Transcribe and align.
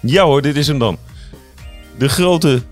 Ja 0.00 0.24
hoor, 0.24 0.42
dit 0.42 0.56
is 0.56 0.66
hem 0.66 0.78
dan. 0.78 0.98
De 1.98 2.08
grote, 2.08 2.62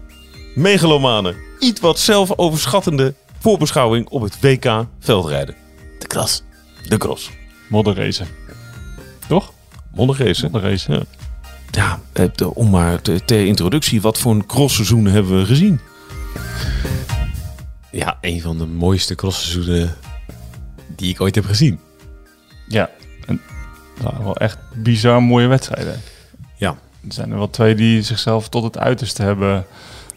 megalomane, 0.54 1.34
iets 1.58 1.80
wat 1.80 1.98
zelfoverschattende 1.98 3.14
voorbeschouwing 3.40 4.08
op 4.08 4.22
het 4.22 4.40
WK 4.40 4.86
veldrijden. 5.00 5.54
De 5.98 6.06
klas. 6.06 6.42
De 6.88 6.96
cross. 6.96 7.30
Modderracen. 7.68 8.26
Toch? 9.28 9.52
Mondegezen. 9.94 10.50
Modderracen. 10.50 10.94
Ja. 10.94 11.02
Ja, 11.70 12.00
eh, 12.12 12.24
de- 12.34 12.54
om 12.54 12.70
maar 12.70 13.02
te- 13.02 13.20
ter 13.24 13.46
introductie, 13.46 14.00
wat 14.00 14.18
voor 14.18 14.32
een 14.34 14.46
crossseizoen 14.46 15.04
hebben 15.04 15.38
we 15.38 15.46
gezien? 15.46 15.80
Ja, 17.94 18.18
een 18.20 18.40
van 18.40 18.58
de 18.58 18.66
mooiste 18.66 19.14
crossseizoenen 19.14 19.94
die 20.96 21.10
ik 21.10 21.20
ooit 21.20 21.34
heb 21.34 21.44
gezien. 21.44 21.80
Ja. 22.68 22.90
En, 23.26 23.40
nou, 24.02 24.24
wel 24.24 24.36
echt 24.36 24.58
bizar 24.74 25.22
mooie 25.22 25.46
wedstrijden. 25.46 26.00
Ja. 26.56 26.76
Er 27.06 27.12
zijn 27.12 27.30
er 27.30 27.36
wel 27.36 27.50
twee 27.50 27.74
die 27.74 28.02
zichzelf 28.02 28.48
tot 28.48 28.62
het 28.62 28.78
uiterste 28.78 29.22
hebben 29.22 29.66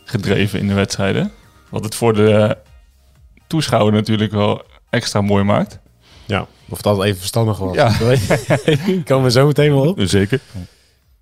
gedreven 0.04 0.60
in 0.60 0.68
de 0.68 0.74
wedstrijden. 0.74 1.32
Wat 1.70 1.84
het 1.84 1.96
voor 1.96 2.14
de 2.14 2.58
toeschouwer 3.48 3.94
natuurlijk 3.94 4.32
wel 4.32 4.66
extra 4.90 5.22
mooi 5.22 5.44
maakt. 5.44 5.80
Ja. 6.26 6.48
Of 6.70 6.82
dat 6.82 7.04
even 7.04 7.18
verstandig 7.18 7.58
was. 7.58 7.76
Ja. 7.76 7.98
Komen 9.06 9.24
we 9.24 9.32
zo 9.32 9.48
meteen 9.48 9.74
wel 9.74 9.88
op. 9.88 10.00
Zeker. 10.04 10.40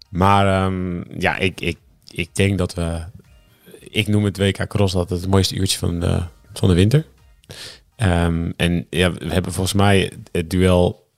Maar 0.10 0.64
ehm, 0.64 1.20
ja, 1.22 1.38
ik, 1.38 1.62
ik, 1.62 1.78
ik 2.12 2.36
denk 2.36 2.58
dat 2.58 2.74
we... 2.74 3.04
Ik 3.80 4.08
noem 4.08 4.24
het 4.24 4.38
WK 4.38 4.68
Cross 4.68 4.96
altijd 4.96 5.22
het 5.22 5.30
mooiste 5.30 5.56
uurtje 5.56 5.78
van 5.78 6.00
de, 6.00 6.24
van 6.60 6.70
de 6.70 6.76
winter. 6.76 7.06
Ehm, 7.96 8.52
en 8.58 8.88
ja, 8.90 9.12
we 9.12 9.34
hebben 9.34 9.54
volgens 9.54 9.76
mij 9.76 10.12
het 10.32 10.50
duel 10.50 11.10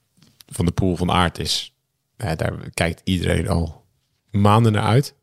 van 0.47 0.65
de 0.65 0.71
pool 0.71 0.95
van 0.95 1.11
Aard 1.11 1.39
is... 1.39 1.75
Ja, 2.17 2.35
daar 2.35 2.69
kijkt 2.73 3.01
iedereen 3.03 3.47
al 3.47 3.85
maanden 4.31 4.71
naar 4.71 4.83
uit. 4.83 5.15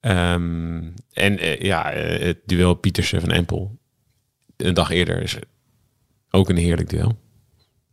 Ehm, 0.00 0.82
en 1.12 1.38
eh, 1.38 1.60
ja, 1.60 1.92
eh, 1.92 2.26
het 2.26 2.38
duel 2.46 2.74
Pietersen 2.74 3.20
van 3.20 3.30
Empel. 3.30 3.78
Een 4.56 4.74
dag 4.74 4.90
eerder 4.90 5.22
is 5.22 5.36
ook 6.30 6.48
een 6.48 6.56
heerlijk 6.56 6.90
duel. 6.90 7.18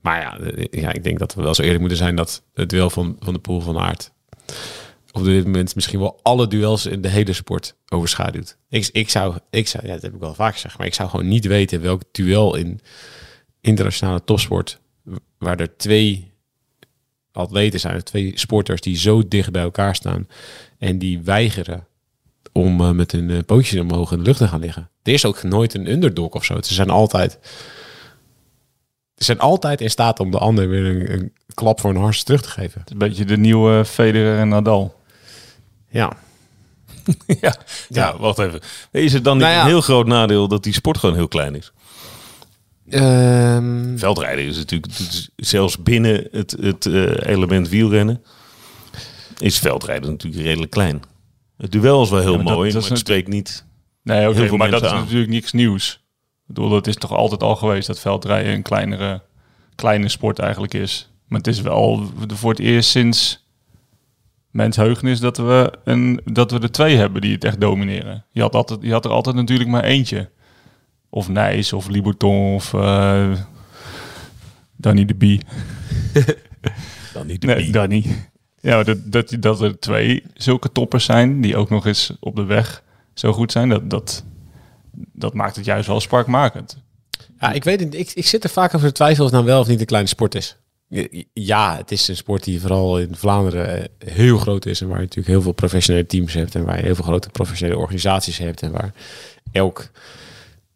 Maar 0.01 0.21
ja, 0.21 0.39
eh, 0.39 0.81
ja, 0.81 0.93
ik 0.93 1.03
denk 1.03 1.19
dat 1.19 1.33
we 1.33 1.41
wel 1.41 1.55
zo 1.55 1.61
eerlijk 1.61 1.79
moeten 1.79 1.97
zijn 1.97 2.15
dat 2.15 2.43
het 2.53 2.69
duel 2.69 2.89
van, 2.89 3.17
van 3.19 3.33
de 3.33 3.39
pool 3.39 3.61
van 3.61 3.77
Aard 3.77 4.11
op 5.15 5.23
dit 5.23 5.45
moment 5.45 5.75
misschien 5.75 5.99
wel 5.99 6.19
alle 6.21 6.47
duels 6.47 6.85
in 6.85 7.01
de 7.01 7.07
hele 7.07 7.33
sport 7.33 7.75
overschaduwt. 7.89 8.57
Ik, 8.69 8.89
ik 8.91 9.09
zou, 9.09 9.35
ik 9.49 9.67
zou, 9.67 9.87
ja, 9.87 9.93
dat 9.93 10.01
heb 10.01 10.13
ik 10.13 10.19
wel 10.19 10.33
vaak 10.33 10.53
gezegd, 10.53 10.77
maar 10.77 10.87
ik 10.87 10.93
zou 10.93 11.09
gewoon 11.09 11.27
niet 11.27 11.45
weten 11.45 11.81
welk 11.81 12.01
duel 12.11 12.55
in 12.55 12.79
internationale 13.61 14.23
topsport, 14.23 14.79
waar 15.37 15.59
er 15.59 15.77
twee 15.77 16.33
atleten 17.31 17.79
zijn, 17.79 18.03
twee 18.03 18.31
sporters 18.35 18.81
die 18.81 18.97
zo 18.97 19.27
dicht 19.27 19.51
bij 19.51 19.61
elkaar 19.61 19.95
staan 19.95 20.27
en 20.77 20.97
die 20.97 21.21
weigeren 21.21 21.87
om 22.51 22.81
eh, 22.81 22.91
met 22.91 23.11
hun 23.11 23.29
uh, 23.29 23.39
pootjes 23.45 23.79
omhoog 23.79 24.11
in 24.11 24.17
de 24.17 24.23
lucht 24.23 24.37
te 24.37 24.47
gaan 24.47 24.59
liggen. 24.59 24.89
Er 25.03 25.13
is 25.13 25.25
ook 25.25 25.43
nooit 25.43 25.73
een 25.73 25.91
underdog 25.91 26.29
of 26.29 26.43
zo. 26.45 26.61
Ze 26.61 26.73
zijn 26.73 26.89
altijd, 26.89 27.39
ze 29.15 29.23
zijn 29.23 29.39
altijd 29.39 29.81
in 29.81 29.89
staat 29.89 30.19
om 30.19 30.31
de 30.31 30.37
ander 30.37 30.69
weer 30.69 30.85
een, 30.85 31.11
een 31.11 31.33
klap 31.53 31.79
voor 31.79 31.89
een 31.89 32.01
hars 32.01 32.23
terug 32.23 32.41
te 32.41 32.49
geven. 32.49 32.79
Het 32.79 32.87
is 32.87 32.93
een 32.93 33.07
beetje 33.07 33.25
de 33.25 33.37
nieuwe 33.37 33.85
Federer 33.85 34.39
en 34.39 34.47
Nadal. 34.47 35.03
Ja, 36.01 36.17
Ja, 37.41 37.55
ja, 37.89 38.17
wacht 38.17 38.39
even. 38.39 38.59
Is 38.91 39.13
het 39.13 39.23
dan 39.23 39.37
niet 39.37 39.45
Nou 39.45 39.55
ja. 39.57 39.61
een 39.61 39.67
heel 39.67 39.81
groot 39.81 40.07
nadeel 40.07 40.47
dat 40.47 40.63
die 40.63 40.73
sport 40.73 40.97
gewoon 40.97 41.15
heel 41.15 41.27
klein 41.27 41.55
is? 41.55 41.71
Ehm, 42.89 43.97
Veldrijden 43.97 44.45
is 44.45 44.57
natuurlijk, 44.57 44.93
zelfs 45.35 45.77
binnen 45.83 46.27
het, 46.31 46.55
het 46.59 46.85
eh, 46.85 47.29
element 47.31 47.69
wielrennen, 47.69 48.23
is 49.37 49.59
veldrijden 49.59 50.09
natuurlijk 50.11 50.43
redelijk 50.43 50.71
klein. 50.71 51.01
Het 51.57 51.71
duel 51.71 52.03
is 52.03 52.09
wel 52.09 52.19
heel 52.19 52.29
Ja, 52.31 52.35
maar 52.37 52.45
dat- 52.45 52.55
mooi, 52.55 52.71
dat 52.71 52.81
maar 52.81 52.89
het 52.89 52.99
spreekt 52.99 53.27
niet. 53.27 53.65
Nee, 54.03 54.19
Heel 54.19 54.33
veel 54.33 54.57
maar 54.57 54.71
dat 54.71 54.83
is 54.83 54.91
natuurlijk 54.91 55.29
niks 55.29 55.51
nieuws. 55.51 55.93
Ik 56.47 56.53
bedoel, 56.53 56.69
dat 56.69 56.87
is 56.87 56.95
toch 56.95 57.11
altijd 57.11 57.43
al 57.43 57.55
geweest 57.55 57.87
dat 57.87 57.99
veldrijden 57.99 58.53
een 58.53 58.61
kleinere, 58.61 59.21
kleine 59.75 60.09
sport 60.09 60.39
eigenlijk 60.39 60.73
is. 60.73 61.09
Maar 61.27 61.37
het 61.37 61.47
is 61.47 61.61
wel 61.61 62.11
voor 62.27 62.49
het 62.49 62.59
eerst 62.59 62.89
sinds 62.89 63.44
mensheugenis 64.55 65.19
dat 65.19 65.37
we, 65.37 65.71
een, 65.83 66.21
dat 66.25 66.51
we 66.51 66.59
er 66.59 66.71
twee 66.71 66.95
hebben 66.95 67.21
die 67.21 67.33
het 67.33 67.43
echt 67.43 67.61
domineren. 67.61 68.25
Je 68.31 68.41
had, 68.41 68.55
altijd, 68.55 68.79
je 68.81 68.91
had 68.91 69.05
er 69.05 69.11
altijd 69.11 69.35
natuurlijk 69.35 69.69
maar 69.69 69.83
eentje. 69.83 70.29
Of 71.09 71.29
Nijs, 71.29 71.73
of 71.73 71.87
Liboton, 71.87 72.53
of 72.53 72.73
eh 72.73 73.31
Danny 74.75 75.05
de 75.05 75.15
Bie. 75.15 75.41
Dan 77.13 77.27
niet 77.27 77.41
de 77.41 77.47
Nee, 77.47 77.55
bie. 77.55 77.71
Danny. 77.71 78.05
Ja, 78.59 78.83
dat, 78.83 79.11
dat, 79.11 79.35
dat 79.39 79.61
er 79.61 79.79
twee 79.79 80.23
zulke 80.33 80.71
toppers 80.71 81.05
zijn 81.05 81.41
die 81.41 81.57
ook 81.57 81.69
nog 81.69 81.85
eens 81.85 82.13
op 82.19 82.35
de 82.35 82.43
weg 82.43 82.83
zo 83.13 83.33
goed 83.33 83.51
zijn, 83.51 83.69
dat, 83.69 83.89
dat, 83.89 84.23
dat 84.91 85.33
maakt 85.33 85.55
het 85.55 85.65
juist 85.65 85.87
wel 85.87 85.99
sparkmakend. 85.99 86.83
Ja, 87.39 87.51
ik 87.51 87.63
weet 87.63 87.79
het. 87.79 87.93
Ik, 87.93 88.11
ik 88.11 88.25
zit 88.25 88.43
er 88.43 88.49
vaak 88.49 88.73
over 88.73 88.87
te 88.87 88.93
twijfelen 88.93 89.25
of 89.25 89.31
het 89.31 89.41
nou 89.41 89.53
wel 89.53 89.61
of 89.61 89.67
niet 89.67 89.79
een 89.79 89.85
kleine 89.85 90.09
sport 90.09 90.35
is. 90.35 90.57
Ja, 91.33 91.77
het 91.77 91.91
is 91.91 92.07
een 92.07 92.15
sport 92.15 92.43
die 92.43 92.61
vooral 92.61 92.99
in 92.99 93.15
Vlaanderen 93.15 93.81
eh, 93.81 94.13
heel 94.13 94.37
groot 94.37 94.65
is. 94.65 94.81
En 94.81 94.87
waar 94.87 94.97
je 94.97 95.03
natuurlijk 95.03 95.33
heel 95.33 95.41
veel 95.41 95.51
professionele 95.51 96.05
teams 96.05 96.33
hebt. 96.33 96.55
En 96.55 96.65
waar 96.65 96.77
je 96.77 96.83
heel 96.83 96.95
veel 96.95 97.03
grote 97.03 97.29
professionele 97.29 97.79
organisaties 97.79 98.37
hebt. 98.37 98.61
En 98.61 98.71
waar 98.71 98.93
elk 99.51 99.89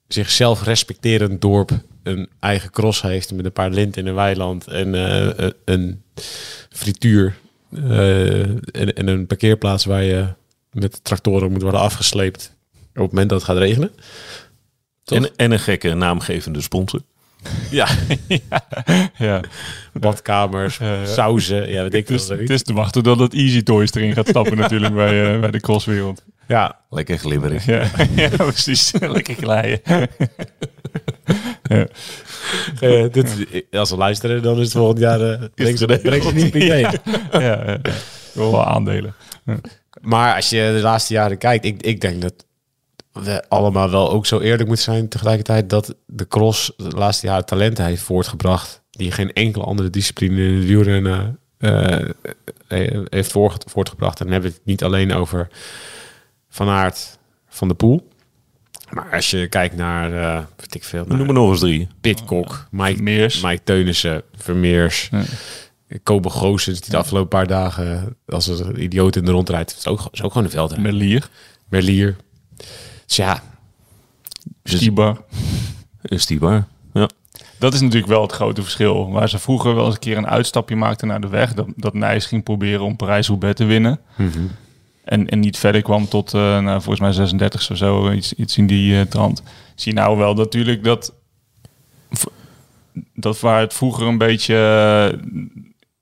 zichzelf 0.08 0.64
respecterend 0.64 1.42
dorp 1.42 1.72
een 2.04 2.30
eigen 2.40 2.72
cross 2.72 3.02
heeft. 3.02 3.34
Met 3.34 3.46
een 3.46 3.52
paar 3.52 3.70
linten 3.70 4.02
in 4.02 4.08
een 4.08 4.16
weiland. 4.16 4.68
En 4.68 4.96
eh, 4.96 5.46
eh, 5.46 5.52
een 5.66 6.02
frituur. 6.70 7.36
en, 7.72 8.94
en 8.94 9.08
een 9.08 9.28
parkeerplaats 9.28 9.86
waar 9.86 10.04
je 10.04 10.28
met 10.72 11.04
tractoren 11.04 11.52
moet 11.52 11.62
worden 11.62 11.80
afgesleept. 11.80 12.58
Op 12.72 13.02
het 13.02 13.12
moment 13.12 13.30
dat 13.30 13.40
het 13.42 13.50
gaat 13.50 13.58
regenen. 13.58 13.92
En, 15.06 15.36
en 15.36 15.52
een 15.52 15.60
gekke 15.60 15.94
naamgevende 15.94 16.62
sponsor. 16.62 17.02
Ja, 17.72 17.88
Ja, 19.18 19.42
badkamers, 19.94 20.80
sauzen. 21.06 21.70
Ja, 21.70 21.82
weet 21.82 21.94
ik 21.94 22.08
het 22.08 22.20
is, 22.20 22.28
het 22.30 22.50
is 22.50 22.64
te 22.64 22.74
wachten 22.74 23.04
dat 23.04 23.20
het 23.20 23.34
Easy 23.34 23.64
Toys 23.64 23.94
erin 23.94 24.14
gaat 24.14 24.28
stappen 24.28 24.58
natuurlijk 24.64 24.94
bij, 24.94 25.34
eh, 25.34 25.40
bij 25.40 25.52
de 25.52 25.60
crosswereld. 25.60 26.24
Ja, 26.48 26.80
Lekker 26.90 27.18
glibberig. 27.18 27.66
Ja, 27.66 27.88
ja 28.16 28.30
precies. 28.30 28.92
Lekker 29.00 29.36
glijden. 29.36 29.82
eh, 32.80 33.04
dit, 33.12 33.36
als 33.72 33.90
we 33.90 33.98
luisteren, 33.98 34.42
dan 34.42 34.58
is 34.58 34.64
het 34.64 34.72
volgend 34.74 35.00
jaar 35.00 35.22
uh, 35.22 35.42
breng 35.56 35.78
ze 35.78 35.86
het 35.86 36.02
breng 36.02 36.24
ze 36.24 36.34
niet 36.34 36.54
mee. 36.54 36.66
ja, 36.66 36.92
ja, 37.32 37.40
ja. 37.42 37.78
Wel 38.34 38.52
wel 38.52 38.66
aandelen. 38.66 39.16
Maar 40.02 40.36
als 40.36 40.50
je 40.50 40.72
de 40.76 40.82
laatste 40.82 41.14
jaren 41.14 41.38
kijkt, 41.38 41.66
ik, 41.66 41.82
ik 41.82 42.02
denk 42.02 42.22
dat 42.22 42.46
we 43.24 43.44
allemaal 43.50 43.90
wel 43.90 44.12
ook 44.12 44.26
zo 44.26 44.40
eerlijk 44.40 44.68
moeten 44.68 44.86
zijn 44.86 45.08
tegelijkertijd 45.08 45.70
dat 45.70 45.96
de 46.06 46.28
cross 46.28 46.72
de 46.78 46.90
laatste 46.90 47.28
jaren 47.28 47.46
talenten 47.46 47.86
heeft 47.86 48.02
voortgebracht 48.02 48.82
die 48.92 49.12
geen 49.12 49.34
enkele 49.34 49.64
andere 49.64 49.90
discipline 49.90 50.42
in 50.48 50.56
het 50.56 50.66
wielrennen 50.66 51.40
eh, 51.58 52.00
eh, 52.68 53.02
heeft 53.10 53.32
voort- 53.32 53.64
voortgebracht. 53.68 54.20
En 54.20 54.24
dan 54.26 54.34
hebben 54.34 54.52
we 54.52 54.58
het 54.58 54.66
niet 54.66 54.84
alleen 54.84 55.14
over 55.14 55.48
Van 56.50 56.70
Aert 56.70 57.18
van 57.48 57.68
de 57.68 57.74
Poel. 57.74 58.08
Maar 58.90 59.14
als 59.14 59.30
je 59.30 59.48
kijkt 59.48 59.76
naar, 59.76 60.14
eh 60.14 60.44
weet 60.56 60.76
ik 60.76 60.84
veel, 60.84 61.06
naar 61.08 61.18
Noem 61.18 61.28
er 61.28 61.34
nog 61.34 61.50
eens 61.50 61.60
drie. 61.60 61.88
Pitcock, 62.02 62.68
Mike, 62.72 63.02
Meers. 63.02 63.42
Mike 63.42 63.64
Teunissen, 63.64 64.22
Vermeers, 64.36 65.10
Ja. 65.12 65.24
Kobe 66.04 66.30
Goossens, 66.30 66.80
die 66.82 66.92
de 66.92 66.98
afgelopen 66.98 67.30
paar 67.30 67.48
dagen 67.48 68.16
als 68.28 68.48
een 68.48 68.84
idioot 68.84 69.16
in 69.16 69.26
de 69.26 69.32
rond 69.32 69.50
rijdt. 69.50 69.76
is 69.78 69.88
ook, 69.88 70.08
is 70.12 70.22
ook 70.24 70.32
gewoon 70.32 70.44
een 70.48 70.54
veldrijder. 70.54 70.92
Melier. 70.94 71.30
Merlier. 71.70 72.16
Dus 73.10 73.16
ja, 73.16 73.42
Stibar. 74.64 75.22
Is 76.02 76.26
die 76.26 76.40
waar? 76.40 76.68
Ja. 76.94 77.10
Dat 77.60 77.74
is 77.74 77.82
natuurlijk 77.82 78.12
wel 78.12 78.22
het 78.22 78.32
grote 78.32 78.62
verschil. 78.62 79.12
Waar 79.12 79.30
ze 79.30 79.40
vroeger 79.40 79.76
wel 79.76 79.86
eens 79.86 79.94
een 79.94 80.00
keer 80.00 80.18
een 80.18 80.28
uitstapje 80.28 80.76
maakten 80.76 81.08
naar 81.08 81.22
de 81.22 81.28
weg. 81.28 81.54
Dat, 81.54 81.68
dat 81.76 81.94
Nijs 81.94 82.26
ging 82.26 82.44
proberen 82.44 82.82
om 82.82 82.96
Parijs-Roubaix 82.96 83.56
te 83.56 83.66
winnen. 83.66 84.00
En, 85.04 85.30
en 85.30 85.40
niet 85.40 85.58
verder 85.58 85.82
kwam 85.82 86.08
tot, 86.08 86.34
eh, 86.34 86.60
nou, 86.60 86.82
volgens 86.82 87.00
mij 87.00 87.12
36 87.12 87.72
of 87.72 87.78
zo. 87.78 88.12
Iets, 88.12 88.34
iets 88.34 88.58
in 88.58 88.68
die 88.68 89.00
eh, 89.00 89.06
trant. 89.06 89.44
Zie 89.76 89.94
nou 89.94 90.18
wel 90.18 90.34
natuurlijk 90.34 90.84
dat... 90.84 91.14
Dat 93.14 93.40
waar 93.40 93.60
het 93.60 93.74
vroeger 93.74 94.08
een 94.08 94.18
beetje... 94.18 94.56
eh, 94.56 95.20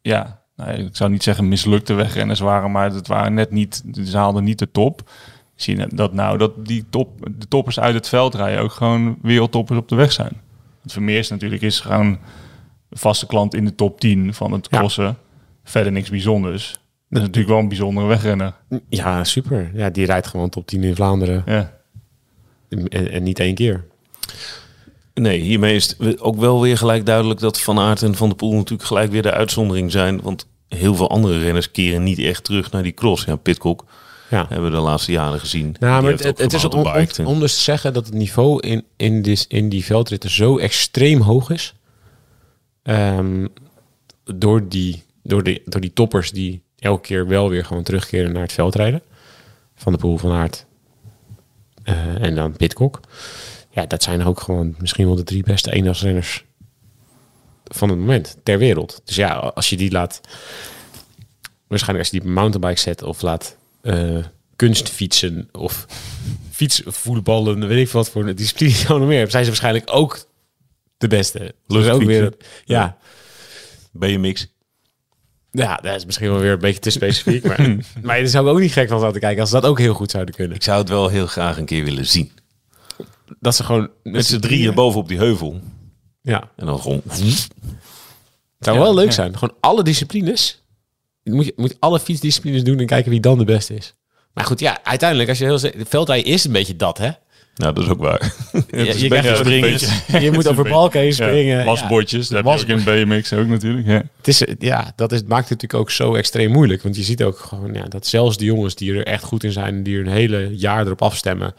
ja, 0.01 0.41
nou, 0.55 0.71
ik 0.71 0.95
zou 0.95 1.09
niet 1.09 1.23
zeggen 1.23 1.47
mislukte 1.47 1.93
wegrenners 1.93 2.39
waren. 2.39 2.71
Maar 2.71 2.91
het 2.91 3.07
waren 3.07 3.33
net 3.33 3.51
niet... 3.51 3.83
Ze 4.05 4.17
haalden 4.17 4.43
niet 4.43 4.59
de 4.59 4.71
top. 4.71 5.09
Zie 5.57 5.77
je 5.77 5.87
dat 5.93 6.13
nou 6.13 6.37
dat 6.37 6.65
die 6.65 6.85
top, 6.89 7.09
de 7.37 7.47
toppers 7.47 7.79
uit 7.79 7.93
het 7.93 8.07
veld 8.07 8.35
rijden 8.35 8.61
ook 8.63 8.71
gewoon 8.71 9.17
wereldtoppers 9.21 9.79
op 9.79 9.87
de 9.89 9.95
weg 9.95 10.11
zijn. 10.11 10.41
Want 10.79 10.91
Vermeers 10.91 11.29
natuurlijk 11.29 11.61
is 11.61 11.79
gewoon 11.79 12.05
een 12.89 12.97
vaste 12.97 13.25
klant 13.25 13.53
in 13.53 13.65
de 13.65 13.75
top 13.75 13.99
10 13.99 14.33
van 14.33 14.51
het 14.51 14.67
Ja. 14.71 14.77
crossen. 14.77 15.17
Verder 15.63 15.91
niks 15.91 16.09
bijzonders. 16.09 16.71
Dat 17.09 17.19
is 17.21 17.27
natuurlijk 17.27 17.53
wel 17.53 17.59
een 17.59 17.67
bijzondere 17.67 18.07
wegrenner. 18.07 18.53
ja, 18.89 19.23
super. 19.23 19.71
Ja, 19.73 19.89
die 19.89 20.05
rijdt 20.05 20.27
gewoon 20.27 20.49
top 20.49 20.67
10 20.67 20.83
in 20.83 20.95
Vlaanderen. 20.95 21.43
Ja. 21.45 21.73
En, 22.69 22.87
en 23.11 23.23
niet 23.23 23.39
één 23.39 23.55
keer. 23.55 23.85
Nee, 25.13 25.39
hiermee 25.39 25.75
is 25.75 25.95
het 25.97 26.19
ook 26.21 26.35
wel 26.35 26.61
weer 26.61 26.77
gelijk 26.77 27.05
duidelijk 27.05 27.39
dat 27.39 27.61
Van 27.61 27.79
Aert 27.79 28.01
en 28.01 28.15
Van 28.15 28.27
der 28.27 28.37
Poel 28.37 28.53
natuurlijk 28.53 28.87
gelijk 28.87 29.11
weer 29.11 29.21
de 29.21 29.31
uitzondering 29.31 29.91
zijn. 29.91 30.21
Want 30.21 30.47
heel 30.67 30.95
veel 30.95 31.09
andere 31.09 31.39
renners 31.39 31.71
keren 31.71 32.03
niet 32.03 32.19
echt 32.19 32.43
terug 32.43 32.71
naar 32.71 32.83
die 32.83 32.93
cross. 32.93 33.25
Ja, 33.25 33.35
Pitcock 33.35 33.85
Ja. 34.29 34.45
hebben 34.49 34.69
we 34.71 34.75
de 34.75 34.81
laatste 34.81 35.11
jaren 35.11 35.39
gezien. 35.39 35.75
Nou, 35.79 36.03
maar 36.03 36.11
het, 36.11 36.23
het 36.23 36.53
is 36.53 36.65
om, 36.65 37.39
dus 37.39 37.55
te 37.55 37.61
zeggen 37.61 37.93
dat 37.93 38.05
het 38.05 38.15
niveau 38.15 38.59
in, 38.59 38.85
in, 38.95 39.21
dis, 39.21 39.47
in 39.47 39.69
die 39.69 39.85
veldritten 39.85 40.29
zo 40.29 40.57
extreem 40.57 41.21
hoog 41.21 41.49
is. 41.49 41.73
Ehm, 42.83 43.47
door, 44.23 44.67
die, 44.67 45.03
door, 45.23 45.43
die, 45.43 45.61
door 45.65 45.81
die 45.81 45.93
toppers 45.93 46.31
die 46.31 46.61
elke 46.79 47.01
keer 47.01 47.27
wel 47.27 47.49
weer 47.49 47.65
gewoon 47.65 47.83
terugkeren 47.83 48.31
naar 48.31 48.41
het 48.41 48.53
veldrijden. 48.53 49.01
Van 49.75 49.91
de 49.91 49.97
Poel, 49.97 50.17
Van 50.17 50.31
Aert 50.31 50.65
eh, 51.83 52.21
en 52.21 52.35
dan 52.35 52.51
Pitcock. 52.51 52.99
Ja, 53.69 53.85
dat 53.85 54.03
zijn 54.03 54.23
ook 54.23 54.39
gewoon 54.39 54.75
misschien 54.77 55.05
wel 55.05 55.15
de 55.15 55.23
drie 55.23 55.43
beste 55.43 55.71
eendagsrenners 55.71 56.45
van 57.63 57.89
het 57.89 57.99
moment 57.99 58.37
ter 58.43 58.57
wereld. 58.57 59.01
Dus 59.05 59.15
ja, 59.15 59.33
als 59.33 59.69
je 59.69 59.77
die 59.77 59.91
laat... 59.91 60.21
Waarschijnlijk 61.67 62.07
als 62.07 62.17
je 62.17 62.23
die 62.23 62.33
mountainbike 62.33 62.79
zet 62.79 63.03
of 63.03 63.21
laat 63.21 63.57
eh 63.87 64.25
kunstfietsen 64.55 65.49
of 65.51 65.85
fietsvoetballen, 66.51 67.67
weet 67.67 67.87
ik 67.87 67.91
wat 67.93 68.09
voor 68.09 68.35
discipline 68.35 68.71
je 68.77 68.83
nou 68.87 68.99
nog 68.99 69.07
meer 69.07 69.19
hebt, 69.19 69.31
zijn 69.31 69.43
ze 69.43 69.49
waarschijnlijk 69.49 69.85
ook 69.89 70.25
de 70.97 71.07
beste. 71.07 71.55
Dus 71.67 71.87
ook 71.87 72.03
weer, 72.03 72.33
ja, 72.65 72.97
BMX. 73.91 74.47
ja, 75.51 75.75
dat 75.75 75.95
is 75.95 76.05
misschien 76.05 76.29
wel 76.31 76.39
weer 76.39 76.51
een 76.51 76.59
beetje 76.59 76.79
te 76.79 76.89
specifiek, 76.89 77.43
maar, 77.43 77.75
maar 78.03 78.17
daar 78.17 78.27
zou 78.27 78.47
ik 78.47 78.53
ook 78.53 78.59
niet 78.59 78.71
gek 78.71 78.89
van 78.89 78.99
zaten 78.99 79.19
kijken 79.19 79.41
als 79.41 79.49
ze 79.49 79.55
dat 79.59 79.69
ook 79.69 79.79
heel 79.79 79.93
goed 79.93 80.11
zouden 80.11 80.35
kunnen. 80.35 80.55
Ik 80.55 80.63
zou 80.63 80.79
het 80.79 80.89
wel 80.89 81.07
heel 81.07 81.27
graag 81.27 81.57
een 81.57 81.65
keer 81.65 81.83
willen 81.83 82.05
zien. 82.07 82.31
Dat 83.39 83.55
ze 83.55 83.63
gewoon 83.63 83.89
Met 84.03 84.25
z'n 84.25 84.39
drieën 84.39 84.73
boven 84.73 84.99
op 84.99 85.07
die 85.07 85.17
heuvel. 85.17 85.61
Ja, 86.21 86.51
En 86.55 86.65
dan 86.65 86.79
gewoon... 86.79 87.01
het 87.05 87.49
zou 88.59 88.77
Ja, 88.77 88.83
wel 88.83 88.93
leuk 88.93 89.05
ja. 89.05 89.11
zijn. 89.11 89.37
Gewoon 89.37 89.55
alle 89.59 89.83
disciplines. 89.83 90.63
Je 91.27 91.33
moet, 91.33 91.45
je 91.45 91.53
moet 91.55 91.75
alle 91.79 91.99
fietsdisciplines 91.99 92.63
doen 92.63 92.79
en 92.79 92.85
kijken 92.85 93.11
wie 93.11 93.19
dan 93.19 93.37
de 93.37 93.45
beste 93.45 93.73
is. 93.73 93.93
Maar 94.33 94.45
goed, 94.45 94.59
ja, 94.59 94.79
uiteindelijk, 94.83 95.29
als 95.29 95.37
je 95.37 95.45
heel 95.45 95.59
zegt, 95.59 95.75
veldrijden 95.87 96.31
is 96.31 96.43
een 96.43 96.51
beetje 96.51 96.75
dat, 96.75 96.97
hè? 96.97 97.09
Nou, 97.55 97.73
dat 97.73 97.83
is 97.83 97.89
ook 97.89 97.99
waar. 97.99 98.19
Je, 98.51 98.99
je 98.99 99.07
krijgt 99.07 99.09
beetje 99.09 99.35
springen. 99.35 99.79
springen. 99.79 100.23
Je 100.25 100.31
moet 100.31 100.47
over 100.47 100.69
balken 100.69 100.99
heen 100.99 101.13
springen. 101.13 101.57
Ja, 101.57 101.63
wasbordjes, 101.63 102.27
dat 102.27 102.43
Was- 102.43 102.59
heb 102.59 102.67
je 102.67 102.73
ook 102.73 102.79
in 102.79 103.07
BMX 103.07 103.33
ook 103.33 103.47
natuurlijk. 103.47 103.87
Ja. 103.87 104.03
Het 104.17 104.27
is, 104.27 104.43
ja, 104.59 104.93
dat 104.95 105.11
is, 105.11 105.19
maakt 105.23 105.49
het 105.49 105.61
natuurlijk 105.61 105.79
ook 105.79 105.91
zo 105.91 106.15
extreem 106.15 106.51
moeilijk. 106.51 106.83
Want 106.83 106.95
je 106.95 107.03
ziet 107.03 107.23
ook 107.23 107.39
gewoon 107.39 107.73
ja, 107.73 107.83
dat 107.83 108.07
zelfs 108.07 108.37
de 108.37 108.45
jongens 108.45 108.75
die 108.75 108.93
er 108.93 109.05
echt 109.05 109.23
goed 109.23 109.43
in 109.43 109.51
zijn... 109.51 109.75
en 109.75 109.83
die 109.83 109.95
er 109.95 110.05
een 110.05 110.11
hele 110.11 110.57
jaar 110.57 110.85
erop 110.85 111.01
afstemmen... 111.01 111.53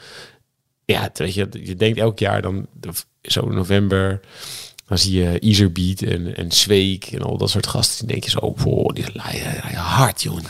Ja, 0.84 1.10
weet 1.14 1.34
je, 1.34 1.48
je 1.62 1.74
denkt 1.74 1.98
elk 1.98 2.18
jaar 2.18 2.42
dan 2.42 2.66
zo 3.22 3.48
november... 3.48 4.20
dan 4.88 4.98
zie 4.98 5.22
je 5.22 5.40
Iserbeat 5.40 6.00
en, 6.00 6.36
en 6.36 6.52
Zweek 6.52 7.04
en 7.04 7.22
al 7.22 7.36
dat 7.36 7.50
soort 7.50 7.66
gasten. 7.66 7.98
Die 8.06 8.12
denk 8.12 8.24
je 8.24 8.30
zo, 8.30 8.38
oh, 8.38 8.94
die 8.94 9.04
rijden 9.04 9.60
rijden 9.60 9.80
hard, 9.80 10.22
jongen. 10.22 10.42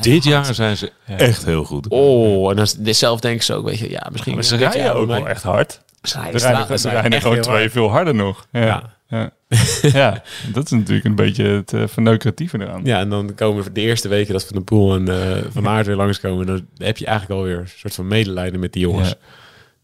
Dit 0.00 0.24
jaar 0.24 0.54
zijn 0.54 0.76
ze 0.76 0.92
echt 1.06 1.44
heel 1.44 1.64
goed. 1.64 1.88
Oh, 1.88 2.50
en 2.50 2.56
dan 2.56 2.94
zelf 2.94 3.20
denk 3.20 3.34
ik 3.34 3.42
zo, 3.42 3.62
weet 3.62 3.78
je, 3.78 3.90
ja, 3.90 4.08
misschien... 4.12 4.34
Maar 4.34 4.44
ze 4.44 4.56
rijden 4.56 4.94
ook 4.94 5.06
wel 5.06 5.28
echt 5.28 5.42
hard. 5.42 5.80
Ze 6.02 6.20
rijden, 6.20 6.40
Ze 6.40 6.78
ze 6.78 7.20
gewoon 7.20 7.40
twee 7.40 7.56
hard. 7.56 7.72
veel 7.72 7.90
harder 7.90 8.14
nog. 8.14 8.46
Ja. 8.52 8.60
Ja. 8.60 8.94
Ja. 9.08 9.32
Ja. 9.92 10.22
dat 10.52 10.64
is 10.64 10.70
natuurlijk 10.70 11.04
een 11.04 11.14
beetje 11.14 11.44
het 11.44 11.72
uh, 11.72 11.86
verneukeratieve 11.86 12.60
eraan. 12.60 12.84
Ja, 12.84 12.98
en 12.98 13.08
dan 13.08 13.34
komen 13.34 13.64
we 13.64 13.72
de 13.72 13.80
eerste 13.80 14.08
weken 14.08 14.32
dat 14.32 14.44
Van 14.44 14.56
de 14.56 14.62
Poel 14.62 14.94
en 14.94 15.08
eh, 15.08 15.44
Van 15.50 15.68
Aert 15.68 15.86
weer 15.86 15.96
langskomen... 15.96 16.46
dan 16.46 16.66
heb 16.76 16.98
je 16.98 17.06
eigenlijk 17.06 17.40
alweer 17.40 17.58
een 17.58 17.68
soort 17.68 17.94
van 17.94 18.06
medelijden 18.06 18.60
met 18.60 18.72
die 18.72 18.82
jongens. 18.82 19.08
Ja. 19.08 19.14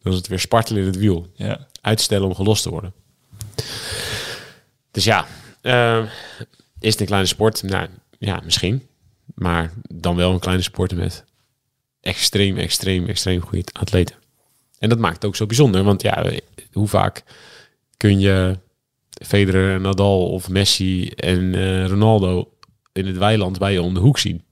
Dan 0.02 0.12
is 0.12 0.18
het 0.18 0.28
weer 0.28 0.38
spartelen 0.38 0.80
in 0.80 0.86
het 0.86 0.96
wiel. 0.98 1.26
Ja. 1.34 1.66
Uitstellen 1.80 2.26
om 2.26 2.34
gelost 2.34 2.62
te 2.62 2.70
worden. 2.70 2.92
Dus 4.90 5.04
ja, 5.04 5.26
eh, 5.60 6.04
is 6.80 6.90
het 6.90 7.00
een 7.00 7.06
kleine 7.06 7.28
sport? 7.28 7.62
Nou, 7.62 7.88
ja, 8.18 8.40
misschien. 8.44 8.86
Maar 9.34 9.72
dan 9.88 10.16
wel 10.16 10.32
een 10.32 10.38
kleine 10.38 10.62
sport 10.62 10.94
met 10.94 11.24
extreem, 12.00 12.56
extreem, 12.56 13.06
extreem 13.06 13.40
goede 13.40 13.64
atleten. 13.72 14.16
En 14.78 14.88
dat 14.88 14.98
maakt 14.98 15.14
het 15.14 15.24
ook 15.24 15.36
zo 15.36 15.46
bijzonder. 15.46 15.84
Want 15.84 16.02
ja, 16.02 16.32
hoe 16.72 16.88
vaak 16.88 17.22
kun 17.96 18.20
je 18.20 18.58
Federer, 19.24 19.80
Nadal 19.80 20.30
of 20.30 20.48
Messi 20.48 21.08
en 21.08 21.54
eh, 21.54 21.86
Ronaldo 21.86 22.52
in 22.92 23.06
het 23.06 23.18
weiland 23.18 23.58
bij 23.58 23.72
je 23.72 23.82
om 23.82 23.94
de 23.94 24.00
hoek 24.00 24.18
zien? 24.18 24.44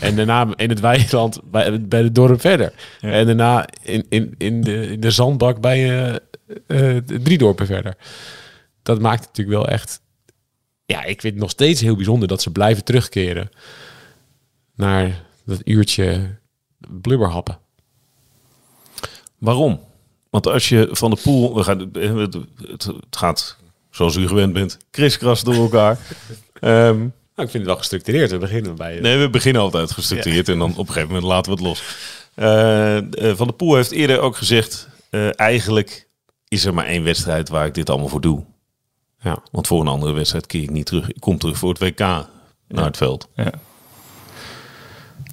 En 0.00 0.16
daarna 0.16 0.48
in 0.56 0.68
het 0.68 0.80
weiland 0.80 1.40
bij, 1.50 1.86
bij 1.86 2.02
het 2.02 2.14
dorp 2.14 2.40
verder. 2.40 2.72
Ja. 3.00 3.10
En 3.10 3.26
daarna 3.26 3.68
in, 3.82 4.06
in, 4.08 4.34
in, 4.38 4.60
de, 4.60 4.86
in 4.86 5.00
de 5.00 5.10
zandbak 5.10 5.60
bij 5.60 5.78
je 5.78 6.22
eh, 6.66 6.96
drie 6.96 7.38
dorpen 7.38 7.66
verder. 7.66 7.96
Dat 8.82 9.00
maakt 9.00 9.24
het 9.24 9.28
natuurlijk 9.28 9.56
wel 9.58 9.68
echt... 9.68 10.00
Ja, 10.84 11.04
ik 11.04 11.20
vind 11.20 11.32
het 11.32 11.42
nog 11.42 11.50
steeds 11.50 11.80
heel 11.80 11.96
bijzonder 11.96 12.28
dat 12.28 12.42
ze 12.42 12.50
blijven 12.50 12.84
terugkeren 12.84 13.50
naar 14.74 15.24
dat 15.44 15.60
uurtje 15.64 16.38
blubberhappen. 16.78 17.58
Waarom? 19.38 19.80
Want 20.30 20.46
als 20.46 20.68
je 20.68 20.88
van 20.90 21.10
de 21.10 21.20
pool... 21.22 21.54
We 21.54 21.62
gaan, 21.62 21.90
het, 21.92 22.36
het, 22.66 22.92
gaat, 23.10 23.56
zoals 23.90 24.16
u 24.16 24.28
gewend 24.28 24.52
bent, 24.52 24.78
kriskras 24.90 25.44
door 25.44 25.54
elkaar. 25.54 25.98
Ehm, 26.60 27.08
Nou, 27.36 27.48
ik 27.48 27.54
vind 27.54 27.64
het 27.64 27.64
wel 27.64 27.76
gestructureerd. 27.76 28.30
We 28.30 28.38
beginnen 28.38 28.76
bij... 28.76 29.00
nee, 29.00 29.18
we 29.18 29.30
beginnen 29.30 29.62
altijd 29.62 29.92
gestructureerd 29.92 30.48
en 30.48 30.58
dan 30.58 30.70
op 30.70 30.78
een 30.78 30.86
gegeven 30.86 31.08
moment 31.08 31.26
laten 31.26 31.52
we 31.52 31.58
het 31.58 31.66
los. 31.66 31.82
Eh, 32.34 32.96
eh, 33.30 33.36
van 33.36 33.46
de 33.46 33.52
Poel 33.52 33.74
heeft 33.74 33.90
eerder 33.90 34.20
ook 34.20 34.36
gezegd... 34.36 34.88
eh, 35.10 35.40
eigenlijk 35.40 36.08
is 36.48 36.64
er 36.64 36.74
maar 36.74 36.86
één 36.86 37.04
wedstrijd 37.04 37.48
waar 37.48 37.66
ik 37.66 37.74
dit 37.74 37.90
allemaal 37.90 38.08
voor 38.08 38.20
doe. 38.20 38.44
Ja. 39.20 39.38
Want 39.50 39.66
voor 39.66 39.80
een 39.80 39.88
andere 39.88 40.12
wedstrijd 40.12 40.46
keer 40.46 40.62
ik 40.62 40.70
niet 40.70 40.86
terug. 40.86 41.08
Ik 41.08 41.20
kom 41.20 41.38
terug 41.38 41.58
voor 41.58 41.68
het 41.68 41.78
WK 41.78 41.98
naar 41.98 42.84
het 42.84 42.96
veld. 42.96 43.28
Ja. 43.34 43.52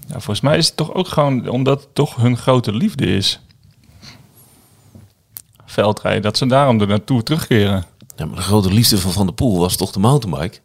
Ja, 0.07 0.19
volgens 0.19 0.41
mij 0.41 0.57
is 0.57 0.67
het 0.67 0.77
toch 0.77 0.93
ook 0.93 1.07
gewoon 1.07 1.47
omdat 1.47 1.81
het 1.81 1.95
toch 1.95 2.15
hun 2.15 2.37
grote 2.37 2.73
liefde 2.73 3.05
is. 3.05 3.39
Veldrijden, 5.65 6.21
dat 6.21 6.37
ze 6.37 6.45
daarom 6.45 6.81
er 6.81 6.87
naartoe 6.87 7.23
terugkeren. 7.23 7.85
Ja, 8.15 8.25
maar 8.25 8.35
de 8.35 8.41
grote 8.41 8.73
liefde 8.73 8.97
van 8.97 9.11
Van 9.11 9.25
der 9.25 9.35
Poel 9.35 9.59
was 9.59 9.75
toch 9.75 9.91
de 9.91 9.99
mountainbike? 9.99 10.59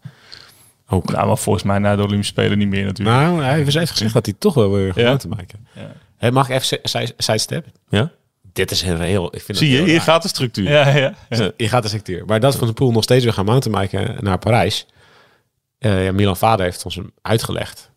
Ook. 0.89 1.11
Nou, 1.13 1.27
maar 1.27 1.39
volgens 1.39 1.65
mij 1.65 1.79
na 1.79 1.97
de 1.97 2.03
Olympische 2.03 2.33
Spelen 2.33 2.59
niet 2.59 2.69
meer 2.69 2.85
natuurlijk. 2.85 3.19
Nou, 3.19 3.43
hij 3.43 3.55
heeft 3.55 3.65
gezegd 3.91 4.13
dat 4.13 4.27
hij 4.27 4.35
toch 4.39 4.55
wel 4.55 4.71
weer 4.73 5.01
Ja. 5.01 5.17
te 5.17 5.29
maken. 5.29 5.67
Ja. 5.75 5.93
Hey, 6.17 6.31
mag 6.31 6.49
ik 6.49 6.55
even 6.63 6.79
si- 6.89 7.13
sidestep? 7.17 7.67
Ja? 7.89 8.11
Dit 8.53 8.71
is 8.71 8.83
een 8.83 9.01
heel... 9.01 9.35
Ik 9.35 9.43
vind 9.43 9.59
Zie 9.59 9.69
je, 9.71 9.77
heel 9.77 9.85
hier 9.85 9.95
raar. 9.95 10.03
gaat 10.05 10.23
de 10.23 10.29
structuur. 10.29 10.71
Ja, 10.71 10.89
ja. 10.97 11.15
Ja, 11.29 11.51
Je 11.57 11.69
gaat 11.69 11.83
de 11.83 11.89
sectuur. 11.89 12.25
Maar 12.27 12.41
dat 12.41 12.57
Van 12.57 12.67
de 12.67 12.73
Poel 12.73 12.91
nog 12.93 13.03
steeds 13.03 13.25
weer 13.25 13.33
gaan 13.33 13.45
mountainbiken 13.45 14.17
naar 14.21 14.39
Parijs. 14.39 14.87
Eh, 15.79 16.05
ja, 16.05 16.13
Milan 16.13 16.37
Vader 16.37 16.65
heeft 16.65 16.85
ons 16.85 16.95
hem 16.95 17.13
uitgelegd. 17.23 17.91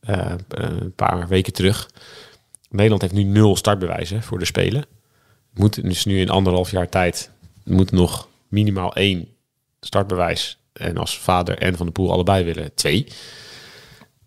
eh, 0.00 0.32
een 0.48 0.92
paar 0.94 1.28
weken 1.28 1.52
terug. 1.52 1.90
Nederland 2.70 3.02
heeft 3.02 3.14
nu 3.14 3.22
nul 3.22 3.56
startbewijzen 3.56 4.22
voor 4.22 4.38
de 4.38 4.44
Spelen. 4.44 4.84
Moet 5.54 5.82
dus 5.82 6.04
nu 6.04 6.20
in 6.20 6.30
anderhalf 6.30 6.70
jaar 6.70 6.88
tijd... 6.88 7.30
moet 7.64 7.90
nog 7.92 8.28
minimaal 8.48 8.94
één 8.94 9.28
startbewijs. 9.80 10.58
En 10.74 10.96
als 10.96 11.18
Vader 11.18 11.58
en 11.58 11.76
Van 11.76 11.86
de 11.86 11.92
Poel 11.92 12.12
allebei 12.12 12.44
willen, 12.44 12.74
twee. 12.74 13.06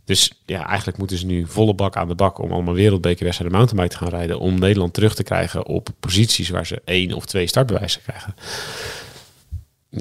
Dus 0.03 0.41
ja, 0.45 0.67
eigenlijk 0.67 0.97
moeten 0.97 1.17
ze 1.17 1.25
nu 1.25 1.45
volle 1.47 1.73
bak 1.75 1.95
aan 1.95 2.07
de 2.07 2.15
bak... 2.15 2.39
om 2.39 2.51
allemaal 2.51 2.73
wereldbekerwedstrijden 2.73 3.57
mountainbike 3.57 3.97
te 3.97 4.03
gaan 4.03 4.19
rijden... 4.19 4.39
om 4.39 4.59
Nederland 4.59 4.93
terug 4.93 5.15
te 5.15 5.23
krijgen 5.23 5.65
op 5.65 5.89
posities... 5.99 6.49
waar 6.49 6.65
ze 6.65 6.81
één 6.85 7.13
of 7.13 7.25
twee 7.25 7.47
startbewijzen 7.47 8.01
krijgen. 8.01 8.35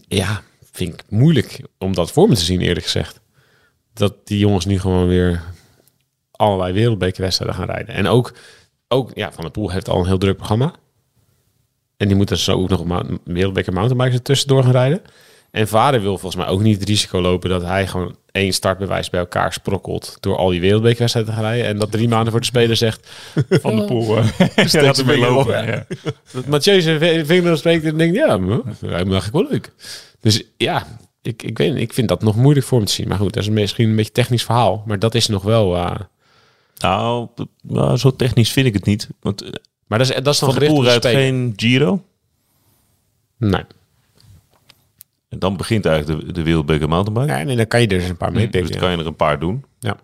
Ja, 0.09 0.43
vind 0.73 0.93
ik 0.93 1.05
moeilijk 1.09 1.61
om 1.79 1.95
dat 1.95 2.13
voor 2.13 2.29
me 2.29 2.35
te 2.35 2.45
zien, 2.45 2.61
eerlijk 2.61 2.85
gezegd. 2.85 3.21
Dat 3.93 4.27
die 4.27 4.39
jongens 4.39 4.65
nu 4.65 4.79
gewoon 4.79 5.09
weer 5.09 5.43
allerlei 6.31 6.73
wereldbekerwedstrijden 6.73 7.57
gaan 7.57 7.67
rijden. 7.67 7.95
En 7.95 8.07
ook, 8.07 8.35
ook 8.89 9.11
ja, 9.15 9.33
Van 9.33 9.43
der 9.43 9.53
Poel 9.53 9.71
heeft 9.71 9.89
al 9.89 10.01
een 10.01 10.07
heel 10.07 10.19
druk 10.19 10.37
programma. 10.37 10.75
En 11.97 12.09
die 12.09 12.17
moeten 12.17 12.39
zo 12.39 12.53
ook 12.53 12.69
nog 12.69 13.05
wereldbeker 13.25 13.73
mountainbikes 13.73 14.15
er 14.15 14.23
tussendoor 14.23 14.63
gaan 14.63 14.73
rijden. 14.73 15.03
En 15.57 15.69
vader 15.69 16.01
wil 16.01 16.19
volgens 16.19 16.43
mij 16.45 16.53
ook 16.53 16.61
niet 16.63 16.81
het 16.81 16.89
risico 16.89 17.21
lopen 17.21 17.51
dat 17.51 17.63
hij 17.63 17.87
gewoon 17.87 18.17
één 18.33 18.53
startbewijs 18.53 19.11
bij 19.11 19.21
elkaar 19.21 19.53
sprokkelt 19.53 20.17
door 20.21 20.37
al 20.37 20.49
die 20.49 20.61
wereldbekerwedstrijden 20.61 21.33
te 21.35 21.39
gaan 21.41 21.49
rijden. 21.49 21.67
En 21.67 21.79
dat 21.79 21.91
drie 21.93 22.09
maanden 22.09 22.31
voor 22.31 22.41
de 22.41 22.47
speler 22.47 22.77
zegt 22.77 23.09
Van 23.51 23.77
de 23.77 23.85
poel. 23.85 24.17
eh, 24.17 24.25
steeds 24.55 24.75
gaat 24.77 24.99
ermee 24.99 25.19
meer 25.21 25.31
lopen. 25.31 25.61
op. 25.61 25.67
Ja. 25.67 25.87
dat 26.33 26.47
Mathieu 26.47 26.81
zijn 26.81 26.99
vi- 26.99 27.25
vinger 27.25 27.57
spreekt 27.59 27.85
en 27.85 27.97
denkt, 27.99 28.17
ja, 28.17 28.27
dat 28.27 28.39
lijkt 28.39 28.81
me 28.81 28.89
eigenlijk 28.91 29.33
wel 29.33 29.47
leuk. 29.51 29.73
Dus 30.21 30.43
ja, 30.57 30.87
ik, 31.23 31.43
ik, 31.43 31.59
weet, 31.59 31.75
ik 31.75 31.93
vind 31.93 32.09
dat 32.09 32.23
nog 32.23 32.37
moeilijk 32.37 32.67
voor 32.67 32.79
me 32.81 32.87
te 32.87 32.93
zien. 32.93 33.09
Maar 33.09 33.19
goed, 33.19 33.33
dat 33.33 33.43
is 33.43 33.49
misschien 33.49 33.89
een 33.89 33.97
beetje 33.97 34.11
een 34.15 34.15
technisch 34.23 34.45
verhaal. 34.45 34.83
Maar 34.87 34.99
dat 34.99 35.15
is 35.15 35.27
nog 35.29 35.43
wel... 35.43 35.77
eh, 35.77 35.95
Nou, 36.79 37.29
nou, 37.63 37.97
zo 37.97 38.17
technisch 38.17 38.53
vind 38.53 38.67
ik 38.67 38.75
het 38.75 38.85
niet. 38.85 39.09
Want 39.21 39.43
eh, 39.43 39.51
maar 39.87 39.99
dat 39.99 40.09
is, 40.09 40.15
dat 40.23 40.35
is 40.35 40.39
dan 40.41 40.49
Van 40.49 40.59
gericht 40.59 40.75
Poel 40.75 40.95
op 40.95 41.03
de 41.03 41.09
geen 41.09 41.53
Giro. 41.57 42.03
Nee. 43.39 43.63
En 45.37 45.43
dan 45.43 45.57
begint 45.57 45.87
eigenlijk 45.87 46.27
de, 46.27 46.33
de 46.33 46.43
wereldbeker 46.43 46.89
mountainbike. 46.89 47.39
Ja, 47.39 47.45
nee, 47.45 47.57
dan 47.57 47.67
kan 47.67 47.81
je 47.81 47.87
er 47.87 47.99
dus 47.99 48.09
een 48.09 48.17
paar 48.17 48.33
mee 48.33 48.43
dus 48.49 48.51
pikken. 48.51 48.71
dan 48.71 48.81
kan 48.81 48.91
je 48.91 48.97
er 48.99 49.07
een 49.07 49.17
paar 49.17 49.39
doen. 49.39 49.65
Ja. 49.79 49.97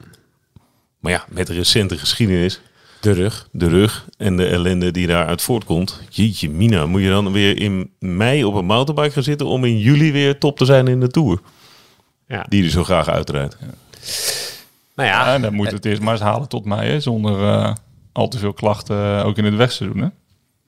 Maar 0.98 1.12
ja, 1.12 1.24
met 1.28 1.46
de 1.46 1.52
recente 1.54 1.98
geschiedenis 1.98 2.60
De 3.00 3.12
rug. 3.12 3.48
de 3.52 3.68
rug 3.68 4.06
en 4.16 4.36
de 4.36 4.46
ellende 4.46 4.90
die 4.90 5.06
daaruit 5.06 5.42
voortkomt. 5.42 6.00
Jeetje, 6.08 6.50
Mina, 6.50 6.86
moet 6.86 7.02
je 7.02 7.08
dan 7.08 7.32
weer 7.32 7.58
in 7.60 7.90
mei 7.98 8.44
op 8.44 8.54
een 8.54 8.64
mountainbike 8.64 9.12
gaan 9.14 9.22
zitten 9.22 9.46
om 9.46 9.64
in 9.64 9.78
juli 9.78 10.12
weer 10.12 10.38
top 10.38 10.56
te 10.58 10.64
zijn 10.64 10.88
in 10.88 11.00
de 11.00 11.08
Tour? 11.08 11.40
Ja. 12.26 12.46
Die 12.48 12.62
je 12.62 12.70
zo 12.70 12.84
graag 12.84 13.08
uitrijdt. 13.08 13.56
Nou 14.94 15.08
Ja, 15.08 15.38
dan 15.38 15.54
moet 15.54 15.70
het 15.70 15.84
eerst 15.84 16.02
maar 16.02 16.12
eens 16.12 16.22
halen 16.22 16.48
tot 16.48 16.64
mij, 16.64 16.88
hè, 16.88 17.00
zonder 17.00 17.42
eh, 17.48 17.74
al 18.12 18.28
te 18.28 18.38
veel 18.38 18.52
klachten, 18.52 18.96
eh, 19.18 19.26
ook 19.26 19.36
in 19.38 19.44
het 19.44 19.54
wegseizoen. 19.56 19.98
Hè? 20.02 20.08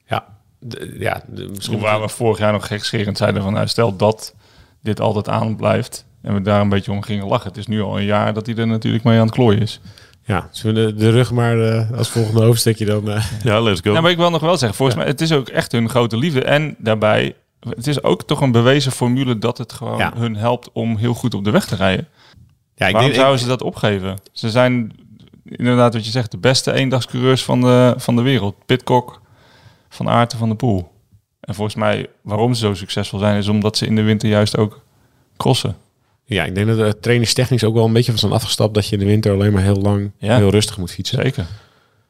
Ja. 0.07 0.25
De- 0.59 0.97
ja, 0.99 1.23
de- 1.27 1.49
misschien 1.49 1.73
Toen 1.75 1.83
waar 1.85 2.01
we 2.01 2.09
vorig 2.09 2.39
jaar 2.39 2.53
nog 2.53 2.67
gekscherend 2.67 3.17
zeiden 3.19 3.43
van, 3.43 3.53
nou, 3.53 3.69
stel 3.69 3.97
dat 3.97 4.35
dit 4.85 5.01
altijd 5.01 5.29
aan 5.29 5.57
blijft 5.57 6.07
en 6.23 6.35
we 6.35 6.41
daar 6.41 6.61
een 6.61 6.69
beetje 6.69 6.93
om 6.93 7.03
gingen 7.03 7.27
lachen. 7.27 7.49
Het 7.49 7.57
is 7.59 7.67
nu 7.67 7.83
al 7.83 7.99
een 7.99 8.05
jaar 8.05 8.35
dat 8.35 8.47
hij 8.47 8.55
er 8.57 8.67
natuurlijk 8.67 9.05
mee 9.05 9.19
aan 9.19 9.27
het 9.27 9.35
klooien 9.35 9.61
is. 9.61 9.81
Ja, 10.27 10.49
zullen 10.51 10.87
we 10.87 10.95
de, 10.95 11.11
rug 11.11 11.33
maar 11.33 11.61
eh, 11.61 11.91
als 11.99 12.09
volgende 12.11 12.43
hoofdstukje 12.45 12.85
dan... 12.85 13.11
eh, 13.11 13.25
Ja, 13.43 13.61
let's 13.61 13.81
go. 13.81 13.91
Nou, 13.91 14.03
maar 14.03 14.11
ik 14.11 14.17
wil 14.17 14.31
nog 14.31 14.41
wel 14.41 14.57
zeggen, 14.57 14.77
volgens 14.77 14.99
mij, 14.99 15.07
het 15.07 15.21
is 15.21 15.33
ook 15.33 15.49
echt 15.49 15.73
hun 15.73 15.89
grote 15.89 16.17
liefde. 16.17 16.43
En 16.43 16.75
daarbij, 16.79 17.35
het 17.69 17.87
is 17.87 18.03
ook 18.03 18.23
toch 18.23 18.41
een 18.41 18.53
bewezen 18.53 18.93
formule 18.93 19.39
dat 19.39 19.59
het 19.59 19.73
gewoon 19.73 19.99
Ja. 19.99 20.13
hun 20.17 20.37
helpt 20.37 20.73
om 20.73 20.97
heel 20.97 21.15
goed 21.15 21.35
op 21.35 21.45
de 21.45 21.51
weg 21.51 21.65
te 21.67 21.77
rijden. 21.77 22.09
ja, 22.75 22.87
ik 22.87 22.93
Waarom 22.93 23.11
denk, 23.11 23.15
zouden 23.21 23.41
ze 23.43 23.47
dat 23.49 23.63
opgeven? 23.63 24.19
Ze 24.33 24.51
zijn 24.51 24.93
inderdaad, 25.45 25.95
wat 25.95 26.05
je 26.05 26.11
zegt, 26.11 26.31
de 26.31 26.39
beste 26.39 26.73
eendagscoureurs 26.73 27.45
van 27.45 27.61
de, 27.61 27.95
van 27.97 28.17
de 28.17 28.23
wereld. 28.23 28.55
Pitcock, 28.67 29.21
Van 29.89 30.09
Aerten, 30.09 30.39
Van 30.39 30.49
de 30.49 30.55
Poel. 30.55 30.93
En 31.45 31.55
volgens 31.55 31.77
mij, 31.77 32.07
waarom 32.23 32.55
ze 32.55 32.61
zo 32.61 32.75
succesvol 32.75 33.19
zijn, 33.19 33.37
is 33.39 33.49
omdat 33.49 33.77
ze 33.77 33.87
in 33.87 33.95
de 33.97 34.03
winter 34.03 34.29
juist 34.29 34.57
ook 34.57 34.81
crossen. 35.37 35.77
ja, 36.25 36.45
ik 36.45 36.55
denk 36.55 36.67
dat 36.67 36.77
de 36.79 36.99
trainingstechnisch 37.01 37.65
ook 37.65 37.75
wel 37.75 37.85
een 37.85 37.93
beetje 37.93 38.11
van 38.11 38.21
zijn 38.21 38.33
afgestapt... 38.33 38.75
dat 38.75 38.87
je 38.87 38.93
in 38.93 38.99
de 38.99 39.05
winter 39.05 39.33
alleen 39.33 39.53
maar 39.53 39.63
heel 39.63 39.81
lang 39.81 40.11
Ja. 40.19 40.37
heel 40.37 40.51
rustig 40.51 40.79
moet 40.79 40.93
fietsen. 40.93 41.23
Zeker. 41.23 41.47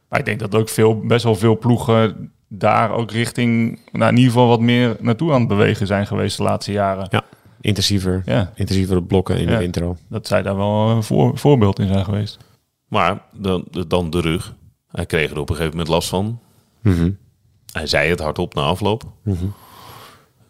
Maar 0.09 0.19
ik 0.19 0.25
denk 0.25 0.41
dat 0.41 0.55
ook 0.55 0.69
veel, 0.69 0.99
best 1.00 1.25
wel 1.25 1.35
veel 1.37 1.59
ploegen 1.59 2.31
daar 2.49 2.91
ook 2.91 3.11
richting, 3.11 3.79
nou 3.93 4.11
in 4.11 4.17
ieder 4.17 4.33
geval 4.33 4.49
wat 4.49 4.61
meer 4.61 4.97
naartoe 5.00 5.33
aan 5.33 5.38
het 5.38 5.49
bewegen 5.49 5.87
zijn 5.87 6.07
geweest 6.07 6.37
de 6.37 6.43
laatste 6.43 6.73
jaren. 6.73 7.07
Ja, 7.11 7.23
intensiever. 7.61 8.23
Ja, 8.25 8.53
Intensiever 8.55 9.03
blokken 9.03 9.37
in 9.38 9.45
Ja. 9.45 9.50
de 9.50 9.57
winter 9.59 9.83
al. 9.85 9.97
dat 10.09 10.26
zij 10.26 10.43
daar 10.43 10.57
wel 10.57 10.88
een 10.91 11.03
voor, 11.03 11.38
voorbeeld 11.38 11.79
in 11.79 11.88
zijn 11.88 12.05
geweest. 12.05 12.38
Maar 12.88 13.23
dan, 13.33 13.64
dan 13.88 14.11
de 14.11 14.21
rug. 14.21 14.55
Hij 14.91 15.07
kreeg 15.07 15.31
er 15.31 15.38
op 15.38 15.49
een 15.50 15.57
gegeven 15.57 15.76
moment 15.76 15.95
last 15.95 16.09
van. 16.09 16.38
Mhm. 16.81 17.11
Hij 17.75 17.87
zei 17.87 18.11
het 18.11 18.21
hardop 18.21 18.54
na 18.54 18.62
afloop. 18.62 19.04
Mhm. 19.23 19.45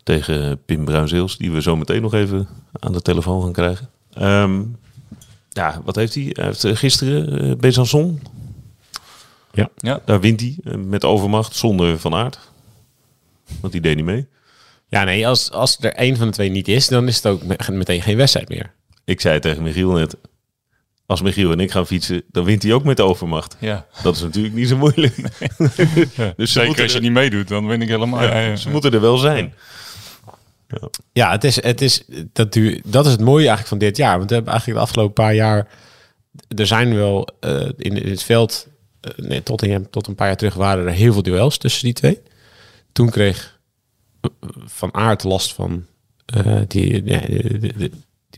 Tegen 0.03 0.63
Pim 0.65 0.85
Bruinzeels, 0.85 1.37
die 1.37 1.53
we 1.53 1.63
zo 1.63 1.77
meteen 1.77 2.03
nog 2.03 2.15
even 2.15 2.49
aan 2.81 2.93
de 2.93 3.03
telefoon 3.03 3.43
gaan 3.43 3.53
krijgen. 3.53 3.91
Ehm, 4.13 4.63
ja, 5.51 5.81
wat 5.85 5.97
heeft 5.97 6.15
hij? 6.15 6.31
Hij 6.33 6.45
heeft 6.45 6.65
eh, 6.65 6.77
gisteren 6.77 7.45
uh, 7.45 7.55
Besançon. 7.57 8.21
Ja. 9.53 9.69
Ja. 9.77 10.01
Daar 10.05 10.21
wint 10.21 10.41
hij 10.41 10.57
eh, 10.65 10.75
met 10.75 11.05
overmacht 11.05 11.57
zonder 11.57 11.99
Van 11.99 12.15
Aert. 12.15 12.39
Want 13.61 13.73
die 13.73 13.83
deed 13.83 13.97
niet 13.97 14.05
mee. 14.05 14.27
Ja, 14.89 15.05
nee, 15.05 15.29
als, 15.29 15.51
als 15.51 15.77
er 15.81 15.93
één 15.93 16.17
van 16.17 16.27
de 16.27 16.33
twee 16.33 16.49
niet 16.51 16.69
is... 16.69 16.89
dan 16.89 17.09
is 17.09 17.17
het 17.17 17.27
ook 17.27 17.43
me- 17.43 17.73
meteen 17.73 18.03
geen 18.03 18.17
wedstrijd 18.17 18.49
meer. 18.49 18.73
Ik 19.05 19.21
zei 19.21 19.41
tegen 19.41 19.63
Michiel 19.63 19.91
net... 19.93 20.17
Als 21.07 21.23
Michiel 21.23 21.53
en 21.53 21.61
ik 21.61 21.71
gaan 21.71 21.87
fietsen, 21.87 22.23
dan 22.31 22.45
wint 22.45 22.63
hij 22.63 22.73
ook 22.73 22.85
met 22.85 23.01
overmacht. 23.01 23.57
Ja. 23.61 23.87
Dat 24.03 24.15
is 24.17 24.23
natuurlijk 24.23 24.55
niet 24.55 24.69
zo 24.69 24.77
moeilijk. 24.77 25.17
Dus 26.37 26.53
ze 26.53 26.61
Zeker 26.61 26.83
als 26.83 26.91
je 26.93 26.97
er- 26.99 27.03
niet 27.05 27.13
meedoet, 27.13 27.49
dan 27.49 27.67
win 27.67 27.83
ik 27.83 27.89
helemaal. 27.89 28.23
Ja, 28.23 28.39
ja. 28.39 28.57
Ze 28.57 28.71
moeten 28.71 28.93
er 28.93 29.01
wel 29.01 29.17
zijn. 29.17 29.55
Ja, 31.13 31.31
het 31.31 31.45
is, 31.45 31.63
het 31.63 31.81
is, 31.81 32.05
dat, 32.33 32.53
du- 32.53 32.81
dat 32.85 33.07
is 33.07 33.13
het 33.13 33.21
mooie 33.21 33.39
eigenlijk 33.39 33.69
van 33.69 33.79
dit 33.79 33.97
jaar. 33.97 34.17
Want 34.17 34.29
we 34.29 34.35
hebben 34.35 34.53
eigenlijk 34.53 34.83
de 34.83 34.87
afgelopen 34.87 35.25
paar 35.25 35.35
jaar... 35.35 35.69
Er 36.57 36.67
zijn 36.67 36.95
wel 36.95 37.29
eh, 37.41 37.61
in, 37.77 38.03
in 38.03 38.11
het 38.11 38.23
veld... 38.23 38.67
eh, 39.01 39.11
nee, 39.17 39.43
tot, 39.43 39.63
in, 39.63 39.91
tot 39.91 40.07
een 40.07 40.15
paar 40.15 40.27
jaar 40.27 40.37
terug 40.37 40.55
waren 40.55 40.87
er 40.87 40.93
heel 40.93 41.13
veel 41.13 41.23
duels 41.23 41.59
tussen 41.59 41.85
die 41.85 41.93
twee. 41.93 42.21
Toen 42.93 43.11
kreeg 43.11 43.59
eh, 44.21 44.31
Van 44.65 44.95
Aert 44.95 45.23
last 45.25 45.53
van... 45.55 45.85
eh, 46.27 46.57
die 46.69 47.03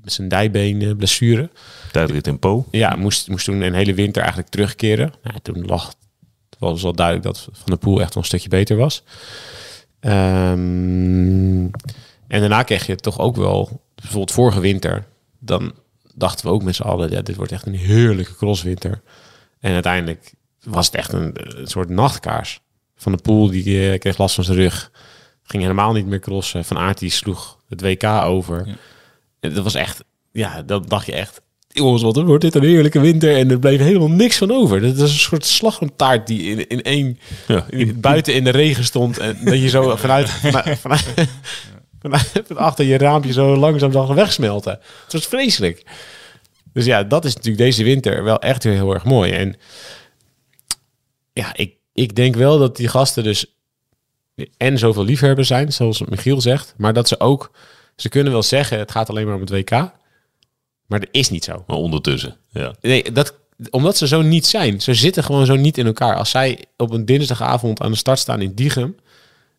met 0.04 0.12
zijn 0.12 0.28
dijbeen 0.28 0.96
blessure. 0.96 1.50
Tijdrit 1.92 2.26
in 2.26 2.38
Po. 2.38 2.66
Ja, 2.70 2.96
moest, 2.96 3.28
moest 3.28 3.44
toen 3.44 3.60
een 3.60 3.74
hele 3.74 3.94
winter 3.94 4.22
eigenlijk 4.22 4.50
terugkeren. 4.50 5.12
Nou, 5.22 5.38
toen 5.42 5.66
lag 5.66 5.94
het 6.60 6.68
was 6.68 6.82
wel 6.82 6.92
duidelijk 6.92 7.26
dat 7.26 7.48
Van 7.52 7.64
der 7.64 7.78
Poel 7.78 8.00
echt 8.00 8.14
wel 8.14 8.22
een 8.22 8.28
stukje 8.28 8.48
beter 8.48 8.76
was. 8.76 9.02
Ehm, 10.00 11.64
en 12.28 12.40
daarna 12.40 12.62
kreeg 12.62 12.86
je 12.86 12.96
toch 12.96 13.18
ook 13.18 13.36
wel, 13.36 13.82
bijvoorbeeld 13.94 14.32
vorige 14.32 14.60
winter, 14.60 15.04
dan 15.38 15.72
dachten 16.14 16.46
we 16.46 16.52
ook 16.52 16.62
met 16.62 16.74
z'n 16.74 16.82
allen, 16.82 17.10
ja, 17.10 17.22
dit 17.22 17.36
wordt 17.36 17.52
echt 17.52 17.66
een 17.66 17.74
heerlijke 17.74 18.36
crosswinter. 18.36 19.00
En 19.60 19.72
uiteindelijk 19.72 20.32
was 20.62 20.86
het 20.86 20.94
echt 20.94 21.12
een, 21.12 21.32
een 21.58 21.66
soort 21.66 21.88
nachtkaars. 21.88 22.60
Van 22.96 23.12
de 23.12 23.22
Poel 23.22 23.50
die 23.50 23.90
eh, 23.90 23.98
kreeg 23.98 24.18
last 24.18 24.34
van 24.34 24.44
zijn 24.44 24.58
rug, 24.58 24.90
ging 25.42 25.62
helemaal 25.62 25.92
niet 25.92 26.06
meer 26.06 26.20
crossen. 26.20 26.64
Van 26.64 26.78
Aert 26.78 26.98
die 26.98 27.10
sloeg 27.10 27.58
het 27.68 27.80
WK 27.80 28.04
over. 28.04 28.66
Ja. 28.66 28.74
Dat 29.40 29.52
was 29.64 29.74
echt, 29.74 30.04
ja, 30.32 30.62
dan 30.62 30.84
dacht 30.86 31.06
je 31.06 31.12
echt, 31.12 31.40
jongens, 31.68 32.02
wat 32.02 32.16
wordt 32.22 32.42
dit 32.44 32.54
een 32.54 32.62
heerlijke 32.62 33.00
winter 33.00 33.36
en 33.36 33.50
er 33.50 33.58
bleef 33.58 33.78
helemaal 33.80 34.10
niks 34.10 34.36
van 34.36 34.50
over. 34.52 34.80
Dat 34.80 34.94
is 34.94 35.00
een 35.00 35.08
soort 35.08 35.44
slagroomtaart 35.46 36.26
die 36.26 36.42
in, 36.42 36.68
in 36.68 36.82
één 36.82 37.18
Ja, 37.46 37.66
in- 37.70 38.00
buiten 38.00 38.34
in 38.34 38.44
de 38.44 38.50
regen 38.50 38.84
stond 38.84 39.18
en 39.18 39.38
dat 39.44 39.60
je 39.60 39.68
zo 39.68 39.96
vanuit, 39.96 40.30
vanuit, 40.30 40.78
vanuit, 40.78 41.04
vanuit- 42.00 42.30
van 42.46 42.56
achter 42.56 42.84
je 42.84 42.98
raampje 42.98 43.32
zo 43.32 43.56
langzaam 43.56 43.92
zag 43.92 44.14
wegsmelten. 44.14 44.78
Het 45.04 45.12
was 45.12 45.26
vreselijk. 45.26 45.82
Dus 46.72 46.84
ja, 46.84 47.02
dat 47.04 47.24
is 47.24 47.34
natuurlijk 47.34 47.64
deze 47.64 47.84
winter 47.84 48.24
wel 48.24 48.38
echt 48.38 48.64
weer 48.64 48.72
heel 48.72 48.94
erg 48.94 49.04
mooi. 49.04 49.32
En 49.32 49.56
ja, 51.32 51.54
ik, 51.56 51.74
ik 51.92 52.14
denk 52.16 52.34
wel 52.36 52.58
dat 52.58 52.76
die 52.76 52.88
gasten 52.88 53.22
dus 53.24 53.46
en 54.56 54.78
zoveel 54.78 55.04
liefhebber 55.04 55.44
zijn, 55.44 55.72
zoals 55.72 56.02
Michiel 56.04 56.40
zegt, 56.40 56.74
maar 56.76 56.92
dat 56.92 57.08
ze 57.08 57.20
ook, 57.20 57.50
ze 57.96 58.08
kunnen 58.08 58.32
wel 58.32 58.42
zeggen, 58.42 58.78
het 58.78 58.90
gaat 58.90 59.08
alleen 59.10 59.26
maar 59.26 59.34
om 59.34 59.40
het 59.40 59.50
WK, 59.50 59.70
maar 60.86 61.00
dat 61.00 61.08
is 61.10 61.30
niet 61.30 61.44
zo. 61.44 61.64
maar 61.66 61.76
ondertussen. 61.76 62.36
Ja. 62.50 62.74
Nee, 62.80 63.12
dat, 63.12 63.34
omdat 63.70 63.96
ze 63.96 64.06
zo 64.06 64.22
niet 64.22 64.46
zijn. 64.46 64.80
Ze 64.80 64.94
zitten 64.94 65.24
gewoon 65.24 65.46
zo 65.46 65.56
niet 65.56 65.78
in 65.78 65.86
elkaar. 65.86 66.16
Als 66.16 66.30
zij 66.30 66.64
op 66.76 66.90
een 66.90 67.04
dinsdagavond 67.04 67.80
aan 67.80 67.90
de 67.90 67.96
start 67.96 68.18
staan 68.18 68.40
in 68.40 68.54
Diegem... 68.54 68.96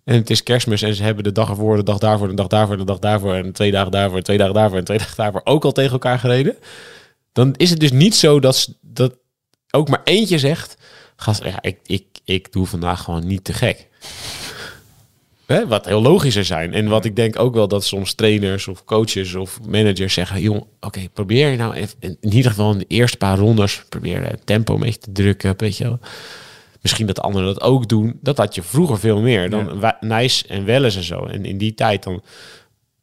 en 0.04 0.16
het 0.16 0.30
is 0.30 0.44
kerstmis 0.44 0.82
en 0.82 0.96
ze 0.96 1.04
hebben 1.04 1.24
de 1.24 1.32
dag 1.32 1.50
ervoor, 1.50 1.76
de 1.76 1.84
dag 1.84 1.98
daarvoor, 1.98 2.28
de 2.28 2.34
dag 2.34 2.48
daarvoor, 2.48 2.78
de 2.78 2.84
dag 2.84 3.00
daarvoor... 3.00 3.34
en 3.34 3.52
twee 3.52 3.72
dagen 3.72 3.92
daarvoor, 3.92 4.22
twee 4.22 4.38
dagen 4.38 4.54
daarvoor 4.54 4.78
en 4.78 4.84
twee 4.86 4.98
dagen 4.98 5.16
daarvoor... 5.18 5.42
ook 5.44 5.66
al 5.66 5.72
tegen 5.72 5.92
elkaar 5.92 6.20
gereden... 6.20 6.56
dan 7.34 7.54
is 7.56 7.70
het 7.70 7.80
dus 7.80 7.92
niet 7.92 8.16
zo 8.16 8.40
dat, 8.40 8.56
ze- 8.56 8.74
dat 8.82 9.16
ook 9.72 9.90
maar 9.90 10.02
eentje 10.04 10.40
zegt... 10.40 10.78
Gast, 11.16 11.44
ja, 11.44 11.62
ik, 11.62 11.80
ik, 11.86 12.06
ik 12.24 12.52
doe 12.52 12.66
vandaag 12.66 13.04
gewoon 13.04 13.28
niet 13.28 13.44
te 13.44 13.54
gek. 13.54 13.88
Hè, 15.48 15.68
wat 15.68 15.86
heel 15.86 16.02
logischer 16.02 16.46
zijn. 16.46 16.74
En 16.74 16.88
wat 16.88 17.06
ik 17.06 17.16
denk 17.16 17.40
ook 17.40 17.54
wel 17.54 17.68
dat 17.68 17.86
soms 17.86 18.14
trainers 18.14 18.68
of 18.68 18.84
coaches 18.84 19.36
of 19.36 19.60
managers 19.68 20.14
zeggen... 20.14 20.42
joh, 20.42 20.62
oké, 20.80 21.10
probeer 21.14 21.50
je 21.50 21.58
nou 21.58 21.74
even, 21.74 21.96
in 22.00 22.34
ieder 22.34 22.52
geval 22.52 22.72
in 22.72 22.78
de 22.78 22.86
eerste 22.88 23.18
paar 23.18 23.38
rondes... 23.38 23.84
probeer 23.90 24.24
het 24.24 24.46
tempo 24.46 24.74
een 24.74 24.80
beetje 24.80 25.00
te 25.00 25.12
drukken, 25.12 25.54
weet 25.58 25.78
je 25.78 25.84
wel. 25.84 26.00
Misschien 26.82 27.06
dat 27.06 27.16
de 27.16 27.22
anderen 27.22 27.54
dat 27.54 27.62
ook 27.62 27.88
doen. 27.88 28.20
Dat 28.22 28.38
had 28.38 28.56
je 28.56 28.64
vroeger 28.64 29.00
veel 29.00 29.22
meer. 29.22 29.50
Dan 29.50 29.78
ja. 29.82 29.98
Nijs 30.00 30.46
en 30.46 30.66
Welles 30.66 30.96
en 30.96 31.04
zo. 31.04 31.26
En 31.26 31.46
in 31.46 31.58
die 31.58 31.74
tijd 31.74 32.04
dan 32.04 32.24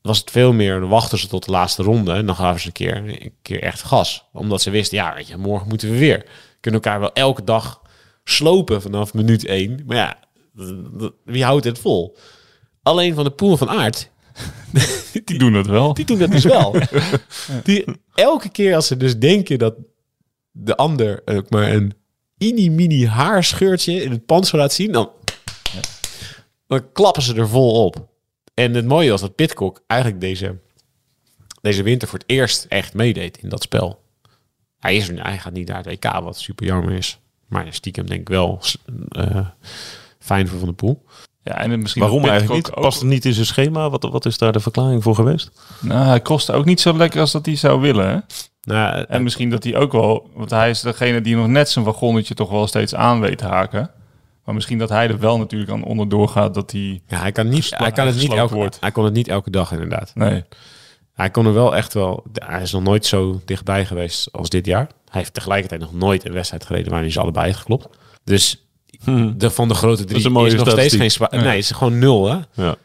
was 0.03 0.19
het 0.19 0.31
veel 0.31 0.53
meer... 0.53 0.81
dan 0.81 0.89
wachten 0.89 1.19
ze 1.19 1.27
tot 1.27 1.45
de 1.45 1.51
laatste 1.51 1.83
ronde... 1.83 2.13
en 2.13 2.27
dan 2.27 2.37
gaven 2.37 2.61
ze 2.61 2.67
een 2.67 2.73
keer, 2.73 2.97
een 2.97 3.33
keer 3.43 3.63
echt 3.63 3.83
gas. 3.83 4.25
Omdat 4.33 4.63
ze 4.63 4.71
wisten, 4.71 4.97
ja, 4.97 5.15
weet 5.15 5.29
je, 5.29 5.37
morgen 5.37 5.69
moeten 5.69 5.91
we 5.91 5.99
weer. 5.99 6.25
Kunnen 6.61 6.81
elkaar 6.81 7.01
wel 7.01 7.13
elke 7.13 7.45
dag 7.45 7.83
slopen 8.25 8.83
vanaf 8.83 9.15
minuut 9.15 9.45
één. 9.45 9.83
Maar 9.87 9.97
ja, 9.97 10.17
wie 11.25 11.45
houdt 11.45 11.65
het 11.65 11.79
vol? 11.79 12.17
Alleen 12.83 13.15
van 13.15 13.25
de 13.25 13.31
poel 13.31 13.57
van 13.57 13.69
aard. 13.69 14.11
Die 15.25 15.39
doen 15.39 15.53
het 15.55 15.67
wel. 15.67 15.95
Die 15.95 16.05
doen 16.05 16.19
dat 16.19 16.31
dus 16.31 16.45
wel. 16.45 16.77
Die, 17.65 17.85
elke 18.15 18.49
keer 18.49 18.75
als 18.75 18.87
ze 18.87 18.97
dus 18.97 19.19
denken 19.19 19.59
dat 19.59 19.75
de 20.51 20.77
ander 20.77 21.23
ook 21.25 21.51
maar 21.51 21.73
een 21.73 21.93
mini-mini 22.39 23.07
haarscheurtje 23.07 24.03
in 24.03 24.11
het 24.11 24.27
panzer 24.27 24.59
laat 24.59 24.73
zien, 24.73 24.93
dan, 24.93 25.11
dan 26.67 26.93
klappen 26.93 27.23
ze 27.23 27.35
er 27.35 27.49
vol 27.49 27.85
op. 27.85 28.09
En 28.55 28.75
het 28.75 28.85
mooie 28.87 29.11
was 29.11 29.21
dat 29.21 29.35
Pitcock 29.35 29.83
eigenlijk 29.87 30.21
deze, 30.21 30.59
deze 31.61 31.83
winter 31.83 32.09
voor 32.09 32.19
het 32.19 32.29
eerst 32.31 32.65
echt 32.69 32.95
meedeed 32.95 33.39
in 33.39 33.49
dat 33.49 33.63
spel. 33.63 34.03
Hij, 34.79 34.97
is, 34.97 35.09
er- 35.09 35.23
hij 35.23 35.39
gaat 35.39 35.53
niet 35.53 35.69
naar 35.69 35.85
het 35.85 35.87
WK, 35.87 36.13
wat 36.21 36.39
super 36.39 36.67
jammer 36.67 36.93
is. 36.93 37.19
Maar 37.49 37.67
stiekem 37.75 38.07
denk 38.07 38.21
ik 38.21 38.29
wel 38.29 38.61
eh, 39.09 39.49
fijn 40.25 40.49
voor 40.49 40.59
Van 40.59 40.67
der 40.67 40.77
Poel. 40.77 41.05
Ja, 41.43 41.59
en 41.59 41.81
misschien 41.81 42.03
Waarom 42.03 42.25
eigenlijk 42.25 42.67
niet? 42.67 42.81
Past 42.81 43.01
het 43.01 43.09
niet 43.09 43.25
in 43.25 43.33
zijn 43.33 43.47
schema? 43.47 43.91
Wat, 43.91 44.03
wat 44.03 44.27
is 44.27 44.39
daar 44.39 44.53
de 44.53 44.61
verklaring 44.61 45.03
voor 45.03 45.15
geweest? 45.15 45.51
Nou, 45.81 46.07
hij 46.07 46.21
kostte 46.21 46.53
ook 46.53 46.65
niet 46.65 46.81
zo 46.81 46.97
lekker 46.97 47.21
als 47.21 47.33
dat 47.33 47.47
hij 47.47 47.57
zou 47.57 47.81
willen. 47.81 48.09
Hè? 48.09 48.19
Nou, 48.63 49.05
En 49.09 49.23
misschien 49.23 49.51
dat 49.51 49.65
hij 49.65 49.77
ook 49.77 49.93
wel... 49.93 50.31
Want 50.35 50.51
hij 50.51 50.71
is 50.71 50.81
degene 50.81 51.21
die 51.21 51.37
nog 51.37 51.47
net 51.47 51.71
zijn 51.71 51.85
wagonnetje 51.85 52.35
toch 52.35 52.51
wel 52.51 52.67
steeds 52.67 52.95
aan 52.95 53.21
weet 53.21 53.39
te 53.39 53.47
haken. 53.47 53.91
Maar 54.45 54.55
misschien 54.55 54.79
dat 54.79 54.89
hij 54.89 55.09
er 55.09 55.19
wel 55.19 55.39
natuurlijk 55.39 55.71
aan 55.71 55.85
onderdoor 55.85 56.29
gaat 56.29 56.55
dat 56.55 56.71
hij... 56.71 57.03
ja, 57.07 57.19
hij, 57.19 57.33
kan 57.33 57.49
niet, 57.49 57.79
hij, 57.79 57.93
kan 57.93 58.07
het 58.07 58.17
niet 58.17 58.33
elke, 58.33 58.55
wordt. 58.55 58.77
hij 58.81 58.91
kon 58.91 59.05
het 59.05 59.15
niet 59.15 59.29
elke 59.29 59.51
dag 59.51 59.73
inderdaad. 59.73 60.13
Nee. 60.15 60.45
Hij 61.15 61.31
kon 61.31 61.47
er 61.47 61.55
wel 61.55 61.77
echt 61.77 61.95
wel. 61.95 62.25
Hij 62.33 62.63
is 62.63 62.73
nog 62.73 62.83
nooit 62.83 63.07
zo 63.07 63.41
dichtbij 63.45 63.87
geweest 63.87 64.33
als 64.33 64.49
dit 64.49 64.67
jaar. 64.67 64.87
Hij 64.87 65.21
heeft 65.21 65.35
tegelijkertijd 65.35 65.81
nog 65.81 65.95
nooit 65.95 66.25
een 66.25 66.33
wedstrijd 66.33 66.65
gereden 66.65 66.89
waarin 66.89 67.07
hij 67.07 67.15
ze 67.15 67.21
allebei 67.21 67.47
heeft 67.47 67.59
geklopt. 67.59 67.89
Dus 68.25 68.64
de, 69.37 69.51
van 69.51 69.69
de 69.69 69.75
grote 69.75 70.05
drie 70.05 70.19
is 70.19 70.25
een 70.25 70.33
mooie 70.33 70.47
is 70.47 70.55
nog 70.55 70.71
steeds 70.71 70.95
geen 70.95 71.11
zwaar. 71.11 71.29
Nee, 71.31 71.47
het 71.47 71.59
is 71.59 71.71
gewoon 71.71 71.99
nul, 71.99 72.31
hè? 72.31 72.39
Ja. 72.53 72.77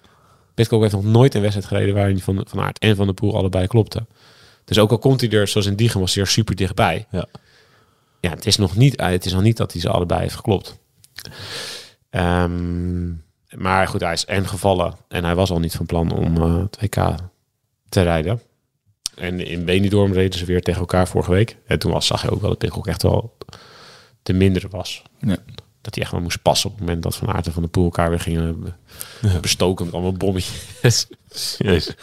Pitcock 0.53 0.81
heeft 0.81 0.93
nog 0.93 1.03
nooit 1.03 1.35
een 1.35 1.41
wedstrijd 1.41 1.67
gereden 1.67 1.95
waarin 1.95 2.19
van, 2.19 2.45
van 2.47 2.59
Aert 2.59 2.79
en 2.79 2.95
Van 2.95 3.07
de 3.07 3.13
Poel 3.13 3.35
allebei 3.35 3.67
klopte. 3.67 4.05
Dus 4.65 4.79
ook 4.79 4.91
al 4.91 4.97
komt 4.97 5.21
hij 5.21 5.29
er, 5.29 5.47
zoals 5.47 5.67
in 5.67 5.75
Diegen 5.75 5.99
was 5.99 6.13
hij 6.13 6.23
er 6.23 6.29
super 6.29 6.55
dichtbij. 6.55 7.05
Ja. 7.11 7.27
Ja, 8.19 8.29
het 8.29 8.45
is 8.45 8.57
nog 8.57 8.75
niet, 8.75 8.95
eh, 8.95 9.07
het 9.07 9.25
is 9.25 9.33
nog 9.33 9.41
niet 9.41 9.57
dat 9.57 9.71
hij 9.71 9.81
ze 9.81 9.89
allebei 9.89 10.21
heeft 10.21 10.35
geklopt. 10.35 10.79
Ehm, 12.09 13.09
maar 13.55 13.87
goed, 13.87 14.01
hij 14.01 14.13
is 14.13 14.25
en 14.25 14.47
gevallen 14.47 14.95
en 15.07 15.23
hij 15.23 15.35
was 15.35 15.51
al 15.51 15.59
niet 15.59 15.75
van 15.75 15.85
plan 15.85 16.11
om 16.11 16.37
eh, 16.37 16.57
het 16.57 16.77
WK 16.81 17.15
te 17.89 18.01
rijden. 18.01 18.41
En 19.15 19.45
in 19.45 19.65
Benidorm 19.65 20.13
reden 20.13 20.39
ze 20.39 20.45
weer 20.45 20.61
tegen 20.61 20.79
elkaar 20.79 21.07
vorige 21.07 21.31
week. 21.31 21.57
En 21.67 21.79
toen 21.79 21.91
was, 21.91 22.07
zag 22.07 22.21
je 22.21 22.31
ook 22.31 22.41
wel 22.41 22.49
dat 22.49 22.59
Pitcock 22.59 22.87
echt 22.87 23.03
wel 23.03 23.37
de 24.23 24.33
mindere 24.33 24.67
was. 24.67 25.03
Ja. 25.19 25.37
Dat 25.89 25.97
hij 25.97 26.03
echt 26.07 26.11
wel 26.13 26.21
moest 26.23 26.41
passen 26.41 26.69
op 26.69 26.75
het 26.75 26.85
moment 26.85 27.03
dat 27.03 27.15
Van 27.15 27.33
Aert 27.33 27.45
en 27.45 27.53
Van 27.53 27.63
de 27.63 27.69
Poel 27.69 27.83
elkaar 27.83 28.09
weer 28.09 28.19
gingen 28.19 28.61
be- 28.61 29.39
bestoken 29.41 29.85
met 29.85 29.93
allemaal 29.93 30.13
bommetjes. 30.13 31.07
Jezus. 31.57 31.95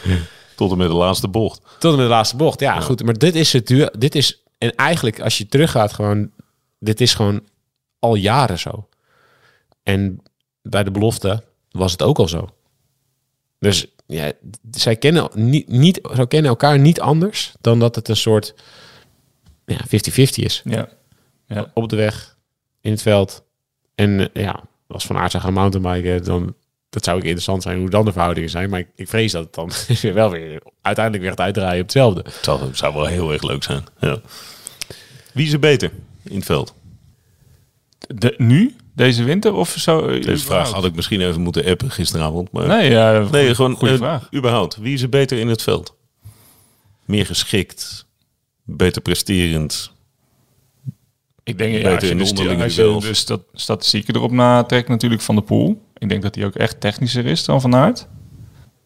Tot 0.56 0.70
en 0.70 0.76
met 0.76 0.88
de 0.88 0.94
laatste 0.94 1.28
bocht. 1.28 1.60
Tot 1.78 1.90
en 1.92 1.98
met 1.98 2.06
de 2.06 2.12
laatste 2.12 2.36
bocht. 2.36 2.60
Ja, 2.60 2.80
goed. 2.80 3.02
Maar 3.04 3.18
dit 3.18 3.34
is 3.34 3.52
het 3.52 3.66
duur. 3.66 3.94
Dit 3.98 4.14
is, 4.14 4.42
en 4.58 4.74
eigenlijk 4.74 5.20
als 5.20 5.38
je 5.38 5.46
teruggaat 5.46 5.92
gewoon, 5.92 6.30
dit 6.78 7.00
is 7.00 7.14
gewoon 7.14 7.40
al 7.98 8.14
jaren 8.14 8.58
zo. 8.58 8.88
En 9.82 10.22
bij 10.62 10.84
de 10.84 10.90
belofte 10.90 11.44
was 11.70 11.92
het 11.92 12.02
ook 12.02 12.18
al 12.18 12.28
zo. 12.28 12.48
Dus 13.58 13.86
ja, 14.06 14.32
zij 14.70 14.96
kennen, 14.96 15.28
niet, 15.34 15.68
niet, 15.68 16.00
zij 16.12 16.26
kennen 16.26 16.50
elkaar 16.50 16.78
niet 16.78 17.00
anders 17.00 17.52
dan 17.60 17.78
dat 17.78 17.94
het 17.94 18.08
een 18.08 18.16
soort 18.16 18.54
ja, 19.66 19.78
50-50 19.86 19.88
is. 20.34 20.62
Ja. 20.64 20.88
Ja. 21.46 21.70
Op 21.74 21.88
de 21.88 21.96
weg, 21.96 22.36
in 22.80 22.90
het 22.90 23.02
veld. 23.02 23.44
En 23.96 24.32
eh, 24.32 24.42
ja, 24.42 24.60
als 24.88 25.06
Van 25.06 25.16
Aert 25.16 25.30
zou 25.30 25.42
gaan 25.42 25.52
mountainbiken, 25.52 26.24
dan 26.24 26.54
dat 26.90 27.04
zou 27.04 27.16
ook 27.16 27.22
interessant 27.22 27.62
zijn 27.62 27.78
hoe 27.78 27.90
dan 27.90 28.04
de 28.04 28.12
verhoudingen 28.12 28.50
zijn. 28.50 28.70
Maar 28.70 28.80
ik, 28.80 28.88
ik 28.94 29.08
vrees 29.08 29.32
dat 29.32 29.44
het 29.44 29.54
dan 29.54 29.70
weer 30.02 30.14
wel 30.22 30.30
weer 30.30 30.62
uiteindelijk 30.82 31.24
weer 31.24 31.32
gaat 31.36 31.46
uitdraaien 31.46 31.76
op 31.80 31.82
hetzelfde. 31.82 32.20
Het 32.24 32.38
zou, 32.42 32.60
het 32.60 32.76
zou 32.76 32.94
wel 32.94 33.06
heel 33.06 33.32
erg 33.32 33.42
leuk 33.42 33.62
zijn. 33.62 33.84
Ja. 34.00 34.20
Wie 35.32 35.46
is 35.46 35.52
er 35.52 35.58
beter 35.58 35.90
in 36.22 36.36
het 36.36 36.44
veld? 36.44 36.74
De, 37.98 38.34
nu? 38.36 38.76
Deze 38.94 39.24
winter? 39.24 39.54
Of 39.54 39.74
zo? 39.78 40.20
Deze 40.20 40.44
vraag 40.44 40.70
had 40.70 40.84
ik 40.84 40.94
misschien 40.94 41.20
even 41.20 41.40
moeten 41.40 41.64
appen 41.64 41.90
gisteravond. 41.90 42.52
Maar 42.52 42.66
Nee, 42.66 42.90
ja, 42.90 43.28
nee, 43.30 43.54
gewoon 43.54 43.74
goede 43.76 43.92
eh, 43.92 43.98
vraag. 43.98 44.28
überhaupt. 44.34 44.76
Wie 44.76 44.94
is 44.94 45.02
er 45.02 45.08
beter 45.08 45.38
in 45.38 45.48
het 45.48 45.62
veld? 45.62 45.94
Meer 47.04 47.26
geschikt, 47.26 48.06
beter 48.64 49.02
presterend. 49.02 49.92
Ik 51.46 51.58
denk, 51.58 51.82
ja, 51.82 51.94
als 51.94 52.00
je, 52.08 52.24
sti- 52.24 52.28
onderlinge 52.28 52.62
als 52.64 52.74
je 52.74 52.96
de 53.00 53.14
sta- 53.14 53.38
statistieken 53.52 54.14
erop 54.14 54.30
natrekt 54.30 54.88
natuurlijk 54.88 55.22
van 55.22 55.34
de 55.34 55.42
pool. 55.42 55.82
Ik 55.98 56.08
denk 56.08 56.22
dat 56.22 56.34
hij 56.34 56.44
ook 56.44 56.54
echt 56.54 56.80
technischer 56.80 57.26
is 57.26 57.44
dan 57.44 57.60
Van 57.60 57.74
Aert. 57.74 58.08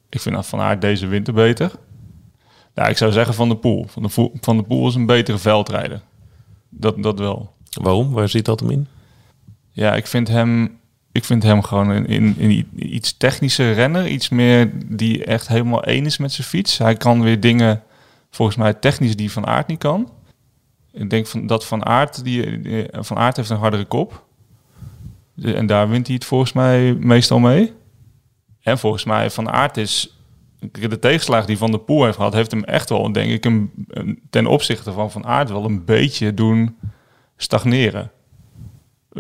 Ik 0.09 0.21
vind 0.21 0.47
Van 0.47 0.61
Aert 0.61 0.81
deze 0.81 1.07
winter 1.07 1.35
beter. 1.35 1.71
Ja, 2.75 2.87
ik 2.88 2.97
zou 2.97 3.12
zeggen 3.12 3.35
van 3.35 3.49
de 3.49 3.57
pool. 3.57 3.87
Van 3.88 4.02
de, 4.02 4.09
Poel- 4.09 4.33
van 4.40 4.57
de 4.57 4.62
pool 4.62 4.88
is 4.88 4.95
een 4.95 5.07
betere 5.07 5.38
veldrijder. 5.38 6.00
Dat, 6.69 7.02
dat 7.02 7.19
wel. 7.19 7.52
Waarom? 7.83 8.11
Waar 8.12 8.29
zit 8.29 8.45
dat 8.45 8.61
hem 8.61 8.71
in? 8.71 8.87
Ja, 9.71 9.95
ik 9.95 10.07
vind 10.07 10.29
hem, 10.29 10.79
ik 11.12 11.25
vind 11.25 11.43
hem 11.43 11.62
gewoon 11.62 11.88
een, 11.88 12.07
in, 12.07 12.35
in 12.38 12.50
i- 12.50 12.67
iets 12.76 13.17
technische 13.17 13.73
renner. 13.73 14.07
Iets 14.09 14.29
meer 14.29 14.71
die 14.87 15.25
echt 15.25 15.49
helemaal 15.49 15.83
één 15.85 16.07
is 16.07 16.19
met 16.19 16.33
zijn 16.33 16.47
fiets. 16.47 16.79
Hij 16.79 16.95
kan 16.95 17.23
weer 17.23 17.40
dingen, 17.40 17.83
volgens 18.31 18.57
mij 18.57 18.75
technisch, 18.75 19.17
die 19.17 19.33
Van 19.33 19.47
Aert 19.47 19.67
niet 19.67 19.79
kan. 19.79 20.11
Ik 20.92 21.11
denk 21.11 21.26
van, 21.26 21.47
dat 21.47 21.66
Van 21.66 21.87
Aert, 21.87 22.25
die, 22.25 22.87
Van 22.92 23.16
Aert 23.16 23.37
heeft 23.37 23.50
een 23.50 23.56
hardere 23.56 23.85
kop. 23.85 24.25
En 25.42 25.66
daar 25.66 25.88
wint 25.88 26.06
hij 26.06 26.16
het 26.16 26.25
volgens 26.25 26.52
mij 26.52 26.94
meestal 26.94 27.38
mee. 27.38 27.73
En 28.61 28.78
volgens 28.78 29.04
mij 29.04 29.30
Van 29.30 29.50
Aert 29.50 29.76
is... 29.76 30.14
De 30.70 30.99
tegenslag 30.99 31.47
die 31.47 31.59
Van 31.59 31.70
der 31.70 31.80
Poel 31.80 32.04
heeft 32.04 32.16
gehad, 32.16 32.32
heeft 32.32 32.50
hem 32.50 32.64
echt 32.64 32.88
wel, 32.88 33.12
denk 33.12 33.30
ik, 33.30 33.44
een, 33.44 33.70
ten 34.30 34.47
opzichte 34.47 34.93
van 34.93 35.10
Van 35.10 35.26
Aert 35.26 35.50
wel 35.50 35.65
een 35.65 35.84
beetje 35.84 36.34
doen 36.34 36.76
stagneren. 37.36 38.10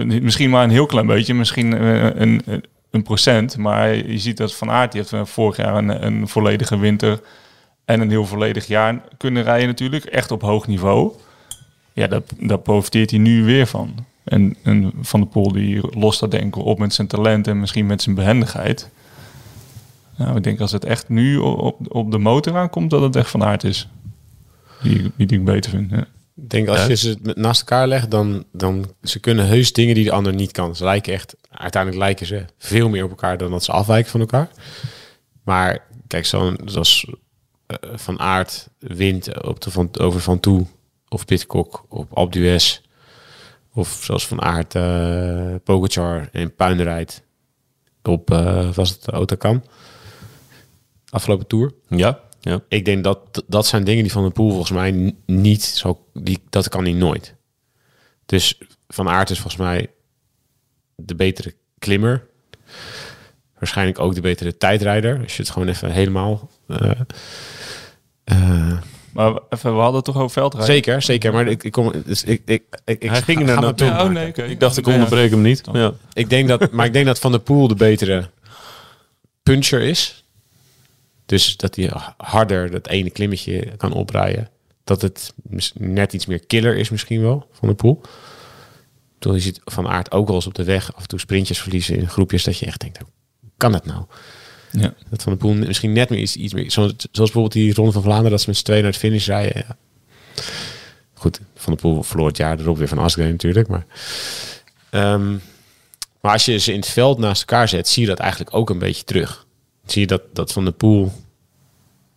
Misschien 0.04 0.50
maar 0.50 0.64
een 0.64 0.70
heel 0.70 0.86
klein 0.86 1.06
beetje, 1.06 1.34
misschien 1.34 1.76
eh, 1.76 2.04
een, 2.04 2.42
een, 2.44 2.64
een 2.90 3.02
procent. 3.02 3.56
Maar 3.56 3.94
je 3.94 4.18
ziet 4.18 4.36
dat 4.36 4.54
Van 4.54 4.70
Aert, 4.70 4.92
die 4.92 5.00
heeft 5.00 5.12
eh, 5.12 5.24
vorig 5.24 5.56
jaar 5.56 5.74
een, 5.74 6.06
een 6.06 6.28
volledige 6.28 6.78
winter 6.78 7.20
en 7.84 8.00
een 8.00 8.10
heel 8.10 8.26
volledig 8.26 8.66
jaar 8.66 9.00
kunnen 9.16 9.42
rijden 9.42 9.68
natuurlijk. 9.68 10.04
Echt 10.04 10.30
op 10.30 10.42
hoog 10.42 10.66
niveau. 10.66 11.12
Ja, 11.92 12.06
daar, 12.06 12.22
daar 12.40 12.58
profiteert 12.58 13.10
hij 13.10 13.18
nu 13.18 13.44
weer 13.44 13.66
van. 13.66 13.94
En, 14.24 14.56
en 14.62 14.92
Van 15.00 15.20
der 15.20 15.28
Poel 15.28 15.52
die 15.52 15.98
lost 15.98 16.20
dat 16.20 16.30
denk 16.30 16.44
ik 16.44 16.54
wel 16.54 16.64
op 16.64 16.78
met 16.78 16.94
zijn 16.94 17.06
talent 17.06 17.46
en 17.46 17.60
misschien 17.60 17.86
met 17.86 18.02
zijn 18.02 18.14
behendigheid. 18.14 18.88
Nou, 20.16 20.36
ik 20.36 20.42
denk 20.42 20.60
als 20.60 20.72
het 20.72 20.84
echt 20.84 21.08
nu 21.08 21.36
op, 21.36 21.94
op 21.94 22.10
de 22.10 22.18
motor 22.18 22.56
aankomt, 22.56 22.90
dat 22.90 23.02
het 23.02 23.16
echt 23.16 23.30
Van 23.30 23.44
Aert 23.44 23.64
is. 23.64 23.88
Die, 24.82 25.10
die, 25.16 25.26
die 25.26 25.38
ik 25.38 25.44
beter 25.44 25.70
vind. 25.70 25.90
Ja. 25.90 26.06
Ik 26.36 26.50
denk 26.50 26.68
als 26.68 26.86
je 26.86 26.96
ze 26.96 27.16
met- 27.22 27.36
naast 27.36 27.60
elkaar 27.60 27.88
legt, 27.88 28.10
dan, 28.10 28.44
dan 28.52 28.86
ze 29.02 29.18
kunnen 29.18 29.46
heus 29.46 29.72
dingen 29.72 29.94
die 29.94 30.04
de 30.04 30.12
ander 30.12 30.34
niet 30.34 30.52
kan. 30.52 30.76
Ze 30.76 30.84
lijken 30.84 31.12
echt, 31.12 31.36
uiteindelijk 31.50 32.02
lijken 32.02 32.26
ze 32.26 32.44
veel 32.58 32.88
meer 32.88 33.04
op 33.04 33.10
elkaar 33.10 33.38
dan 33.38 33.50
dat 33.50 33.64
ze 33.64 33.72
afwijken 33.72 34.10
van 34.10 34.20
elkaar. 34.20 34.48
Maar 35.44 35.84
kijk, 36.06 36.26
zo'n 36.26 36.58
zoals 36.64 37.10
eh, 37.66 37.76
Van 37.94 38.18
Aert 38.20 38.68
wint 38.78 39.42
op 39.44 39.60
de 39.60 39.70
van, 39.70 39.88
over 40.00 40.20
Van 40.20 40.40
Toe 40.40 40.66
of 41.10 41.24
Pitcock 41.24 41.84
op 41.88 42.32
d'Huez. 42.32 42.80
Of 43.72 44.00
zoals 44.02 44.26
Van 44.26 44.42
Aert 44.42 44.74
eh 44.74 45.54
Pogacar 45.64 46.28
en 46.32 46.54
Puin 46.54 46.82
rijdt 46.82 47.22
op, 48.02 48.30
eh 48.30 48.72
was 48.72 48.90
het 48.90 49.12
Otakam? 49.12 49.62
Afgelopen 51.10 51.46
Tour. 51.46 51.72
Ja, 51.88 52.20
ja. 52.40 52.60
Ik 52.68 52.84
denk 52.84 53.04
dat 53.04 53.44
dat 53.46 53.66
zijn 53.66 53.84
dingen 53.84 54.02
die 54.02 54.12
Van 54.12 54.22
der 54.22 54.32
Poel 54.32 54.48
volgens 54.50 54.70
mij 54.70 55.14
niet 55.26 55.62
zo... 55.62 56.06
Die, 56.12 56.38
dat 56.50 56.68
kan 56.68 56.84
hij 56.84 56.92
nooit. 56.92 57.34
Dus 58.26 58.58
Van 58.88 59.08
Aert 59.08 59.30
is 59.30 59.38
volgens 59.40 59.62
mij 59.62 59.90
de 60.94 61.14
betere 61.14 61.54
klimmer. 61.78 62.26
Waarschijnlijk 63.58 63.98
ook 63.98 64.14
de 64.14 64.20
betere 64.20 64.56
tijdrijder. 64.56 65.20
Als 65.22 65.36
je 65.36 65.42
het 65.42 65.50
gewoon 65.50 65.68
even 65.68 65.90
helemaal... 65.90 66.50
eh, 68.24 68.78
Maar 69.12 69.38
even, 69.48 69.74
we 69.74 69.78
hadden 69.78 69.94
het 69.94 70.04
toch 70.04 70.16
over 70.16 70.30
veldrijden? 70.30 70.74
zeker, 70.74 71.02
zeker. 71.02 71.32
Maar 71.32 71.46
ik, 71.46 71.64
ik, 71.64 71.72
kom, 71.72 71.92
dus 72.04 72.24
ik, 72.24 72.42
ik, 72.44 72.62
ik, 72.84 73.02
ik 73.02 73.10
Hij 73.10 73.22
ging 73.22 73.48
er 73.48 73.60
naartoe. 73.60 73.86
Ja, 73.86 74.04
oh 74.04 74.10
nee. 74.10 74.32
Ik 74.32 74.60
dacht, 74.60 74.76
ik 74.76 74.86
onderbreek 74.86 75.30
hem 75.30 75.40
niet. 75.40 75.62
Ja. 75.72 75.92
Ik 76.12 76.30
denk 76.30 76.48
dat, 76.48 76.70
maar 76.70 76.86
ik 76.86 76.92
denk 76.92 77.06
dat 77.06 77.18
Van 77.18 77.30
der 77.30 77.40
Poel 77.40 77.68
de 77.68 77.74
betere 77.74 78.30
puncher 79.42 79.80
is. 79.80 80.24
Dus 81.26 81.56
dat 81.56 81.76
hij 81.76 81.90
harder 82.16 82.70
dat 82.70 82.86
ene 82.86 83.10
klimmetje 83.10 83.76
kan 83.76 83.92
oprijden. 83.92 84.48
Dat 84.84 85.02
het 85.02 85.32
net 85.74 86.12
iets 86.12 86.26
meer 86.26 86.46
killer 86.46 86.76
is 86.76 86.90
misschien 86.90 87.22
wel, 87.22 87.46
Van 87.52 87.68
der 87.68 87.76
Poel. 87.76 88.00
Toen 89.18 89.34
je 89.34 89.40
ziet 89.40 89.60
Van 89.64 89.88
Aert 89.88 90.12
ook 90.12 90.26
wel 90.26 90.36
eens 90.36 90.46
op 90.46 90.54
de 90.54 90.64
weg 90.64 90.94
af 90.94 91.02
en 91.02 91.08
toe 91.08 91.18
sprintjes 91.18 91.60
verliezen 91.60 91.96
in 91.96 92.08
groepjes. 92.08 92.44
Dat 92.44 92.58
je 92.58 92.66
echt 92.66 92.80
denkt, 92.80 92.98
kan 93.56 93.72
dat 93.72 93.86
nou? 93.86 94.04
Ja. 94.70 94.94
Dat 95.10 95.22
Van 95.22 95.32
der 95.32 95.40
Poel 95.40 95.54
misschien 95.54 95.92
net 95.92 96.10
meer 96.10 96.18
iets, 96.18 96.36
iets 96.36 96.54
meer... 96.54 96.70
Zoals, 96.70 96.92
zoals 96.96 97.30
bijvoorbeeld 97.30 97.52
die 97.52 97.74
Ronde 97.74 97.92
van 97.92 98.02
Vlaanderen, 98.02 98.30
dat 98.30 98.40
ze 98.40 98.48
met 98.48 98.56
z'n 98.56 98.64
tweeën 98.64 98.82
naar 98.82 98.90
het 98.90 99.00
finish 99.00 99.26
rijden. 99.26 99.64
Ja. 99.66 99.76
Goed, 101.14 101.40
Van 101.54 101.72
der 101.72 101.82
Poel 101.82 102.02
verloor 102.02 102.26
het 102.26 102.36
jaar 102.36 102.60
erop 102.60 102.78
weer 102.78 102.88
van 102.88 102.98
Asgreen 102.98 103.30
natuurlijk. 103.30 103.68
Maar, 103.68 103.86
Ehm, 104.90 105.30
maar 106.20 106.32
als 106.32 106.44
je 106.44 106.58
ze 106.58 106.72
in 106.72 106.78
het 106.78 106.88
veld 106.88 107.18
naast 107.18 107.40
elkaar 107.40 107.68
zet, 107.68 107.88
zie 107.88 108.02
je 108.02 108.08
dat 108.08 108.18
eigenlijk 108.18 108.54
ook 108.54 108.70
een 108.70 108.78
beetje 108.78 109.04
terug. 109.04 109.46
Zie 109.86 110.00
je 110.00 110.06
dat, 110.06 110.22
dat 110.32 110.52
Van 110.52 110.64
der 110.64 110.72
Poel, 110.72 111.12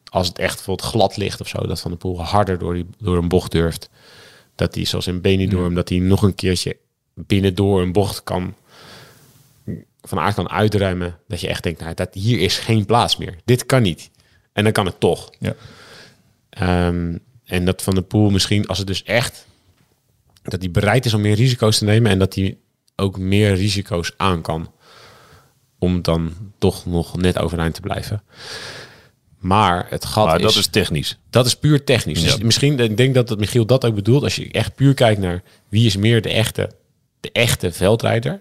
als 0.09 0.27
het 0.27 0.37
echt 0.37 0.55
bijvoorbeeld 0.55 0.89
glad 0.89 1.17
ligt 1.17 1.41
of 1.41 1.47
zo, 1.47 1.67
dat 1.67 1.81
Van 1.81 1.91
der 1.91 1.99
Poel 1.99 2.23
harder 2.23 2.57
door, 2.57 2.73
die, 2.73 2.85
door 2.97 3.17
een 3.17 3.27
bocht 3.27 3.51
durft. 3.51 3.89
Dat 4.55 4.75
hij, 4.75 4.85
zoals 4.85 5.07
in 5.07 5.21
Benidorm, 5.21 5.73
dat 5.73 5.89
hij 5.89 5.97
nog 5.97 6.21
een 6.21 6.35
keertje 6.35 6.77
binnendoor 7.13 7.81
een 7.81 7.91
bocht 7.91 8.23
kan 8.23 8.55
van 10.03 10.19
aard 10.19 10.35
kan 10.35 10.49
uitruimen. 10.49 11.17
Dat 11.27 11.41
je 11.41 11.47
echt 11.47 11.63
denkt, 11.63 11.79
nou, 11.79 11.93
dat 11.93 12.13
hier 12.13 12.39
is 12.39 12.57
geen 12.57 12.85
plaats 12.85 13.17
meer. 13.17 13.35
Dit 13.45 13.65
kan 13.65 13.81
niet. 13.81 14.09
En 14.53 14.63
dan 14.63 14.73
kan 14.73 14.85
het 14.85 14.99
toch. 14.99 15.29
Ja. 15.39 15.55
Ehm, 16.49 17.17
en 17.45 17.65
dat 17.65 17.81
Van 17.81 17.95
de 17.95 18.01
Poel 18.01 18.29
misschien, 18.29 18.67
als 18.67 18.77
het 18.77 18.87
dus 18.87 19.03
echt... 19.03 19.45
dat 20.41 20.61
hij 20.61 20.71
bereid 20.71 21.05
is 21.05 21.13
om 21.13 21.21
meer 21.21 21.35
risico's 21.35 21.77
te 21.77 21.85
nemen... 21.85 22.11
en 22.11 22.19
dat 22.19 22.35
hij 22.35 22.57
ook 22.95 23.17
meer 23.17 23.55
risico's 23.55 24.13
aan 24.17 24.41
kan... 24.41 24.71
om 25.79 26.01
dan 26.01 26.33
toch 26.57 26.85
nog 26.85 27.17
net 27.17 27.39
overeind 27.39 27.73
te 27.73 27.81
blijven. 27.81 28.23
Maar 29.37 29.85
het 29.89 30.05
gat 30.05 30.25
Maar 30.25 30.39
dat 30.39 30.55
is 30.55 30.67
technisch. 30.67 31.17
dat 31.29 31.45
is 31.45 31.55
puur 31.55 31.83
technisch. 31.83 32.21
Dus 32.21 32.37
misschien, 32.37 32.79
ik 32.79 32.97
denk 32.97 33.13
dat, 33.13 33.27
dat 33.27 33.39
Michiel 33.39 33.65
dat 33.65 33.85
ook 33.85 33.95
bedoelt... 33.95 34.23
als 34.23 34.35
je 34.35 34.51
echt 34.51 34.75
puur 34.75 34.93
kijkt 34.93 35.21
naar 35.21 35.43
wie 35.69 35.85
is 35.85 35.97
meer 35.97 36.21
de 36.21 36.29
echte, 36.29 36.69
de 37.19 37.31
echte 37.31 37.71
veldrijder 37.71 38.39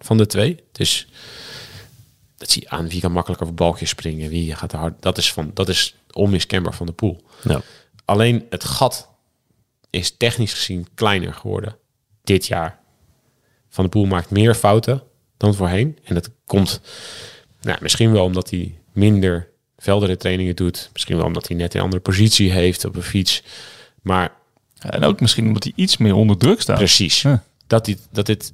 van 0.00 0.16
de 0.16 0.26
twee. 0.26 0.64
Dus 0.72 1.06
dat 2.36 2.50
zie 2.50 2.62
je 2.62 2.68
aan 2.70 2.88
wie 2.88 3.00
kan 3.00 3.12
makkelijker 3.12 3.46
over 3.46 3.58
balkjes 3.58 3.88
springen, 3.88 4.30
wie 4.30 4.54
gaat 4.54 4.72
er 4.72 4.78
hard. 4.78 5.02
Dat 5.02 5.18
is, 5.18 5.32
van, 5.32 5.50
dat 5.54 5.68
is 5.68 5.94
onmiskenbaar 6.12 6.74
van 6.74 6.86
de 6.86 6.92
pool. 6.92 7.22
Ja. 7.42 7.62
Alleen 8.04 8.46
het 8.50 8.64
gat 8.64 9.08
is 9.90 10.16
technisch 10.16 10.52
gezien 10.52 10.86
kleiner 10.94 11.34
geworden 11.34 11.76
dit 12.22 12.46
jaar. 12.46 12.78
Van 13.68 13.84
de 13.84 13.90
Poel 13.90 14.06
maakt 14.06 14.30
meer 14.30 14.54
fouten 14.54 15.02
dan 15.36 15.54
voorheen. 15.54 15.98
En 16.04 16.14
dat 16.14 16.30
komt 16.44 16.80
nou, 17.60 17.78
misschien 17.82 18.12
wel 18.12 18.24
omdat 18.24 18.50
hij 18.50 18.78
minder 18.92 19.48
trainingen 20.18 20.56
doet. 20.56 20.90
Misschien 20.92 21.16
wel 21.16 21.26
omdat 21.26 21.48
hij 21.48 21.56
net 21.56 21.74
een 21.74 21.80
andere 21.80 22.02
positie 22.02 22.50
heeft 22.50 22.84
op 22.84 22.96
een 22.96 23.02
fiets. 23.02 23.42
Maar 24.02 24.32
En 24.78 25.04
ook 25.04 25.20
misschien 25.20 25.46
omdat 25.46 25.64
hij 25.64 25.72
iets 25.76 25.96
meer 25.96 26.14
onder 26.14 26.36
druk 26.36 26.60
staat. 26.60 26.76
precies. 26.76 27.22
Ja. 27.22 27.44
Dat, 27.66 27.86
hij, 27.86 27.96
dat 28.10 28.26
dit 28.26 28.52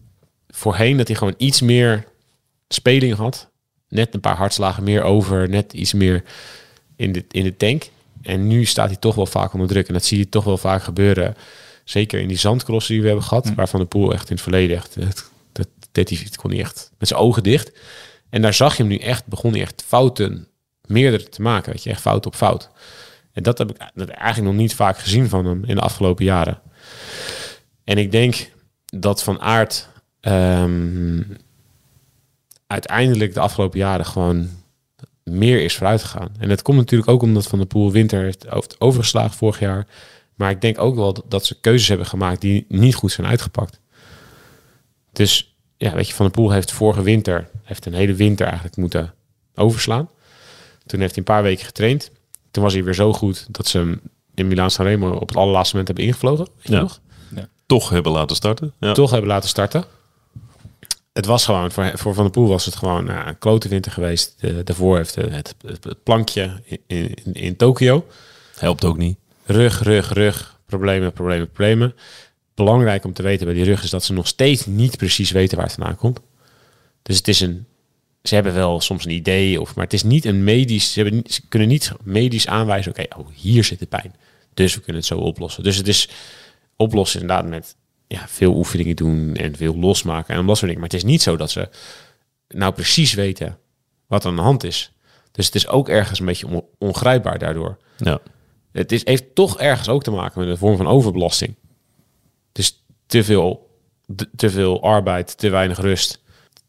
voorheen, 0.57 0.97
dat 0.97 1.07
hij 1.07 1.17
gewoon 1.17 1.35
iets 1.37 1.61
meer 1.61 2.05
speling 2.69 3.15
had. 3.15 3.49
Net 3.89 4.15
een 4.15 4.21
paar 4.21 4.37
hartslagen 4.37 4.85
meer 4.85 5.03
over. 5.03 5.49
Net 5.49 5.73
iets 5.73 5.93
meer 5.93 6.23
in 6.97 7.13
de, 7.13 7.25
in 7.31 7.45
de 7.45 7.57
tank. 7.57 7.91
En 8.23 8.47
nu 8.47 8.65
staat 8.65 8.89
hij 8.89 8.97
toch 8.97 9.15
wel 9.15 9.27
vaak 9.27 9.53
onder 9.53 9.69
druk. 9.69 9.89
En 9.89 9.95
dat 9.95 10.05
zie 10.05 10.19
je 10.19 10.29
toch 10.29 10.45
wel 10.45 10.59
vaak 10.59 10.83
gebeuren. 10.83 11.37
Zeker 11.85 12.21
in 12.21 12.29
die 12.29 12.37
zandcrossen 12.37 12.93
die 12.93 13.03
we 13.03 13.09
hebben 13.09 13.27
gehad. 13.27 13.55
Waarvan 13.55 13.81
de 13.81 13.87
Poel 13.87 14.13
echt 14.13 14.29
in 14.29 14.35
het 14.35 14.43
verleden 14.43 14.77
echt... 14.77 15.01
Dat, 15.01 15.31
dat, 15.53 15.69
deed 15.93 16.09
hij, 16.09 16.29
kon 16.37 16.51
hij 16.51 16.61
echt 16.61 16.91
met 16.99 17.09
zijn 17.09 17.21
ogen 17.21 17.43
dicht. 17.43 17.73
En 18.31 18.43
daar 18.43 18.55
zag 18.55 18.77
je 18.77 18.83
hem 18.83 18.93
nu 18.93 18.99
echt, 18.99 19.27
begon 19.27 19.53
hij 19.53 19.61
echt 19.61 19.85
fouten, 19.87 20.49
meerdere 20.87 21.29
te 21.29 21.43
maken. 21.43 21.73
Weet 21.73 21.83
je, 21.83 21.91
echt 21.91 22.01
fout 22.01 22.27
op 22.27 22.35
fout. 22.35 22.71
En 23.33 23.43
dat 23.43 23.59
heb 23.59 23.71
ik 23.71 23.77
dat 23.95 24.09
eigenlijk 24.09 24.53
nog 24.53 24.63
niet 24.63 24.75
vaak 24.75 24.99
gezien 24.99 25.29
van 25.29 25.47
hem 25.47 25.65
in 25.65 25.75
de 25.75 25.81
afgelopen 25.81 26.25
jaren. 26.25 26.61
En 27.85 27.99
ik 27.99 28.11
denk 28.11 28.51
dat 28.85 29.23
Van 29.23 29.41
Aert 29.41 29.89
ehm, 30.27 31.23
uiteindelijk 32.67 33.35
de 33.35 33.41
afgelopen 33.41 33.79
jaren 33.79 34.07
gewoon 34.07 34.49
meer 35.25 35.63
is 35.63 35.75
vooruit 35.77 36.03
gegaan. 36.03 36.29
En 36.39 36.49
dat 36.49 36.63
komt 36.63 36.77
natuurlijk 36.79 37.11
ook 37.11 37.23
omdat 37.23 37.47
Van 37.47 37.59
der 37.59 37.67
Poel 37.69 37.93
winter 37.93 38.23
heeft 38.23 38.51
over- 38.51 38.71
overgeslagen 38.79 39.37
vorig 39.37 39.61
jaar. 39.61 39.87
Maar 40.35 40.51
ik 40.51 40.61
denk 40.61 40.79
ook 40.81 40.95
wel 40.95 41.25
dat- 41.29 41.45
ze 41.47 41.61
keuzes 41.61 41.89
hebben 41.89 42.07
gemaakt 42.07 42.41
die 42.41 42.65
niet 42.69 42.95
goed 42.95 43.13
zijn 43.13 43.27
uitgepakt. 43.27 43.81
Dus 45.13 45.57
ja, 45.77 45.93
weet 45.95 46.09
je, 46.09 46.15
Van 46.15 46.27
der 46.27 46.35
Poel 46.35 46.51
heeft 46.51 46.73
vorige 46.73 47.03
winter, 47.03 47.49
heeft 47.63 47.87
een 47.87 47.95
hele 47.95 48.15
winter 48.15 48.47
eigenlijk 48.47 48.77
moeten 48.77 49.15
overslaan. 49.55 50.09
Toen 50.87 51.01
heeft 51.01 51.15
hij 51.15 51.19
een 51.27 51.33
paar 51.35 51.43
weken 51.43 51.65
getraind. 51.65 52.11
Toen 52.51 52.63
was 52.63 52.73
hij 52.73 52.85
weer 52.85 52.95
zo 52.95 53.13
goed 53.13 53.47
dat 53.51 53.67
ze 53.67 53.79
hem 53.79 54.01
in 54.35 54.49
Milaan 54.49 54.71
Sanremo 54.71 55.11
op 55.13 55.29
het 55.29 55.37
allerlaatste 55.37 55.77
moment 55.77 55.87
hebben 55.97 56.07
ingevlogen. 56.07 56.47
Weet 56.57 56.67
je 56.67 56.73
Ja. 56.73 56.81
nog? 56.81 57.01
Toch 57.67 57.89
hebben 57.89 58.13
laten 58.13 58.37
starten. 58.37 58.73
Ja. 58.81 58.93
Toch 58.93 59.11
hebben 59.11 59.29
laten 59.29 59.49
starten. 59.49 59.85
Het 61.17 61.27
was 61.27 61.45
gewoon, 61.45 61.73
voor, 61.73 61.91
voor 61.95 62.15
Van 62.15 62.23
der 62.23 62.33
Poel 62.33 62.49
was 62.49 62.65
het 62.65 62.77
gewoon 62.77 63.05
nou, 63.05 63.29
een 63.29 63.39
klote 63.39 63.69
winter 63.69 63.93
geweest. 63.93 64.35
De, 64.41 64.63
daarvoor 64.63 64.97
heeft 64.97 65.15
het, 65.15 65.55
het, 65.67 66.03
plankje 66.03 66.63
in, 66.65 66.81
in, 66.87 67.33
in 67.33 67.57
Tokio. 67.57 68.07
Helpt 68.57 68.85
ook 68.85 68.99
niet. 68.99 69.19
Rug, 69.45 69.83
rug, 69.83 70.13
rug. 70.13 70.59
Problemen, 70.67 71.13
problemen, 71.13 71.47
problemen. 71.47 71.95
Belangrijk 72.55 73.05
om 73.05 73.13
te 73.13 73.23
weten 73.23 73.47
bij 73.47 73.55
die 73.55 73.65
rug 73.65 73.83
is 73.83 73.91
dat 73.91 74.05
ze 74.05 74.13
nog 74.13 74.27
steeds 74.27 74.67
niet 74.67 74.97
precies 74.97 75.31
weten 75.31 75.57
waar 75.57 75.67
het 75.67 75.75
vandaan 75.75 75.97
komt. 75.97 76.21
Dus 77.03 77.17
het 77.17 77.29
is 77.29 77.41
een. 77.41 77.67
Ze 78.23 78.35
hebben 78.35 78.55
wel 78.55 78.81
soms 78.81 79.05
een 79.05 79.11
idee, 79.11 79.61
of, 79.61 79.75
maar 79.75 79.85
het 79.85 79.93
is 79.93 80.03
niet 80.03 80.25
een 80.25 80.45
medisch. 80.45 80.93
Ze, 80.93 81.03
hebben, 81.03 81.23
ze 81.27 81.49
kunnen 81.49 81.69
niet 81.69 81.93
medisch 82.03 82.47
aanwijzen. 82.47 82.93
Oké, 82.93 83.19
oh, 83.19 83.27
hier 83.35 83.65
zit 83.65 83.79
de 83.79 83.87
pijn. 83.87 84.15
Dus 84.55 84.75
we 84.75 84.81
kunnen 84.81 85.03
het 85.03 85.11
zo 85.11 85.19
oplossen. 85.19 85.63
Dus 85.63 85.77
het 85.77 85.89
is 85.89 86.09
oplossen 86.77 87.21
inderdaad 87.21 87.49
met 87.49 87.77
ja, 88.07 88.29
veel 88.29 88.55
oefeningen 88.57 88.97
doen 88.97 89.35
en 89.35 89.57
veel 89.57 89.77
losmaken 89.77 90.35
en 90.35 90.47
dat 90.47 90.57
soort 90.57 90.61
dingen. 90.61 90.81
Maar 90.81 90.91
het 90.91 90.99
is 90.99 91.05
niet 91.05 91.23
zo 91.23 91.37
dat 91.37 91.51
ze 91.51 91.69
nou 92.49 92.73
precies 92.73 93.15
weten 93.15 93.59
wat 94.07 94.25
aan 94.25 94.37
de 94.37 94.43
hand 94.43 94.65
is. 94.65 94.93
Dus 95.33 95.47
het 95.47 95.55
is 95.55 95.69
ook 95.69 95.89
ergens 95.89 96.21
een 96.21 96.27
beetje 96.27 96.47
on- 96.47 96.65
ongrijpbaar 96.79 97.39
daardoor. 97.39 97.77
Ja. 97.97 98.19
Het 98.73 98.93
is, 98.93 99.05
heeft 99.07 99.35
toch 99.35 99.59
ergens 99.59 99.89
ook 99.89 100.03
te 100.03 100.11
maken 100.11 100.41
met 100.41 100.49
een 100.49 100.57
vorm 100.59 100.77
van 100.77 100.87
overbelasting. 100.87 101.55
Dus 102.53 102.85
te 103.07 103.25
veel, 103.25 103.71
te 104.37 104.51
veel 104.51 104.83
arbeid, 104.83 105.39
te 105.39 105.49
weinig 105.49 105.79
rust. 105.79 106.23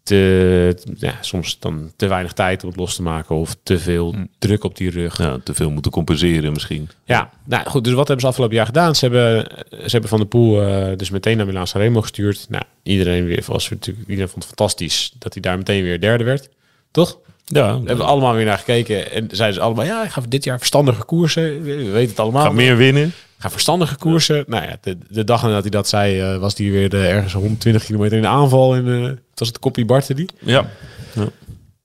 Te, 0.07 0.77
ja, 0.97 1.15
soms 1.21 1.59
dan 1.59 1.91
te 1.95 2.07
weinig 2.07 2.33
tijd 2.33 2.63
om 2.63 2.69
het 2.69 2.77
los 2.77 2.95
te 2.95 3.01
maken. 3.01 3.35
Of 3.35 3.55
te 3.63 3.79
veel 3.79 4.15
druk 4.39 4.63
op 4.63 4.77
die 4.77 4.89
rug. 4.89 5.17
ja, 5.17 5.37
te 5.43 5.53
veel 5.53 5.69
moeten 5.69 5.91
compenseren 5.91 6.53
misschien. 6.53 6.89
Ja, 7.05 7.29
nou 7.43 7.69
goed. 7.69 7.83
Dus 7.83 7.93
wat 7.93 8.07
hebben 8.07 8.19
ze 8.21 8.27
afgelopen 8.27 8.55
jaar 8.55 8.65
gedaan? 8.65 8.95
Ze 8.95 9.05
hebben, 9.05 9.51
ze 9.69 9.91
hebben 9.91 10.09
Van 10.09 10.19
de 10.19 10.25
Poel 10.25 10.61
eh, 10.61 10.97
dus 10.97 11.09
meteen 11.09 11.37
naar 11.37 11.45
Milaan 11.45 11.67
Sanremo 11.67 12.01
gestuurd. 12.01 12.45
Nou, 12.49 12.63
iedereen, 12.83 13.25
weer, 13.25 13.43
was 13.45 13.69
natuurlijk, 13.69 14.07
iedereen 14.07 14.29
vond 14.29 14.43
het 14.43 14.53
fantastisch 14.55 15.13
dat 15.19 15.33
hij 15.33 15.41
daar 15.41 15.57
meteen 15.57 15.83
weer 15.83 16.01
derde 16.01 16.23
werd. 16.23 16.49
Toch? 16.91 17.19
Ja, 17.45 17.61
Daar 17.61 17.73
hebben 17.73 17.97
we 17.97 18.03
allemaal 18.03 18.33
weer 18.33 18.45
naar 18.45 18.57
gekeken. 18.57 19.11
En 19.11 19.27
zeiden 19.31 19.57
ze 19.57 19.65
allemaal, 19.65 19.85
ja, 19.85 20.03
ik 20.03 20.09
ga 20.09 20.21
dit 20.29 20.43
jaar 20.43 20.57
verstandige 20.57 21.03
koersen. 21.03 21.63
We 21.63 21.75
we 21.75 21.89
weten 21.89 22.09
het 22.09 22.19
allemaal. 22.19 22.43
ga 22.43 22.51
meer 22.51 22.77
winnen. 22.77 23.13
Ga 23.37 23.49
verstandige 23.49 23.95
koersen. 23.95 24.43
Nou 24.47 24.63
ja, 24.63 24.77
de, 24.81 24.97
de 25.09 25.23
dag 25.23 25.41
nadat 25.41 25.61
hij 25.61 25.69
dat 25.69 25.87
zei, 25.87 26.19
eh, 26.19 26.37
was 26.37 26.57
hij 26.57 26.71
weer 26.71 26.93
eh, 26.93 27.15
ergens 27.15 27.33
120 27.33 27.85
kilometer 27.85 28.15
in 28.15 28.23
de 28.23 28.29
aanval. 28.29 28.75
En 28.75 28.87
eh, 28.87 29.03
het 29.03 29.39
was 29.39 29.47
het 29.47 29.59
koppie 29.59 29.85
Bartoli. 29.85 30.25
Ja. 30.39 30.69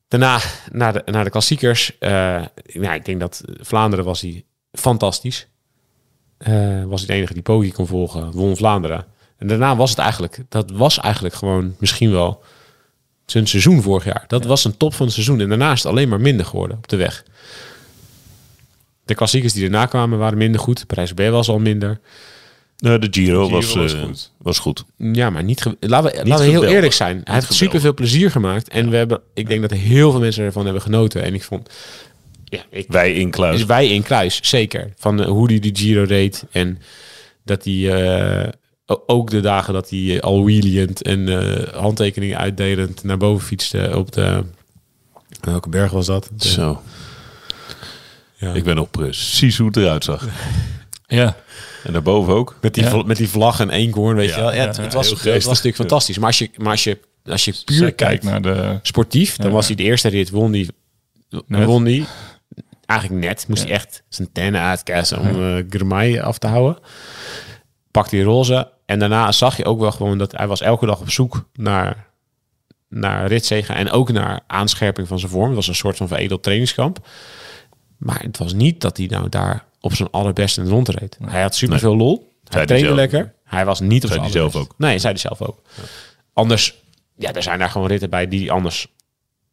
Daarna 0.09 0.41
naar 0.71 0.93
de, 0.93 1.03
naar 1.05 1.25
de 1.25 1.31
klassiekers. 1.31 1.97
Nou, 2.01 2.95
ik 2.95 3.05
denk 3.05 3.21
dat 3.21 3.43
Vlaanderen 3.61 4.05
was 4.05 4.21
hij 4.21 4.45
fantastisch. 4.73 5.47
Was 6.87 7.01
hij 7.01 7.07
de 7.07 7.13
enige 7.13 7.33
die 7.33 7.43
Poggi 7.43 7.73
kon 7.73 7.87
volgen. 7.87 8.31
Won 8.31 8.57
Vlaanderen. 8.57 9.05
En 9.37 9.47
daarna 9.47 9.77
was 9.77 9.91
het 9.91 9.99
eigenlijk, 9.99 10.39
dat 10.49 10.71
was 10.71 10.99
eigenlijk 10.99 11.35
gewoon 11.35 11.75
misschien 11.79 12.11
wel 12.11 12.43
zijn 13.27 13.47
seizoen 13.47 13.83
vorig 13.83 14.05
jaar. 14.05 14.25
Dat 14.27 14.45
was 14.45 14.65
een 14.65 14.77
top 14.77 14.95
van 14.95 15.07
het 15.07 15.15
seizoen. 15.15 15.41
En 15.41 15.49
daarna 15.49 15.73
is 15.73 15.83
het 15.83 15.93
alleen 15.93 16.09
maar 16.09 16.21
minder 16.21 16.47
geworden 16.47 16.77
op 16.77 16.89
de 16.89 16.97
weg. 16.97 17.25
De 19.13 19.19
klassiekers 19.19 19.53
die 19.53 19.65
erna 19.65 19.87
kwamen 19.87 20.19
waren 20.19 20.39
minder 20.39 20.61
goed. 20.61 20.87
Parijs-Roubaix 20.87 21.31
was 21.33 21.49
al 21.49 21.59
minder. 21.59 22.01
Nou, 22.79 22.99
de 22.99 23.09
Giro, 23.11 23.45
Giro 23.45 23.57
was, 23.57 23.75
was 23.75 23.95
eh, 23.95 24.03
goed. 24.03 24.33
was 24.39 24.59
goed. 24.59 24.85
Ja, 24.97 25.31
maar 25.31 25.45
niet. 25.45 25.65
Laten 25.81 26.11
we, 26.11 26.17
laten 26.17 26.25
we 26.25 26.33
heel 26.33 26.45
geweldig. 26.45 26.71
eerlijk 26.71 26.93
zijn. 26.93 27.21
Hij 27.25 27.35
heeft 27.35 27.47
geweldig. 27.47 27.57
super 27.57 27.81
veel 27.81 27.95
plezier 27.95 28.31
gemaakt. 28.31 28.69
En 28.69 28.91
we 28.91 28.97
hebben, 28.97 29.21
ik 29.35 29.49
denk 29.49 29.61
dat 29.61 29.71
heel 29.71 30.11
veel 30.11 30.21
mensen 30.21 30.45
ervan 30.45 30.65
hebben 30.65 30.83
genoten. 30.83 31.23
En 31.23 31.35
ik 31.35 31.43
vond. 31.43 31.69
Ja, 32.45 32.61
ik, 32.71 32.87
Wij 32.89 33.13
in 33.13 33.31
Kluis. 33.31 33.57
dus 33.57 33.67
wij 33.67 33.89
in 33.89 34.03
Kluis, 34.03 34.39
zeker. 34.43 34.93
Van 34.97 35.21
eh, 35.21 35.27
hoe 35.27 35.47
hij 35.51 35.59
de 35.59 35.71
Giro 35.73 36.05
reed. 36.05 36.45
En 36.51 36.79
dat 37.45 37.65
hij 37.65 38.05
eh, 38.45 38.49
ook 39.07 39.31
de 39.31 39.41
dagen 39.41 39.75
dat 39.75 39.91
hij 39.91 40.15
eh, 40.17 40.21
al 40.21 40.45
wheeliend 40.45 41.03
en 41.03 41.29
eh, 41.29 41.75
handtekeningen 41.81 42.39
uitdelend 42.39 43.05
naar 43.05 43.17
boven 43.17 43.47
fietste 43.47 43.93
op 43.97 44.13
de. 44.13 44.45
Welke 45.41 45.69
berg 45.69 45.91
was 45.93 46.07
dat? 46.07 46.31
De- 46.37 46.49
Zo. 46.49 46.83
Ja. 48.43 48.53
Ik 48.53 48.65
ben 48.65 48.77
nog 48.77 48.91
precies 48.91 49.59
hoe 49.59 49.67
het 49.67 49.77
eruit 49.77 50.05
zag. 50.05 50.27
Ja. 51.07 51.37
En 51.85 51.93
daarboven 51.93 52.35
ook. 52.35 52.57
Met 52.61 52.75
die, 52.75 52.85
Ja. 52.85 53.03
met 53.03 53.17
die 53.17 53.29
vlag 53.29 53.61
en 53.61 53.71
één 53.71 54.15
weet 54.15 54.29
Ja, 54.29 54.35
je 54.37 54.41
wel. 54.43 54.53
Ja, 54.53 54.63
ja, 54.63 54.67
het, 54.83 54.93
was, 54.93 55.11
het 55.11 55.23
was 55.35 55.45
natuurlijk 55.47 55.77
fantastisch. 55.77 56.19
Maar 56.19 56.27
als 56.27 56.39
je, 56.39 56.51
maar 56.57 56.71
als 56.71 56.85
je, 56.85 56.99
als 57.25 57.45
je 57.45 57.55
puur 57.65 57.79
kijkt 57.93 57.97
kijk 57.97 58.23
naar 58.23 58.43
de... 58.43 58.79
sportief, 58.83 59.37
dan 59.37 59.47
Ja. 59.47 59.53
was 59.53 59.67
hij 59.67 59.77
de 59.77 59.83
eerste 59.83 60.09
rit, 60.09 60.31
won 60.31 60.51
die, 60.53 60.69
Net. 61.47 61.65
won 61.65 61.85
die 61.85 62.07
eigenlijk 62.87 63.25
net. 63.25 63.45
Moest 63.49 63.63
Ja. 63.63 63.67
hij 63.69 63.77
echt 63.77 64.03
zijn 64.09 64.33
tenen 64.33 64.61
uitkassen 64.61 65.19
om 65.21 65.27
eh 65.57 65.65
Girmay 65.71 66.21
af 66.21 66.39
te 66.39 66.47
houden. 66.47 66.79
Pakte 67.91 68.17
die 68.17 68.25
roze. 68.25 68.71
En 68.87 68.99
daarna 68.99 69.33
zag 69.33 69.57
je 69.57 69.65
ook 69.65 69.81
wel 69.81 69.93
gewoon 69.93 70.19
dat 70.19 70.33
hij 70.37 70.47
was 70.47 70.61
elke 70.61 70.87
dag 70.87 71.01
op 71.01 71.11
zoek 71.11 71.45
naar, 71.55 72.07
naar 72.89 73.27
ritzegen 73.27 73.75
en 73.75 73.91
ook 73.91 74.13
naar 74.13 74.41
aanscherping 74.47 75.09
van 75.09 75.19
zijn 75.19 75.31
vorm. 75.33 75.47
Het 75.47 75.55
was 75.55 75.69
een 75.69 75.75
soort 75.75 75.97
van 75.97 76.09
veredeld 76.09 76.43
trainingskamp. 76.43 77.07
Maar 78.03 78.23
het 78.23 78.39
was 78.39 78.53
niet 78.53 78.81
dat 78.81 78.97
hij 78.97 79.07
nou 79.07 79.29
daar 79.29 79.65
op 79.81 79.95
zijn 79.95 80.11
allerbeste 80.11 80.61
in 80.61 80.67
de 80.67 80.73
rond 80.73 80.89
reed. 80.89 81.19
Hij 81.25 81.43
had 81.43 81.55
superveel 81.55 81.97
lol. 81.97 82.33
Hij 82.45 82.59
hij 82.59 82.67
trainde 82.67 82.95
lekker. 82.95 83.35
Hij 83.45 83.65
was 83.65 83.81
niet 83.81 84.05
op 84.05 84.11
Zei 84.11 84.13
zijn 84.13 84.21
hij 84.23 84.31
zelf 84.31 84.55
allerbeste. 84.55 84.75
Nee, 84.79 84.99
zei 84.99 85.13
hij 85.13 85.23
zelf 85.23 85.43
ook. 85.43 85.63
Anders, 86.33 86.75
ja, 87.17 87.33
er 87.33 87.43
zijn 87.43 87.59
daar 87.59 87.71
gewoon 87.71 87.89
ritten 87.89 88.11
bij 88.11 88.29
die 88.29 88.41
hij 88.41 88.51
anders 88.51 88.87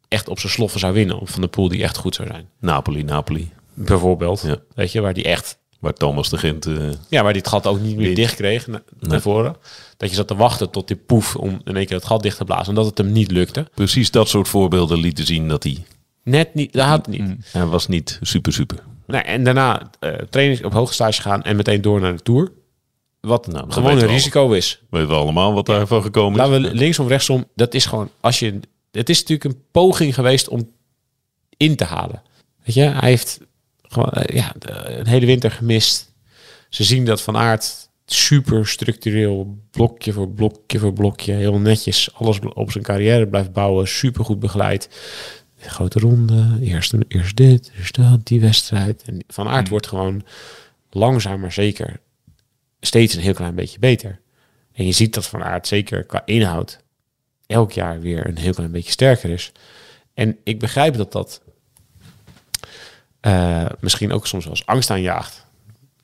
echt 0.08 0.28
op 0.28 0.38
zijn 0.38 0.52
sloffen 0.52 0.80
zou 0.80 0.92
winnen. 0.92 1.20
Of 1.20 1.30
van 1.30 1.40
de 1.40 1.46
pool 1.48 1.68
die 1.68 1.82
echt 1.82 1.96
goed 1.96 2.14
zou 2.14 2.28
zijn. 2.28 2.48
Napoli, 2.60 3.02
Napoli. 3.04 3.50
Bijvoorbeeld. 3.74 4.42
Ja. 4.46 4.56
Weet 4.74 4.92
je, 4.92 5.00
waar 5.00 5.14
die 5.14 5.24
echt, 5.24 5.58
Waar 5.80 5.92
Thomas 5.94 6.28
de 6.28 6.38
Gent... 6.38 6.66
eh, 6.66 6.74
ja, 7.08 7.22
waar 7.22 7.32
die 7.32 7.42
het 7.42 7.50
gat 7.50 7.66
ook 7.66 7.80
niet 7.80 7.96
meer 7.96 8.04
Wint. 8.04 8.16
dicht 8.16 8.34
kreeg 8.34 8.66
na- 8.66 8.82
naar 9.00 9.20
voren. 9.20 9.56
Dat 9.96 10.08
je 10.10 10.14
zat 10.16 10.28
te 10.28 10.34
wachten 10.36 10.70
tot 10.70 10.86
die 10.88 10.96
poef 10.96 11.36
om 11.36 11.60
in 11.64 11.76
één 11.76 11.86
keer 11.86 11.96
het 11.96 12.06
gat 12.06 12.22
dicht 12.22 12.36
te 12.36 12.44
blazen. 12.44 12.68
Omdat 12.68 12.86
het 12.86 12.98
hem 12.98 13.12
niet 13.12 13.30
lukte. 13.30 13.68
precies 13.74 14.10
dat 14.10 14.28
soort 14.28 14.48
voorbeelden 14.48 14.98
lieten 14.98 15.26
zien 15.26 15.48
dat 15.48 15.62
hij... 15.62 15.84
Net 16.22 16.54
niet, 16.54 16.72
dat 16.72 16.86
had 16.86 17.06
het 17.06 17.18
niet. 17.18 17.52
Hij 17.52 17.66
was 17.66 17.86
niet 17.86 18.18
super, 18.22 18.52
super. 18.52 18.78
Nee, 19.06 19.20
en 19.20 19.44
daarna 19.44 19.90
eh 20.00 20.12
training 20.30 20.64
op 20.64 20.72
hoge 20.72 20.92
stage 20.92 21.22
gaan 21.22 21.42
en 21.42 21.56
meteen 21.56 21.82
door 21.82 22.00
naar 22.00 22.16
de 22.16 22.22
Tour. 22.22 22.52
Wat 23.20 23.46
Nou, 23.46 23.72
gewoon 23.72 23.98
een 23.98 24.06
risico 24.06 24.52
is. 24.52 24.82
Weten 24.90 25.08
we 25.08 25.14
allemaal 25.14 25.52
wat 25.52 25.66
daarvan 25.66 26.02
gekomen 26.02 26.40
is. 26.40 26.46
Laten 26.46 26.62
we 26.62 26.74
linksom, 26.74 27.08
rechtsom. 27.08 27.44
Dat 27.54 27.74
is 27.74 27.86
gewoon, 27.86 28.10
als 28.20 28.38
je, 28.38 28.60
het 28.90 29.08
is 29.08 29.18
natuurlijk 29.18 29.44
een 29.44 29.62
poging 29.70 30.14
geweest 30.14 30.48
om 30.48 30.70
in 31.56 31.76
te 31.76 31.84
halen. 31.84 32.22
Weet 32.64 32.74
je, 32.74 32.80
hij 32.80 33.08
heeft 33.08 33.40
gewoon, 33.82 34.10
eh, 34.10 34.36
ja, 34.36 34.52
een 34.98 35.06
hele 35.06 35.26
winter 35.26 35.50
gemist. 35.50 36.12
Ze 36.68 36.84
zien 36.84 37.04
dat 37.04 37.22
Van 37.22 37.36
Aert 37.36 37.88
super 38.06 38.66
structureel, 38.66 39.58
blokje 39.70 40.12
voor 40.12 40.28
blokje 40.28 40.78
voor 40.78 40.92
blokje, 40.92 41.32
heel 41.32 41.58
netjes 41.58 42.14
alles 42.14 42.38
op 42.54 42.70
zijn 42.70 42.84
carrière 42.84 43.28
blijft 43.28 43.52
bouwen, 43.52 43.88
super 43.88 44.24
goed 44.24 44.40
begeleid. 44.40 44.88
Grote 45.60 45.98
ronde, 45.98 46.58
eerst, 46.60 46.94
eerst 47.08 47.36
dit, 47.36 47.70
eerst 47.78 47.94
dat, 47.94 48.26
die 48.26 48.40
wedstrijd. 48.40 49.02
En 49.02 49.24
Van 49.28 49.48
Aert 49.48 49.68
wordt 49.68 49.86
gewoon 49.86 50.24
langzaam 50.90 51.40
maar 51.40 51.52
zeker 51.52 52.00
steeds 52.80 53.14
een 53.14 53.20
heel 53.20 53.34
klein 53.34 53.54
beetje 53.54 53.78
beter. 53.78 54.20
En 54.72 54.86
je 54.86 54.92
ziet 54.92 55.14
dat 55.14 55.26
Van 55.26 55.42
Aert 55.42 55.66
zeker 55.66 56.04
qua 56.04 56.22
inhoud 56.24 56.78
elk 57.46 57.72
jaar 57.72 58.00
weer 58.00 58.26
een 58.26 58.38
heel 58.38 58.52
klein 58.52 58.70
beetje 58.70 58.90
sterker 58.90 59.30
is. 59.30 59.52
En 60.14 60.38
ik 60.44 60.58
begrijp 60.58 60.96
dat 60.96 61.12
dat 61.12 61.42
eh, 63.20 63.66
misschien 63.80 64.12
ook 64.12 64.26
soms 64.26 64.44
wel 64.44 64.52
eens 64.52 64.66
angst 64.66 64.90
aanjaagt. 64.90 65.46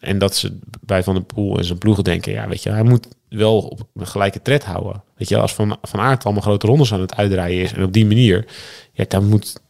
En 0.06 0.18
dat 0.18 0.36
ze 0.36 0.58
bij 0.80 1.02
Van 1.02 1.14
der 1.14 1.24
Poel 1.24 1.58
en 1.58 1.64
zijn 1.64 1.78
ploegen 1.78 2.04
denken, 2.04 2.32
ja, 2.32 2.48
weet 2.48 2.62
je, 2.62 2.70
hij 2.70 2.82
moet 2.82 3.08
wel 3.28 3.58
op 3.58 3.88
een 3.94 4.06
gelijke 4.06 4.42
tred 4.42 4.64
houden. 4.64 5.02
Weet 5.16 5.28
je, 5.28 5.36
als 5.36 5.54
Van, 5.54 5.78
van 5.82 6.00
Aert 6.00 6.24
allemaal 6.24 6.42
grote 6.42 6.66
rondes 6.66 6.92
aan 6.92 7.00
het 7.00 7.14
uitrijden 7.14 7.62
is 7.62 7.72
en 7.72 7.82
op 7.82 7.92
die 7.92 8.06
manier, 8.06 8.46
ja, 8.92 9.04
dan 9.08 9.28
moet 9.28 9.60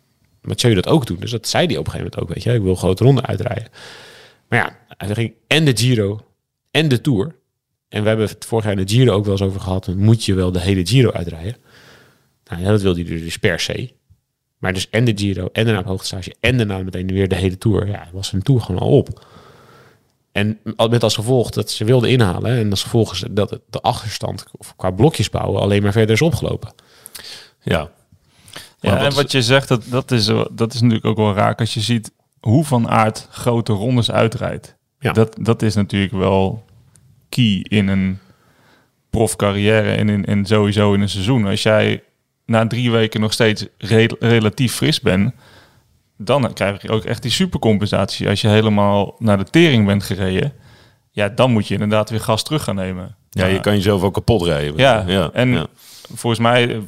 Mathieu 0.41 0.75
dat 0.75 0.87
ook 0.87 1.07
doen. 1.07 1.17
Dus 1.21 1.31
dat 1.31 1.49
zei 1.49 1.67
hij 1.67 1.77
op 1.77 1.87
een 1.87 1.91
gegeven 1.93 2.11
moment 2.13 2.31
ook, 2.31 2.35
weet 2.35 2.45
je, 2.45 2.59
ik 2.59 2.63
wil 2.63 2.75
grote 2.75 3.05
ronden 3.05 3.27
uitrijden. 3.27 3.69
Maar 4.49 4.59
ja, 4.59 4.79
hij 4.97 5.15
ging 5.15 5.33
en 5.47 5.65
de 5.65 5.77
Giro 5.77 6.21
en 6.71 6.89
de 6.89 7.01
Tour. 7.01 7.35
En 7.89 8.03
we 8.03 8.09
hebben 8.09 8.29
het 8.29 8.45
vorig 8.45 8.65
jaar 8.65 8.79
in 8.79 8.87
de 8.87 8.93
Giro 8.93 9.13
ook 9.13 9.25
wel 9.25 9.33
eens 9.33 9.43
over 9.43 9.61
gehad, 9.61 9.95
moet 9.95 10.25
je 10.25 10.35
wel 10.35 10.53
de 10.53 10.61
hele 10.61 10.87
Giro 10.87 11.13
uitrijden? 11.13 11.57
Nou 12.45 12.63
ja, 12.63 12.71
dat 12.71 12.83
wilde 12.83 13.03
hij 13.03 13.21
dus 13.21 13.39
per 13.39 13.61
se. 13.61 13.93
Maar 14.59 14.73
dus 14.73 14.91
en 14.91 15.05
de 15.05 15.13
Giro 15.15 15.49
en 15.53 15.65
daarna 15.65 15.81
het 15.81 15.89
hoogtestage 15.89 16.35
en 16.41 16.57
daarna 16.57 16.79
meteen 16.79 17.07
weer 17.07 17.29
de 17.29 17.35
hele 17.35 17.59
Tour. 17.59 17.89
Ja, 17.89 18.09
was 18.13 18.33
een 18.33 18.43
Tour 18.43 18.61
gewoon 18.61 18.81
al 18.81 18.97
op. 18.97 19.25
En 20.37 20.59
met 20.91 21.03
als 21.03 21.15
gevolg 21.15 21.51
dat 21.51 21.71
ze 21.71 21.85
wilden 21.85 22.11
inhalen. 22.11 22.59
En 22.59 22.71
als 22.71 22.83
gevolg 22.83 23.13
is 23.13 23.25
dat 23.31 23.59
de 23.71 23.81
achterstand 23.81 24.45
qua 24.77 24.91
blokjes 24.91 25.31
bouwen 25.31 25.61
alleen 25.61 25.83
maar 25.83 25.93
verder 25.93 26.15
is 26.15 26.23
opgelopen. 26.23 26.73
Ja. 27.63 27.91
Ja, 28.81 29.05
en 29.05 29.15
wat 29.15 29.33
je 29.33 29.43
zegt, 29.43 29.69
dat, 29.69 29.83
dat, 29.87 30.11
is, 30.11 30.27
dat 30.53 30.75
is 30.75 30.81
natuurlijk 30.81 31.05
ook 31.05 31.17
wel 31.17 31.35
raak. 31.35 31.61
Als 31.61 31.75
je 31.75 31.81
ziet 31.81 32.13
hoe 32.41 32.65
Van 32.65 32.89
Aert 32.89 33.27
grote 33.31 33.73
rondes 33.73 34.11
uitrijdt. 34.11 34.77
Ja. 34.99 35.13
Dat, 35.13 35.37
dat 35.41 35.63
is 35.63 35.75
natuurlijk 35.75 36.13
wel 36.13 36.65
key 37.29 37.61
in 37.69 37.89
een 37.89 38.19
profcarrière 39.11 39.91
en, 39.91 40.09
in, 40.09 40.25
en 40.25 40.47
sowieso 40.47 40.95
in 40.95 41.01
een 41.01 41.09
seizoen. 41.09 41.47
Als 41.47 41.63
jij 41.63 42.03
na 42.47 42.67
drie 42.67 42.91
weken 42.91 43.21
nog 43.21 43.33
steeds 43.33 43.67
re- 43.79 44.17
relatief 44.19 44.75
fris 44.75 45.01
bent, 45.01 45.35
dan 46.17 46.53
krijg 46.53 46.83
je 46.83 46.91
ook 46.91 47.05
echt 47.05 47.23
die 47.23 47.31
supercompensatie. 47.31 48.29
Als 48.29 48.41
je 48.41 48.49
helemaal 48.49 49.15
naar 49.19 49.39
de 49.39 49.45
tering 49.45 49.87
bent 49.87 50.03
gereden, 50.03 50.53
ja, 51.11 51.29
dan 51.29 51.53
moet 51.53 51.69
je 51.69 51.75
inderdaad 51.75 52.11
weer 52.11 52.21
gas 52.21 52.43
terug 52.43 52.63
gaan 52.63 52.75
nemen. 52.75 53.17
Ja, 53.31 53.47
je 53.47 53.61
kan 53.61 53.75
jezelf 53.75 54.03
ook 54.03 54.15
kapot 54.15 54.43
rijden. 54.43 54.77
Ja, 54.77 55.05
ja. 55.07 55.31
en 55.33 55.49
ja. 55.49 55.67
volgens 56.15 56.41
mij, 56.41 56.83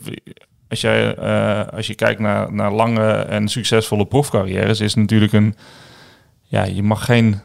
als, 0.68 0.80
jij, 0.80 1.14
eh, 1.14 1.66
als 1.72 1.86
je 1.86 1.94
kijkt 1.94 2.20
naar, 2.20 2.52
naar 2.52 2.72
lange 2.72 3.12
en 3.12 3.48
succesvolle 3.48 4.06
profcarrières, 4.06 4.80
is 4.80 4.94
het 4.94 4.96
natuurlijk 4.96 5.32
een... 5.32 5.54
Ja, 6.42 6.64
je 6.64 6.82
mag 6.82 7.04
geen 7.04 7.40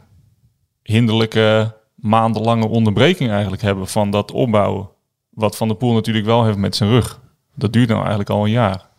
hinderlijke 0.84 1.76
maandenlange 1.96 2.67
onderbreking 2.67 3.32
eigenlijk 3.32 3.62
hebben 3.62 3.88
van 3.88 4.12
dat 4.12 4.32
opbouwen. 4.32 4.89
Wat 5.30 5.58
Van 5.58 5.67
der 5.67 5.78
Poel 5.78 5.93
natuurlijk 5.93 6.26
wel 6.26 6.46
heeft 6.46 6.58
met 6.58 6.76
zijn 6.76 6.89
rug. 6.89 7.19
Dat 7.56 7.74
duurt 7.74 7.88
nou 7.88 8.00
eigenlijk 8.00 8.30
al 8.30 8.43
een 8.43 8.52
jaar. 8.52 8.89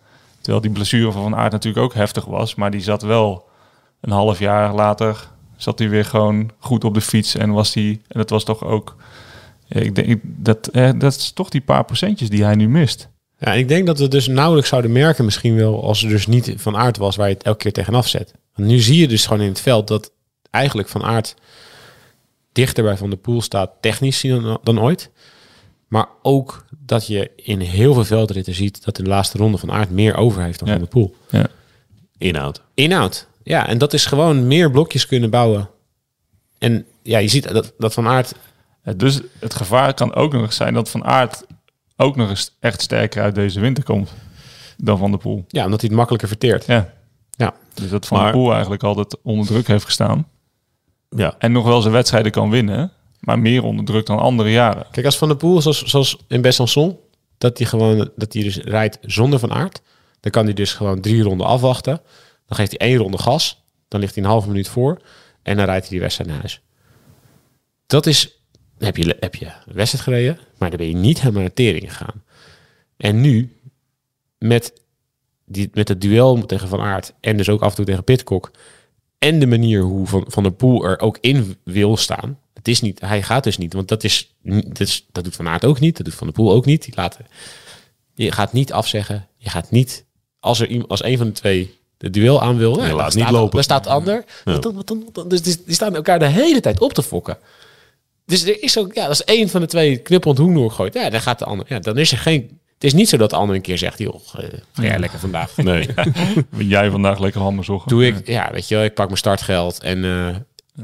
Terwijl 0.44 0.64
die 0.64 0.72
blessure 0.72 1.12
van 1.12 1.22
Van 1.22 1.30
natuurlijk 1.30 1.84
ook 1.84 1.94
heftig 1.94 2.24
was. 2.24 2.54
Maar 2.54 2.70
die 2.70 2.80
zat 2.80 3.02
wel 3.02 3.48
een 4.00 4.12
half 4.12 4.38
jaar 4.38 4.74
later... 4.74 5.28
zat 5.56 5.78
hij 5.78 5.88
weer 5.88 6.04
gewoon 6.04 6.50
goed 6.58 6.84
op 6.84 6.94
de 6.94 7.00
fiets. 7.00 7.36
En 7.36 7.50
was 7.50 7.72
die... 7.72 8.02
En 8.08 8.18
dat 8.18 8.30
was 8.30 8.44
toch 8.44 8.64
ook... 8.64 8.96
Ik 9.68 9.94
denk 9.94 10.20
dat, 10.22 10.66
eh, 10.66 10.90
dat 10.98 11.14
is 11.14 11.32
toch 11.32 11.48
die 11.48 11.60
paar 11.60 11.84
procentjes 11.84 12.28
die 12.28 12.44
hij 12.44 12.54
nu 12.54 12.68
mist. 12.68 13.08
Ja, 13.38 13.52
ik 13.52 13.68
denk 13.68 13.86
dat 13.86 13.98
we 13.98 14.08
dus 14.08 14.26
nauwelijks 14.26 14.68
zouden 14.68 14.92
merken 14.92 15.24
misschien 15.24 15.56
wel... 15.56 15.84
als 15.84 16.02
er 16.02 16.08
dus 16.08 16.26
niet 16.26 16.54
Van 16.56 16.76
Aert 16.76 16.96
was 16.96 17.16
waar 17.16 17.28
je 17.28 17.34
het 17.34 17.42
elke 17.42 17.58
keer 17.58 17.72
tegenaf 17.72 18.08
zet. 18.08 18.34
Want 18.54 18.68
nu 18.68 18.78
zie 18.78 19.00
je 19.00 19.08
dus 19.08 19.26
gewoon 19.26 19.42
in 19.42 19.48
het 19.48 19.60
veld 19.60 19.88
dat 19.88 20.12
eigenlijk 20.50 20.88
Van 20.88 21.04
Aert... 21.04 21.34
dichter 22.52 22.84
bij 22.84 22.96
Van 22.96 23.10
der 23.10 23.18
Poel 23.18 23.42
staat 23.42 23.70
technisch 23.80 24.26
dan 24.62 24.80
ooit... 24.80 25.10
Maar 25.94 26.08
ook 26.22 26.64
dat 26.78 27.06
je 27.06 27.30
in 27.36 27.60
heel 27.60 27.94
veel 27.94 28.04
veldritten 28.04 28.54
ziet 28.54 28.84
dat 28.84 28.98
in 28.98 29.04
de 29.04 29.10
laatste 29.10 29.38
ronde 29.38 29.58
van 29.58 29.70
Aert 29.72 29.90
meer 29.90 30.16
over 30.16 30.42
heeft 30.42 30.58
dan 30.58 30.68
Ja. 30.68 30.74
Van 30.74 30.82
der 30.82 30.92
Poel. 30.92 31.14
Ja. 31.30 31.46
Inhoud. 32.18 32.62
Inhoud. 32.74 33.26
Ja, 33.42 33.66
en 33.68 33.78
dat 33.78 33.92
is 33.92 34.06
gewoon 34.06 34.46
meer 34.46 34.70
blokjes 34.70 35.06
kunnen 35.06 35.30
bouwen. 35.30 35.70
En 36.58 36.86
ja, 37.02 37.18
je 37.18 37.28
ziet 37.28 37.52
dat, 37.52 37.72
dat 37.78 37.92
Van 37.94 38.06
Aert... 38.08 38.34
Dus 38.96 39.20
het 39.38 39.54
gevaar 39.54 39.94
kan 39.94 40.14
ook 40.14 40.32
nog 40.32 40.42
eens 40.42 40.56
zijn 40.56 40.74
dat 40.74 40.90
Van 40.90 41.04
Aert 41.04 41.44
ook 41.96 42.16
nog 42.16 42.28
eens 42.28 42.56
echt 42.60 42.82
sterker 42.82 43.22
uit 43.22 43.34
deze 43.34 43.60
winter 43.60 43.84
komt 43.84 44.12
dan 44.76 44.98
Van 44.98 45.10
der 45.10 45.20
Poel. 45.20 45.44
Ja, 45.48 45.64
omdat 45.64 45.80
hij 45.80 45.88
het 45.88 45.98
makkelijker 45.98 46.28
verteert. 46.28 46.66
Ja. 46.66 46.92
Ja. 47.30 47.54
Dus 47.74 47.90
dat 47.90 48.06
Van 48.06 48.16
Maar- 48.18 48.26
der 48.32 48.36
Poel 48.40 48.52
eigenlijk 48.52 48.82
altijd 48.82 49.16
onder 49.22 49.46
druk 49.46 49.66
heeft 49.66 49.84
gestaan. 49.84 50.28
Ja. 51.08 51.34
En 51.38 51.52
nog 51.52 51.64
wel 51.64 51.80
zijn 51.80 51.92
wedstrijden 51.94 52.32
kan 52.32 52.50
winnen, 52.50 52.92
maar 53.24 53.38
meer 53.38 53.62
onder 53.62 53.84
druk 53.84 54.06
dan 54.06 54.18
andere 54.18 54.50
jaren. 54.50 54.86
Kijk, 54.90 55.06
als 55.06 55.18
Van 55.18 55.28
der 55.28 55.36
Poel, 55.36 55.62
zoals, 55.62 55.84
zoals 55.84 56.18
in 56.28 56.42
Besançon... 56.42 56.96
dat 57.38 57.58
hij 57.58 57.66
gewoon 57.66 58.10
dat 58.16 58.32
hij 58.32 58.42
dus 58.42 58.56
rijdt 58.56 58.98
zonder 59.02 59.38
Van 59.38 59.52
Aert... 59.52 59.82
dan 60.20 60.30
kan 60.30 60.44
hij 60.44 60.54
dus 60.54 60.72
gewoon 60.72 61.00
drie 61.00 61.22
ronden 61.22 61.46
afwachten. 61.46 62.00
Dan 62.46 62.56
geeft 62.56 62.74
hij 62.78 62.88
één 62.88 62.96
ronde 62.98 63.18
gas. 63.18 63.64
Dan 63.88 64.00
ligt 64.00 64.14
hij 64.14 64.24
een 64.24 64.30
halve 64.30 64.48
minuut 64.48 64.68
voor. 64.68 65.00
En 65.42 65.56
dan 65.56 65.64
rijdt 65.64 65.82
hij 65.82 65.90
die 65.90 66.00
wedstrijd 66.00 66.30
naar 66.30 66.38
huis. 66.38 66.60
Dat 67.86 68.06
is... 68.06 68.38
Heb 68.78 68.96
je, 68.96 69.16
heb 69.20 69.34
je 69.34 69.52
wedstrijd 69.72 70.04
gereden, 70.04 70.38
maar 70.58 70.68
dan 70.68 70.78
ben 70.78 70.88
je 70.88 70.94
niet 70.94 71.20
helemaal 71.20 71.42
naar 71.42 71.52
tering 71.52 71.96
gegaan. 71.96 72.22
En 72.96 73.20
nu, 73.20 73.58
met, 74.38 74.72
die, 75.44 75.70
met 75.72 75.88
het 75.88 76.00
duel 76.00 76.46
tegen 76.46 76.68
Van 76.68 76.80
Aert... 76.80 77.14
en 77.20 77.36
dus 77.36 77.48
ook 77.48 77.62
af 77.62 77.70
en 77.70 77.76
toe 77.76 77.84
tegen 77.84 78.04
Pitcock... 78.04 78.50
en 79.18 79.38
de 79.38 79.46
manier 79.46 79.80
hoe 79.80 80.06
Van, 80.06 80.24
van 80.28 80.42
der 80.42 80.52
Poel 80.52 80.84
er 80.84 81.00
ook 81.00 81.18
in 81.20 81.56
wil 81.64 81.96
staan... 81.96 82.38
Het 82.64 82.72
is 82.72 82.80
niet, 82.80 83.00
hij 83.00 83.22
gaat 83.22 83.44
dus 83.44 83.58
niet, 83.58 83.72
want 83.72 83.88
dat 83.88 84.04
is, 84.04 84.34
dat 84.42 84.80
is 84.80 85.06
dat 85.12 85.24
doet 85.24 85.36
Van 85.36 85.48
Aert 85.48 85.64
ook 85.64 85.80
niet, 85.80 85.96
dat 85.96 86.06
doet 86.06 86.14
Van 86.14 86.26
der 86.26 86.36
Poel 86.36 86.52
ook 86.52 86.64
niet. 86.64 86.84
Die 86.84 86.92
laten, 86.96 87.26
je 88.14 88.32
gaat 88.32 88.52
niet 88.52 88.72
afzeggen, 88.72 89.28
je 89.36 89.50
gaat 89.50 89.70
niet, 89.70 90.04
als 90.40 90.60
er 90.60 90.86
als 90.86 91.04
een 91.04 91.16
van 91.16 91.26
de 91.26 91.32
twee 91.32 91.74
de 91.96 92.10
duel 92.10 92.42
aan 92.42 92.56
wil, 92.56 92.76
ja, 92.76 92.82
laat 92.82 92.96
dan 92.96 93.04
niet 93.04 93.12
staat, 93.12 93.30
lopen. 93.30 93.54
Dan 93.54 93.62
staat 93.62 93.84
de 93.84 93.90
ander. 93.90 94.24
Wat 94.44 94.62
dan, 94.62 94.74
wat 94.74 95.14
dan? 95.14 95.28
Dus 95.28 95.42
die, 95.42 95.62
die 95.64 95.74
staan 95.74 95.94
elkaar 95.94 96.18
de 96.18 96.26
hele 96.26 96.60
tijd 96.60 96.80
op 96.80 96.92
te 96.92 97.02
fokken. 97.02 97.38
Dus 98.26 98.44
er 98.44 98.62
is 98.62 98.78
ook, 98.78 98.94
ja, 98.94 99.06
als 99.06 99.24
één 99.24 99.48
van 99.48 99.60
de 99.60 99.66
twee 99.66 99.96
knuppelend 99.96 100.38
hoen 100.38 100.54
doorgooit, 100.54 100.94
ja, 100.94 101.10
dan 101.10 101.20
gaat 101.20 101.38
de 101.38 101.44
ander. 101.44 101.66
Ja, 101.68 101.78
dan 101.78 101.98
is 101.98 102.12
er 102.12 102.18
geen. 102.18 102.60
Het 102.74 102.84
is 102.84 102.92
niet 102.92 103.08
zo 103.08 103.16
dat 103.16 103.30
de 103.30 103.36
ander 103.36 103.56
een 103.56 103.62
keer 103.62 103.78
zegt, 103.78 103.98
joh, 103.98 104.14
eh, 104.14 104.44
ga 104.72 104.82
jij 104.82 104.98
lekker 104.98 105.18
vandaag. 105.18 105.56
Nee. 105.56 105.88
Jij 106.58 106.90
vandaag 106.90 107.18
lekker 107.18 107.40
handen 107.40 107.64
zochten? 107.64 107.88
Doe 107.88 108.06
ik, 108.06 108.26
ja, 108.26 108.50
weet 108.52 108.68
je 108.68 108.74
wel, 108.74 108.84
ik 108.84 108.94
pak 108.94 109.06
mijn 109.06 109.18
startgeld 109.18 109.80
en 109.80 110.04
eh, 110.04 110.36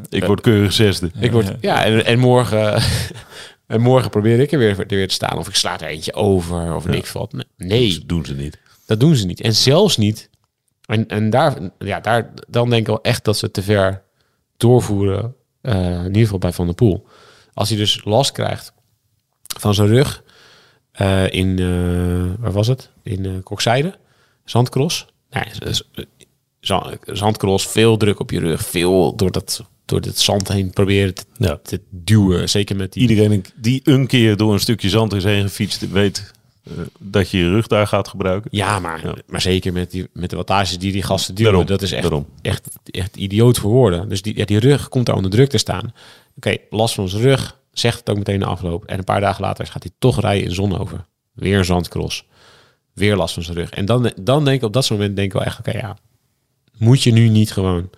Ik 0.09 0.25
word 0.25 0.41
keurig 0.41 0.73
zesde. 0.73 1.11
Ik 1.21 1.33
word, 1.33 1.53
ja, 1.61 1.85
en, 1.85 2.05
en 2.05 2.19
morgen, 2.19 2.83
en 3.67 3.81
morgen 3.81 4.11
probeer 4.11 4.41
ik 4.41 4.53
er 4.53 4.59
weer, 4.59 4.79
er 4.81 4.87
weer 4.87 5.09
te 5.09 5.15
staan. 5.15 5.39
Of 5.39 5.49
ik 5.49 5.55
sla 5.55 5.81
er 5.81 5.87
eentje 5.89 6.13
over, 6.15 6.75
of 6.75 6.87
niks 6.87 7.11
valt. 7.11 7.33
Nee, 7.57 7.95
Dat 7.99 8.09
doen 8.09 8.25
ze 8.25 8.35
niet. 8.35 8.59
dat 8.87 9.01
doen 9.01 9.17
ze 9.17 9.27
niet. 9.27 9.41
En 9.41 9.55
zelfs 9.55 9.97
niet. 9.97 10.31
En, 10.87 11.07
en 11.09 11.31
daar, 11.31 11.57
ja, 11.79 12.01
daar, 12.01 12.31
dan 12.49 12.69
denk 12.71 12.81
ik 12.81 12.87
wel 12.87 13.03
echt 13.03 13.25
dat 13.25 13.37
ze 13.39 13.51
te 13.51 13.63
ver 13.63 14.03
doorvoeren. 14.57 15.35
eh, 15.61 15.75
in 15.99 16.07
ieder 16.07 16.23
geval 16.23 16.39
bij 16.39 16.53
Van 16.53 16.67
der 16.67 16.75
Poel. 16.75 17.07
Als 17.55 17.69
hij 17.69 17.79
dus 17.79 18.01
last 18.05 18.33
krijgt 18.33 18.73
van 19.59 19.75
zijn 19.75 19.89
rug 19.89 20.23
eh, 20.93 21.31
in, 21.33 21.59
eh, 21.59 22.43
waar 22.43 22.53
was 22.53 22.67
het? 22.67 22.91
In 23.03 23.25
eh 23.27 23.33
Kokzijde, 23.43 23.99
Zandkross. 24.45 25.07
Nee, 25.31 25.45
z- 25.53 25.77
z- 25.93 26.05
za- 26.61 26.93
Zandkross, 27.05 27.67
veel 27.69 27.97
druk 27.97 28.21
op 28.21 28.31
je 28.31 28.41
rug, 28.41 28.67
veel 28.67 29.17
door 29.17 29.31
dat, 29.31 29.65
door 29.91 30.01
het 30.01 30.19
zand 30.21 30.49
heen 30.49 30.71
proberen 30.71 31.15
te, 31.15 31.25
Ja. 31.39 31.59
te 31.63 31.81
duwen. 31.91 32.49
Zeker 32.49 32.77
met 32.77 32.93
die 32.93 33.09
Iedereen 33.09 33.45
die 33.57 33.81
een 33.85 34.07
keer 34.07 34.37
door 34.37 34.53
een 34.53 34.61
stukje 34.61 34.89
zand 34.89 35.13
is 35.13 35.25
heen 35.25 35.43
gefietst, 35.43 35.91
weet 35.91 36.33
eh, 36.65 36.73
dat 36.99 37.31
je 37.31 37.39
je 37.39 37.49
rug 37.49 37.67
daar 37.67 37.87
gaat 37.87 38.09
gebruiken. 38.09 38.51
Ja, 38.55 38.79
maar, 38.79 39.07
Ja. 39.07 39.15
maar 39.27 39.41
zeker 39.41 39.73
met, 39.73 39.91
die, 39.91 40.09
met 40.13 40.31
de 40.31 40.37
wattages 40.37 40.79
die 40.79 40.93
die 40.93 41.03
gasten 41.03 41.35
duwen. 41.35 41.51
Daarom, 41.53 41.69
dat 41.71 41.83
is 41.83 41.93
echt, 41.93 42.03
daarom. 42.03 42.27
echt, 42.43 42.69
echt 42.85 43.17
idioot 43.17 43.59
voor 43.59 43.71
woorden. 43.71 44.09
Dus 44.09 44.23
die, 44.23 44.37
ja, 44.37 44.45
die 44.45 44.59
rug 44.59 44.89
komt 44.89 45.07
daar 45.07 45.17
onder 45.17 45.31
druk 45.31 45.49
te 45.51 45.59
staan. 45.59 45.93
Oké, 46.37 46.57
last 46.71 46.95
van 46.95 47.09
zijn 47.09 47.23
rug, 47.23 47.59
zegt 47.73 47.99
het 47.99 48.11
ook 48.11 48.17
meteen 48.17 48.39
de 48.39 48.45
afloop. 48.45 48.85
En 48.85 48.99
een 48.99 49.05
paar 49.05 49.21
dagen 49.21 49.43
later 49.45 49.67
gaat 49.67 49.83
hij 49.83 49.93
toch 49.99 50.21
rijden 50.21 50.45
in 50.49 50.55
Zonhoven. 50.55 51.07
Weer 51.33 51.59
een 51.59 51.65
zandcross. 51.65 52.25
Weer 52.93 53.17
last 53.17 53.35
van 53.35 53.43
zijn 53.43 53.57
rug. 53.57 53.71
En 53.71 53.85
dan, 53.85 54.13
dan 54.21 54.45
denk 54.45 54.57
ik 54.57 54.63
op 54.67 54.73
dat 54.73 54.85
soort 54.85 54.99
moment 54.99 55.17
denk 55.17 55.29
ik 55.29 55.39
wel 55.39 55.45
echt, 55.47 55.59
oké, 55.59 55.71
ja. 55.79 55.97
Moet 56.79 57.03
je 57.03 57.13
nu 57.13 57.29
niet 57.29 57.53
gewoon 57.53 57.91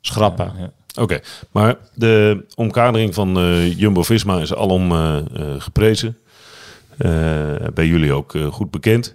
schrappen? 0.00 0.52
Ja. 0.58 0.72
Oké, 1.00 1.20
maar 1.50 1.76
de 1.94 2.44
omkadering 2.54 3.14
van 3.14 3.38
eh, 3.38 3.78
Jumbo-Visma 3.78 4.40
is 4.40 4.54
alom 4.54 4.92
eh, 4.92 5.16
eh, 5.16 5.24
geprezen. 5.58 6.16
Bij 7.74 7.86
jullie 7.86 8.12
ook 8.12 8.34
goed 8.50 8.70
bekend. 8.70 9.14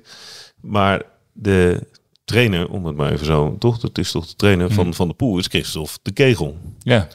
Maar 0.61 1.01
de 1.33 1.87
trainer, 2.25 2.69
om 2.69 2.85
het 2.85 2.95
maar 2.95 3.11
even 3.11 3.25
zo, 3.25 3.55
toch? 3.59 3.81
Het 3.81 3.97
is 3.97 4.11
toch 4.11 4.27
de 4.27 4.35
trainer 4.35 4.71
van, 4.71 4.93
van 4.93 5.07
de 5.07 5.13
Poel, 5.13 5.37
is 5.37 5.47
Christophe 5.47 5.91
de 6.01 6.11
Kegel. 6.11 6.57
ja, 6.79 7.07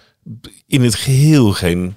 In 0.66 0.82
het 0.82 0.94
geheel 0.94 1.52
geen, 1.52 1.94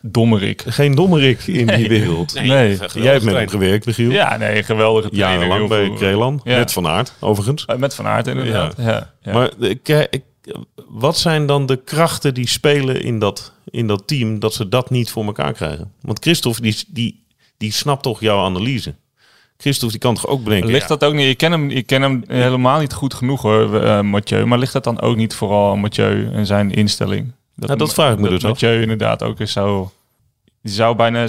dommerik. 0.00 0.62
geen 0.66 0.94
dommerik 0.94 1.46
in 1.46 1.66
die 1.66 1.88
wereld. 1.88 2.34
Nee. 2.34 2.76
Jij 2.92 3.12
hebt 3.12 3.24
met 3.24 3.34
hem 3.34 3.48
gewerkt, 3.48 3.86
Michiel. 3.86 4.10
Ja, 4.10 4.36
nee, 4.36 4.62
geweldige 4.62 5.08
trainer. 5.10 5.34
Jarenlang 5.46 5.68
bij 5.68 5.90
Krelan. 5.96 6.40
Ja. 6.44 6.58
Met 6.58 6.72
Van 6.72 6.86
Aert, 6.86 7.12
overigens. 7.20 7.66
Met 7.78 7.94
Van 7.94 8.06
Aert 8.06 8.26
inderdaad. 8.26 8.74
Ja. 8.78 9.12
Ja. 9.22 9.32
Maar 9.32 9.50
ke- 9.82 10.06
ik- 10.10 10.22
wat 10.88 11.18
zijn 11.18 11.46
dan 11.46 11.66
de 11.66 11.76
krachten 11.76 12.34
die 12.34 12.48
spelen 12.48 13.02
in 13.02 13.18
dat, 13.18 13.52
in 13.70 13.86
dat 13.86 14.06
team 14.06 14.38
dat 14.38 14.54
ze 14.54 14.68
dat 14.68 14.90
niet 14.90 15.10
voor 15.10 15.24
elkaar 15.24 15.52
krijgen? 15.52 15.92
Want 16.00 16.18
Christophe, 16.18 16.60
die, 16.60 16.76
die, 16.88 17.24
die 17.56 17.72
snapt 17.72 18.02
toch 18.02 18.20
jouw 18.20 18.44
analyse. 18.44 18.94
Christophe, 19.56 19.92
die 19.92 20.00
kan 20.00 20.14
toch 20.14 20.26
ook 20.26 20.44
bedenken... 20.44 20.70
Ligt 20.70 20.88
dat 20.88 21.04
ook 21.04 21.14
niet? 21.14 21.28
Ik 21.28 21.36
ken 21.36 21.52
hem, 21.52 21.70
ik 21.70 21.86
ken 21.86 22.02
hem 22.02 22.24
helemaal 22.26 22.80
niet 22.80 22.92
goed 22.92 23.14
genoeg 23.14 23.42
hoor, 23.42 23.82
eh, 23.82 24.00
Mathieu. 24.00 24.44
Maar 24.44 24.58
ligt 24.58 24.72
dat 24.72 24.84
dan 24.84 25.00
ook 25.00 25.16
niet 25.16 25.34
vooral 25.34 25.70
aan 25.70 25.80
Mathieu 25.80 26.32
en 26.32 26.46
zijn 26.46 26.70
instelling? 26.70 27.32
Ja, 27.54 27.74
dat 27.74 27.92
vraag 27.92 28.12
ik 28.12 28.18
me 28.18 28.22
dat 28.22 28.32
dus 28.32 28.44
af. 28.44 28.50
Mathieu 28.50 28.80
inderdaad 28.80 29.22
ook 29.22 29.40
is 29.40 29.52
zo... 29.52 29.92
Die 30.62 30.72
zou 30.72 30.96
bijna... 30.96 31.28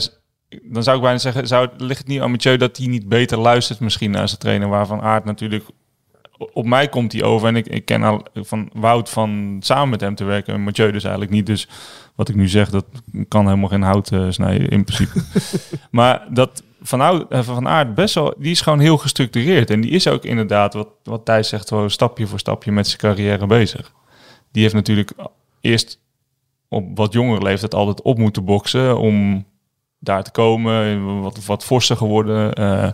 Dan 0.64 0.84
zou 0.84 0.96
ik 0.98 1.04
bijna 1.04 1.18
zeggen, 1.18 1.48
zou, 1.48 1.70
ligt 1.78 2.00
het 2.00 2.08
niet 2.08 2.22
aan 2.22 2.32
Mathieu 2.32 2.58
dat 2.58 2.78
hij 2.78 2.88
niet 2.88 3.10
beter 3.10 3.38
luistert 3.38 3.80
misschien 3.80 4.12
naar 4.12 4.28
zijn 4.28 4.40
trainer, 4.40 4.70
waarvan 4.70 5.02
Aard 5.02 5.26
natuurlijk... 5.26 5.66
Op 6.38 6.66
mij 6.66 6.88
komt 6.88 7.12
hij 7.12 7.24
over 7.24 7.48
en 7.48 7.56
ik, 7.56 7.68
ik 7.68 7.86
ken 7.86 8.04
al 8.04 8.26
van 8.34 8.70
Wout 8.74 9.10
van 9.10 9.58
samen 9.60 9.90
met 9.90 10.02
hem 10.02 10.16
te 10.16 10.24
werken 10.24 10.54
en 10.54 10.64
Mathieu 10.64 10.92
dus 10.92 11.04
eigenlijk 11.04 11.34
niet. 11.34 11.46
Dus 11.46 11.68
wat 12.16 12.30
ik 12.30 12.36
nu 12.36 12.48
zeg, 12.48 12.70
dat 12.70 12.86
kan 13.28 13.46
helemaal 13.46 13.70
geen 13.70 13.82
hout 13.82 14.12
eh, 14.12 14.26
snijden 14.30 14.70
in 14.70 14.84
principe. 14.84 15.22
maar 15.92 16.28
dat 16.30 16.64
van, 16.82 17.02
Oud- 17.02 17.32
eh, 17.32 17.42
van 17.42 17.68
Aert 17.68 17.96
best 17.96 18.16
wel, 18.16 18.34
die 18.38 18.52
is 18.52 18.62
gewoon 18.62 18.80
heel 18.80 18.98
gestructureerd. 18.98 19.70
En 19.70 19.82
die 19.82 19.92
is 19.92 20.08
ook 20.08 20.24
inderdaad, 20.24 20.74
wat, 20.74 20.88
wat 21.04 21.26
Thijs 21.26 21.50
zegt, 21.50 21.68
gewoon 21.68 21.90
stapje 21.90 22.28
voor 22.28 22.40
stapje 22.40 22.72
met 22.72 22.88
zijn 22.88 23.00
carrière 23.00 23.46
bezig. 23.48 23.92
Die 24.52 24.62
heeft 24.62 24.76
natuurlijk 24.76 25.12
eerst 25.62 26.00
op 26.68 26.98
wat 26.98 27.14
jongere 27.14 27.44
leeftijd 27.44 27.74
altijd 27.74 28.02
op 28.02 28.18
moeten 28.18 28.46
boksen 28.46 28.98
om 28.98 29.46
daar 30.00 30.24
te 30.24 30.32
komen. 30.32 31.22
Wat, 31.22 31.46
wat 31.46 31.66
forser 31.66 31.98
geworden. 31.98 32.54
Eh, 32.54 32.90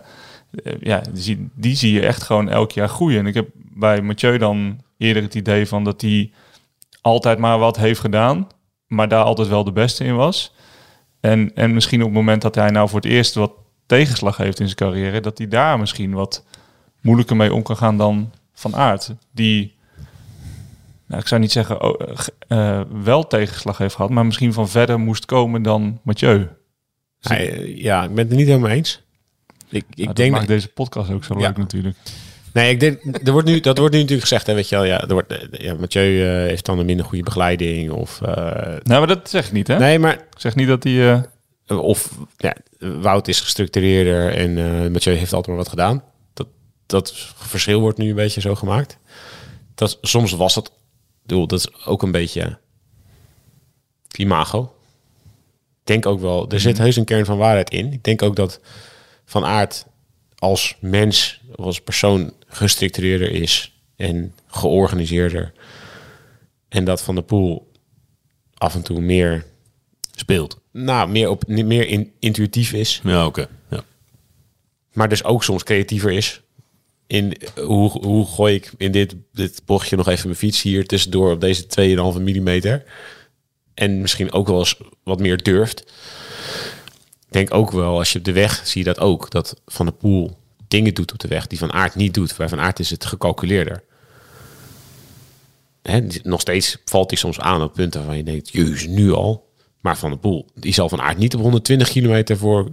ja, 0.80 0.98
die, 1.12 1.22
zie- 1.22 1.48
die 1.54 1.76
zie 1.76 1.92
je 1.92 2.06
echt 2.06 2.22
gewoon 2.22 2.48
elk 2.48 2.70
jaar 2.70 2.88
groeien. 2.88 3.18
En 3.18 3.26
ik 3.26 3.34
heb 3.34 3.48
bij 3.54 4.02
Mathieu 4.02 4.38
dan 4.38 4.80
eerder 4.98 5.22
het 5.22 5.34
idee 5.34 5.66
van 5.66 5.84
dat 5.84 6.00
hij 6.00 6.32
altijd 7.00 7.38
maar 7.38 7.58
wat 7.58 7.76
heeft 7.76 8.00
gedaan, 8.00 8.48
maar 8.86 9.08
daar 9.08 9.24
altijd 9.24 9.48
wel 9.48 9.64
de 9.64 9.72
beste 9.72 10.04
in 10.04 10.16
was. 10.16 10.54
En, 11.20 11.54
en 11.54 11.74
misschien 11.74 12.00
op 12.00 12.06
het 12.06 12.16
moment 12.16 12.42
dat 12.42 12.54
hij 12.54 12.70
nou 12.70 12.88
voor 12.88 13.00
het 13.00 13.10
eerst 13.10 13.34
wat 13.34 13.52
tegenslag 13.86 14.36
heeft 14.36 14.60
in 14.60 14.64
zijn 14.66 14.76
carrière, 14.76 15.20
dat 15.20 15.38
hij 15.38 15.48
daar 15.48 15.78
misschien 15.78 16.12
wat 16.12 16.44
moeilijker 17.00 17.36
mee 17.36 17.54
om 17.54 17.62
kan 17.62 17.76
gaan 17.76 17.96
dan 17.96 18.32
Van 18.52 18.76
Aert. 18.76 19.14
Die, 19.32 19.74
nou, 21.06 21.20
ik 21.20 21.26
zou 21.28 21.40
niet 21.40 21.52
zeggen 21.52 21.82
oh, 21.82 22.00
eh, 22.48 22.78
eh, 22.78 22.86
wel 23.02 23.26
tegenslag 23.26 23.78
heeft 23.78 23.94
gehad, 23.94 24.10
maar 24.10 24.26
misschien 24.26 24.52
van 24.52 24.68
verder 24.68 25.00
moest 25.00 25.24
komen 25.24 25.62
dan 25.62 26.00
Mathieu. 26.02 26.48
Ja, 27.18 27.34
ja, 27.64 28.02
ik 28.02 28.08
ben 28.14 28.18
het 28.24 28.30
er 28.30 28.36
niet 28.38 28.46
helemaal 28.46 28.70
eens. 28.70 29.02
Ik, 29.70 29.84
ik 29.90 29.96
Nou, 29.96 30.06
dat 30.06 30.16
denk 30.16 30.32
maakt 30.32 30.46
deze 30.46 30.68
podcast 30.68 31.10
ook 31.10 31.24
zo 31.24 31.36
leuk 31.38 31.56
natuurlijk. 31.56 31.96
Nee, 32.52 32.70
ik 32.70 32.80
denk, 32.80 33.26
er 33.26 33.32
wordt 33.32 33.48
nu, 33.48 33.60
dat 33.60 33.78
wordt 33.78 33.94
nu 33.94 34.00
natuurlijk 34.00 34.28
gezegd, 34.28 34.46
hè, 34.46 34.54
weet 34.54 34.68
je 34.68 34.76
wel. 34.76 34.84
Ja, 34.84 35.00
er 35.00 35.12
wordt, 35.12 35.32
eh, 35.32 35.60
ja, 35.64 35.74
Mathieu 35.74 36.22
eh, 36.22 36.48
heeft 36.48 36.64
dan 36.64 36.78
een 36.78 36.86
minder 36.86 37.06
goede 37.06 37.24
begeleiding. 37.24 37.90
Of, 37.90 38.20
Nou, 38.20 38.80
maar 38.84 39.06
dat 39.06 39.30
zeg 39.30 39.46
ik 39.46 39.52
niet, 39.52 39.66
hè? 39.66 39.78
nee, 39.78 39.98
maar... 39.98 40.14
Ik 40.14 40.36
zeg 40.36 40.54
niet 40.54 40.68
dat 40.68 40.84
hij... 40.84 41.28
Of 41.66 42.18
ja, 42.36 42.56
Wout 42.78 43.28
is 43.28 43.40
gestructureerder 43.40 44.34
en 44.34 44.52
Mathieu 44.92 45.14
heeft 45.14 45.32
altijd 45.32 45.46
maar 45.46 45.56
wat 45.56 45.68
gedaan. 45.68 46.02
Dat, 46.34 46.46
dat 46.86 47.12
verschil 47.36 47.80
wordt 47.80 47.98
nu 47.98 48.08
een 48.08 48.14
beetje 48.14 48.40
zo 48.40 48.54
gemaakt. 48.54 48.98
Dat, 49.74 49.98
soms 50.00 50.32
was 50.32 50.54
dat... 50.54 50.72
bedoel, 51.22 51.46
dat 51.46 51.58
is 51.58 51.86
ook 51.86 52.02
een 52.02 52.10
beetje 52.10 52.58
imago. 54.16 54.74
Ik 55.80 55.86
denk 55.86 56.06
ook 56.06 56.20
wel... 56.20 56.48
Er 56.48 56.60
zit 56.60 56.78
heus 56.78 56.96
een 56.96 57.04
kern 57.04 57.24
van 57.24 57.38
waarheid 57.38 57.70
in. 57.70 57.92
Ik 57.92 58.04
denk 58.04 58.22
ook 58.22 58.36
dat 58.36 58.60
Van 59.30 59.44
Aert 59.44 59.86
als 60.38 60.76
mens, 60.80 61.40
of 61.54 61.64
als 61.64 61.80
persoon 61.80 62.32
gestructureerder 62.46 63.30
is 63.30 63.80
en 63.96 64.34
georganiseerder. 64.46 65.52
En 66.68 66.84
dat 66.84 67.02
Van 67.02 67.14
der 67.14 67.24
Poel 67.24 67.72
af 68.54 68.74
en 68.74 68.82
toe 68.82 69.00
meer, 69.00 69.44
speelt. 70.14 70.60
nou, 70.72 71.10
meer, 71.10 71.28
op, 71.28 71.46
meer 71.46 71.88
in, 71.88 72.12
intuïtief 72.18 72.72
is. 72.72 73.00
Ja, 73.04 73.26
oké. 73.26 73.48
Ja. 73.70 73.84
Maar 74.92 75.08
dus 75.08 75.24
ook 75.24 75.44
soms 75.44 75.62
creatiever 75.62 76.10
is. 76.10 76.40
In 77.06 77.36
hoe, 77.54 77.90
hoe 77.90 78.26
gooi 78.26 78.54
ik 78.54 78.72
in 78.76 78.92
dit, 78.92 79.14
dit 79.32 79.62
bochtje 79.64 79.96
nog 79.96 80.08
even 80.08 80.26
mijn 80.26 80.38
fiets 80.38 80.62
hier 80.62 80.86
tussendoor 80.86 81.32
op 81.32 81.40
deze 81.40 81.66
2,5 82.16 82.22
millimeter. 82.22 82.84
En 83.74 84.00
misschien 84.00 84.32
ook 84.32 84.46
wel 84.46 84.58
eens 84.58 84.76
wat 85.02 85.20
meer 85.20 85.42
durft. 85.42 85.92
Ik 87.30 87.36
denk 87.36 87.54
ook 87.54 87.70
wel, 87.70 87.98
als 87.98 88.12
je 88.12 88.18
op 88.18 88.24
de 88.24 88.32
weg 88.32 88.60
zie 88.66 88.78
je 88.84 88.86
dat 88.92 89.00
ook. 89.00 89.30
Dat 89.30 89.60
Van 89.66 89.86
de 89.86 89.92
Poel 89.92 90.38
dingen 90.68 90.94
doet 90.94 91.12
op 91.12 91.18
de 91.18 91.28
weg 91.28 91.46
die 91.46 91.58
Van 91.58 91.72
Aert 91.72 91.94
niet 91.94 92.14
doet. 92.14 92.36
Bij 92.36 92.48
Van 92.48 92.60
Aert 92.60 92.78
is 92.78 92.90
het 92.90 93.04
gecalculeerder. 93.04 93.82
Hè, 95.82 96.06
die- 96.06 96.20
nog 96.22 96.40
steeds 96.40 96.76
valt 96.84 97.10
hij 97.10 97.18
soms 97.18 97.40
aan 97.40 97.62
op 97.62 97.72
punten 97.74 98.00
waarvan 98.00 98.16
je 98.16 98.24
denkt, 98.24 98.48
jezus, 98.52 98.86
nu 98.86 99.12
al. 99.12 99.48
Maar 99.80 99.98
Van 99.98 100.10
de 100.10 100.16
Poel, 100.16 100.46
die 100.54 100.72
zal 100.72 100.88
Van 100.88 101.00
Aert 101.00 101.18
niet 101.18 101.34
op 101.34 101.40
120 101.40 101.88
kilometer 101.88 102.36
voor 102.36 102.70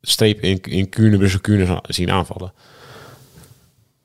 streep 0.00 0.40
in, 0.40 0.60
in 0.60 0.88
Kuurne, 0.88 1.16
Brussel, 1.16 1.40
Kuurne 1.40 1.82
zien 1.86 2.10
aanvallen. 2.10 2.52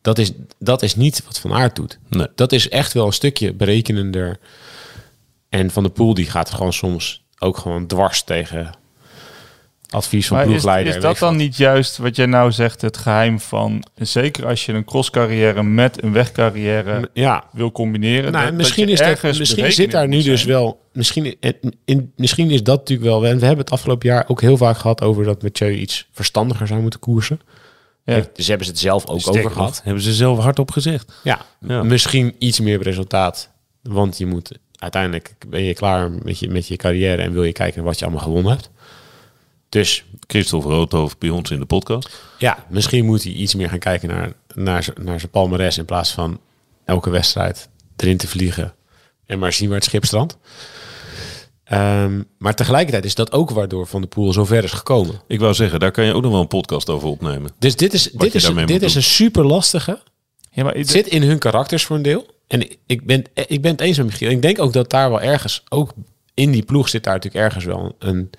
Dat 0.01 0.17
is, 0.17 0.31
dat 0.59 0.81
is 0.81 0.95
niet 0.95 1.23
wat 1.25 1.39
Van 1.39 1.53
Aert 1.53 1.75
doet. 1.75 1.99
Nee. 2.09 2.27
Dat 2.35 2.51
is 2.51 2.69
echt 2.69 2.93
wel 2.93 3.05
een 3.05 3.13
stukje 3.13 3.53
berekenender. 3.53 4.39
En 5.49 5.71
Van 5.71 5.83
de 5.83 5.89
Poel 5.89 6.13
die 6.13 6.25
gaat 6.29 6.49
gewoon 6.51 6.73
soms 6.73 7.23
ook 7.39 7.57
gewoon 7.57 7.87
dwars 7.87 8.23
tegen 8.23 8.71
advies 9.89 10.27
van 10.27 10.37
Maar 10.37 10.45
is, 10.45 10.51
ploegleider. 10.51 10.95
is 10.95 11.01
dat 11.01 11.17
dan 11.17 11.29
wat. 11.29 11.37
niet 11.37 11.57
juist 11.57 11.97
wat 11.97 12.15
jij 12.15 12.25
nou 12.25 12.51
zegt, 12.51 12.81
het 12.81 12.97
geheim 12.97 13.39
van... 13.39 13.83
Zeker 13.95 14.45
als 14.45 14.65
je 14.65 14.73
een 14.73 14.83
crosscarrière 14.85 15.63
met 15.63 16.03
een 16.03 16.11
wegcarrière 16.13 17.09
Ja, 17.13 17.43
wil 17.51 17.71
combineren. 17.71 18.23
nou, 18.31 18.33
dat- 18.33 18.43
dat 18.45 18.53
misschien, 18.53 18.85
je 18.87 18.91
is 18.93 18.99
dat, 18.99 19.37
misschien 19.37 19.71
zit 19.71 19.91
daar 19.91 20.07
nu 20.07 20.21
dus 20.21 20.43
wel... 20.43 20.85
Misschien, 20.93 21.35
in, 21.39 21.55
in- 21.85 22.11
misschien 22.15 22.51
is 22.51 22.63
dat 22.63 22.77
natuurlijk 22.77 23.09
wel... 23.09 23.25
En 23.25 23.39
we 23.39 23.45
hebben 23.45 23.63
het 23.65 23.73
afgelopen 23.73 24.09
jaar 24.09 24.25
ook 24.27 24.41
heel 24.41 24.57
vaak 24.57 24.77
gehad 24.77 25.01
over 25.01 25.23
dat 25.23 25.41
Mathieu 25.41 25.73
iets 25.73 26.07
verstandiger 26.11 26.67
zou 26.67 26.81
moeten 26.81 26.99
koersen. 26.99 27.39
Ja. 28.05 28.21
Dus 28.33 28.47
hebben 28.47 28.65
ze 28.65 28.71
het 28.71 28.81
zelf 28.81 29.05
ook 29.07 29.19
Sterker 29.19 29.39
over 29.39 29.43
nog, 29.57 29.57
gehad. 29.59 29.81
Hebben 29.83 30.03
ze 30.03 30.13
zelf 30.13 30.39
hardop 30.39 30.71
gezegd. 30.71 31.13
Ja, 31.23 31.39
Ja. 31.67 31.83
misschien 31.83 32.35
iets 32.37 32.59
meer 32.59 32.81
resultaat. 32.81 33.49
Want 33.81 34.17
je 34.17 34.25
moet 34.25 34.51
uiteindelijk 34.75 35.35
ben 35.47 35.63
je 35.63 35.73
klaar 35.73 36.11
met 36.11 36.39
je, 36.39 36.49
met 36.49 36.67
je 36.67 36.75
carrière 36.75 37.21
en 37.21 37.33
wil 37.33 37.43
je 37.43 37.51
kijken 37.51 37.83
wat 37.83 37.99
je 37.99 38.05
allemaal 38.05 38.23
gewonnen 38.23 38.51
hebt. 38.51 38.69
Dus 39.69 40.05
Christophe 40.27 40.69
Roodhoofd 40.69 41.19
bij 41.19 41.29
ons 41.29 41.51
in 41.51 41.59
de 41.59 41.65
podcast. 41.65 42.09
ja, 42.37 42.65
misschien 42.69 43.05
moet 43.05 43.23
hij 43.23 43.31
iets 43.31 43.55
meer 43.55 43.69
gaan 43.69 43.79
kijken 43.79 44.09
naar, 44.09 44.33
naar, 44.53 44.87
naar 45.01 45.19
zijn 45.19 45.31
palmares 45.31 45.77
in 45.77 45.85
plaats 45.85 46.11
van 46.11 46.39
elke 46.85 47.09
wedstrijd 47.09 47.69
erin 47.95 48.17
te 48.17 48.27
vliegen 48.27 48.73
en 49.25 49.39
maar 49.39 49.53
zien 49.53 49.67
waar 49.67 49.77
het 49.77 49.85
schip 49.85 50.05
strandt. 50.05 50.37
Ehm, 51.63 52.21
maar 52.37 52.55
tegelijkertijd 52.55 53.05
is 53.05 53.15
dat 53.15 53.31
ook 53.31 53.49
waardoor 53.49 53.87
Van 53.87 54.01
de 54.01 54.07
Poel 54.07 54.33
zo 54.33 54.45
ver 54.45 54.63
is 54.63 54.71
gekomen. 54.71 55.21
Ik 55.27 55.39
wou 55.39 55.53
zeggen, 55.53 55.79
daar 55.79 55.91
kan 55.91 56.05
je 56.05 56.13
ook 56.13 56.21
nog 56.21 56.31
wel 56.31 56.41
een 56.41 56.47
podcast 56.47 56.89
over 56.89 57.07
opnemen. 57.07 57.51
Dus 57.59 57.75
dit 57.75 57.93
is, 57.93 58.03
dit 58.11 58.35
is, 58.35 58.51
dit 58.65 58.81
is 58.81 58.95
een 58.95 59.03
super 59.03 59.45
lastige. 59.45 60.01
Ja, 60.51 60.63
maar 60.63 60.75
Het 60.75 60.89
zit 60.89 61.07
in 61.07 61.23
hun 61.23 61.39
karakters 61.39 61.85
voor 61.85 61.95
een 61.95 62.01
deel. 62.01 62.25
En 62.47 62.67
ik 62.85 63.05
ben, 63.05 63.23
ik 63.33 63.61
ben 63.61 63.71
het 63.71 63.81
eens 63.81 63.97
met 63.97 64.05
Michiel. 64.05 64.29
Ik 64.29 64.41
denk 64.41 64.59
ook 64.59 64.73
dat 64.73 64.89
daar 64.89 65.09
wel 65.09 65.21
ergens, 65.21 65.63
ook 65.69 65.93
in 66.33 66.51
die 66.51 66.63
ploeg 66.63 66.89
zit 66.89 67.03
daar 67.03 67.13
natuurlijk 67.13 67.43
ergens 67.43 67.65
wel 67.65 67.95
een, 67.99 68.29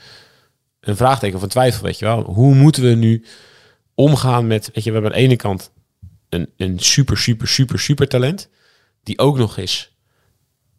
een 0.81 0.97
vraagteken 0.97 1.37
of 1.37 1.43
een 1.43 1.49
twijfel, 1.49 1.83
weet 1.83 1.99
je 1.99 2.05
wel. 2.05 2.23
Hoe 2.23 2.55
moeten 2.55 2.83
we 2.83 2.95
nu 2.95 3.25
omgaan 3.95 4.47
met, 4.47 4.71
weet 4.75 4.85
je, 4.85 4.91
we 4.91 4.97
hebben 4.97 5.13
aan 5.13 5.19
de 5.19 5.25
ene 5.25 5.37
kant 5.37 5.71
een, 6.29 6.51
een 6.57 6.79
super, 6.79 7.19
super, 7.19 7.49
super, 7.49 7.79
super 7.79 8.09
talent. 8.09 8.49
Die 9.03 9.19
ook 9.19 9.37
nog 9.37 9.57
eens 9.57 9.97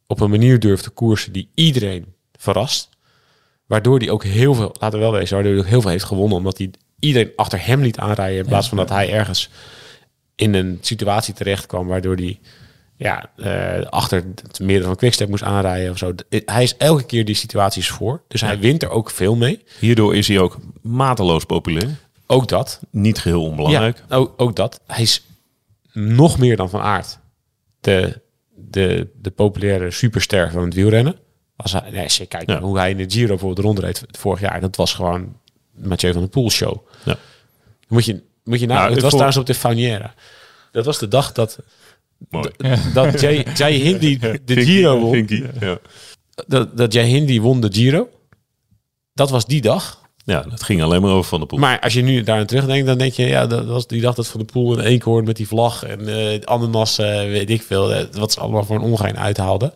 op 0.07 0.19
een 0.19 0.29
manier 0.29 0.59
durft 0.59 0.83
te 0.83 0.89
koersen 0.89 1.31
die 1.31 1.49
iedereen 1.53 2.13
verrast. 2.31 2.89
Waardoor 3.65 3.99
hij 3.99 4.09
ook 4.09 4.23
heel 4.23 4.53
veel, 4.53 4.75
laten 4.79 4.99
we 4.99 5.05
wel 5.05 5.13
wezen, 5.13 5.33
waardoor 5.33 5.53
hij 5.53 5.61
ook 5.61 5.69
heel 5.69 5.81
veel 5.81 5.89
heeft 5.91 6.03
gewonnen. 6.03 6.37
Omdat 6.37 6.57
hij 6.57 6.71
iedereen 6.99 7.31
achter 7.35 7.65
hem 7.65 7.81
liet 7.81 7.97
aanrijden. 7.97 8.39
In 8.39 8.45
plaats 8.45 8.67
van 8.67 8.77
dat 8.77 8.89
hij 8.89 9.13
ergens 9.13 9.49
in 10.35 10.53
een 10.53 10.77
situatie 10.81 11.33
terecht 11.33 11.65
kwam 11.65 11.87
waardoor 11.87 12.15
hij 12.15 12.39
ja, 12.99 13.29
eh, 13.35 13.85
achter 13.85 14.23
het 14.47 14.59
meerdere 14.59 14.85
van 14.87 14.95
Quickstep 14.95 15.29
moest 15.29 15.43
aanrijden 15.43 15.91
of 15.91 15.97
zo. 15.97 16.15
D- 16.15 16.23
Hij 16.45 16.63
is 16.63 16.77
elke 16.77 17.03
keer 17.03 17.25
die 17.25 17.35
situaties 17.35 17.89
voor. 17.89 18.21
Dus 18.27 18.41
hij 18.41 18.59
wint 18.59 18.83
er 18.83 18.89
ook 18.89 19.09
veel 19.11 19.35
mee. 19.35 19.63
Hierdoor 19.79 20.15
is 20.15 20.27
hij 20.27 20.39
ook 20.39 20.57
mateloos 20.81 21.45
populair. 21.45 21.89
Ook 22.27 22.47
dat. 22.47 22.79
Niet 22.91 23.19
geheel 23.19 23.43
onbelangrijk. 23.43 24.03
Ja, 24.09 24.15
ook, 24.15 24.33
ook 24.37 24.55
dat. 24.55 24.79
Hij 24.87 25.01
is 25.01 25.25
nog 25.93 26.37
meer 26.37 26.55
dan 26.55 26.69
van 26.69 26.81
aard 26.81 27.19
de, 27.81 28.21
de, 28.55 29.07
de 29.21 29.31
populaire 29.31 29.91
superster 29.91 30.51
van 30.51 30.63
het 30.63 30.73
wielrennen. 30.73 31.15
Als, 31.55 31.71
hij, 31.71 32.03
als 32.03 32.17
je 32.17 32.25
kijkt 32.25 32.49
Ja. 32.49 32.59
hoe 32.59 32.77
hij 32.77 32.89
in 32.89 32.97
de 32.97 33.05
Giro 33.09 33.27
bijvoorbeeld 33.27 33.65
rondreed 33.65 34.03
vorig 34.11 34.39
jaar. 34.39 34.61
Dat 34.61 34.75
was 34.75 34.93
gewoon 34.93 35.35
Mathieu 35.75 36.11
van 36.11 36.21
der 36.21 36.29
Poel 36.29 36.49
show. 36.51 36.87
Ja. 37.05 37.15
Moet 37.87 38.05
je, 38.05 38.23
moet 38.43 38.59
je 38.59 38.65
Nou, 38.65 38.79
het 38.81 38.89
was 38.89 38.99
vond- 38.99 39.11
trouwens 39.11 39.37
op 39.37 39.45
de 39.45 39.53
Fauniera. 39.55 40.13
Dat 40.71 40.85
was 40.85 40.99
de 40.99 41.07
dag 41.07 41.31
dat, 41.31 41.59
Mooi. 42.29 42.49
dat 42.93 43.19
Jay, 43.21 43.45
Jay 43.55 43.73
Hindley 43.73 44.17
de 44.45 44.61
Giro 44.65 44.99
won. 44.99 45.11
Vinky, 45.13 45.43
Ja. 45.59 45.77
Dat, 46.47 46.77
dat 46.77 46.93
Jay 46.93 47.05
Hindley 47.07 47.39
won 47.41 47.61
de 47.61 47.69
Giro. 47.71 48.09
Dat 49.13 49.29
was 49.29 49.45
die 49.45 49.61
dag. 49.61 50.01
ja, 50.25 50.41
dat 50.41 50.63
ging 50.63 50.81
alleen 50.81 51.01
maar 51.01 51.11
over 51.11 51.29
Van 51.29 51.39
de 51.39 51.45
Poel. 51.45 51.59
Maar 51.59 51.79
als 51.79 51.93
je 51.93 52.01
nu 52.01 52.23
daar 52.23 52.45
terugdenkt, 52.45 52.85
dan 52.87 52.97
denk 52.97 53.13
je, 53.13 53.25
ja, 53.25 53.47
dat 53.47 53.65
was 53.65 53.87
die 53.87 54.01
dag 54.01 54.15
dat 54.15 54.27
Van 54.27 54.39
de 54.39 54.45
Poel 54.45 54.73
een 54.79 54.85
eekhoorn 54.85 55.25
met 55.25 55.35
die 55.37 55.47
vlag 55.47 55.83
en 55.83 56.07
eh 56.07 56.39
ananas, 56.43 56.95
weet 56.97 57.49
ik 57.49 57.61
veel, 57.61 57.93
eh, 57.93 58.05
wat 58.11 58.31
ze 58.31 58.39
allemaal 58.39 58.63
voor 58.65 58.75
een 58.75 58.81
ongein 58.81 59.17
uithaalden. 59.17 59.73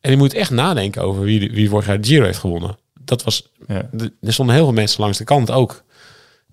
En 0.00 0.10
je 0.10 0.16
moet 0.16 0.34
echt 0.34 0.50
nadenken 0.50 1.02
over 1.02 1.22
wie, 1.22 1.50
wie 1.52 1.68
vorig 1.68 1.86
jaar 1.86 2.00
de 2.00 2.06
Giro 2.08 2.24
heeft 2.24 2.38
gewonnen. 2.38 2.76
Dat 3.00 3.22
was, 3.22 3.48
Ja. 3.68 3.88
de- 3.92 4.12
er 4.20 4.32
stonden 4.32 4.54
heel 4.54 4.64
veel 4.64 4.74
mensen 4.74 5.00
langs 5.00 5.18
de 5.18 5.24
kant 5.24 5.50
ook. 5.50 5.83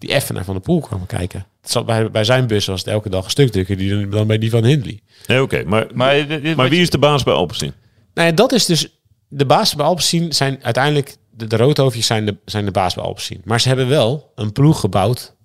Die 0.02 0.14
even 0.14 0.36
naar 0.36 0.44
Van 0.46 0.54
der 0.54 0.64
Poel 0.64 0.80
kwamen 0.80 1.08
kijken. 1.08 1.46
Het 1.62 1.72
zat 1.72 1.86
bij, 1.86 2.12
bij 2.12 2.24
zijn 2.24 2.48
bus 2.48 2.66
was 2.66 2.80
het 2.80 2.90
elke 2.90 3.10
dag 3.10 3.24
een 3.24 3.30
stuk 3.30 3.52
drukker 3.52 3.78
die, 3.78 4.08
dan 4.08 4.28
bij 4.28 4.38
die 4.38 4.50
van 4.50 4.64
Hindley. 4.66 5.00
Nee, 5.28 5.42
oké. 5.42 5.64
Maar, 5.66 5.88
maar, 5.94 6.26
Maar, 6.56 6.70
wie 6.70 6.82
is 6.82 6.90
de 6.90 6.98
baas 6.98 7.24
bij 7.24 7.34
Alpecin? 7.34 7.74
Nou 8.14 8.28
ja, 8.28 8.34
dat 8.34 8.52
is 8.52 8.66
dus... 8.66 9.00
De 9.28 9.46
baas 9.46 9.76
bij 9.76 9.86
Alpecin 9.86 10.34
zijn 10.34 10.60
uiteindelijk... 10.64 11.16
De, 11.32 11.48
de 11.48 11.58
roodhoofdjes 11.58 12.06
zijn 12.06 12.26
de, 12.26 12.38
zijn 12.46 12.66
de 12.66 12.72
baas 12.72 12.94
bij 12.96 13.04
Alpecin. 13.04 13.42
Maar 13.46 13.62
ze 13.62 13.68
hebben 13.68 13.88
wel 13.88 14.32
een 14.36 14.52
ploeg 14.52 14.80
gebouwd. 14.80 15.36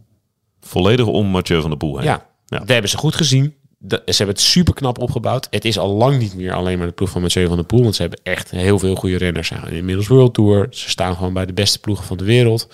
Volledig 0.60 1.06
om 1.06 1.26
Mathieu 1.26 1.60
van 1.60 1.70
der 1.70 1.78
Poel 1.78 1.96
heen. 1.96 2.06
Ja, 2.06 2.26
Ja. 2.46 2.58
dat 2.58 2.68
hebben 2.68 2.90
ze 2.90 2.96
goed 2.96 3.14
gezien. 3.14 3.54
De- 3.78 4.02
ze 4.06 4.14
hebben 4.16 4.34
het 4.34 4.44
super 4.44 4.74
knap 4.74 4.98
opgebouwd. 4.98 5.46
Het 5.50 5.64
is 5.64 5.78
al 5.78 5.88
lang 5.94 6.18
niet 6.18 6.34
meer 6.34 6.52
alleen 6.52 6.78
maar 6.78 6.86
de 6.86 6.92
ploeg 6.92 7.10
van 7.10 7.22
Mathieu 7.22 7.46
van 7.46 7.56
der 7.56 7.64
Poel. 7.66 7.82
Want 7.82 7.94
ze 7.94 8.02
hebben 8.02 8.20
echt 8.22 8.50
heel 8.50 8.78
veel 8.78 8.94
goede 8.94 9.16
renners. 9.16 9.50
Inmiddels 9.70 10.06
World 10.08 10.34
Tour. 10.34 10.66
Ze 10.70 10.90
staan 10.90 11.16
gewoon 11.16 11.32
bij 11.32 11.46
de 11.46 11.52
beste 11.52 11.80
ploegen 11.80 12.04
van 12.04 12.16
de 12.16 12.24
wereld. 12.24 12.68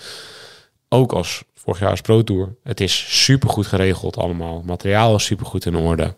Ook 0.89 1.13
als 1.13 1.43
vorig 1.63 1.79
jaar 1.79 1.89
als 1.89 2.01
Pro 2.01 2.23
Tour. 2.23 2.55
Het 2.63 2.79
is 2.81 3.23
super 3.23 3.49
goed 3.49 3.67
geregeld 3.67 4.17
allemaal. 4.17 4.61
Materiaal 4.65 5.15
is 5.15 5.23
super 5.25 5.45
goed 5.45 5.65
in 5.65 5.75
orde. 5.75 6.15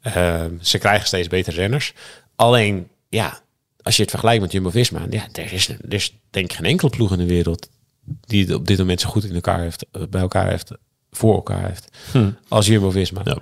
Eh, 0.00 0.44
ze 0.60 0.78
krijgen 0.78 1.06
steeds 1.06 1.28
betere 1.28 1.56
renners. 1.56 1.92
Alleen, 2.36 2.88
ja, 3.08 3.40
als 3.82 3.96
je 3.96 4.02
het 4.02 4.10
vergelijkt 4.10 4.42
met 4.42 4.52
Jumbo-Visma... 4.52 5.00
Ja, 5.10 5.26
er 5.32 5.52
is, 5.52 5.68
er 5.68 5.78
is 5.94 6.16
denk 6.30 6.50
ik 6.50 6.56
geen 6.56 6.66
enkele 6.66 6.90
ploeg 6.90 7.12
in 7.12 7.18
de 7.18 7.26
wereld... 7.26 7.68
die 8.20 8.44
het 8.46 8.54
op 8.54 8.66
dit 8.66 8.78
moment 8.78 9.00
zo 9.00 9.08
goed 9.08 9.24
in 9.24 9.34
elkaar 9.34 9.60
heeft, 9.60 9.86
eh, 9.92 10.02
bij 10.10 10.20
elkaar 10.20 10.48
heeft, 10.48 10.70
voor 11.10 11.34
elkaar 11.34 11.66
heeft... 11.66 11.88
als 12.48 12.66
Jumbo-Visma. 12.66 13.20
Ja. 13.24 13.38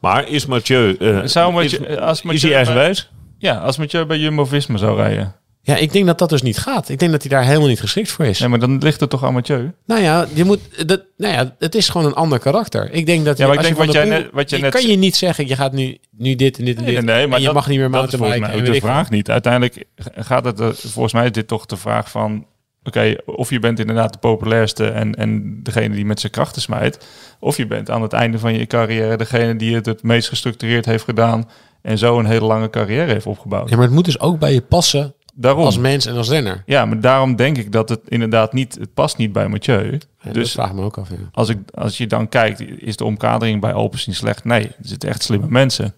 Maar 0.00 0.28
is 0.28 0.46
Mathieu... 0.46 0.96
eh, 0.96 1.24
Zou 1.24 1.64
is, 1.64 1.78
Mathieu- 1.78 1.96
als 1.98 2.18
is 2.18 2.24
Mathieu 2.24 2.40
hij 2.40 2.48
bij- 2.50 2.56
eigenwijs? 2.56 3.10
Ja, 3.38 3.58
als 3.58 3.76
Mathieu 3.76 4.04
bij 4.04 4.18
Jumbo-Visma 4.18 4.76
zou 4.78 4.96
rijden. 4.96 5.34
Ja, 5.66 5.76
ik 5.76 5.92
denk 5.92 6.06
dat 6.06 6.18
dat 6.18 6.28
dus 6.28 6.42
niet 6.42 6.58
gaat. 6.58 6.88
Ik 6.88 6.98
denk 6.98 7.12
dat 7.12 7.20
hij 7.22 7.30
daar 7.30 7.44
helemaal 7.44 7.68
niet 7.68 7.80
geschikt 7.80 8.10
voor 8.10 8.24
is. 8.24 8.38
Nee, 8.38 8.48
maar 8.48 8.58
dan 8.58 8.78
ligt 8.78 9.00
het 9.00 9.10
toch 9.10 9.24
aan 9.24 9.32
Mathieu? 9.32 9.72
Nou 9.86 10.02
ja, 10.02 10.26
je 10.34 10.44
moet, 10.44 10.88
dat, 10.88 11.02
nou 11.16 11.32
ja, 11.34 11.54
het 11.58 11.74
is 11.74 11.88
gewoon 11.88 12.06
een 12.06 12.14
ander 12.14 12.38
karakter. 12.38 12.92
Ik 12.92 13.06
denk 13.06 13.24
dat 13.24 13.38
Ja, 13.38 13.46
maar 13.46 13.54
ik 13.54 13.60
denk 13.62 13.76
je 13.76 13.84
wat 13.84 13.92
jij 13.92 14.04
net- 14.04 14.28
wat 14.32 14.50
je 14.50 14.56
je 14.56 14.62
net 14.62 14.72
kan 14.72 14.86
je 14.86 14.96
niet 14.96 15.16
zeggen, 15.16 15.46
je 15.48 15.56
gaat 15.56 15.72
nu, 15.72 15.98
nu 16.10 16.34
dit 16.34 16.58
en 16.58 16.64
dit 16.64 16.78
en 16.78 16.84
dit. 16.84 16.94
Nee, 16.94 17.02
nee, 17.16 17.26
maar 17.26 17.34
en 17.36 17.40
je 17.40 17.46
dat- 17.46 17.54
mag 17.54 17.68
niet 17.68 17.78
meer 17.78 17.90
dat 17.90 18.12
is 18.12 18.18
mij 18.18 18.54
ook 18.54 18.64
de 18.64 18.70
wat. 18.70 18.76
vraag 18.80 19.10
niet. 19.10 19.30
Uiteindelijk 19.30 19.84
gaat 20.14 20.44
het, 20.44 20.60
er- 20.60 20.74
volgens 20.74 21.12
mij 21.14 21.24
is 21.24 21.32
dit 21.32 21.48
toch 21.48 21.66
de 21.66 21.76
vraag 21.76 22.10
van... 22.10 22.46
Oké, 22.84 23.16
of 23.26 23.50
je 23.50 23.58
bent 23.58 23.78
inderdaad 23.78 24.12
de 24.12 24.18
populairste 24.18 24.86
en, 24.88 25.14
en 25.14 25.60
degene 25.62 25.94
die 25.94 26.04
met 26.06 26.20
zijn 26.20 26.32
krachten 26.32 26.62
smijt. 26.62 27.06
Of 27.40 27.56
je 27.56 27.66
bent 27.66 27.90
aan 27.90 28.02
het 28.02 28.12
einde 28.12 28.38
van 28.38 28.54
je 28.58 28.66
carrière 28.66 29.16
degene 29.16 29.56
die 29.56 29.74
het 29.74 29.86
het 29.86 30.02
meest 30.02 30.28
gestructureerd 30.28 30.84
heeft 30.86 31.04
gedaan. 31.04 31.48
En 31.82 31.98
zo 31.98 32.18
een 32.18 32.26
hele 32.26 32.44
lange 32.46 32.70
carrière 32.70 33.12
heeft 33.12 33.26
opgebouwd. 33.26 33.68
Ja, 33.70 33.76
maar 33.76 33.84
het 33.84 33.94
moet 33.94 34.04
dus 34.04 34.20
ook 34.20 34.38
bij 34.38 34.52
je 34.52 34.60
passen 34.60 35.14
Daarom. 35.38 35.64
als 35.64 35.78
mens 35.78 36.06
en 36.06 36.16
als 36.16 36.28
renner. 36.28 36.62
Ja, 36.66 36.84
maar 36.84 37.00
daarom 37.00 37.36
denk 37.36 37.56
ik 37.58 37.72
dat 37.72 37.88
het 37.88 38.00
inderdaad 38.08 38.52
niet... 38.52 38.74
Het 38.74 38.94
past 38.94 39.16
niet 39.16 39.32
bij 39.32 39.48
Mathieu. 39.48 40.00
Ja, 40.20 40.32
dus 40.32 40.52
vraag 40.52 40.72
me 40.72 40.82
ook 40.82 40.98
af. 40.98 41.10
Ja. 41.10 41.16
als, 41.32 41.48
ik, 41.48 41.58
als 41.74 41.98
je 41.98 42.06
dan 42.06 42.28
kijkt, 42.28 42.60
is 42.60 42.96
de 42.96 43.04
omkadering 43.04 43.60
bij 43.60 43.72
Alpecin 43.72 44.14
slecht? 44.14 44.44
Nee, 44.44 44.66
er 44.66 44.74
zitten 44.80 45.08
echt 45.08 45.22
slimme 45.22 45.46
mensen. 45.48 45.94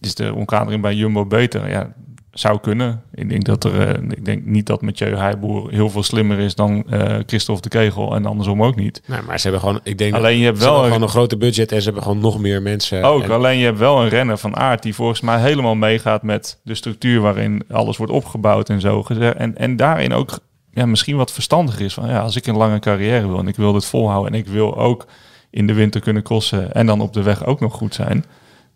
Is 0.00 0.14
de 0.14 0.34
omkadering 0.34 0.82
bij 0.82 0.94
Jumbo 0.94 1.26
beter? 1.26 1.68
Ja, 1.68 1.92
zou 2.38 2.58
kunnen. 2.60 3.02
Ik 3.14 3.28
denk, 3.28 3.44
dat 3.44 3.64
er, 3.64 3.88
eh, 3.88 4.02
ik 4.10 4.24
denk 4.24 4.44
niet 4.44 4.66
dat 4.66 4.82
Mathieu 4.82 5.16
Heijboer 5.16 5.70
heel 5.70 5.90
veel 5.90 6.02
slimmer 6.02 6.38
is 6.38 6.54
dan 6.54 6.84
eh 6.90 7.16
Christophe 7.26 7.62
de 7.62 7.68
Kegel 7.68 8.14
en 8.14 8.26
andersom 8.26 8.62
ook 8.62 8.76
niet. 8.76 9.02
Nou, 9.06 9.22
maar 9.24 9.36
ze 9.38 9.42
hebben 9.42 9.60
gewoon, 9.60 9.80
ik 9.82 9.98
denk, 9.98 10.14
Alleen 10.14 10.38
je 10.38 10.44
hebt 10.44 10.58
wel 10.58 10.78
een, 10.78 10.84
gewoon 10.84 11.02
een 11.02 11.08
grote 11.08 11.36
budget 11.36 11.72
en 11.72 11.78
ze 11.78 11.84
hebben 11.84 12.02
gewoon 12.02 12.18
nog 12.18 12.38
meer 12.38 12.62
mensen. 12.62 13.02
ook, 13.04 13.22
En- 13.22 13.30
alleen 13.30 13.58
je 13.58 13.64
hebt 13.64 13.78
wel 13.78 14.02
een 14.02 14.08
renner 14.08 14.38
van 14.38 14.56
aard 14.56 14.82
die 14.82 14.94
volgens 14.94 15.20
mij 15.20 15.40
helemaal 15.40 15.74
meegaat 15.74 16.22
met 16.22 16.60
de 16.62 16.74
structuur 16.74 17.20
waarin 17.20 17.62
alles 17.70 17.96
wordt 17.96 18.12
opgebouwd 18.12 18.68
en 18.68 18.80
zo. 18.80 19.02
En, 19.18 19.56
en 19.56 19.76
daarin 19.76 20.12
ook 20.12 20.38
ja, 20.72 20.86
misschien 20.86 21.16
wat 21.16 21.32
verstandiger 21.32 21.84
is 21.84 21.94
van 21.94 22.08
ja, 22.08 22.20
als 22.20 22.36
ik 22.36 22.46
een 22.46 22.56
lange 22.56 22.78
carrière 22.78 23.26
wil 23.26 23.38
en 23.38 23.48
ik 23.48 23.56
wil 23.56 23.72
dit 23.72 23.84
volhouden 23.84 24.32
en 24.32 24.38
ik 24.38 24.46
wil 24.46 24.76
ook 24.76 25.06
in 25.50 25.66
de 25.66 25.74
winter 25.74 26.00
kunnen 26.00 26.22
crossen 26.22 26.72
en 26.74 26.86
dan 26.86 27.00
op 27.00 27.12
de 27.12 27.22
weg 27.22 27.44
ook 27.46 27.60
nog 27.60 27.74
goed 27.74 27.94
zijn, 27.94 28.24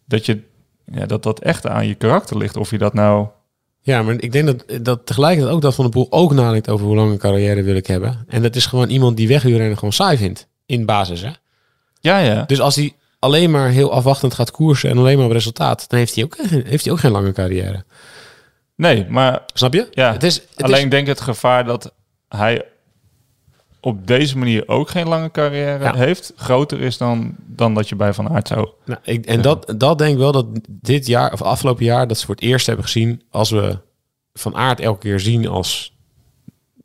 dat 0.07 0.27
je 0.27 0.41
ja, 0.93 1.07
dat 1.07 1.23
dat 1.23 1.41
echt 1.41 1.67
aan 1.67 1.87
je 1.87 1.95
karakter 1.95 2.37
ligt. 2.37 2.57
Of 2.57 2.71
je 2.71 2.79
dat 2.79 2.95
nou 2.95 3.27
Ja, 3.85 4.03
maar 4.03 4.15
ik 4.19 4.33
denk 4.33 4.47
dat, 4.47 4.85
dat 4.85 5.07
tegelijkertijd 5.07 5.55
ook 5.55 5.63
dat 5.63 5.75
Van 5.75 5.85
der 5.85 5.93
Poel 5.93 6.07
ook 6.11 6.33
nadenkt 6.33 6.69
over 6.69 6.87
hoe 6.87 6.97
lang 6.97 7.11
een 7.11 7.19
carrière 7.19 7.63
wil 7.63 7.77
ik 7.77 7.87
hebben. 7.87 8.25
En 8.29 8.43
dat 8.43 8.57
is 8.57 8.67
gewoon 8.67 8.89
iemand 8.89 9.17
die 9.17 9.29
wegwielrennen 9.29 9.79
gewoon 9.79 9.93
saai 9.93 10.17
vindt. 10.17 10.49
In 10.67 10.87
basis, 10.87 11.21
hè. 11.21 11.31
ja 12.01 12.19
ja 12.19 12.43
Dus 12.47 12.61
als 12.61 12.77
hij 12.77 12.95
alleen 13.19 13.51
maar 13.51 13.69
heel 13.69 13.93
afwachtend 13.93 14.35
gaat 14.35 14.51
koersen 14.51 14.91
en 14.91 14.99
alleen 14.99 15.17
maar 15.17 15.27
op 15.27 15.33
resultaat, 15.33 15.89
dan 15.89 15.99
heeft 15.99 16.15
hij 16.15 16.25
ook, 16.25 16.37
heeft 16.73 16.85
hij 16.85 16.93
ook 16.93 17.01
geen 17.01 17.11
lange 17.11 17.33
carrière. 17.33 17.85
nee, 18.77 19.07
maar 19.09 19.43
Snap 19.55 19.75
je? 19.75 19.89
Ja, 19.91 20.13
Het 20.13 20.23
is, 20.23 20.35
het 20.35 20.63
alleen 20.63 20.85
is, 20.85 20.91
denk 20.91 21.07
het 21.07 21.21
gevaar 21.21 21.65
dat 21.65 21.95
hij 22.29 22.65
op 23.85 24.07
deze 24.07 24.39
manier 24.39 24.69
ook 24.69 24.91
geen 24.91 25.09
lange 25.09 25.31
carrière 25.31 25.85
Ja. 25.85 25.95
heeft, 25.95 26.33
groter 26.37 26.81
is 26.81 26.97
dan, 26.97 27.35
dan 27.47 27.75
dat 27.75 27.89
je 27.89 27.97
bij 27.97 28.13
Van 28.13 28.29
Aert 28.29 28.49
zou. 28.49 28.69
nou, 28.85 29.01
ik, 29.03 29.27
en 29.27 29.43
dat, 29.43 29.75
dat 29.77 29.99
denk 29.99 30.13
ik 30.13 30.19
wel 30.19 30.33
dat 30.33 30.47
dit 30.69 31.07
jaar, 31.07 31.33
of 31.33 31.43
afgelopen 31.43 31.85
jaar, 31.85 32.07
dat 32.09 32.19
ze 32.19 32.27
voor 32.27 32.35
het 32.35 32.45
eerst 32.45 32.67
hebben 32.67 32.85
gezien, 32.85 33.23
als 33.31 33.51
we 33.51 33.79
Van 34.35 34.55
Aert 34.57 34.81
elke 34.81 34.99
keer 35.01 35.21
zien 35.21 35.49
als 35.49 35.97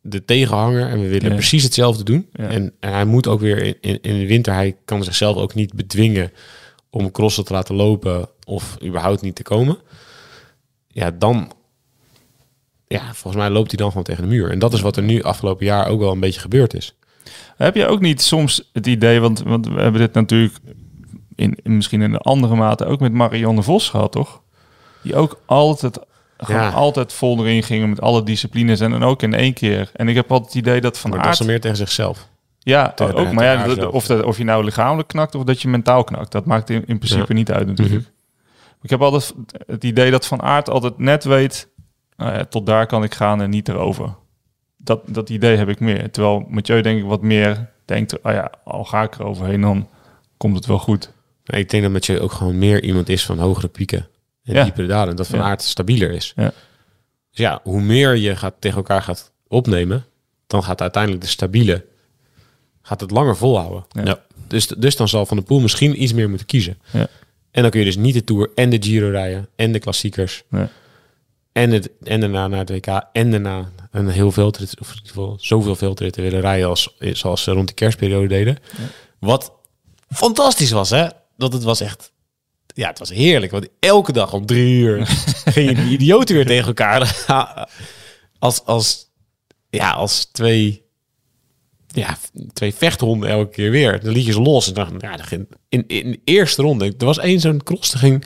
de 0.01 0.25
tegenhanger 0.25 0.89
en 0.89 1.01
we 1.01 1.07
willen 1.07 1.29
Ja. 1.29 1.35
precies 1.35 1.63
hetzelfde 1.63 2.03
doen. 2.03 2.27
Ja. 2.31 2.47
En, 2.49 2.73
en 2.79 2.91
hij 2.93 3.05
moet 3.05 3.27
ook 3.27 3.39
weer 3.39 3.63
in, 3.63 3.75
in, 3.81 4.01
in 4.01 4.19
de 4.19 4.27
winter, 4.27 4.53
hij 4.53 4.75
kan 4.85 5.03
zichzelf 5.03 5.35
ook 5.35 5.53
niet 5.53 5.73
bedwingen 5.73 6.31
om 6.89 7.11
crossen 7.11 7.45
te 7.45 7.53
laten 7.53 7.75
lopen 7.75 8.29
of 8.45 8.77
überhaupt 8.83 9.21
niet 9.21 9.35
te 9.35 9.43
komen. 9.43 9.77
Ja, 10.87 11.11
dan, 11.11 11.51
ja, 12.87 13.01
volgens 13.13 13.35
mij 13.43 13.49
loopt 13.49 13.67
hij 13.71 13.77
dan 13.79 13.87
gewoon 13.87 14.03
tegen 14.03 14.23
de 14.23 14.29
muur. 14.29 14.51
En 14.51 14.59
dat 14.59 14.73
is 14.73 14.81
wat 14.81 14.97
er 14.97 15.03
nu 15.03 15.21
afgelopen 15.23 15.65
jaar 15.65 15.87
ook 15.87 15.99
wel 15.99 16.11
een 16.11 16.19
beetje 16.19 16.39
gebeurd 16.39 16.73
is. 16.73 16.95
Heb 17.57 17.75
je 17.75 17.87
ook 17.87 17.99
niet 18.01 18.21
soms 18.21 18.69
het 18.73 18.87
idee, 18.87 19.19
want, 19.19 19.43
want 19.43 19.67
we 19.67 19.81
hebben 19.81 20.01
dit 20.01 20.13
natuurlijk 20.13 20.53
in, 21.35 21.57
in 21.63 21.75
misschien 21.75 22.01
in 22.01 22.13
een 22.13 22.19
andere 22.19 22.55
mate 22.55 22.85
ook 22.85 22.99
met 22.99 23.13
Marianne 23.13 23.63
Vos 23.63 23.89
gehad, 23.89 24.11
toch? 24.11 24.41
Die 25.01 25.15
ook 25.15 25.41
altijd, 25.45 25.99
gewoon 26.37 26.61
Ja. 26.61 26.69
altijd 26.69 27.13
vol 27.13 27.39
erin 27.39 27.63
gingen 27.63 27.89
met 27.89 28.01
alle 28.01 28.23
disciplines 28.23 28.79
en 28.79 28.91
dan 28.91 29.03
ook 29.03 29.21
in 29.23 29.33
één 29.33 29.53
keer. 29.53 29.89
En 29.93 30.07
ik 30.07 30.15
heb 30.15 30.31
altijd 30.31 30.53
het 30.53 30.61
idee 30.61 30.81
dat 30.81 30.97
Van 30.97 31.09
Maar 31.09 31.23
dat 31.37 31.47
meer 31.47 31.61
tegen 31.61 31.77
zichzelf. 31.77 32.27
Ja, 32.59 32.91
Tegen- 32.91 33.15
ook. 33.15 33.31
Maar 33.31 33.45
ja, 33.45 33.87
of, 33.87 34.05
dat, 34.05 34.23
of 34.23 34.37
je 34.37 34.43
nou 34.43 34.63
lichamelijk 34.63 35.07
knakt 35.07 35.35
of 35.35 35.43
dat 35.43 35.61
je 35.61 35.67
mentaal 35.67 36.03
knakt, 36.03 36.31
dat 36.31 36.45
maakt 36.45 36.69
in, 36.69 36.83
in 36.85 36.97
principe 36.97 37.25
Ja. 37.27 37.33
niet 37.33 37.51
uit 37.51 37.67
natuurlijk. 37.67 38.05
Ik 38.81 38.89
heb 38.89 39.01
altijd 39.01 39.33
het 39.67 39.83
idee 39.83 40.11
dat 40.11 40.25
Van 40.25 40.41
Aert 40.41 40.69
altijd 40.69 40.97
net 40.97 41.23
weet, 41.23 41.67
nou 42.17 42.33
ja, 42.33 42.45
tot 42.45 42.65
daar 42.65 42.85
kan 42.87 43.03
ik 43.03 43.13
gaan 43.13 43.41
en 43.41 43.49
niet 43.49 43.69
erover. 43.69 44.15
Dat, 44.77 45.01
dat 45.05 45.29
idee 45.29 45.57
heb 45.57 45.69
ik 45.69 45.79
meer. 45.79 46.11
Terwijl 46.11 46.45
Mathieu 46.49 46.81
denk 46.81 46.99
ik 46.99 47.05
wat 47.05 47.21
meer 47.21 47.69
denkt, 47.85 48.21
oh 48.21 48.31
ja, 48.31 48.51
al 48.63 48.85
ga 48.85 49.03
ik 49.03 49.13
er 49.15 49.23
overheen, 49.25 49.61
dan 49.61 49.89
komt 50.37 50.55
het 50.55 50.65
wel 50.65 50.79
goed. 50.79 51.11
Maar 51.45 51.59
ik 51.59 51.69
denk 51.69 51.83
dat 51.83 51.91
Mathieu 51.91 52.19
ook 52.19 52.31
gewoon 52.31 52.57
meer 52.57 52.83
iemand 52.83 53.09
is 53.09 53.25
van 53.25 53.39
hogere 53.39 53.67
pieken 53.67 54.07
en 54.43 54.53
Ja. 54.53 54.63
diepere 54.63 54.87
dalen. 54.87 55.15
Dat 55.15 55.27
Van 55.27 55.39
Ja. 55.39 55.45
Aert 55.45 55.61
stabieler 55.61 56.11
is. 56.11 56.33
Ja. 56.35 56.51
Dus 57.29 57.39
ja, 57.39 57.59
hoe 57.63 57.81
meer 57.81 58.15
je 58.15 58.35
gaat, 58.35 58.53
tegen 58.59 58.77
elkaar 58.77 59.01
gaat 59.01 59.31
opnemen, 59.47 60.05
dan 60.47 60.63
gaat 60.63 60.81
uiteindelijk 60.81 61.23
de 61.23 61.29
stabiele 61.29 61.85
gaat 62.81 63.01
het 63.01 63.11
langer 63.11 63.37
volhouden. 63.37 63.85
Ja. 63.89 64.01
Ja. 64.05 64.19
Dus, 64.47 64.67
dus 64.67 64.95
dan 64.95 65.07
zal 65.07 65.25
Van 65.25 65.37
der 65.37 65.45
Poel 65.45 65.59
misschien 65.59 66.03
iets 66.03 66.13
meer 66.13 66.29
moeten 66.29 66.47
kiezen. 66.47 66.77
Ja. 66.91 67.07
En 67.51 67.61
dan 67.61 67.71
kun 67.71 67.79
je 67.79 67.85
dus 67.85 67.97
niet 67.97 68.13
de 68.13 68.23
Tour 68.23 68.49
en 68.55 68.69
de 68.69 68.77
Giro 68.79 69.09
rijden 69.09 69.47
en 69.55 69.71
de 69.71 69.79
klassiekers 69.79 70.43
Nee. 70.49 70.65
En, 71.57 71.71
het, 71.71 71.89
en 72.03 72.19
daarna 72.19 72.47
naar 72.47 72.59
het 72.59 72.69
WK 72.69 73.01
en 73.11 73.31
daarna 73.31 73.71
een 73.91 74.07
heel 74.07 74.31
veldrit, 74.31 74.79
of 74.79 74.87
in 74.87 74.95
ieder 74.95 75.09
geval 75.09 75.37
zoveel 75.39 75.75
veldritten 75.75 76.23
willen 76.23 76.41
rijden 76.41 76.67
als 76.67 76.95
zoals 76.99 77.43
ze 77.43 77.51
rond 77.51 77.67
de 77.67 77.73
kerstperiode 77.73 78.27
deden. 78.27 78.57
Wat 79.19 79.51
fantastisch 80.09 80.71
was, 80.71 80.89
hè? 80.89 81.07
Dat 81.37 81.53
het 81.53 81.63
was 81.63 81.79
echt, 81.79 82.11
ja, 82.65 82.87
het 82.87 82.99
was 82.99 83.09
heerlijk. 83.09 83.51
Want 83.51 83.67
elke 83.79 84.11
dag 84.11 84.33
om 84.33 84.45
drie 84.45 84.79
uur 84.79 85.05
gingen 85.55 85.75
die 85.75 85.93
idioten 85.93 86.35
weer 86.35 86.45
tegen 86.45 86.67
elkaar 86.67 87.25
als, 88.39 88.65
als, 88.65 89.05
ja, 89.69 89.91
als 89.91 90.25
twee, 90.25 90.85
ja, 91.87 92.17
twee 92.53 92.73
vechthonden 92.73 93.29
elke 93.29 93.51
keer 93.51 93.71
weer. 93.71 94.03
Dan 94.03 94.13
liet 94.13 94.25
je 94.25 94.31
ze 94.31 94.41
los 94.41 94.67
en 94.67 94.73
dan, 94.73 94.95
ja, 94.99 95.17
dan 95.17 95.25
ging, 95.25 95.47
in, 95.69 95.83
in 95.87 96.11
de 96.11 96.19
eerste 96.23 96.61
ronde, 96.61 96.93
er 96.97 97.05
was 97.05 97.17
één 97.17 97.39
zo'n 97.39 97.63
cross, 97.63 97.93
ging 97.93 98.25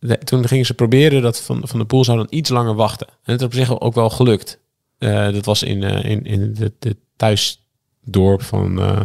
de- 0.00 0.18
toen 0.18 0.48
gingen 0.48 0.66
ze 0.66 0.74
proberen 0.74 1.22
dat 1.22 1.40
Van, 1.42 1.68
van 1.68 1.78
de 1.78 1.84
Poel 1.84 2.04
zou 2.04 2.16
dan 2.16 2.26
iets 2.30 2.50
langer 2.50 2.74
wachten. 2.74 3.06
En 3.06 3.32
het 3.32 3.40
is 3.40 3.46
op 3.46 3.54
zich 3.54 3.80
ook 3.80 3.94
wel 3.94 4.10
gelukt. 4.10 4.58
Eh, 4.98 5.32
dat 5.32 5.44
was 5.44 5.62
in, 5.62 5.82
eh, 5.82 6.10
in, 6.10 6.24
in 6.24 6.54
de, 6.54 6.72
de 6.78 6.96
thuisdorp 7.16 8.42
van, 8.42 8.80
eh, 8.80 9.00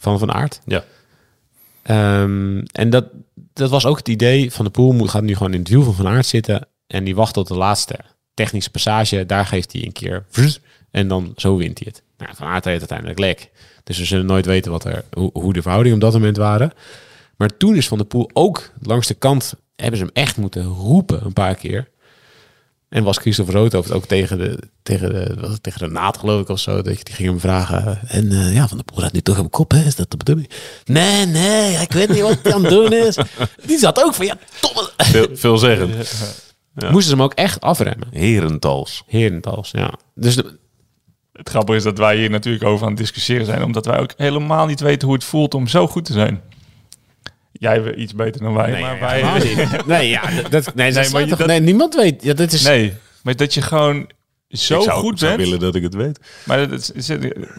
van 0.00 0.18
Van 0.18 0.32
Aert. 0.32 0.60
Ja. 0.66 0.84
Ehm, 1.82 2.58
en 2.72 2.90
dat, 2.90 3.04
dat 3.52 3.70
was 3.70 3.86
ook 3.86 3.96
het 3.98 4.08
idee 4.08 4.52
van 4.52 4.64
de 4.64 4.70
Poel 4.70 4.92
moet, 4.92 5.10
gaat 5.10 5.22
nu 5.22 5.34
gewoon 5.36 5.52
in 5.52 5.58
het 5.58 5.68
wiel 5.68 5.82
van 5.82 5.94
Van 5.94 6.06
Aert 6.08 6.26
zitten. 6.26 6.66
En 6.86 7.04
die 7.04 7.14
wacht 7.14 7.34
tot 7.34 7.48
de 7.48 7.54
laatste 7.54 7.98
technische 8.34 8.70
passage. 8.70 9.26
Daar 9.26 9.46
geeft 9.46 9.72
hij 9.72 9.84
een 9.84 9.92
keer 9.92 10.24
en 10.90 11.08
dan 11.08 11.32
zo 11.36 11.56
wint 11.56 11.78
hij 11.78 11.86
het. 11.90 12.02
Nou, 12.18 12.36
van 12.36 12.46
Aert 12.46 12.64
heeft 12.64 12.78
uiteindelijk 12.78 13.18
lek. 13.18 13.50
Dus 13.84 13.98
we 13.98 14.04
zullen 14.04 14.26
nooit 14.26 14.46
weten 14.46 14.70
wat 14.70 14.84
er, 14.84 15.04
hoe, 15.12 15.30
hoe 15.32 15.52
de 15.52 15.62
verhoudingen 15.62 15.96
op 15.96 16.02
dat 16.02 16.12
moment 16.12 16.36
waren. 16.36 16.72
Maar 17.38 17.56
toen 17.56 17.76
is 17.76 17.88
Van 17.88 17.98
de 17.98 18.04
Poel 18.04 18.30
ook 18.32 18.70
langs 18.82 19.06
de 19.06 19.14
kant... 19.14 19.54
hebben 19.76 19.98
ze 19.98 20.04
hem 20.04 20.14
echt 20.14 20.36
moeten 20.36 20.64
roepen 20.64 21.24
een 21.24 21.32
paar 21.32 21.54
keer. 21.54 21.88
En 22.88 23.04
was 23.04 23.18
Christopher 23.18 23.54
Roodhoofd 23.54 23.90
ook 23.92 24.04
tegen 24.06 24.38
de, 24.38 24.58
tegen 24.82 25.08
de, 25.12 25.34
was 25.40 25.50
het 25.50 25.62
tegen 25.62 25.78
de 25.80 25.86
naad 25.88 26.18
geloof 26.18 26.40
ik 26.40 26.48
of 26.48 26.58
zo. 26.58 26.82
Dat 26.82 26.98
je, 26.98 27.04
die 27.04 27.14
ging 27.14 27.28
hem 27.28 27.40
vragen. 27.40 27.98
En 28.08 28.32
eh, 28.32 28.54
ja, 28.54 28.68
Van 28.68 28.76
der 28.76 28.86
Poel 28.86 29.02
gaat 29.02 29.12
nu 29.12 29.20
toch 29.20 29.38
op 29.38 29.50
kop, 29.50 29.70
hè? 29.70 29.84
Is 29.84 29.96
dat 29.96 30.10
de 30.10 30.16
bedoeling? 30.16 30.50
Nee, 30.84 31.26
nee, 31.26 31.72
ik 31.76 31.92
weet 31.92 32.08
niet 32.08 32.20
wat 32.20 32.38
hij 32.42 32.52
aan 32.54 32.60
het 32.64 32.70
doen 32.70 32.92
is. 32.92 33.16
Die 33.66 33.78
zat 33.78 34.02
ook 34.04 34.14
van, 34.14 34.26
ja, 34.26 34.38
domme. 34.60 34.90
Veel, 34.96 35.26
veelzeggend. 35.32 35.94
Moesten 36.74 37.02
ze 37.02 37.10
hem 37.10 37.22
ook 37.22 37.34
echt 37.34 37.60
afremmen. 37.60 38.08
Herentals. 38.10 39.02
Herentals, 39.06 39.70
ja. 39.70 39.92
Dus 40.14 40.34
de- 40.36 40.58
Het 41.32 41.48
grappige 41.48 41.76
is 41.78 41.84
dat 41.84 41.98
wij 41.98 42.16
hier 42.16 42.30
natuurlijk 42.30 42.64
over 42.64 42.84
aan 42.84 42.92
het 42.92 43.00
discussiëren 43.00 43.46
zijn, 43.46 43.62
omdat 43.62 43.86
wij 43.86 43.98
ook 44.00 44.12
helemaal 44.16 44.66
niet 44.66 44.80
weten 44.80 45.06
hoe 45.08 45.16
het 45.16 45.24
voelt 45.24 45.54
om 45.54 45.66
zo 45.66 45.86
goed 45.86 46.04
te 46.04 46.12
zijn. 46.12 46.40
Jij 47.58 47.82
weet 47.82 47.96
iets 47.96 48.14
beter 48.14 48.40
dan 48.42 48.54
wij, 48.54 48.80
maar 48.80 49.00
wij... 49.00 49.38
niet. 49.44 49.86
Nee, 49.86 50.08
ja, 50.08 50.22
dat, 50.50 50.74
nee, 50.74 50.90
Nee, 50.92 51.02
nee, 51.02 51.10
maar 51.12 51.20
je- 51.26 51.36
dat- 51.36 51.46
nee, 51.46 51.60
niemand 51.60 51.94
weet. 51.94 52.22
Ja, 52.22 52.34
dat 52.34 52.52
is, 52.52 52.62
Nee, 52.64 52.92
maar 53.22 53.36
dat 53.36 53.54
je 53.54 53.62
gewoon 53.62 54.10
zo 54.48 54.76
ik 54.78 54.82
zou, 54.82 55.00
goed 55.00 55.18
zou 55.18 55.30
bent. 55.36 55.42
willen 55.48 55.60
dat 55.60 55.74
ik 55.74 55.82
het 55.82 55.94
weet. 55.94 56.20
Maar 56.44 56.68
dat 56.68 56.92
is, 56.94 57.08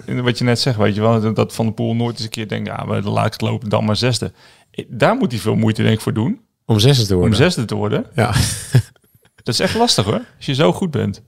wat 0.06 0.38
je 0.38 0.44
net 0.44 0.60
zegt, 0.60 0.78
weet 0.78 0.96
je 0.96 1.02
wel, 1.02 1.34
dat 1.34 1.54
Van 1.56 1.66
de 1.66 1.72
Poel 1.72 1.96
nooit 1.96 2.16
eens 2.16 2.24
een 2.24 2.30
keer 2.30 2.48
denkt, 2.48 2.68
ja, 2.68 2.88
we 2.88 3.02
de 3.02 3.10
laatste 3.10 3.46
lopen 3.46 3.70
dan 3.70 3.86
maar 3.86 3.96
zesde. 3.96 4.32
Daar 4.88 5.16
moet 5.16 5.32
hij 5.32 5.42
veel 5.42 5.56
moeite 5.56 5.82
denk 5.82 5.94
ik 5.96 6.02
voor 6.02 6.14
doen, 6.14 6.40
om 6.66 6.80
zes 6.80 7.06
te 7.08 7.14
worden. 7.14 7.32
om 7.32 7.38
zesde 7.38 7.66
te 7.66 7.76
worden. 7.76 8.06
Ja. 8.16 8.34
Dat 9.44 9.54
is 9.54 9.60
echt 9.60 9.76
lastig 9.76 10.06
hoor, 10.06 10.22
als 10.38 10.46
je 10.46 10.54
zo 10.54 10.74
goed 10.74 10.92
bent. 10.92 11.22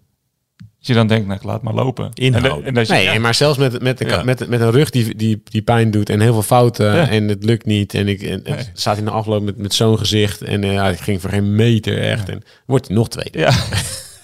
Dat 0.81 0.89
je 0.89 0.95
dan 0.95 1.07
denkt, 1.07 1.25
nou, 1.27 1.39
ik 1.39 1.45
laat 1.45 1.61
maar 1.61 1.73
lopen. 1.73 2.09
Inhouden. 2.13 2.51
En, 2.51 2.59
de- 2.61 2.67
en 2.67 2.73
dat 2.73 2.87
je, 2.87 2.93
Nee, 2.93 3.03
ja, 3.03 3.19
maar 3.19 3.33
zelfs 3.35 3.57
met, 3.57 3.81
met, 3.81 3.99
Ja. 3.99 4.23
met, 4.23 4.47
met 4.49 4.61
een 4.61 4.71
rug 4.71 4.89
die, 4.89 5.15
die, 5.15 5.41
die 5.43 5.61
pijn 5.61 5.91
doet 5.91 6.09
en 6.09 6.19
heel 6.19 6.33
veel 6.33 6.41
fouten 6.41 6.95
Ja. 6.95 7.07
en 7.09 7.27
het 7.27 7.43
lukt 7.43 7.65
niet. 7.65 7.93
En 7.93 8.07
ik 8.07 8.21
en, 8.21 8.41
Nee. 8.43 8.69
staat 8.73 8.97
in 8.97 9.05
de 9.05 9.11
afloop 9.11 9.41
met, 9.43 9.57
met 9.57 9.73
zo'n 9.73 9.97
gezicht 9.97 10.41
en 10.41 10.63
eh, 10.63 10.73
ja, 10.73 10.89
ik 10.89 10.99
ging 10.99 11.21
voor 11.21 11.29
geen 11.29 11.55
meter 11.55 11.99
echt. 12.01 12.29
En 12.29 12.43
wordt 12.65 12.87
hij 12.87 12.95
nog 12.95 13.09
tweede. 13.09 13.39
ja, 13.39 13.53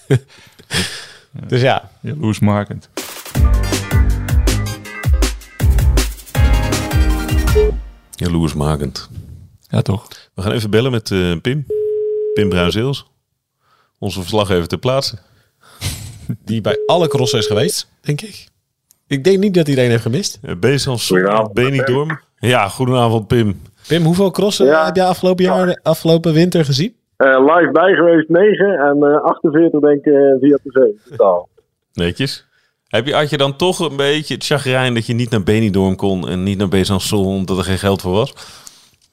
Dus 1.48 1.62
ja, 1.62 1.92
jaloersmakend. 2.02 2.90
Jaloersmakend. 8.16 9.10
Ja, 9.70 9.82
toch? 9.82 10.08
We 10.34 10.42
gaan 10.42 10.52
even 10.52 10.70
bellen 10.70 10.92
met 10.92 11.12
eh, 11.12 11.36
Pim. 11.42 11.66
Pim 12.34 12.50
Bruinzeels. 12.50 13.06
Onze 14.00 14.20
verslaggever 14.20 14.68
ter 14.68 14.78
plaatse. 14.78 15.18
Die 16.46 16.62
bij 16.62 16.80
alle 16.86 17.08
crossen 17.08 17.40
is 17.40 17.46
geweest, 17.48 17.92
denk 18.02 18.22
ik. 18.22 18.48
Ik 19.08 19.24
denk 19.24 19.40
niet 19.40 19.54
dat 19.54 19.68
iedereen 19.68 19.90
heeft 19.90 20.02
gemist. 20.02 20.40
Uh, 20.44 20.56
Bezan 20.60 21.00
Goedenavond, 21.00 21.54
Benidorm. 21.54 22.20
Ja, 22.40 22.68
goedenavond 22.68 23.28
Pim. 23.28 23.62
Pim, 23.88 24.04
hoeveel 24.04 24.32
crossen 24.32 24.66
Ja. 24.66 24.86
heb 24.86 24.96
je 24.96 25.04
afgelopen 25.04 25.44
jaar, 25.44 25.80
afgelopen 25.84 26.34
winter 26.34 26.66
gezien? 26.66 26.96
Eh, 27.18 27.40
live 27.40 27.70
bij 27.72 27.94
geweest 27.94 28.30
9 28.30 28.66
en 28.80 29.04
eh 29.04 29.22
48 29.24 29.80
denk 29.80 30.06
ik 30.06 30.14
eh, 30.14 30.22
via 30.40 30.58
tv 30.58 30.76
in 30.76 31.00
totaal. 31.10 31.50
Netjes. 31.94 32.46
Heb 32.88 33.06
je, 33.06 33.14
had 33.14 33.30
je 33.30 33.38
dan 33.38 33.56
toch 33.56 33.80
een 33.80 33.96
beetje 33.96 34.34
het 34.34 34.46
chagrijn 34.46 34.94
dat 34.94 35.06
je 35.06 35.14
niet 35.14 35.30
naar 35.30 35.44
Benidorm 35.44 35.96
kon 35.96 36.28
en 36.28 36.44
niet 36.44 36.58
naar 36.58 36.68
Besançon 36.70 37.26
omdat 37.26 37.58
er 37.58 37.64
geen 37.64 37.78
geld 37.78 38.02
voor 38.02 38.12
was? 38.14 38.34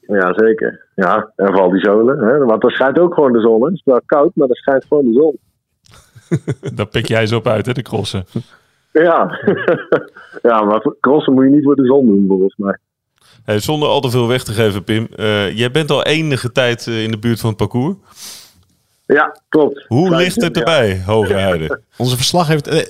Ja, 0.00 0.32
zeker. 0.36 0.86
Ja, 0.94 1.32
en 1.36 1.46
vooral 1.46 1.70
die 1.70 1.80
zolen. 1.80 2.18
Hè? 2.18 2.38
Want 2.38 2.64
er 2.64 2.70
schijnt 2.70 2.98
ook 2.98 3.14
gewoon 3.14 3.32
de 3.32 3.40
zon. 3.40 3.60
Hè? 3.60 3.66
Het 3.66 3.74
is 3.74 3.82
wel 3.84 4.00
koud, 4.06 4.30
maar 4.34 4.48
er 4.48 4.56
schijnt 4.56 4.84
gewoon 4.88 5.04
de 5.04 5.12
zon. 5.12 5.38
Daar 6.74 6.86
pik 6.86 7.06
jij 7.06 7.26
ze 7.26 7.36
op 7.36 7.46
uit, 7.46 7.66
hè, 7.66 7.72
de 7.72 7.82
crossen. 7.82 8.24
Ja, 8.92 9.40
ja 10.42 10.62
maar 10.62 10.86
crossen 11.00 11.32
moet 11.32 11.44
je 11.44 11.50
niet 11.50 11.64
voor 11.64 11.76
de 11.76 11.86
zon 11.86 12.06
doen, 12.06 12.24
volgens 12.28 12.54
mij. 12.56 12.78
Hey, 13.44 13.58
zonder 13.60 13.88
al 13.88 14.00
te 14.00 14.10
veel 14.10 14.28
weg 14.28 14.42
te 14.44 14.52
geven, 14.52 14.84
Pim. 14.84 15.06
eh, 15.16 15.56
jij 15.56 15.70
bent 15.70 15.90
al 15.90 16.02
enige 16.04 16.52
tijd 16.52 16.86
eh, 16.86 17.02
in 17.02 17.10
de 17.10 17.18
buurt 17.18 17.40
van 17.40 17.48
het 17.48 17.58
parcours. 17.58 17.96
Ja, 19.06 19.36
klopt. 19.48 19.84
Hoe 19.88 20.16
ligt 20.16 20.40
het 20.42 20.56
ja. 20.56 20.62
erbij, 20.62 21.02
Hoge 21.06 21.32
Heide? 21.32 21.80
Onze 21.96 22.16
verslag 22.16 22.48
heeft... 22.48 22.66
eh, 22.68 22.82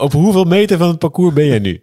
op 0.00 0.12
hoeveel 0.12 0.44
meter 0.44 0.78
van 0.78 0.88
het 0.88 0.98
parcours 0.98 1.34
ben 1.34 1.46
jij 1.46 1.58
nu? 1.58 1.82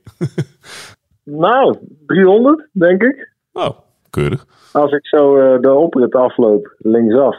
Nou, 1.23 1.77
300 2.05 2.67
denk 2.71 3.03
ik. 3.03 3.31
Oh, 3.53 3.69
keurig. 4.09 4.45
Als 4.71 4.91
ik 4.91 5.07
zo 5.07 5.37
eh, 5.37 5.61
de 5.61 5.71
oprit 5.71 6.15
afloop, 6.15 6.75
linksaf, 6.77 7.35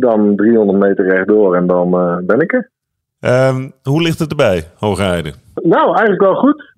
dan 0.00 0.36
300 0.36 0.78
meter 0.78 1.04
rechtdoor 1.04 1.56
en 1.56 1.66
dan 1.66 1.94
eh, 1.94 2.16
ben 2.22 2.40
ik 2.40 2.52
er. 2.52 2.70
Ehm, 3.20 3.70
hoe 3.82 4.02
ligt 4.02 4.18
het 4.18 4.30
erbij, 4.30 4.64
Heide? 4.78 5.32
Nou, 5.54 5.86
eigenlijk 5.86 6.20
wel 6.20 6.34
goed. 6.34 6.74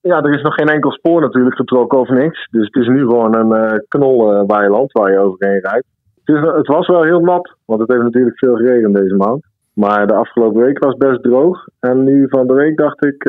Ja, 0.00 0.22
er 0.22 0.34
is 0.34 0.42
nog 0.42 0.54
geen 0.54 0.68
enkel 0.68 0.90
spoor 0.90 1.20
natuurlijk 1.20 1.56
getrokken 1.56 1.98
of 1.98 2.08
niks. 2.08 2.48
Dus 2.50 2.64
het 2.64 2.82
is 2.82 2.88
nu 2.88 2.98
gewoon 2.98 3.36
een 3.36 3.52
eh 3.52 3.78
knolweiland 3.88 4.92
waar 4.92 5.12
je 5.12 5.18
overheen 5.18 5.60
rijdt. 5.60 5.86
Het, 6.24 6.36
is, 6.36 6.42
het 6.42 6.66
was 6.66 6.86
wel 6.86 7.02
heel 7.02 7.20
nat, 7.20 7.56
want 7.64 7.80
het 7.80 7.90
heeft 7.90 8.02
natuurlijk 8.02 8.38
veel 8.38 8.56
geregend 8.56 8.94
deze 8.94 9.14
maand. 9.14 9.44
Maar 9.72 10.06
de 10.06 10.14
afgelopen 10.14 10.62
week 10.62 10.84
was 10.84 10.96
best 10.96 11.22
droog. 11.22 11.64
En 11.80 12.04
nu 12.04 12.28
van 12.28 12.46
de 12.46 12.54
week 12.54 12.76
dacht 12.76 13.04
ik, 13.04 13.24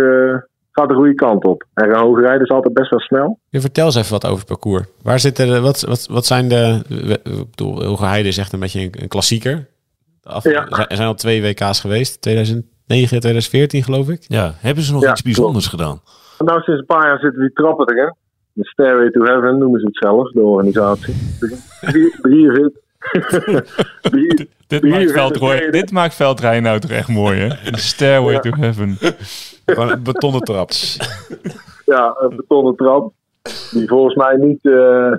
gaat 0.77 0.89
de 0.89 0.95
goede 0.95 1.13
kant 1.13 1.45
op. 1.45 1.63
En 1.73 1.95
hoge 1.97 2.21
rijden 2.21 2.41
is 2.41 2.49
altijd 2.49 2.73
best 2.73 2.89
wel 2.89 2.99
snel. 2.99 3.39
Ja, 3.49 3.59
vertel 3.59 3.85
eens 3.85 3.95
even 3.95 4.11
wat 4.11 4.25
over 4.25 4.37
het 4.37 4.47
parcours. 4.47 4.85
Waar 5.03 5.19
zitten 5.19 5.47
de, 5.47 5.59
wat, 5.61 5.81
wat, 5.81 6.07
wat 6.11 6.25
zijn 6.25 6.47
de... 6.47 6.81
Ik 7.23 7.49
bedoel, 7.49 7.83
Hoge 7.83 8.05
Heide 8.05 8.27
is 8.27 8.37
echt 8.37 8.53
een 8.53 8.59
beetje 8.59 8.81
een, 8.81 8.93
een 9.01 9.07
klassieker. 9.07 9.67
Af- 10.23 10.43
Ja. 10.43 10.67
Er 10.67 10.95
zijn 10.95 11.07
al 11.07 11.13
twee 11.15 11.41
WK's 11.41 11.79
geweest. 11.79 12.21
2009, 12.21 13.19
2014 13.19 13.83
geloof 13.83 14.09
ik. 14.09 14.23
Ja, 14.27 14.53
hebben 14.57 14.83
ze 14.83 14.93
nog 14.93 15.01
Ja, 15.03 15.11
iets 15.11 15.21
bijzonders 15.21 15.67
gedaan? 15.67 16.01
Nou, 16.39 16.61
sinds 16.61 16.79
een 16.79 16.85
paar 16.85 17.07
jaar 17.07 17.19
zitten 17.19 17.41
die 17.41 17.51
trappen 17.53 17.95
erin. 17.95 18.15
De 18.53 18.65
Stairway 18.65 19.09
to 19.09 19.23
Heaven 19.23 19.57
noemen 19.57 19.79
ze 19.79 19.85
het 19.85 19.97
zelf, 19.97 20.31
de 20.31 20.41
organisatie. 20.41 21.13
Drie, 21.81 22.15
drie, 22.21 22.71
drie, 24.01 24.49
Dit 24.67 24.83
maakt, 24.83 25.37
geleden. 25.37 25.71
dit 25.71 25.91
maakt 25.91 26.15
veldrijden 26.15 26.63
nou 26.63 26.79
toch 26.79 26.91
echt 26.91 27.07
mooi, 27.07 27.39
hè? 27.39 27.71
De 27.71 27.77
stairway 27.77 28.39
to 28.39 28.49
heaven. 28.59 28.97
Een 29.65 30.03
betonnen 30.03 30.41
trap. 30.41 30.69
ja, 31.85 32.15
een 32.19 32.35
betonnen 32.35 32.75
trap. 32.75 33.11
Die 33.71 33.87
volgens 33.87 34.15
mij 34.15 34.35
niet, 34.35 34.59
eh, 34.65 35.11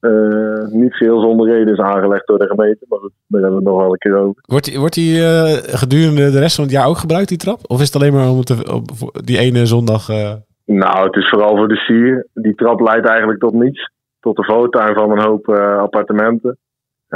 eh, 0.00 0.66
niet 0.68 0.94
geheel 0.94 1.20
zonder 1.20 1.48
reden 1.52 1.72
is 1.72 1.78
aangelegd 1.80 2.26
door 2.26 2.38
de 2.38 2.46
gemeente. 2.46 2.84
Maar 2.88 2.98
goed, 2.98 3.12
daar 3.26 3.40
hebben 3.42 3.58
we 3.58 3.64
het 3.64 3.74
nog 3.74 3.82
wel 3.82 3.92
een 3.92 3.98
keer 3.98 4.16
over. 4.16 4.42
Wordt 4.46 4.64
die, 4.64 4.78
wordt 4.78 4.94
die 4.94 5.24
eh, 5.24 5.52
gedurende 5.78 6.30
de 6.30 6.38
rest 6.38 6.54
van 6.54 6.64
het 6.64 6.72
jaar 6.72 6.86
ook 6.86 6.98
gebruikt, 6.98 7.28
die 7.28 7.38
trap? 7.38 7.60
Of 7.66 7.80
is 7.80 7.86
het 7.86 7.94
alleen 7.96 8.12
maar 8.12 8.28
om 8.30 8.44
te, 8.44 8.72
op, 8.72 9.20
die 9.24 9.38
ene 9.38 9.66
zondag... 9.66 10.08
eh, 10.08 10.32
Nou, 10.64 11.06
het 11.06 11.16
is 11.16 11.28
vooral 11.28 11.56
voor 11.56 11.68
de 11.68 11.76
sier. 11.76 12.26
Die 12.34 12.54
trap 12.54 12.80
leidt 12.80 13.06
eigenlijk 13.08 13.40
tot 13.40 13.52
niets. 13.54 13.90
Tot 14.20 14.36
de 14.36 14.44
voortuin 14.44 14.94
van 14.94 15.10
een 15.10 15.22
hoop 15.24 15.48
eh, 15.48 15.78
appartementen. 15.78 16.58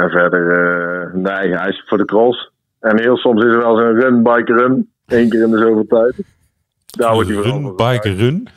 En 0.01 0.09
verder, 0.09 0.51
eh, 0.51 1.13
nee, 1.13 1.57
hij 1.57 1.69
is 1.69 1.83
voor 1.87 1.97
de 1.97 2.05
cross. 2.05 2.51
En 2.79 2.99
heel 2.99 3.17
soms 3.17 3.43
is 3.43 3.51
er 3.51 3.57
wel 3.57 3.75
zo'n 3.77 3.99
run, 3.99 4.23
bike 4.23 4.53
run. 4.53 4.89
Eén 5.05 5.29
keer 5.29 5.41
in 5.43 5.51
de 5.51 5.57
zoveel 5.57 5.85
tijd. 5.87 6.13
Daar 6.85 7.13
wordt 7.13 7.29
hij 7.29 7.37
Run, 7.37 7.75
bike, 7.75 8.13
run. 8.13 8.47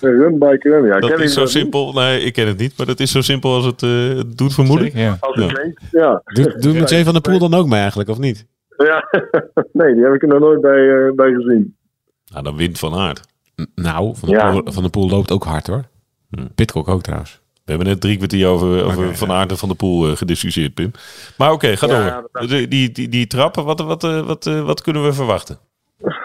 Een 0.00 0.10
run, 0.18 0.38
bike 0.38 0.68
run, 0.68 0.84
ja. 0.84 0.98
Dat 0.98 1.10
Ken 1.10 1.20
is 1.22 1.32
zo 1.34 1.46
simpel. 1.46 1.92
Nee, 1.92 2.20
ik 2.20 2.32
ken 2.32 2.46
het 2.46 2.58
niet. 2.58 2.74
Maar 2.76 2.86
dat 2.86 3.00
is 3.00 3.10
zo 3.10 3.20
simpel 3.20 3.54
als 3.54 3.64
het, 3.64 3.82
eh, 3.82 4.20
doet 4.36 4.54
vermoeden. 4.54 4.86
Zeker, 4.86 5.00
ja. 5.00 5.16
Als 5.20 5.34
het 5.36 5.44
Ja. 5.44 5.52
klinkt, 5.52 5.82
ja. 5.90 6.22
doet 6.24 6.62
doet 6.62 6.78
Mathieu 6.78 7.04
van 7.04 7.12
der 7.12 7.22
Poel 7.22 7.38
dan 7.38 7.54
ook 7.54 7.66
mee 7.66 7.80
eigenlijk, 7.80 8.08
of 8.08 8.18
niet? 8.18 8.46
ja. 8.76 9.04
nee, 9.72 9.94
die 9.94 10.04
heb 10.04 10.12
ik 10.14 10.22
er 10.22 10.28
nog 10.28 10.38
nooit 10.40 10.60
bij, 10.60 11.06
eh, 11.06 11.12
bij 11.14 11.32
gezien. 11.32 11.76
Nou, 12.32 12.44
dan 12.44 12.56
wint 12.56 12.78
Van 12.78 12.94
Aert. 12.94 13.20
N- 13.62 13.70
Nou, 13.74 14.16
Van 14.16 14.28
der, 14.28 14.38
Ja. 14.38 14.50
Poel, 14.50 14.62
van 14.72 14.82
der 14.82 14.90
Poel 14.90 15.08
loopt 15.08 15.30
ook 15.32 15.44
hard 15.44 15.66
hoor. 15.66 15.82
Pitcock 16.54 16.88
ook 16.88 17.02
trouwens. 17.02 17.40
We 17.66 17.72
hebben 17.72 17.90
net 17.90 18.00
drie 18.00 18.16
kwartier 18.16 18.48
over, 18.48 18.84
over 18.84 19.16
Van 19.16 19.30
Aert 19.30 19.50
en 19.50 19.56
Van 19.56 19.68
der 19.68 19.76
Poel 19.76 20.06
eh, 20.06 20.16
gediscussieerd, 20.16 20.74
Pim. 20.74 20.90
Maar 21.38 21.52
oké, 21.52 21.76
ga 21.76 21.86
Ja, 21.86 22.24
door. 22.32 22.46
Die, 22.48 22.68
die, 22.68 22.92
die, 22.92 23.08
die 23.08 23.26
trappen, 23.26 23.64
wat, 23.64 23.80
wat, 23.80 24.04
eh, 24.04 24.26
wat, 24.26 24.46
eh, 24.46 24.66
wat 24.66 24.82
kunnen 24.82 25.02
we 25.02 25.12
verwachten? 25.12 25.58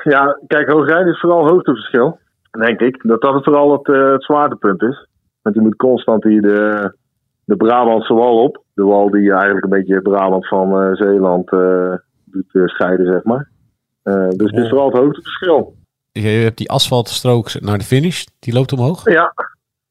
Ja, 0.04 0.40
kijk, 0.48 0.70
hoogrijden 0.70 1.14
is 1.14 1.20
vooral 1.20 1.48
hoogteverschil. 1.48 2.20
Denk 2.52 2.80
ik. 2.80 3.04
Dat 3.04 3.22
dat 3.22 3.34
het 3.34 3.44
vooral 3.44 3.72
het, 3.72 3.88
eh, 3.88 4.12
het 4.12 4.24
zwaartepunt 4.24 4.82
is. 4.82 5.08
Want 5.42 5.56
je 5.56 5.62
moet 5.62 5.76
constant 5.76 6.24
hier 6.24 6.42
de, 6.42 6.94
de 7.46 7.56
Brabantse 7.56 8.14
wal 8.14 8.44
op. 8.44 8.64
De 8.74 8.84
wal 8.84 9.10
die 9.10 9.32
eigenlijk 9.32 9.64
een 9.64 9.70
beetje 9.70 10.02
Brabant 10.02 10.48
van 10.48 10.82
eh, 10.82 10.94
Zeeland 10.94 11.52
eh, 11.52 11.94
doet 12.26 12.70
scheiden, 12.70 13.06
zeg 13.06 13.24
maar. 13.24 13.50
Eh, 14.04 14.30
dus 14.30 14.52
het 14.52 14.64
is 14.64 14.70
vooral 14.70 14.90
het 14.90 14.98
hoogteverschil. 14.98 15.76
Je 16.12 16.28
hebt 16.28 16.58
die 16.58 16.70
asfaltstrook 16.70 17.60
naar 17.60 17.78
de 17.78 17.84
finish, 17.84 18.26
die 18.40 18.54
loopt 18.54 18.74
omhoog. 18.74 19.10
Ja, 19.10 19.34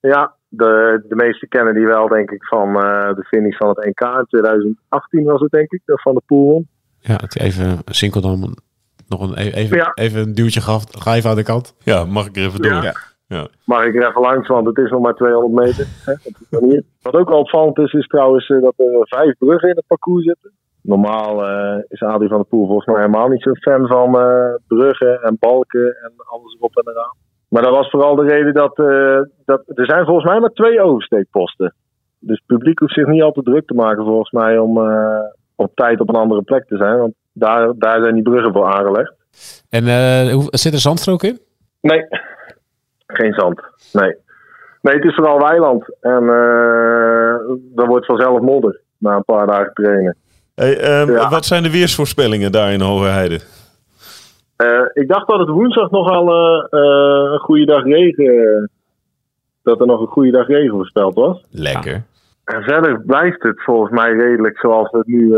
ja 0.00 0.38
de, 0.50 1.04
de 1.08 1.14
meesten 1.14 1.48
kennen 1.48 1.74
die 1.74 1.86
wel, 1.86 2.08
denk 2.08 2.30
ik, 2.30 2.44
van 2.44 2.68
eh, 2.68 3.14
de 3.14 3.24
finish 3.24 3.56
van 3.56 3.68
het 3.68 3.84
NK 3.84 4.00
in 4.18 4.24
2018 4.28 5.24
was 5.24 5.40
het, 5.40 5.50
denk 5.50 5.70
ik, 5.72 5.82
van 5.84 6.14
de 6.14 6.22
Poel. 6.26 6.64
Ja, 6.98 7.16
het 7.20 7.38
even 7.38 7.78
Sinkeldam 7.84 8.54
nog 9.08 9.20
een, 9.20 9.38
e- 9.46 9.50
even, 9.50 9.76
Ja. 9.76 9.92
even 9.94 10.20
een 10.20 10.34
duwtje 10.34 10.60
gaf. 10.60 10.84
Ga 10.90 11.14
even 11.14 11.30
aan 11.30 11.36
de 11.36 11.42
kant. 11.42 11.74
Ja, 11.78 12.04
mag 12.04 12.26
ik 12.26 12.36
er 12.36 12.42
even 12.44 12.62
door? 12.62 12.82
Ja. 12.82 12.94
Ja. 13.26 13.46
Mag 13.64 13.84
ik 13.84 13.94
er 13.94 14.08
even 14.08 14.20
langs, 14.20 14.48
want 14.48 14.66
het 14.66 14.78
is 14.78 14.90
nog 14.90 15.00
maar 15.02 15.14
200 15.14 15.66
meter. 15.66 15.86
Hè. 16.04 16.14
Wat 17.02 17.14
ook 17.14 17.28
wel 17.28 17.38
opvallend 17.38 17.78
is, 17.78 17.92
is 17.92 18.06
trouwens 18.06 18.48
eh, 18.48 18.60
dat 18.60 18.74
er 18.76 19.06
vijf 19.08 19.38
bruggen 19.38 19.68
in 19.68 19.76
het 19.76 19.86
parcours 19.86 20.24
zitten. 20.24 20.52
Normaal 20.82 21.46
eh, 21.46 21.82
is 21.88 22.02
Adi 22.02 22.28
van 22.28 22.36
der 22.36 22.46
Poel 22.46 22.66
volgens 22.66 22.86
mij 22.86 22.96
helemaal 22.96 23.28
niet 23.28 23.42
zo'n 23.42 23.56
fan 23.56 23.86
van 23.86 24.20
eh, 24.20 24.54
bruggen 24.66 25.22
en 25.22 25.36
balken 25.40 25.96
en 26.02 26.12
alles 26.16 26.56
erop 26.58 26.76
en 26.76 26.92
eraan. 26.92 27.16
Maar 27.50 27.62
dat 27.62 27.74
was 27.74 27.90
vooral 27.90 28.14
de 28.14 28.26
reden 28.26 28.54
dat, 28.54 28.78
eh, 28.78 29.20
dat 29.44 29.62
er 29.66 29.86
zijn 29.86 30.04
volgens 30.04 30.26
mij 30.26 30.40
maar 30.40 30.52
twee 30.52 30.80
oversteekposten. 30.82 31.74
Dus 32.18 32.36
het 32.36 32.46
publiek 32.46 32.78
hoeft 32.78 32.94
zich 32.94 33.06
niet 33.06 33.22
al 33.22 33.32
te 33.32 33.42
druk 33.42 33.66
te 33.66 33.74
maken 33.74 34.04
volgens 34.04 34.30
mij 34.30 34.58
om 34.58 34.78
eh, 34.78 35.20
op 35.54 35.74
tijd 35.74 36.00
op 36.00 36.08
een 36.08 36.14
andere 36.14 36.42
plek 36.42 36.66
te 36.66 36.76
zijn. 36.76 36.98
Want 36.98 37.14
daar, 37.32 37.72
daar 37.76 38.02
zijn 38.02 38.14
die 38.14 38.22
bruggen 38.22 38.52
voor 38.52 38.66
aangelegd. 38.66 39.14
En 39.68 39.86
eh, 39.86 40.32
hoe, 40.32 40.46
zit 40.50 40.72
er 40.72 40.78
zandstrook 40.78 41.22
in? 41.22 41.38
Nee, 41.80 42.06
geen 43.06 43.32
zand. 43.32 43.60
Nee. 43.92 44.14
Nee, 44.82 44.94
het 44.94 45.04
is 45.04 45.14
vooral 45.14 45.38
weiland. 45.38 45.96
En 46.00 46.22
uh, 46.22 47.34
dan 47.74 47.86
wordt 47.86 48.06
vanzelf 48.06 48.40
modder 48.40 48.80
na 48.98 49.16
een 49.16 49.24
paar 49.24 49.46
dagen 49.46 49.72
trainen. 49.74 50.16
Hey, 50.54 50.78
ehm, 50.78 51.12
ja. 51.12 51.28
Wat 51.28 51.44
zijn 51.44 51.62
de 51.62 51.70
weersvoorspellingen 51.70 52.52
daar 52.52 52.72
in 52.72 52.80
Hogerheide? 52.80 53.40
Uh, 54.62 54.80
ik 54.92 55.08
dacht 55.08 55.28
dat 55.28 55.38
het 55.38 55.48
woensdag 55.48 55.90
nogal 55.90 56.28
uh, 56.28 57.32
een 57.32 57.38
goede 57.38 57.64
dag 57.64 57.84
regen. 57.84 58.70
Dat 59.62 59.80
er 59.80 59.86
nog 59.86 60.00
een 60.00 60.06
goede 60.06 60.30
dag 60.30 60.46
regen 60.46 60.70
voorspeld 60.70 61.14
was. 61.14 61.44
Lekker. 61.50 62.02
En 62.44 62.62
verder 62.62 63.02
blijft 63.06 63.42
het 63.42 63.62
volgens 63.62 63.90
mij 63.90 64.12
redelijk 64.12 64.58
zoals 64.58 64.90
we 64.90 64.98
het 64.98 65.06
nu 65.06 65.34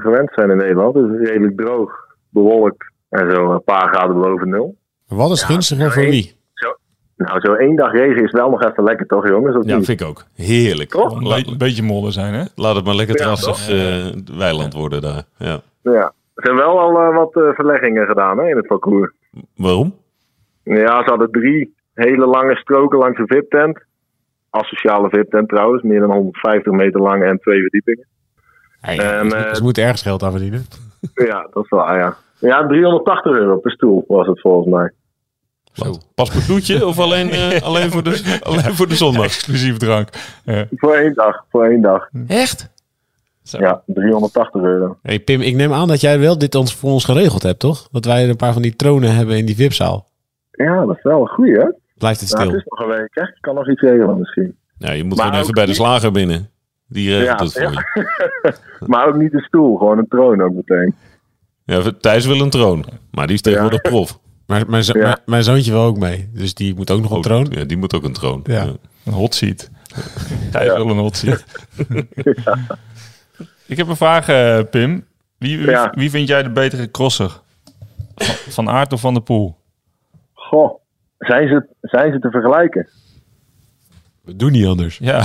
gewend 0.00 0.30
zijn 0.34 0.50
in 0.50 0.56
Nederland. 0.56 0.94
Dus 0.94 1.28
redelijk 1.28 1.56
droog, 1.56 1.92
bewolkt 2.28 2.92
en 3.08 3.34
zo 3.34 3.52
een 3.52 3.62
paar 3.64 3.88
graden 3.88 4.20
boven 4.20 4.48
nul. 4.48 4.76
Wat 5.08 5.30
is 5.30 5.40
ja, 5.40 5.46
gunstiger 5.46 5.92
voor 5.92 6.02
wie? 6.02 6.36
Zo, 6.54 6.76
nou, 7.16 7.40
zo 7.40 7.52
één 7.54 7.76
dag 7.76 7.92
regen 7.92 8.24
is 8.24 8.32
wel 8.32 8.50
nog 8.50 8.64
even 8.64 8.84
lekker, 8.84 9.06
toch 9.06 9.28
jongens? 9.28 9.56
Of 9.56 9.64
ja, 9.64 9.80
vind 9.82 10.00
ik 10.00 10.06
ook. 10.06 10.24
Heerlijk. 10.34 10.90
Toch? 10.90 11.46
Een 11.46 11.58
beetje 11.58 11.82
modder 11.82 12.12
zijn, 12.12 12.34
hè? 12.34 12.44
Laat 12.54 12.76
het 12.76 12.84
maar 12.84 12.94
lekker 12.94 13.16
drassig 13.16 13.68
ja, 13.68 14.10
weiland 14.36 14.74
worden 14.74 15.00
daar. 15.00 15.22
Ja. 15.38 15.60
ja. 15.82 16.12
Er 16.34 16.44
zijn 16.44 16.56
wel 16.56 16.80
al 16.80 16.90
uh, 16.90 17.16
wat 17.16 17.36
uh, 17.36 17.54
verleggingen 17.54 18.06
gedaan 18.06 18.38
hè, 18.38 18.48
in 18.48 18.56
het 18.56 18.66
parcours. 18.66 19.12
Waarom? 19.56 19.94
Ja, 20.62 21.02
ze 21.02 21.10
hadden 21.10 21.30
drie 21.30 21.74
hele 21.94 22.26
lange 22.26 22.56
stroken 22.56 22.98
langs 22.98 23.18
de 23.18 23.26
VIP-tent. 23.26 23.84
Asociale 24.50 25.08
VIP-tent 25.08 25.48
trouwens, 25.48 25.82
meer 25.82 26.00
dan 26.00 26.10
150 26.10 26.72
meter 26.72 27.00
lang 27.00 27.24
en 27.24 27.38
twee 27.38 27.60
verdiepingen. 27.60 28.06
Hey, 28.80 28.98
en, 28.98 29.26
uh, 29.26 29.54
ze 29.54 29.62
moeten 29.62 29.82
ergens 29.82 30.02
geld 30.02 30.22
aan 30.22 30.30
verdienen. 30.30 30.64
Ja, 31.14 31.48
dat 31.52 31.64
is 31.64 31.70
wel, 31.70 31.94
ja. 31.94 32.16
Ja, 32.38 32.66
380 32.66 33.32
euro 33.32 33.56
per 33.56 33.70
stoel 33.70 34.04
was 34.08 34.26
het 34.26 34.40
volgens 34.40 34.74
mij. 34.74 34.92
Zo. 35.72 35.94
Pas 36.14 36.30
per 36.30 36.46
toetje 36.46 36.86
of 36.86 36.98
alleen, 36.98 37.30
alleen, 37.68 37.90
voor 37.90 38.02
de, 38.02 38.38
alleen 38.42 38.74
voor 38.74 38.88
de 38.88 38.94
zondag? 38.94 39.24
Exclusief 39.24 39.76
drank. 39.76 40.08
Ja. 40.44 40.66
Voor 40.70 40.94
één 40.94 41.14
dag, 41.14 41.44
voor 41.50 41.64
één 41.64 41.80
dag. 41.80 42.08
Echt? 42.26 42.71
Zo. 43.42 43.58
Ja, 43.58 43.82
380 43.86 44.62
euro. 44.62 44.98
Hey 45.02 45.20
Pim, 45.20 45.40
ik 45.40 45.54
neem 45.54 45.72
aan 45.72 45.88
dat 45.88 46.00
jij 46.00 46.18
wel 46.18 46.38
dit 46.38 46.54
ons, 46.54 46.74
voor 46.74 46.90
ons 46.90 47.04
geregeld 47.04 47.42
hebt, 47.42 47.58
toch? 47.58 47.88
Dat 47.90 48.04
wij 48.04 48.28
een 48.28 48.36
paar 48.36 48.52
van 48.52 48.62
die 48.62 48.76
tronen 48.76 49.14
hebben 49.14 49.36
in 49.36 49.46
die 49.46 49.56
VIP-zaal. 49.56 50.08
Ja, 50.50 50.86
dat 50.86 50.96
is 50.96 51.02
wel 51.02 51.20
een 51.20 51.28
goeie, 51.28 51.54
hè? 51.54 51.66
Blijft 51.98 52.20
het 52.20 52.28
stil. 52.28 52.44
Nou, 52.44 52.50
het 52.50 52.60
is 52.60 52.70
nog 52.70 52.80
een 52.80 52.96
week, 52.96 53.08
hè? 53.10 53.22
Ik 53.22 53.38
kan 53.40 53.54
nog 53.54 53.70
iets 53.70 53.80
regelen 53.80 54.18
misschien. 54.18 54.56
Ja, 54.78 54.92
je 54.92 55.04
moet 55.04 55.16
maar 55.16 55.26
gewoon 55.26 55.40
even 55.40 55.54
bij 55.54 55.66
de 55.66 55.74
slager 55.74 56.12
binnen. 56.12 56.50
Die 56.88 57.18
regelt 57.18 57.38
ja, 57.38 57.44
het 57.44 57.52
voor 57.52 57.72
ja. 57.72 58.02
je. 58.42 58.86
maar 58.92 59.06
ook 59.06 59.16
niet 59.16 59.34
een 59.34 59.40
stoel, 59.40 59.76
gewoon 59.76 59.98
een 59.98 60.08
troon 60.08 60.42
ook 60.42 60.52
meteen. 60.52 60.94
Ja, 61.64 61.82
Thijs 62.00 62.26
wil 62.26 62.40
een 62.40 62.50
troon, 62.50 62.84
maar 63.10 63.26
die 63.26 63.34
is 63.34 63.42
tegenwoordig 63.42 63.82
ja. 63.82 63.90
prof. 63.90 64.18
Maar 64.46 64.64
mijn, 64.68 64.84
zo 64.84 64.98
ja. 64.98 65.18
mijn, 65.26 65.44
zoontje 65.44 65.70
wil 65.70 65.82
ook 65.82 65.98
mee, 65.98 66.30
dus 66.32 66.54
die 66.54 66.74
moet 66.74 66.90
ook 66.90 67.02
nog 67.02 67.10
een 67.10 67.22
troon. 67.22 67.46
Ja, 67.50 67.64
die 67.64 67.76
moet 67.76 67.94
ook 67.94 68.04
een 68.04 68.12
troon. 68.12 68.40
Ja. 68.44 68.66
Een 69.04 69.12
hot 69.12 69.34
seat. 69.34 69.70
Thijs 70.50 70.72
wil 70.72 70.90
een 70.90 70.98
hot 70.98 71.16
seat. 71.16 71.44
Ik 73.72 73.78
heb 73.78 73.88
een 73.88 73.96
vraag, 73.96 74.28
uh, 74.28 74.58
Pim. 74.70 75.06
Wie, 75.38 75.58
wie, 75.58 75.70
Ja. 75.70 75.92
wie 75.94 76.10
vind 76.10 76.28
jij 76.28 76.42
de 76.42 76.50
betere 76.50 76.90
crosser? 76.90 77.40
Van, 78.14 78.34
van 78.52 78.68
Aert 78.68 78.92
of 78.92 79.00
Van 79.00 79.14
der 79.14 79.22
Poel? 79.22 79.56
Goh, 80.32 80.80
zijn 81.18 81.48
ze, 81.48 81.66
zijn 81.80 82.12
ze 82.12 82.18
te 82.18 82.30
vergelijken? 82.30 82.88
We 84.22 84.36
doen 84.36 84.52
niet 84.52 84.66
anders. 84.66 84.98
Ja. 84.98 85.22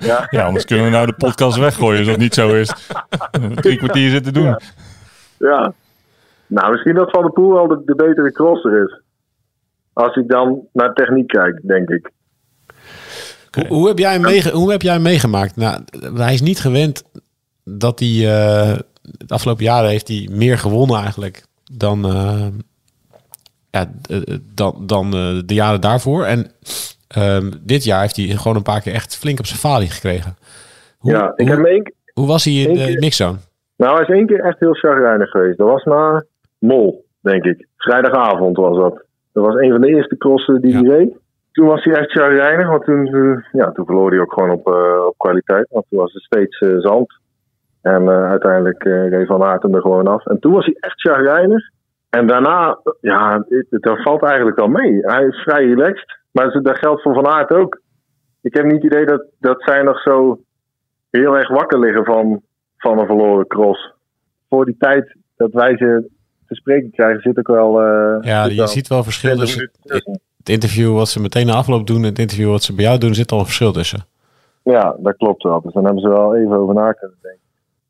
Ja. 0.00 0.26
ja, 0.30 0.44
anders 0.44 0.64
kunnen 0.64 0.84
we 0.84 0.90
nou 0.90 1.06
de 1.06 1.12
podcast 1.12 1.58
weggooien 1.58 1.98
als 1.98 2.08
dat 2.08 2.18
niet 2.18 2.34
zo 2.34 2.54
is. 2.54 2.72
Drie 3.54 3.76
kwartier 3.76 4.10
zitten 4.10 4.32
doen. 4.32 4.44
Ja. 4.44 4.60
Ja. 5.38 5.72
Nou, 6.46 6.72
misschien 6.72 6.94
dat 6.94 7.10
Van 7.10 7.22
der 7.22 7.32
Poel 7.32 7.52
wel 7.52 7.68
de, 7.68 7.82
de 7.84 7.94
betere 7.94 8.32
crosser 8.32 8.82
is. 8.84 9.00
Als 9.92 10.16
ik 10.16 10.28
dan 10.28 10.60
naar 10.72 10.92
techniek 10.94 11.26
kijk, 11.26 11.60
denk 11.62 11.88
ik. 11.88 12.10
Hoe, 13.50 13.66
hoe, 13.66 13.88
heb 13.88 13.98
jij 13.98 14.12
hem 14.12 14.50
hoe 14.52 14.70
heb 14.70 14.82
jij 14.82 14.92
hem 14.92 15.02
meegemaakt? 15.02 15.56
Nou, 15.56 15.84
hij 16.14 16.34
is 16.34 16.40
niet 16.40 16.60
gewend 16.60 17.04
dat 17.68 17.98
hij... 17.98 18.08
Uh, 18.08 18.78
de 19.02 19.34
afgelopen 19.34 19.64
jaren 19.64 19.90
heeft 19.90 20.08
hij 20.08 20.28
meer 20.30 20.58
gewonnen 20.58 20.96
eigenlijk 20.96 21.44
dan, 21.72 22.06
uh, 22.06 22.46
ja, 23.70 23.90
dan, 24.54 24.86
dan 24.86 25.06
uh, 25.06 25.40
de 25.46 25.54
jaren 25.54 25.80
daarvoor. 25.80 26.24
En 26.24 26.46
ehm, 27.08 27.50
dit 27.60 27.84
jaar 27.84 28.00
heeft 28.00 28.16
hij 28.16 28.26
gewoon 28.26 28.56
een 28.56 28.62
paar 28.62 28.80
keer 28.80 28.92
echt 28.92 29.16
flink 29.16 29.38
op 29.38 29.46
zijn 29.46 29.58
falie 29.58 29.90
gekregen. 29.90 30.36
Hoe, 30.98 31.12
ja, 31.12 31.32
ik 31.36 31.48
heb 31.48 31.64
één, 31.64 31.92
hoe 32.12 32.26
was 32.26 32.44
hij 32.44 32.54
in 32.54 32.74
de 32.74 32.96
mixzone? 33.00 33.38
Nou, 33.76 33.94
hij 33.94 34.02
is 34.02 34.14
één 34.14 34.26
keer 34.26 34.40
echt 34.40 34.60
heel 34.60 34.74
chagrijnig 34.74 35.30
geweest. 35.30 35.58
Dat 35.58 35.68
was 35.68 35.84
na 35.84 36.24
Mol, 36.58 37.04
denk 37.20 37.44
ik. 37.44 37.66
Vrijdagavond 37.76 38.56
was 38.56 38.76
dat. 38.76 39.04
Dat 39.32 39.44
was 39.44 39.54
een 39.54 39.70
van 39.70 39.80
de 39.80 39.88
eerste 39.88 40.16
crossen 40.16 40.60
die 40.60 40.72
Ja. 40.72 40.80
hij 40.80 40.88
reed. 40.88 41.16
Toen 41.52 41.66
was 41.66 41.84
hij 41.84 41.94
echt 41.94 42.10
chagrijnig, 42.10 42.68
want 42.68 42.84
toen, 42.84 43.06
eh, 43.06 43.38
ja, 43.52 43.72
toen 43.72 43.84
verloor 43.84 44.10
hij 44.10 44.20
ook 44.20 44.32
gewoon 44.32 44.50
op, 44.50 44.66
eh, 44.66 45.06
op 45.06 45.14
kwaliteit. 45.16 45.66
Want 45.70 45.84
toen 45.88 45.98
was 45.98 46.12
het 46.12 46.22
steeds 46.22 46.58
eh, 46.58 46.78
zand. 46.78 47.12
En 47.94 48.08
eh, 48.08 48.30
uiteindelijk 48.30 48.84
eh 48.84 49.08
reed 49.08 49.26
Van 49.26 49.42
Aert 49.42 49.62
hem 49.62 49.74
er 49.74 49.80
gewoon 49.80 50.06
af. 50.06 50.26
En 50.26 50.38
toen 50.38 50.52
was 50.52 50.64
hij 50.64 50.76
echt 50.80 51.00
chagrijnig. 51.00 51.62
En 52.10 52.26
daarna, 52.26 52.78
ja, 53.00 53.44
dat 53.70 54.02
valt 54.02 54.22
eigenlijk 54.22 54.56
wel 54.56 54.68
mee. 54.68 54.98
Hij 55.00 55.24
is 55.26 55.36
vrij 55.42 55.64
relaxed. 55.66 56.18
Maar 56.32 56.60
dat 56.62 56.78
geldt 56.78 57.02
voor 57.02 57.14
Van 57.14 57.26
Aert 57.26 57.50
ook. 57.50 57.80
Ik 58.42 58.54
heb 58.54 58.64
niet 58.64 58.82
het 58.82 58.84
idee 58.84 59.04
dat, 59.06 59.24
dat 59.38 59.62
zij 59.62 59.82
nog 59.82 60.00
zo 60.00 60.40
heel 61.10 61.36
erg 61.36 61.48
wakker 61.48 61.78
liggen 61.78 62.04
van, 62.04 62.42
van 62.76 62.98
een 62.98 63.06
verloren 63.06 63.46
cross. 63.46 63.92
Voor 64.48 64.64
die 64.64 64.76
tijd 64.78 65.16
dat 65.36 65.52
wij 65.52 65.76
ze 65.76 66.10
te 66.46 66.54
spreken 66.54 66.90
krijgen, 66.90 67.20
zit 67.20 67.38
ook 67.38 67.48
wel. 67.48 67.80
eh, 67.82 68.16
Ja, 68.20 68.44
je 68.44 68.56
wel 68.56 68.66
ziet 68.66 68.88
wel 68.88 69.02
verschil 69.02 69.34
20 69.36 69.54
tussen 69.82 70.20
het 70.36 70.48
interview 70.48 70.94
wat 70.94 71.08
ze 71.08 71.20
meteen 71.20 71.46
na 71.46 71.52
afloop 71.52 71.86
doen 71.86 71.96
en 72.02 72.08
het 72.08 72.18
interview 72.18 72.50
wat 72.50 72.62
ze 72.62 72.74
bij 72.74 72.84
jou 72.84 72.98
doen, 72.98 73.14
zit 73.14 73.32
al 73.32 73.38
een 73.38 73.44
verschil 73.44 73.72
tussen. 73.72 74.00
Ja, 74.62 74.96
dat 74.98 75.16
klopt 75.16 75.42
wel. 75.42 75.60
Dus 75.60 75.72
dan 75.72 75.84
hebben 75.84 76.02
ze 76.02 76.08
wel 76.08 76.36
even 76.36 76.56
over 76.56 76.74
na 76.74 76.92
kunnen 76.92 77.16
denken. 77.22 77.40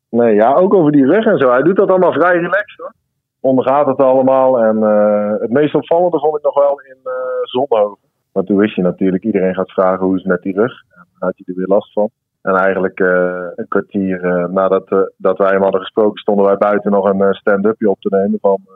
Nee, 0.09 0.35
ja, 0.35 0.53
ook 0.53 0.73
over 0.73 0.91
die 0.91 1.05
rug 1.05 1.25
en 1.25 1.37
zo. 1.37 1.49
Hij 1.49 1.61
doet 1.61 1.75
dat 1.75 1.89
allemaal 1.89 2.11
vrij 2.13 2.35
relaxed 2.35 2.77
hoor. 2.77 2.93
Ondergaat 3.39 3.87
het 3.87 3.97
allemaal. 3.97 4.59
En 4.59 4.83
eh, 4.83 5.39
het 5.39 5.51
meest 5.51 5.75
opvallende 5.75 6.19
vond 6.19 6.37
ik 6.37 6.43
nog 6.43 6.53
wel 6.53 6.81
in 6.81 6.97
eh 7.03 7.11
Zonhoven. 7.43 7.97
Maar 8.33 8.43
toen 8.43 8.57
wist 8.57 8.75
je 8.75 8.81
natuurlijk, 8.81 9.23
iedereen 9.23 9.53
gaat 9.55 9.71
vragen 9.71 10.05
hoe 10.05 10.15
is 10.15 10.21
het 10.21 10.31
met 10.31 10.41
die 10.41 10.53
rug. 10.55 10.71
En 10.89 11.05
dan 11.19 11.27
had 11.27 11.33
hij 11.35 11.45
er 11.45 11.55
weer 11.55 11.67
last 11.67 11.93
van. 11.93 12.09
En 12.41 12.55
eigenlijk 12.55 12.99
eh, 12.99 13.47
een 13.55 13.67
kwartier 13.67 14.23
eh, 14.23 14.47
nadat 14.47 14.87
eh, 14.91 14.99
dat 15.17 15.37
wij 15.37 15.49
hem 15.49 15.61
hadden 15.61 15.81
gesproken, 15.81 16.19
stonden 16.21 16.45
wij 16.45 16.57
buiten 16.57 16.91
nog 16.91 17.05
een 17.05 17.21
eh, 17.21 17.31
stand-upje 17.31 17.89
op 17.89 17.99
te 18.01 18.15
nemen 18.15 18.39
van, 18.41 18.59
eh, 18.65 18.73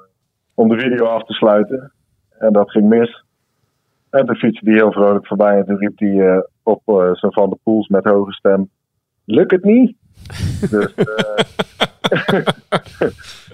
om 0.53 0.69
de 0.69 0.79
video 0.79 1.05
af 1.05 1.23
te 1.23 1.33
sluiten. 1.33 1.91
En 2.37 2.53
dat 2.53 2.71
ging 2.71 2.89
mis. 2.89 3.23
En 4.09 4.25
toen 4.25 4.35
fietste 4.35 4.65
hij 4.69 4.73
heel 4.79 4.91
vrolijk 4.91 5.27
voorbij 5.27 5.57
en 5.57 5.65
toen 5.65 5.77
riep 5.77 5.99
hij 5.99 6.27
eh, 6.29 6.41
op 6.63 6.81
eh, 6.85 7.13
zijn 7.13 7.33
Van 7.33 7.49
de 7.49 7.57
Poels 7.63 7.87
met 7.87 8.05
hoge 8.05 8.31
stem: 8.31 8.69
Lukt 9.25 9.51
het 9.51 9.63
niet? 9.63 9.95
Dus, 10.69 10.93
eh, 10.95 11.43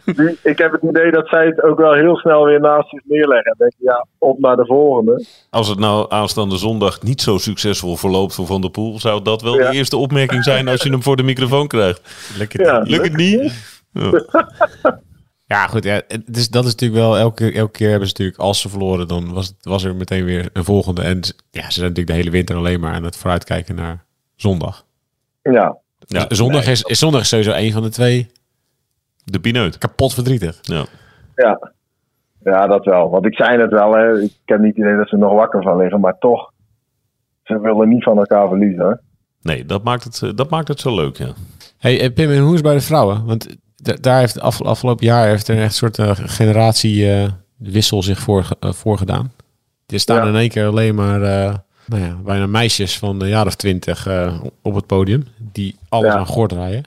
die- 0.15 0.37
ik 0.43 0.57
heb 0.57 0.71
het 0.71 0.81
idee 0.81 1.11
dat 1.11 1.27
zij 1.27 1.45
het 1.45 1.61
ook 1.63 1.77
wel 1.77 1.93
heel 1.93 2.17
snel 2.17 2.45
weer 2.45 2.59
naast 2.59 2.89
zich 2.89 3.01
neerleggen. 3.05 3.51
En 3.51 3.55
denken: 3.57 3.77
ja, 3.79 4.05
op 4.17 4.39
naar 4.39 4.55
de 4.55 4.65
volgende. 4.65 5.25
Als 5.49 5.67
het 5.67 5.79
nou 5.79 6.05
aanstaande 6.11 6.57
zondag 6.57 7.01
niet 7.01 7.21
zo 7.21 7.37
succesvol 7.37 7.95
verloopt 7.95 8.35
voor 8.35 8.45
Van 8.45 8.61
der 8.61 8.69
Poel, 8.71 8.99
zou 8.99 9.21
dat 9.21 9.41
wel 9.41 9.59
Ja. 9.59 9.69
de 9.69 9.75
eerste 9.77 9.97
opmerking 9.97 10.43
zijn 10.43 10.67
als 10.67 10.83
je 10.83 10.89
hem 10.89 11.03
voor 11.03 11.15
de 11.15 11.23
microfoon 11.23 11.67
krijgt. 11.67 12.01
Lekker. 12.37 12.61
Ja, 12.61 12.79
Lukt 12.79 13.03
het 13.03 13.15
niet? 13.17 13.53
Ja. 13.91 14.23
Ja, 15.49 15.67
goed. 15.67 15.83
Ja, 15.83 16.01
het 16.07 16.37
is, 16.37 16.49
dat 16.49 16.65
is 16.65 16.71
natuurlijk 16.71 16.99
wel, 17.01 17.17
elke, 17.17 17.51
elke 17.51 17.71
keer 17.71 17.89
hebben 17.89 18.07
ze 18.07 18.13
natuurlijk, 18.17 18.39
als 18.39 18.61
ze 18.61 18.69
verloren, 18.69 19.07
dan 19.07 19.33
was, 19.33 19.47
het, 19.47 19.55
was 19.61 19.83
er 19.83 19.95
meteen 19.95 20.25
weer 20.25 20.49
een 20.53 20.63
volgende. 20.63 21.01
En 21.01 21.17
ja, 21.51 21.61
ze 21.63 21.71
zijn 21.71 21.87
natuurlijk 21.87 22.07
de 22.07 22.13
hele 22.13 22.29
winter 22.29 22.55
alleen 22.55 22.79
maar 22.79 22.93
aan 22.93 23.03
het 23.03 23.17
vooruitkijken 23.17 23.75
naar 23.75 24.05
zondag. 24.35 24.85
ja. 25.41 25.77
Ja, 26.07 26.25
zondag, 26.27 26.63
nee. 26.63 26.71
is, 26.71 26.81
is 26.81 26.99
zondag 26.99 27.21
is 27.21 27.27
sowieso 27.29 27.51
een 27.53 27.71
van 27.71 27.83
de 27.83 27.89
twee 27.89 28.27
De 29.23 29.39
pineut. 29.39 29.77
kapot 29.77 30.13
verdrietig. 30.13 30.59
Ja. 30.61 30.85
Ja. 31.35 31.71
ja, 32.43 32.67
dat 32.67 32.85
wel. 32.85 33.09
Want 33.09 33.25
ik 33.25 33.35
zei 33.35 33.61
het 33.61 33.71
wel, 33.71 33.93
hè. 33.93 34.21
ik 34.21 34.31
heb 34.45 34.59
niet 34.59 34.75
het 34.75 34.85
idee 34.85 34.97
dat 34.97 35.07
ze 35.09 35.15
er 35.15 35.21
nog 35.21 35.33
wakker 35.33 35.61
van 35.63 35.77
liggen, 35.77 35.99
maar 35.99 36.17
toch, 36.19 36.51
ze 37.43 37.59
willen 37.59 37.89
niet 37.89 38.03
van 38.03 38.17
elkaar 38.17 38.47
verliezen. 38.47 38.81
Hoor. 38.83 39.01
Nee, 39.41 39.65
dat 39.65 39.83
maakt, 39.83 40.03
het, 40.03 40.21
eh, 40.21 40.29
dat 40.35 40.49
maakt 40.49 40.67
het 40.67 40.79
zo 40.79 40.95
leuk, 40.95 41.17
ja. 41.17 41.27
Hey, 41.77 42.01
eh, 42.01 42.13
Pim, 42.13 42.29
en 42.31 42.39
hoe 42.39 42.47
is 42.47 42.53
het 42.53 42.63
bij 42.63 42.73
de 42.73 42.81
vrouwen? 42.81 43.25
Want 43.25 43.47
daar 44.01 44.19
heeft 44.19 44.39
af, 44.39 44.61
afgelopen 44.61 45.05
jaar 45.05 45.27
heeft 45.27 45.47
er 45.47 45.55
echt 45.55 45.65
een 45.65 45.71
soort 45.71 45.97
uh, 45.97 46.11
generatiewissel 46.15 48.03
zich 48.03 48.19
voor, 48.19 48.47
uh, 48.59 48.71
voorgedaan. 48.71 49.31
Er 49.87 49.99
staan 49.99 50.23
Ja. 50.23 50.29
in 50.29 50.35
één 50.35 50.49
keer 50.49 50.67
alleen 50.67 50.95
maar 50.95 51.21
uh, 51.21 51.55
nou 51.87 52.01
ja, 52.03 52.15
bijna 52.25 52.47
meisjes 52.47 52.99
van 52.99 53.21
een 53.21 53.27
jaar 53.27 53.45
of 53.45 53.55
twintig 53.55 54.07
uh, 54.07 54.41
op 54.61 54.75
het 54.75 54.85
podium. 54.87 55.23
Die 55.51 55.75
alles 55.89 56.13
Ja. 56.13 56.19
aan 56.19 56.25
gort 56.25 56.51
rijden. 56.51 56.83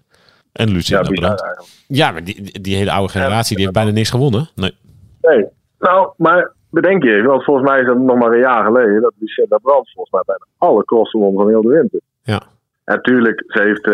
En 0.53 0.67
Ja, 0.69 0.73
Lucinda 0.75 1.03
bizar 1.09 1.35
Brandt. 1.35 1.85
Ja, 1.87 2.11
maar 2.11 2.25
die, 2.25 2.61
die- 2.61 2.77
hele 2.77 2.91
oude 2.93 3.13
generatie 3.13 3.57
die 3.57 3.65
heeft 3.65 3.77
bijna 3.77 3.91
niks 3.91 4.11
gewonnen. 4.11 4.49
Nee. 4.55 4.75
Nee. 5.21 5.47
Nou, 5.79 6.13
maar 6.17 6.53
bedenk 6.71 7.03
je, 7.03 7.23
want 7.23 7.45
volgens 7.45 7.69
mij 7.71 7.81
is 7.81 7.87
dat 7.87 7.99
nog 7.99 8.19
maar 8.19 8.33
een 8.33 8.39
jaar 8.41 8.65
geleden 8.65 9.01
dat 9.03 9.13
Lucinda 9.19 9.57
Brandt 9.59 9.93
volgens 9.93 10.11
mij 10.15 10.23
bijna 10.27 10.45
alle 10.59 10.85
crossen 10.85 11.21
won 11.21 11.35
van 11.35 11.49
heel 11.49 11.63
de 11.63 11.69
winter. 11.69 12.01
Ja. 12.23 12.43
En 12.85 13.03
tuurlijk, 13.03 13.45
ze 13.47 13.63
heeft 13.63 13.87
eh, 13.87 13.93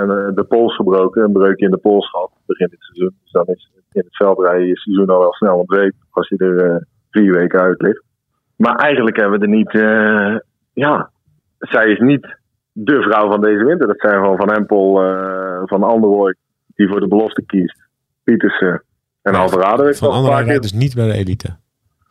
een- 0.00 0.34
de 0.34 0.44
pols 0.48 0.74
gebroken, 0.76 1.22
een 1.24 1.32
breukje 1.32 1.64
in 1.64 1.70
de 1.70 1.76
pols 1.76 2.10
gehad. 2.10 2.30
begin 2.46 2.68
dit 2.70 2.80
seizoen. 2.82 3.16
Dus 3.22 3.32
dan 3.32 3.46
is 3.46 3.70
in 3.92 4.02
het 4.04 4.16
veldrijden 4.16 4.66
je 4.66 4.76
seizoen 4.78 5.08
al 5.08 5.18
wel 5.18 5.32
snel 5.34 5.56
ontweekt 5.58 5.96
als 6.10 6.28
je 6.28 6.36
er 6.36 6.70
eh, 6.70 6.76
vier 7.10 7.32
weken 7.32 7.60
uit 7.60 7.82
ligt. 7.82 8.02
Maar 8.56 8.74
eigenlijk 8.76 9.16
hebben 9.16 9.38
we 9.38 9.44
er 9.44 9.52
niet, 9.52 9.74
eh, 9.74 10.36
ja, 10.72 11.10
zij 11.58 11.90
is 11.90 11.98
niet 11.98 12.36
de 12.72 13.02
vrouw 13.02 13.30
van 13.30 13.40
deze 13.40 13.64
winter. 13.64 13.86
Dat 13.86 14.00
zijn 14.00 14.14
gewoon 14.14 14.36
Van 14.36 14.52
Empel, 14.52 15.02
eh, 15.04 15.62
Van 15.64 15.82
Anderhooy, 15.82 16.34
die 16.74 16.88
voor 16.88 17.00
de 17.00 17.08
belofte 17.08 17.42
kiest. 17.46 17.82
Pietersen 18.24 18.82
en 19.22 19.34
Alvarado. 19.34 19.84
heeft 19.84 19.98
Van 19.98 20.24
keer- 20.24 20.44
rijdt 20.44 20.62
dus 20.62 20.72
niet 20.72 20.94
bij 20.94 21.06
de 21.06 21.12
elite. 21.12 21.46
Dat 21.48 21.56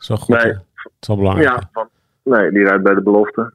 is 0.00 0.08
wel 0.08 0.16
goed. 0.16 0.36
Nee. 0.36 0.46
hè? 0.46 0.52
Dat 0.52 0.92
is 1.00 1.08
wel 1.08 1.16
belangrijk. 1.16 1.48
Ja, 1.48 1.68
van, 1.72 1.88
nee, 2.22 2.50
die 2.50 2.64
rijdt 2.64 2.82
bij 2.82 2.94
de 2.94 3.02
belofte. 3.02 3.52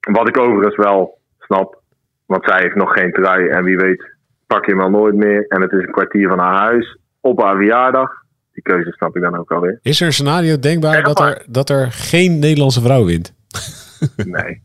Wat 0.00 0.28
ik 0.28 0.38
overigens 0.38 0.76
wel 0.76 1.18
snap. 1.38 1.80
Want 2.26 2.44
zij 2.44 2.60
heeft 2.60 2.74
nog 2.74 2.92
geen 2.92 3.12
trui. 3.12 3.48
En 3.48 3.64
wie 3.64 3.76
weet 3.76 4.14
pak 4.46 4.64
je 4.64 4.70
hem 4.70 4.80
wel 4.80 4.90
nooit 4.90 5.14
meer. 5.14 5.46
En 5.48 5.60
het 5.60 5.72
is 5.72 5.82
een 5.82 5.92
kwartier 5.92 6.28
van 6.28 6.38
haar 6.38 6.54
huis. 6.54 6.96
Op 7.20 7.42
haar 7.42 7.56
verjaardag. 7.56 8.21
Die 8.52 8.62
keuze 8.62 8.92
snap 8.92 9.16
ik 9.16 9.22
dan 9.22 9.38
ook 9.38 9.52
alweer. 9.52 9.78
Is 9.82 10.00
er 10.00 10.06
een 10.06 10.12
scenario 10.12 10.58
denkbaar 10.58 11.02
dat 11.02 11.20
er, 11.20 11.44
dat 11.48 11.70
er 11.70 11.92
geen 11.92 12.38
Nederlandse 12.38 12.80
vrouw 12.80 13.04
wint? 13.04 13.34
Nee. 14.16 14.62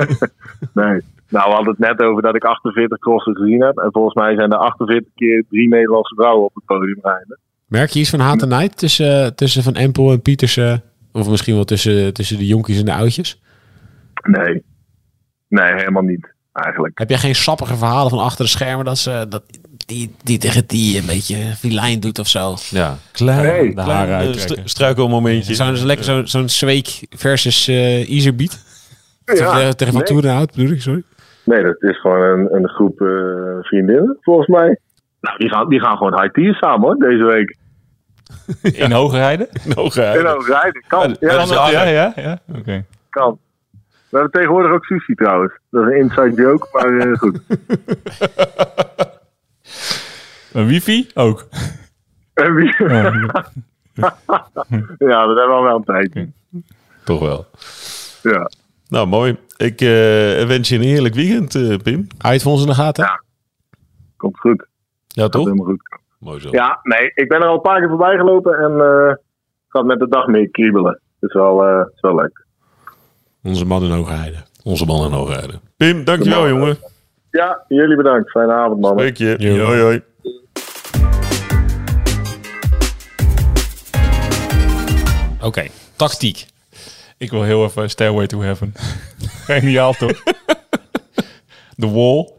nee. 0.80 1.00
Nou, 1.28 1.48
we 1.48 1.54
hadden 1.54 1.74
het 1.78 1.78
net 1.78 2.00
over 2.00 2.22
dat 2.22 2.34
ik 2.34 2.44
48 2.44 2.98
crossen 2.98 3.36
gezien 3.36 3.62
heb. 3.62 3.78
En 3.78 3.88
volgens 3.92 4.14
mij 4.14 4.34
zijn 4.34 4.52
er 4.52 4.58
48 4.58 5.12
keer 5.14 5.44
drie 5.48 5.68
Nederlandse 5.68 6.14
vrouwen 6.14 6.44
op 6.44 6.54
het 6.54 6.64
podium 6.64 6.98
rijden. 7.02 7.38
Merk 7.66 7.90
je 7.90 8.00
iets 8.00 8.10
van 8.10 8.20
haat 8.20 8.42
en 8.42 8.48
nijd 8.48 8.78
tussen, 8.78 9.36
tussen 9.36 9.62
Van 9.62 9.74
Empel 9.74 10.12
en 10.12 10.22
Pietersen? 10.22 10.82
Of 11.12 11.28
misschien 11.28 11.54
wel 11.54 11.64
tussen, 11.64 12.14
tussen 12.14 12.38
de 12.38 12.46
jonkies 12.46 12.78
en 12.78 12.84
de 12.84 12.94
oudjes? 12.94 13.42
Nee. 14.22 14.64
Nee, 15.48 15.72
helemaal 15.72 16.02
niet. 16.02 16.34
Eigenlijk. 16.52 16.98
Heb 16.98 17.08
jij 17.08 17.18
geen 17.18 17.34
sappige 17.34 17.76
verhalen 17.76 18.10
van 18.10 18.18
achter 18.18 18.44
de 18.44 18.50
schermen 18.50 18.84
dat 18.84 18.98
ze 18.98 19.26
dat 19.28 19.42
die, 19.86 20.14
die 20.22 20.38
tegen 20.38 20.66
die 20.66 20.98
een 21.00 21.06
beetje 21.06 21.36
filijn 21.36 22.00
doet 22.00 22.18
of 22.18 22.26
zo? 22.28 22.54
Ja, 22.70 22.96
klein, 23.12 23.42
Nee. 23.64 23.74
De 23.74 23.80
haren 23.80 24.14
eh, 24.14 24.18
uittrekken. 24.26 24.56
st- 24.68 24.70
struikelmomentje. 24.70 25.54
Zo'n 25.54 25.76
zo 25.76 25.86
lekker 25.86 26.04
zo'n 26.04 26.26
zo'n 26.26 26.48
Zweek 26.48 27.00
versus 27.10 27.68
eh 27.68 28.08
Iserbeat. 28.10 28.64
Ja, 29.24 29.72
tegen 29.72 29.86
Van 29.92 29.94
nee. 29.94 30.02
Toerenhout 30.02 30.54
bedoel 30.54 30.72
ik, 30.72 30.80
sorry. 30.82 31.02
Nee, 31.44 31.62
dat 31.62 31.82
is 31.82 32.00
gewoon 32.00 32.20
een, 32.38 32.54
een 32.54 32.68
groep 32.68 33.00
eh, 33.00 33.06
vriendinnen, 33.60 34.16
volgens 34.20 34.46
mij. 34.48 34.78
Nou, 35.20 35.38
die 35.38 35.48
gaan, 35.48 35.68
die 35.68 35.80
gaan 35.80 35.96
gewoon 35.96 36.20
high 36.20 36.32
tiers 36.34 36.58
samen 36.58 36.80
hoor, 36.80 36.96
deze 36.96 37.24
week. 37.24 37.56
In 38.84 38.90
hoge 38.92 39.16
rijden? 39.16 39.48
In 39.64 39.72
Hoogrijden. 39.74 40.82
Kan. 40.86 41.16
Ja, 41.20 41.28
dat 41.28 41.30
dat 41.30 41.42
is 41.42 41.48
Ja, 41.48 41.54
lager. 41.56 41.88
ja, 41.92 42.12
ja. 42.16 42.38
Oké. 42.58 42.84
kan. 43.10 43.38
We 44.08 44.22
hebben 44.22 44.30
tegenwoordig 44.30 44.72
ook 44.72 44.84
sushi 44.84 45.14
trouwens. 45.14 45.52
Dat 45.70 45.82
is 45.86 45.88
een 45.92 45.98
inside 45.98 46.42
joke, 46.42 46.68
maar 46.72 46.98
eh, 46.98 47.18
goed. 47.18 47.40
Een 50.56 50.66
wifi? 50.66 51.06
Ook. 51.14 51.46
En 52.34 52.54
wie... 52.54 52.74
ja, 54.98 55.26
dat 55.26 55.36
hebben 55.36 55.48
we 55.48 55.52
al 55.52 55.62
wel 55.62 55.76
een 55.76 55.84
tijdje. 55.84 56.28
Toch 57.04 57.20
wel. 57.20 57.46
Ja. 58.22 58.50
Nou, 58.88 59.06
mooi. 59.06 59.36
Ik 59.56 59.80
eh, 59.80 60.46
wens 60.46 60.68
je 60.68 60.76
een 60.76 60.82
heerlijk 60.82 61.14
weekend, 61.14 61.54
eh, 61.54 61.76
Pim. 61.82 62.06
Hou 62.18 62.28
je 62.28 62.28
het 62.28 62.42
voor 62.42 62.52
ons 62.52 62.60
in 62.60 62.66
de 62.66 62.74
gaten? 62.74 63.04
Ja. 63.04 63.22
Komt 64.16 64.38
goed. 64.38 64.66
Ja, 65.06 65.22
Komt 65.22 65.32
toch? 65.32 65.44
helemaal 65.44 65.66
goed. 65.66 65.98
Mooi 66.18 66.40
zo. 66.40 66.48
Ja, 66.50 66.80
nee, 66.82 67.10
ik 67.14 67.28
ben 67.28 67.40
er 67.40 67.46
al 67.46 67.54
een 67.54 67.60
paar 67.60 67.78
keer 67.78 67.88
voorbij 67.88 68.16
gelopen 68.16 68.58
en 68.58 68.80
eh 68.80 69.14
gaat 69.68 69.84
met 69.84 69.98
de 69.98 70.08
dag 70.08 70.26
mee 70.26 70.48
kriebelen. 70.48 71.00
Het 71.20 71.30
is 71.30 71.34
wel, 71.34 71.64
eh, 71.64 71.78
het 71.78 71.92
is 71.94 72.00
wel 72.00 72.14
leuk. 72.14 72.46
Onze 73.42 73.66
man 73.66 73.82
in 73.82 73.90
Hoogheide. 73.90 74.36
Onze 74.64 74.86
man 74.86 75.06
in 75.06 75.12
hoogrijden. 75.12 75.60
Pim, 75.76 76.04
dankjewel, 76.04 76.40
man. 76.40 76.48
jongen. 76.48 76.76
Ja, 77.30 77.64
jullie 77.68 77.96
bedankt. 77.96 78.30
Fijne 78.30 78.52
avond, 78.52 78.80
mannen. 78.80 79.06
Spreek 79.06 79.38
je. 79.38 79.60
Hoi. 79.60 80.02
Oké, 85.46 85.66
tactiek. 85.96 86.46
Ik 87.16 87.30
wil 87.30 87.42
heel 87.42 87.64
even 87.64 87.90
Stairway 87.90 88.26
to 88.26 88.40
Heaven. 88.40 88.74
Geniaal 89.46 89.92
toch? 89.92 90.22
The 91.76 91.90
Wall. 91.90 92.30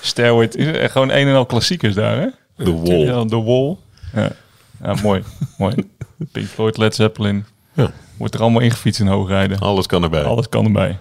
Stairway 0.00 0.48
to... 0.48 0.58
is 0.58 0.90
Gewoon 0.90 1.10
een 1.10 1.28
en 1.28 1.34
al 1.34 1.46
klassiekers 1.46 1.94
daar, 1.94 2.16
hè? 2.16 2.28
The 2.64 2.80
Wall. 2.80 2.98
Ja, 2.98 3.24
The 3.24 3.42
Wall. 3.42 3.76
Ja, 4.14 4.32
ja 4.82 4.94
mooi. 5.02 5.22
mooi. 5.58 5.74
Pink 6.32 6.46
Floyd, 6.46 6.76
Led 6.76 6.94
Zeppelin. 6.94 7.44
Ja. 7.72 7.92
Wordt 8.16 8.34
er 8.34 8.40
allemaal 8.40 8.62
ingefietst 8.62 9.00
in 9.00 9.06
hoogrijden. 9.06 9.58
Alles 9.58 9.86
kan 9.86 10.02
erbij. 10.02 10.24
Alles 10.24 10.48
kan 10.48 10.64
erbij. 10.64 10.98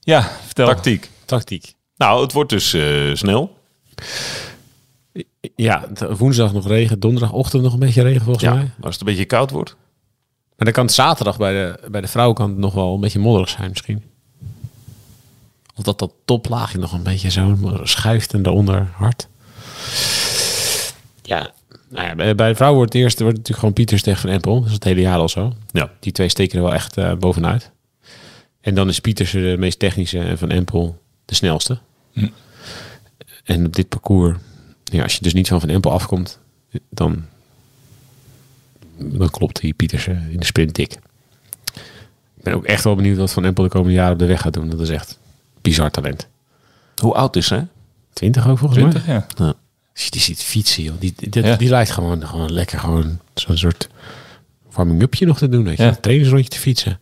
Ja, 0.00 0.22
vertel. 0.44 0.66
Tactiek. 0.66 1.10
Tactiek. 1.24 1.74
Nou, 1.96 2.22
het 2.22 2.32
wordt 2.32 2.50
dus 2.50 2.72
eh, 2.72 3.14
snel. 3.14 3.58
Ja, 5.56 5.88
t- 5.94 6.18
woensdag 6.18 6.52
nog 6.52 6.66
regen, 6.66 7.00
donderdagochtend 7.00 7.62
nog 7.62 7.72
een 7.72 7.78
beetje 7.78 8.02
regen 8.02 8.22
volgens 8.22 8.44
mij. 8.44 8.70
Als 8.80 8.92
het 8.92 9.00
een 9.00 9.06
beetje 9.06 9.24
koud 9.24 9.50
wordt. 9.50 9.76
Maar 10.56 10.64
dan 10.64 10.72
kan 10.72 10.84
het 10.84 10.94
zaterdag 10.94 11.36
bij 11.36 11.52
de, 11.52 11.88
bij 11.90 12.00
de 12.00 12.06
vrouwenkant 12.08 12.56
nog 12.56 12.74
wel 12.74 12.94
een 12.94 13.00
beetje 13.00 13.18
modderig 13.18 13.48
zijn 13.48 13.68
misschien. 13.68 14.02
Of 15.76 15.84
dat 15.84 15.98
dat 15.98 16.12
toplaagje 16.24 16.78
nog 16.78 16.92
een 16.92 17.02
beetje 17.02 17.30
zo 17.30 17.56
schuift 17.82 18.32
en 18.34 18.42
daaronder 18.42 18.88
hard. 18.92 19.28
Ja, 21.22 21.50
nou 21.88 22.06
ja 22.06 22.34
bij, 22.34 22.48
de 22.48 22.54
vrouwen 22.54 22.78
wordt 22.78 22.92
het 22.92 23.02
eerst 23.02 23.18
wordt 23.20 23.36
het 23.36 23.46
natuurlijk 23.48 23.58
gewoon 23.58 23.72
Pieters 23.74 24.02
tegen 24.02 24.20
Van 24.20 24.30
Empel. 24.30 24.58
Dat 24.58 24.66
is 24.68 24.72
het 24.74 24.84
hele 24.84 25.00
jaar 25.00 25.18
al 25.18 25.28
zo. 25.28 25.52
Ja. 25.70 25.90
Die 26.00 26.12
twee 26.12 26.28
steken 26.28 26.58
er 26.58 26.64
wel 26.64 26.74
echt 26.74 26.96
eh, 26.96 27.14
bovenuit. 27.14 27.70
En 28.60 28.74
dan 28.74 28.88
is 28.88 29.00
Pieters 29.00 29.30
de 29.30 29.56
meest 29.58 29.78
technische 29.78 30.18
en 30.18 30.38
Van 30.38 30.50
Empel 30.50 30.98
de 31.24 31.34
snelste. 31.34 31.78
En 33.44 33.66
op 33.66 33.74
dit 33.74 33.88
parcours, 33.88 34.36
ja, 34.96 35.02
als 35.02 35.14
je 35.14 35.22
dus 35.22 35.34
niet 35.34 35.48
van 35.48 35.60
Van 35.60 35.68
Empel 35.68 35.92
afkomt, 35.92 36.38
dan, 36.90 37.24
dan 38.98 39.30
klopt 39.30 39.60
die 39.60 39.72
Pietersen 39.74 40.26
in 40.30 40.38
de 40.38 40.44
sprint 40.46 40.74
dik. 40.74 40.92
Ik 42.36 42.42
ben 42.50 42.54
ook 42.54 42.64
echt 42.64 42.84
wel 42.84 42.94
benieuwd 42.94 43.16
wat 43.18 43.32
Van 43.32 43.44
Empel 43.44 43.62
de 43.64 43.70
komende 43.70 43.94
jaren 43.94 44.12
op 44.12 44.18
de 44.18 44.26
weg 44.26 44.40
gaat 44.40 44.52
doen. 44.52 44.70
Dat 44.70 44.80
is 44.80 44.88
echt 44.88 45.18
bizar 45.62 45.90
talent. 45.90 46.26
Hoe 47.00 47.14
oud 47.14 47.36
is 47.36 47.48
hij? 47.50 47.66
20 48.12 48.48
ook 48.48 48.58
volgens 48.58 48.80
20, 48.80 49.06
mij. 49.06 49.14
ja. 49.14 49.54
Als 49.92 50.04
je 50.04 50.10
die 50.10 50.20
ziet 50.20 50.42
fietsen, 50.42 50.82
joh. 50.82 50.94
Die, 50.98 51.14
die, 51.16 51.42
Ja. 51.44 51.56
die 51.56 51.68
lijkt 51.68 51.90
gewoon, 51.90 52.26
gewoon 52.26 52.52
lekker 52.52 52.78
gewoon 52.78 53.18
zo'n 53.34 53.56
soort 53.56 53.88
warming-upje 54.72 55.26
nog 55.26 55.38
te 55.38 55.48
doen. 55.48 55.64
Weet 55.64 55.76
je? 55.76 55.82
Ja. 55.82 55.88
Een 55.88 56.00
trainingsrondje 56.00 56.50
te 56.50 56.58
fietsen. 56.58 57.00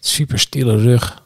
Super 0.00 0.38
stille 0.38 0.76
rug. 0.76 1.22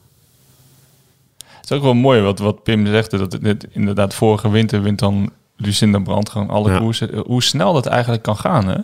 Het 1.68 1.76
is 1.76 1.84
ook 1.84 1.92
wel 1.92 2.02
mooi 2.02 2.20
wat, 2.20 2.38
wat 2.38 2.62
Pim 2.62 2.86
zegt. 2.86 3.10
Dat 3.10 3.32
het, 3.32 3.42
het- 3.42 3.66
inderdaad 3.70 4.14
vorige 4.14 4.50
winter 4.50 4.82
wint 4.82 4.98
dan 4.98 5.30
Lucinda 5.56 5.98
Brandt 5.98 6.30
gewoon 6.30 6.50
alle 6.50 6.70
Ja. 6.72 6.78
koersen. 6.78 7.22
Hoe 7.26 7.42
snel 7.42 7.72
dat 7.72 7.86
eigenlijk 7.86 8.22
kan 8.22 8.36
gaan, 8.36 8.66
hè? 8.68 8.76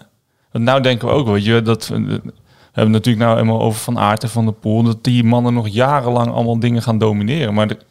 Want 0.53 0.65
nou 0.65 0.81
denken 0.83 1.09
we 1.09 1.15
ook 1.15 1.25
wel, 1.25 1.35
weet 1.35 1.45
je, 1.45 1.63
dat 1.63 1.89
we, 1.89 2.05
we 2.05 2.33
hebben 2.73 2.93
natuurlijk 2.93 3.27
nou 3.27 3.39
eenmaal 3.39 3.61
over 3.61 3.81
Van 3.81 3.99
Aert 3.99 4.23
en 4.23 4.29
Van 4.29 4.45
der 4.45 4.55
Poel, 4.55 4.83
dat 4.83 5.05
die 5.05 5.25
mannen 5.25 5.55
nog 5.55 5.69
jarenlang 5.69 6.33
allemaal 6.33 6.59
dingen 6.59 6.83
gaan 6.83 6.99
domineren. 6.99 7.55
Maar 7.55 7.69
het 7.69 7.85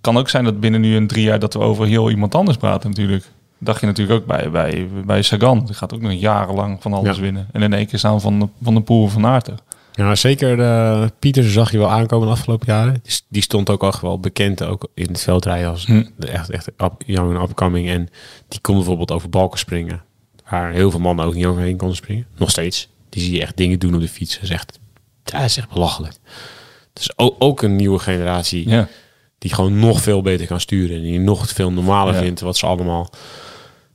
kan 0.00 0.16
ook 0.16 0.28
zijn 0.28 0.44
dat 0.44 0.60
binnen 0.60 0.80
nu 0.80 0.96
een 0.96 1.06
drie 1.06 1.24
jaar 1.24 1.38
dat 1.38 1.52
we 1.54 1.60
over 1.60 1.86
heel 1.86 2.10
iemand 2.10 2.34
anders 2.34 2.56
praten 2.56 2.88
natuurlijk. 2.90 3.22
Dat 3.22 3.32
dacht 3.58 3.80
je 3.80 3.86
natuurlijk 3.86 4.20
ook 4.20 4.26
bij, 4.26 4.50
bij, 4.50 4.88
bij 5.06 5.22
Sagan. 5.22 5.64
Die 5.64 5.74
gaat 5.74 5.94
ook 5.94 6.00
nog 6.00 6.12
jarenlang 6.12 6.76
van 6.82 6.92
alles 6.92 7.16
Ja. 7.16 7.22
winnen. 7.22 7.48
En 7.52 7.62
in 7.62 7.72
één 7.72 7.86
keer 7.86 7.98
staan 7.98 8.20
Van, 8.20 8.38
de- 8.40 8.48
van 8.62 8.74
der 8.74 8.82
Poel 8.82 9.04
en 9.04 9.10
Van 9.10 9.26
Aert 9.26 9.46
er. 9.46 9.54
Ja, 9.96 10.14
zeker. 10.14 10.56
De 10.56 11.12
Pieters 11.18 11.52
zag 11.52 11.70
je 11.70 11.78
wel 11.78 11.90
aankomen 11.90 12.26
de 12.26 12.32
afgelopen 12.32 12.66
jaren. 12.66 13.02
Die, 13.28 13.42
stond 13.42 13.70
ook 13.70 13.82
al 13.82 13.94
wel 14.00 14.20
bekend 14.20 14.62
ook 14.64 14.88
in 14.94 15.06
het 15.08 15.20
veldrijden 15.22 15.70
als 15.70 15.86
Hm. 15.86 16.04
echt, 16.18 16.50
echt 16.50 16.66
up, 16.68 16.92
young 17.06 17.36
and 17.36 17.48
upcoming. 17.48 17.88
En 17.88 18.08
die 18.48 18.60
kon 18.60 18.74
bijvoorbeeld 18.76 19.10
over 19.12 19.28
balken 19.28 19.58
springen. 19.58 20.02
Waar 20.50 20.72
heel 20.72 20.90
veel 20.90 21.00
mannen 21.00 21.24
ook 21.24 21.34
niet 21.34 21.46
overheen 21.46 21.76
konden 21.76 21.96
springen. 21.96 22.26
Nog 22.36 22.50
steeds. 22.50 22.88
Die 23.08 23.22
zie 23.22 23.32
je 23.34 23.40
echt 23.42 23.56
dingen 23.56 23.78
doen 23.78 23.94
op 23.94 24.00
de 24.00 24.08
fiets. 24.08 24.34
Dat 24.34 24.42
is 24.42 24.50
echt, 24.50 24.78
dat 25.22 25.40
is 25.42 25.56
echt 25.56 25.68
belachelijk. 25.72 26.14
Dus 26.92 27.18
ook, 27.18 27.34
ook 27.38 27.62
een 27.62 27.76
nieuwe 27.76 27.98
generatie 27.98 28.68
Ja. 28.68 28.88
die 29.38 29.54
gewoon 29.54 29.78
nog 29.78 30.00
veel 30.00 30.22
beter 30.22 30.46
kan 30.46 30.60
sturen. 30.60 30.96
En 30.96 31.02
die 31.02 31.18
nog 31.20 31.48
veel 31.48 31.72
normaler 31.72 32.14
Ja. 32.14 32.20
vindt 32.20 32.40
wat 32.40 32.56
ze 32.56 32.66
allemaal, 32.66 33.10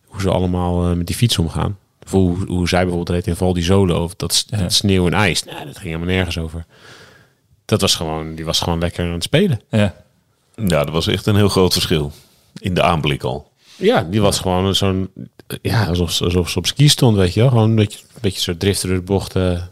hoe 0.05 0.21
ze 0.21 0.29
allemaal 0.31 0.89
eh, 0.89 0.95
met 0.95 1.07
die 1.07 1.15
fiets 1.15 1.37
omgaan. 1.37 1.77
Hoe, 2.09 2.45
hoe 2.47 2.67
zij 2.67 2.79
bijvoorbeeld 2.85 3.09
reed 3.17 3.27
in 3.27 3.35
Val 3.35 3.53
di 3.53 3.61
Solo. 3.63 4.03
Of 4.03 4.15
dat, 4.15 4.33
s- 4.33 4.45
Ja. 4.49 4.57
dat 4.57 4.73
sneeuw 4.73 5.05
en 5.07 5.13
ijs. 5.13 5.43
Nou, 5.43 5.65
dat 5.65 5.73
ging 5.77 5.83
helemaal 5.93 6.15
nergens 6.15 6.37
over. 6.37 6.65
Dat 7.65 7.81
was 7.81 7.95
gewoon, 7.95 8.35
die 8.35 8.45
was 8.45 8.59
gewoon 8.59 8.79
lekker 8.79 9.05
aan 9.05 9.11
het 9.13 9.23
spelen. 9.23 9.61
Ja. 9.69 9.95
Ja, 10.55 10.83
dat 10.83 10.89
was 10.89 11.07
echt 11.07 11.25
een 11.25 11.35
heel 11.35 11.49
groot 11.49 11.73
verschil. 11.73 12.11
In 12.59 12.73
de 12.73 12.81
aanblik 12.81 13.23
al. 13.23 13.51
Ja, 13.75 14.03
die 14.03 14.21
was 14.21 14.39
gewoon 14.39 14.75
zo'n, 14.75 15.09
ja, 15.61 15.85
alsof, 15.85 16.21
alsof 16.21 16.49
ze 16.49 16.57
op 16.57 16.65
ski 16.65 16.87
stond, 16.89 17.17
weet 17.17 17.33
je 17.33 17.39
wel. 17.39 17.49
Gewoon 17.49 17.69
een 17.69 17.75
beetje, 17.75 17.99
een 17.99 18.19
beetje 18.21 18.41
zo 18.41 18.57
driften 18.57 18.87
door 18.89 18.97
de 18.97 19.03
bochten. 19.03 19.71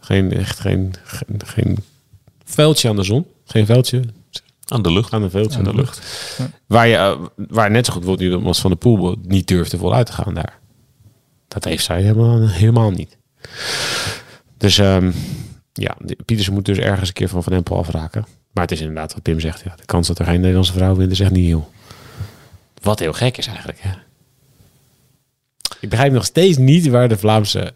Geen, 0.00 0.32
echt 0.32 0.60
geen, 0.60 0.94
geen, 1.04 1.40
geen 1.44 1.78
veldje 2.44 2.88
aan 2.88 2.96
de 2.96 3.02
zon. 3.02 3.26
Geen 3.44 3.66
veldje, 3.66 4.02
Aan 4.66 4.82
de 4.82 4.92
lucht. 4.92 5.12
aan 5.12 5.22
een 5.22 5.30
veldje 5.30 5.58
Aan 5.58 5.64
de 5.64 5.70
de 5.70 5.76
lucht. 5.76 6.00
Waar, 6.66 6.88
je, 6.88 6.96
eh, 6.96 7.18
waar 7.48 7.70
net 7.70 7.86
zo 7.86 7.92
goed 7.92 8.00
bijvoorbeeld 8.02 8.34
iemand 8.38 8.58
van 8.58 8.70
de 8.70 8.76
Poel 8.76 9.16
niet 9.22 9.48
durfde 9.48 9.78
voluit 9.78 10.06
te 10.06 10.12
gaan 10.12 10.34
daar. 10.34 10.58
Dat 11.52 11.64
heeft 11.64 11.84
zij 11.84 12.02
helemaal, 12.02 12.48
helemaal 12.48 12.90
niet. 12.90 13.16
Dus 14.58 14.78
ehm, 14.78 15.12
ja, 15.72 15.94
de- 15.98 16.16
Pietersen 16.24 16.54
moet 16.54 16.64
dus 16.64 16.78
ergens 16.78 17.08
een 17.08 17.14
keer 17.14 17.28
van 17.28 17.42
Van 17.42 17.52
Empel 17.52 17.76
afraken. 17.76 18.24
Maar 18.52 18.62
het 18.62 18.72
is 18.72 18.80
inderdaad 18.80 19.12
wat 19.14 19.22
Pim 19.22 19.40
zegt. 19.40 19.62
Ja, 19.64 19.74
de 19.76 19.84
kans 19.84 20.06
dat 20.06 20.18
er 20.18 20.24
geen 20.24 20.40
Nederlandse 20.40 20.72
vrouw 20.72 20.94
wint 20.96 21.10
is 21.12 21.20
echt 21.20 21.30
niet 21.30 21.46
heel. 21.46 21.70
Wat 22.82 22.98
heel 22.98 23.12
gek 23.12 23.36
is 23.38 23.46
eigenlijk. 23.46 23.78
Hè? 23.80 23.90
Ik 25.80 25.88
begrijp 25.88 26.12
nog 26.12 26.24
steeds 26.24 26.56
niet 26.56 26.86
waar 26.88 27.08
de 27.08 27.18
Vlaamse 27.18 27.74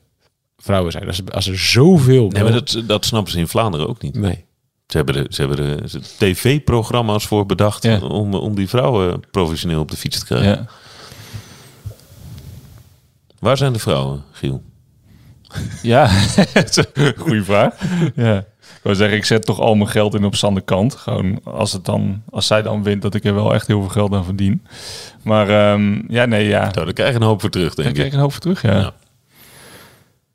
vrouwen 0.56 0.92
zijn. 0.92 1.06
Als, 1.06 1.20
als 1.32 1.46
er 1.48 1.58
zoveel... 1.58 2.28
Nee, 2.28 2.42
maar 2.42 2.52
dat, 2.52 2.82
dat 2.86 3.04
snappen 3.04 3.32
ze 3.32 3.38
in 3.38 3.48
Vlaanderen 3.48 3.88
ook 3.88 4.02
niet. 4.02 4.14
Nee. 4.14 4.44
Ze 4.86 4.96
hebben 4.96 5.14
er, 5.16 5.26
ze 5.28 5.40
hebben 5.42 5.80
er 5.82 5.88
ze- 5.88 6.00
tv-programma's 6.18 7.26
voor 7.26 7.46
bedacht 7.46 7.82
Ja. 7.82 7.98
om, 8.00 8.34
om 8.34 8.54
die 8.54 8.68
vrouwen 8.68 9.20
professioneel 9.30 9.80
op 9.80 9.90
de 9.90 9.96
fiets 9.96 10.18
te 10.18 10.24
krijgen. 10.24 10.48
Ja. 10.48 10.66
Waar 13.38 13.56
zijn 13.56 13.72
de 13.72 13.78
vrouwen, 13.78 14.22
Giel? 14.32 14.62
Ja, 15.82 16.08
goede 17.18 17.44
vraag. 17.44 17.74
Ja. 18.14 18.36
Ik 18.36 18.82
wou 18.82 18.96
zeggen, 18.96 19.16
ik 19.16 19.24
zet 19.24 19.44
toch 19.44 19.60
al 19.60 19.74
mijn 19.74 19.88
geld 19.88 20.14
in 20.14 20.24
op 20.24 20.34
Sander 20.34 20.62
Kant. 20.62 20.94
Gewoon 20.94 21.40
als, 21.44 21.72
het 21.72 21.84
dan, 21.84 22.22
als 22.30 22.46
zij 22.46 22.62
dan 22.62 22.82
wint, 22.82 23.02
dat 23.02 23.14
ik 23.14 23.24
er 23.24 23.34
wel 23.34 23.54
echt 23.54 23.66
heel 23.66 23.80
veel 23.80 23.90
geld 23.90 24.12
aan 24.12 24.24
verdien. 24.24 24.66
Maar 25.22 25.48
ehm, 25.48 26.02
ja, 26.08 26.24
nee, 26.24 26.46
ja. 26.48 26.60
Nou, 26.60 26.72
daar 26.72 26.92
krijg 26.92 27.10
je 27.10 27.16
een 27.16 27.22
hoop 27.26 27.40
voor 27.40 27.50
terug, 27.50 27.74
Daar 27.74 27.84
denk 27.84 27.94
krijg 27.94 28.06
ik. 28.08 28.12
ik 28.12 28.18
een 28.18 28.24
hoop 28.24 28.32
voor 28.32 28.40
terug, 28.40 28.62
ja. 28.62 28.76
Ja. 28.76 28.92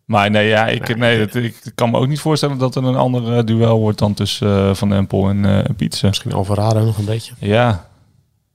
Maar 0.05 0.29
nee, 0.29 0.47
ja, 0.47 0.67
ik, 0.67 0.97
nee, 0.97 1.19
dat, 1.19 1.35
ik 1.35 1.71
kan 1.75 1.89
me 1.89 1.97
ook 1.97 2.07
niet 2.07 2.19
voorstellen 2.19 2.57
dat 2.57 2.75
er 2.75 2.83
een 2.83 2.95
ander 2.95 3.37
eh, 3.37 3.43
duel 3.45 3.79
wordt 3.79 3.99
dan 3.99 4.13
tussen 4.13 4.67
eh, 4.69 4.73
Van 4.75 4.93
Empel 4.93 5.29
en 5.29 5.45
eh 5.45 5.75
Pietersen. 5.75 6.07
Misschien 6.07 6.33
Alvarado 6.33 6.85
nog 6.85 6.97
een 6.97 7.05
beetje. 7.05 7.33
Ja, 7.39 7.85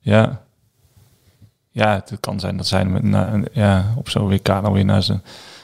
ja. 0.01 0.45
Ja, 1.77 2.05
het 2.05 2.21
kan 2.21 2.41
zijn 2.41 2.57
dat 2.57 2.67
zij 2.67 2.85
met, 2.85 3.03
na, 3.03 3.41
ja, 3.53 3.93
op 3.97 4.09
zo'n 4.09 4.29
WK 4.29 4.45
dan 4.45 4.73
weer 4.73 4.85
naar 4.85 5.03
zijn... 5.03 5.23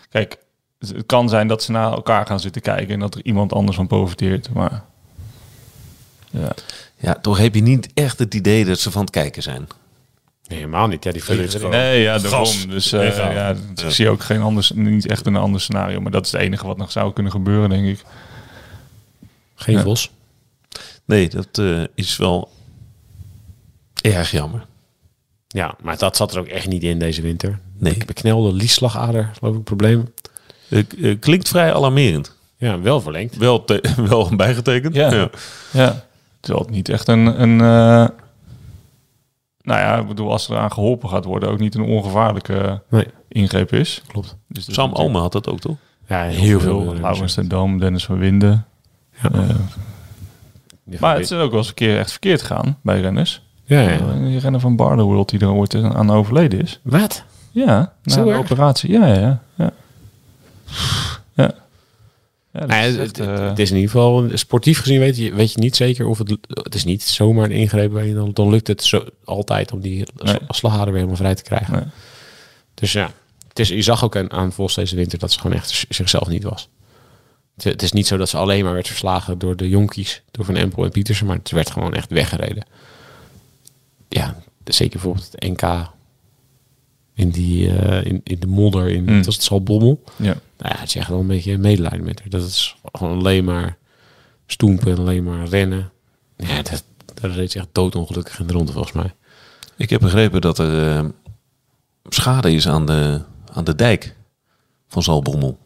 Kijk, 0.09 0.39
het 0.79 1.07
kan 1.07 1.29
zijn 1.29 1.49
dat 1.49 1.63
ze 1.63 1.71
naar 1.71 1.93
elkaar 1.93 2.27
gaan 2.27 2.41
zitten 2.41 2.63
kijken 2.63 2.95
en 2.95 3.01
dat 3.01 3.15
er 3.15 3.25
iemand 3.25 3.53
anders 3.53 3.77
van 3.77 3.87
profiteert. 3.87 4.53
Maar 4.53 4.83
ja, 6.31 6.53
Ja, 6.97 7.15
toch 7.15 7.39
heb 7.39 7.55
je 7.55 7.63
niet 7.63 7.89
echt 7.95 8.19
het 8.19 8.35
idee 8.35 8.65
dat 8.65 8.79
ze 8.79 8.91
van 8.91 9.01
het 9.01 9.11
kijken 9.11 9.43
zijn. 9.43 9.69
Nee, 10.47 10.59
helemaal 10.59 10.87
niet. 10.87 11.05
Ja, 11.05 11.13
die 11.13 11.25
vullen 11.25 11.45
het 11.45 11.55
gewoon. 11.55 11.71
nee, 11.71 12.03
ja, 12.03 12.19
daarom. 12.19 12.45
Gas. 12.45 12.67
Dus 12.67 12.93
eh, 12.93 13.17
ja, 13.17 13.49
ik 13.75 13.91
zie 13.91 14.09
ook 14.09 14.23
geen 14.23 14.43
anders, 14.43 14.71
niet 14.71 15.07
echt 15.07 15.27
een 15.27 15.37
ander 15.37 15.61
scenario. 15.61 16.01
Maar 16.01 16.13
dat 16.13 16.27
is 16.27 16.33
het 16.33 16.41
enige 16.41 16.67
wat 16.67 16.77
nog 16.77 16.93
zou 16.93 17.13
kunnen 17.13 17.33
gebeuren, 17.33 17.69
denk 17.69 17.87
ik. 17.87 18.05
Geen 19.55 19.77
Ja. 19.77 19.83
Vos. 19.83 20.11
Nee, 21.05 21.29
dat 21.29 21.59
eh, 21.59 21.83
is 21.95 22.17
wel 22.17 22.51
erg 24.03 24.31
jammer. 24.31 24.71
Ja, 25.53 25.75
maar 25.83 25.97
dat 25.99 26.17
zat 26.17 26.33
er 26.35 26.39
ook 26.41 26.47
echt 26.47 26.69
niet 26.69 26.83
in 26.83 26.99
deze 26.99 27.23
winter. 27.23 27.59
Nee. 27.79 27.95
Ik 27.95 28.07
beknelde 28.07 28.53
liesslagader, 28.53 29.31
geloof 29.39 29.57
ik, 29.57 29.65
probleem. 29.65 30.13
Eh, 30.69 31.19
klinkt 31.21 31.49
vrij 31.49 31.75
alarmerend. 31.75 32.37
Ja, 32.57 32.81
wel 32.81 33.01
verlengd. 33.01 33.37
Wel, 33.37 33.65
te- 33.65 33.95
wel 34.09 34.37
bijgetekend. 34.37 34.95
Ja. 34.95 35.31
Ja, 35.73 36.05
terwijl 36.41 36.65
het 36.65 36.75
niet 36.75 36.89
echt 36.89 37.09
een... 37.09 37.43
een 37.43 37.61
eh, 37.61 38.09
nou 39.63 39.81
ja, 39.81 39.97
ik 39.99 40.07
bedoel, 40.07 40.31
als 40.31 40.49
er 40.49 40.57
aan 40.57 40.73
geholpen 40.73 41.09
gaat 41.09 41.25
worden, 41.25 41.49
ook 41.49 41.59
niet 41.59 41.75
een 41.75 41.83
ongevaarlijke 41.83 42.83
Nee, 42.91 43.07
ingreep 43.29 43.73
is. 43.73 44.03
klopt. 44.07 44.37
Dus 44.49 44.65
Sam 44.65 44.91
is 44.91 44.97
natuurlijk 44.97 45.19
had 45.19 45.33
dat 45.33 45.49
ook, 45.49 45.61
toch? 45.61 45.77
Ja, 46.09 46.23
heel 46.23 46.61
veel. 46.61 46.83
veel. 46.83 46.95
Laurens 46.95 47.35
ten 47.35 47.49
Dam, 47.49 47.79
Dennis 47.79 48.05
van 48.05 48.19
Winden. 48.19 48.67
Ja. 49.23 49.31
Maar 51.01 51.15
het 51.15 51.23
is 51.31 51.33
ook 51.33 51.51
wel 51.51 51.59
eens 51.59 51.69
een 51.69 51.75
keer 51.75 51.99
echt 51.99 52.11
verkeerd 52.11 52.41
gegaan 52.41 52.79
bij 52.83 53.01
renners. 53.01 53.43
Ja, 53.73 53.91
ja. 53.91 54.13
Die 54.13 54.39
renner 54.39 54.61
van 54.61 54.77
Barloworld 54.77 55.29
die 55.29 55.41
er 55.41 55.53
ooit 55.53 55.75
aan 55.75 56.11
overleden 56.11 56.61
is. 56.63 56.81
Wat? 56.83 57.25
Ja, 57.51 57.93
na 58.03 58.13
Zo 58.15 58.25
de 58.25 58.31
erg? 58.31 58.39
operatie. 58.39 58.91
Ja, 58.91 59.07
ja, 59.07 59.15
ja. 59.21 59.41
Ja, 59.55 59.73
ja. 61.35 61.55
Nou 62.53 62.73
ja, 62.73 62.81
is 62.81 62.93
het, 62.93 63.01
echt, 63.01 63.17
het- 63.17 63.29
eh, 63.39 63.49
het 63.49 63.59
is 63.59 63.71
in 63.71 63.77
ieder 63.77 63.91
geval, 63.91 64.29
sportief 64.35 64.79
gezien 64.79 64.99
weet 65.01 65.17
je, 65.17 65.35
weet 65.35 65.53
je 65.53 65.59
niet 65.59 65.77
zeker 65.77 66.07
of 66.07 66.19
het, 66.19 66.37
het 66.49 66.75
is 66.75 66.85
niet 66.85 67.03
zomaar 67.03 67.45
een 67.45 67.51
ingreep 67.51 67.93
waarin 67.93 68.15
dan, 68.15 68.31
dan 68.33 68.51
lukt 68.51 68.67
het 68.67 68.85
zo, 68.85 69.05
altijd 69.25 69.73
om 69.73 69.81
die 69.81 70.07
Nee. 70.17 70.37
slagader 70.49 70.85
weer 70.87 70.95
helemaal 70.95 71.17
vrij 71.17 71.35
te 71.35 71.43
krijgen. 71.43 71.73
Nee. 71.75 71.85
Dus 72.75 72.93
ja, 72.93 73.11
het 73.49 73.59
is, 73.59 73.69
je 73.69 73.83
zag 73.83 74.05
ook 74.05 74.17
aan, 74.17 74.33
aan 74.33 74.53
Vos 74.53 74.75
deze 74.75 74.97
winter 74.97 75.19
dat 75.19 75.33
ze 75.33 75.41
gewoon 75.41 75.57
echt 75.57 75.85
zichzelf 75.89 76.29
niet 76.29 76.43
was. 76.43 76.69
Het, 77.55 77.65
het 77.65 77.83
is 77.83 77.93
niet 77.93 78.07
zo 78.07 78.17
dat 78.17 78.29
ze 78.29 78.37
alleen 78.37 78.65
maar 78.65 78.73
werd 78.73 78.87
verslagen 78.87 79.39
door 79.39 79.57
de 79.57 79.69
jonkies, 79.69 80.23
door 80.31 80.45
Van 80.45 80.57
Empel 80.57 80.85
en 80.85 80.91
Pietersen, 80.91 81.27
maar 81.27 81.39
ze 81.45 81.55
werd 81.55 81.71
gewoon 81.71 81.95
echt 81.95 82.11
weggereden. 82.11 82.65
Ja, 84.13 84.37
zeker 84.65 84.93
bijvoorbeeld 84.93 85.29
het 85.33 85.43
NK 85.45 85.91
in, 87.15 87.31
die, 87.31 87.77
eh, 87.79 88.05
in, 88.05 88.21
in 88.25 88.41
de 88.41 88.47
modder, 88.47 88.89
in, 88.89 89.05
Mm. 89.05 89.17
wat 89.17 89.25
was 89.27 89.35
het 89.35 89.45
Zaltbommel. 89.45 90.03
ja. 90.17 90.37
Nou 90.59 90.75
ja, 90.75 90.81
het 90.81 90.89
is 90.89 90.97
echt 90.97 91.09
wel 91.09 91.19
een 91.21 91.27
beetje 91.27 91.59
medelijden 91.59 92.05
met 92.05 92.19
haar. 92.21 92.29
Dat 92.29 92.43
is 92.43 92.77
gewoon 92.93 93.19
alleen 93.19 93.45
maar 93.45 93.77
stoempen, 94.47 94.99
alleen 94.99 95.25
maar 95.25 95.47
rennen. 95.47 95.91
Ja, 96.37 96.63
dat, 96.63 96.85
dat 97.15 97.31
reed 97.35 97.51
ze 97.53 97.59
echt 97.59 97.69
doodongelukkig 97.73 98.39
in 98.39 98.47
de 98.47 98.53
ronde 98.53 98.73
volgens 98.73 98.93
mij. 98.95 99.15
Ik 99.77 99.91
heb 99.91 100.01
begrepen 100.01 100.41
dat 100.41 100.59
er 100.59 100.97
eh, 100.97 101.05
schade 102.09 102.53
is 102.53 102.69
aan 102.69 102.87
de, 102.87 103.21
aan 103.53 103.65
de 103.65 103.75
dijk 103.75 104.17
van 104.89 105.03
Zalbommel. 105.03 105.59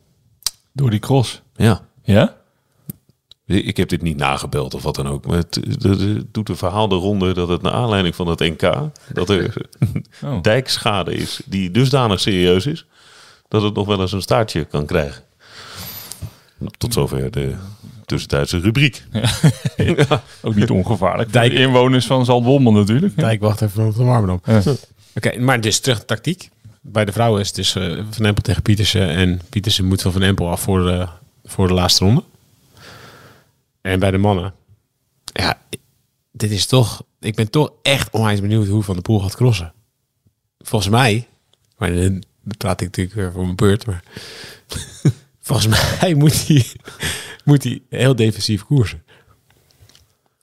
Door 0.72 0.90
die 0.90 1.00
cross. 1.00 1.42
Ja. 1.56 1.80
Ja? 2.02 2.36
Ik 3.46 3.76
heb 3.76 3.88
dit 3.88 4.02
niet 4.02 4.16
nagebeld 4.16 4.74
of 4.74 4.82
wat 4.82 4.94
dan 4.94 5.06
ook. 5.08 5.26
Maar 5.26 5.36
het, 5.36 5.54
het- 5.68 5.82
het 5.82 6.34
doet 6.34 6.48
een 6.48 6.56
verhaal 6.56 6.88
de 6.88 6.94
ronde 6.94 7.34
dat 7.34 7.48
het 7.48 7.62
naar 7.62 7.72
aanleiding 7.72 8.14
van 8.14 8.26
het 8.26 8.38
NK... 8.38 8.60
dat 9.12 9.28
er 9.30 9.54
Oh. 10.24 10.42
dijkschade 10.42 11.14
is 11.14 11.40
die 11.44 11.70
dusdanig 11.70 12.20
serieus 12.20 12.66
is... 12.66 12.86
dat 13.48 13.62
het 13.62 13.74
nog 13.74 13.86
wel 13.86 14.00
eens 14.00 14.12
een 14.12 14.22
staartje 14.22 14.64
kan 14.64 14.86
krijgen. 14.86 15.22
Tot 16.78 16.92
zover 16.92 17.30
de 17.30 17.54
tussentijdse 18.04 18.58
rubriek. 18.58 19.04
Ook 20.42 20.54
niet 20.54 20.70
ongevaarlijk. 20.70 21.32
Dijk-. 21.32 21.50
De 21.52 21.58
inwoners 21.58 22.06
van 22.06 22.24
Zaltbommel 22.24 22.72
natuurlijk. 22.72 23.12
Ja. 23.16 23.22
Dijk 23.22 23.40
wacht 23.40 23.60
even 23.60 23.86
op 23.86 23.96
de 23.96 24.02
Warmerdam. 24.04 24.40
Ja. 24.44 24.62
Oké, 25.14 25.38
maar 25.38 25.60
dus 25.60 25.80
terug 25.80 25.98
de 25.98 26.04
tactiek. 26.04 26.48
Bij 26.80 27.04
de 27.04 27.12
vrouwen 27.12 27.40
is 27.40 27.46
het 27.46 27.56
dus 27.56 27.74
eh, 27.74 28.02
Van 28.10 28.24
Empel 28.26 28.42
tegen 28.42 28.62
Pietersen. 28.62 29.08
En 29.08 29.40
Pietersen 29.48 29.84
moet 29.84 30.02
van 30.02 30.12
Van 30.12 30.22
Empel 30.22 30.50
af 30.50 30.60
voor 30.60 30.82
de, 30.82 31.06
voor 31.44 31.68
de 31.68 31.74
laatste 31.74 32.04
ronde. 32.04 32.22
En 33.86 33.98
bij 33.98 34.10
de 34.10 34.18
mannen. 34.18 34.54
Ja, 35.24 35.60
dit 36.32 36.50
is 36.50 36.66
toch... 36.66 37.02
Ik 37.20 37.34
ben 37.34 37.50
toch 37.50 37.72
echt 37.82 38.10
onwijs 38.10 38.40
benieuwd 38.40 38.66
hoe 38.66 38.82
Van 38.82 38.94
der 38.94 39.02
Poel 39.02 39.20
gaat 39.20 39.36
crossen. 39.36 39.72
Volgens 40.58 40.90
mij... 40.90 41.28
Maar 41.76 41.94
dan 41.94 42.22
praat 42.58 42.80
ik 42.80 42.86
natuurlijk 42.86 43.16
weer 43.16 43.32
voor 43.32 43.42
mijn 43.42 43.56
beurt. 43.56 43.86
Maar 43.86 44.02
volgens 45.46 45.66
mij 46.00 46.14
moet 46.14 46.46
hij, 46.46 46.66
moet 47.44 47.64
hij 47.64 47.82
heel 47.88 48.16
defensief 48.16 48.64
koersen. 48.64 49.04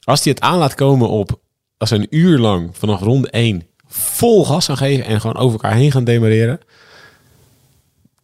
Als 0.03 0.23
hij 0.23 0.33
het 0.33 0.41
aan 0.41 0.57
laat 0.57 0.75
komen 0.75 1.09
op... 1.09 1.39
Als 1.77 1.89
ze 1.89 1.95
een 1.95 2.15
uur 2.17 2.39
lang 2.39 2.77
vanaf 2.77 2.99
ronde 2.99 3.29
1 3.29 3.67
vol 3.87 4.45
gas 4.45 4.65
gaan 4.65 4.77
geven... 4.77 5.05
en 5.05 5.21
gewoon 5.21 5.37
over 5.37 5.51
elkaar 5.51 5.77
heen 5.77 5.91
gaan 5.91 6.03
demareren... 6.03 6.59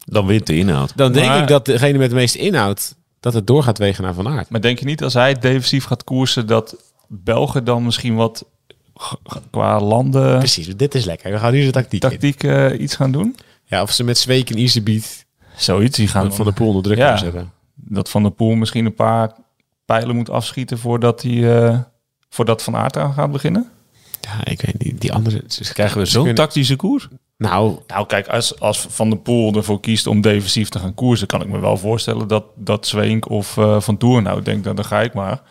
Dan 0.05 0.26
wint 0.26 0.47
de 0.47 0.57
inhoud. 0.57 0.93
dan 0.95 1.11
denk 1.11 1.28
Maar- 1.28 1.41
ik 1.41 1.47
dat 1.47 1.65
degene 1.65 1.97
met 1.97 2.09
de 2.09 2.15
meeste 2.15 2.38
inhoud... 2.38 2.97
dat 3.20 3.34
het 3.34 3.47
door 3.47 3.63
gaat 3.63 3.78
wegen 3.78 4.03
naar 4.03 4.13
Van 4.13 4.28
Aert. 4.28 4.49
Maar 4.49 4.61
denk 4.61 4.80
je 4.80 4.86
niet 4.86 5.03
als 5.03 5.13
hij 5.13 5.34
defensief 5.34 5.84
gaat 5.86 6.03
koersen 6.03 6.47
dat 6.47 6.76
Belgen 7.07 7.63
dan 7.63 7.84
misschien 7.84 8.15
wat 8.15 8.45
qua 9.49 9.80
landen 9.80 10.38
Precies, 10.38 10.76
dit 10.76 10.95
is 10.95 11.05
lekker. 11.05 11.32
We 11.32 11.39
gaan 11.39 11.53
nu 11.53 11.65
de 11.65 11.72
tactiek 11.72 12.01
tactiek 12.01 12.43
eh, 12.43 12.80
iets 12.80 12.95
gaan 12.95 13.11
doen? 13.11 13.36
Ja, 13.65 13.82
of 13.82 13.91
ze 13.91 14.03
met 14.03 14.17
Zweek 14.17 14.49
en 14.49 14.84
Beat 14.84 15.26
Zoiets. 15.57 15.97
Die 15.97 16.07
gaan 16.07 16.34
Van 16.34 16.45
de 16.45 16.51
Poel 16.51 16.67
onder 16.67 16.84
druk 16.84 16.97
Ja. 16.97 17.17
zetten. 17.17 17.51
dat 17.76 18.09
Van 18.09 18.22
der 18.24 18.32
Poel 18.32 18.55
misschien 18.55 18.86
een 18.86 18.93
paar 18.95 19.32
pijlen 19.86 20.15
moet 20.15 20.30
afschieten 20.30 20.78
voordat 20.78 21.22
hij 21.22 21.63
eh, 21.67 21.80
voordat 22.30 22.63
Van 22.63 22.76
Aert 22.76 22.97
aan 22.97 23.13
gaat 23.13 23.32
beginnen? 23.32 23.70
Ja, 24.22 24.45
ik 24.51 24.61
weet 24.61 24.84
niet. 24.84 25.01
Die 25.01 25.13
andere... 25.13 25.43
ze- 25.47 25.74
Krijgen 25.74 25.97
we 25.99 26.05
zo'n 26.05 26.24
kunnen- 26.24 26.36
tactische 26.43 26.76
koers? 26.76 27.07
Nou, 27.40 27.80
Nou, 27.88 28.06
kijk, 28.06 28.28
als, 28.28 28.60
als 28.60 28.80
Van 28.90 29.10
der 29.10 29.20
Poel 29.20 29.54
ervoor 29.56 29.80
kiest 29.80 30.08
om 30.08 30.22
defensief 30.22 30.70
te 30.70 30.80
gaan 30.80 30.94
koersen, 30.94 31.28
kan 31.28 31.42
ik 31.42 31.48
me 31.48 31.60
wel 31.60 31.78
voorstellen 31.78 32.28
dat, 32.28 32.44
dat 32.56 32.88
Zweink 32.88 33.30
of 33.30 33.58
eh, 33.58 33.82
Van 33.82 33.98
Toornhout 33.98 34.46
denkt, 34.46 34.64
nou, 34.64 34.76
dan 34.76 34.86
ga 34.86 35.02
ik 35.02 35.14
maar. 35.14 35.42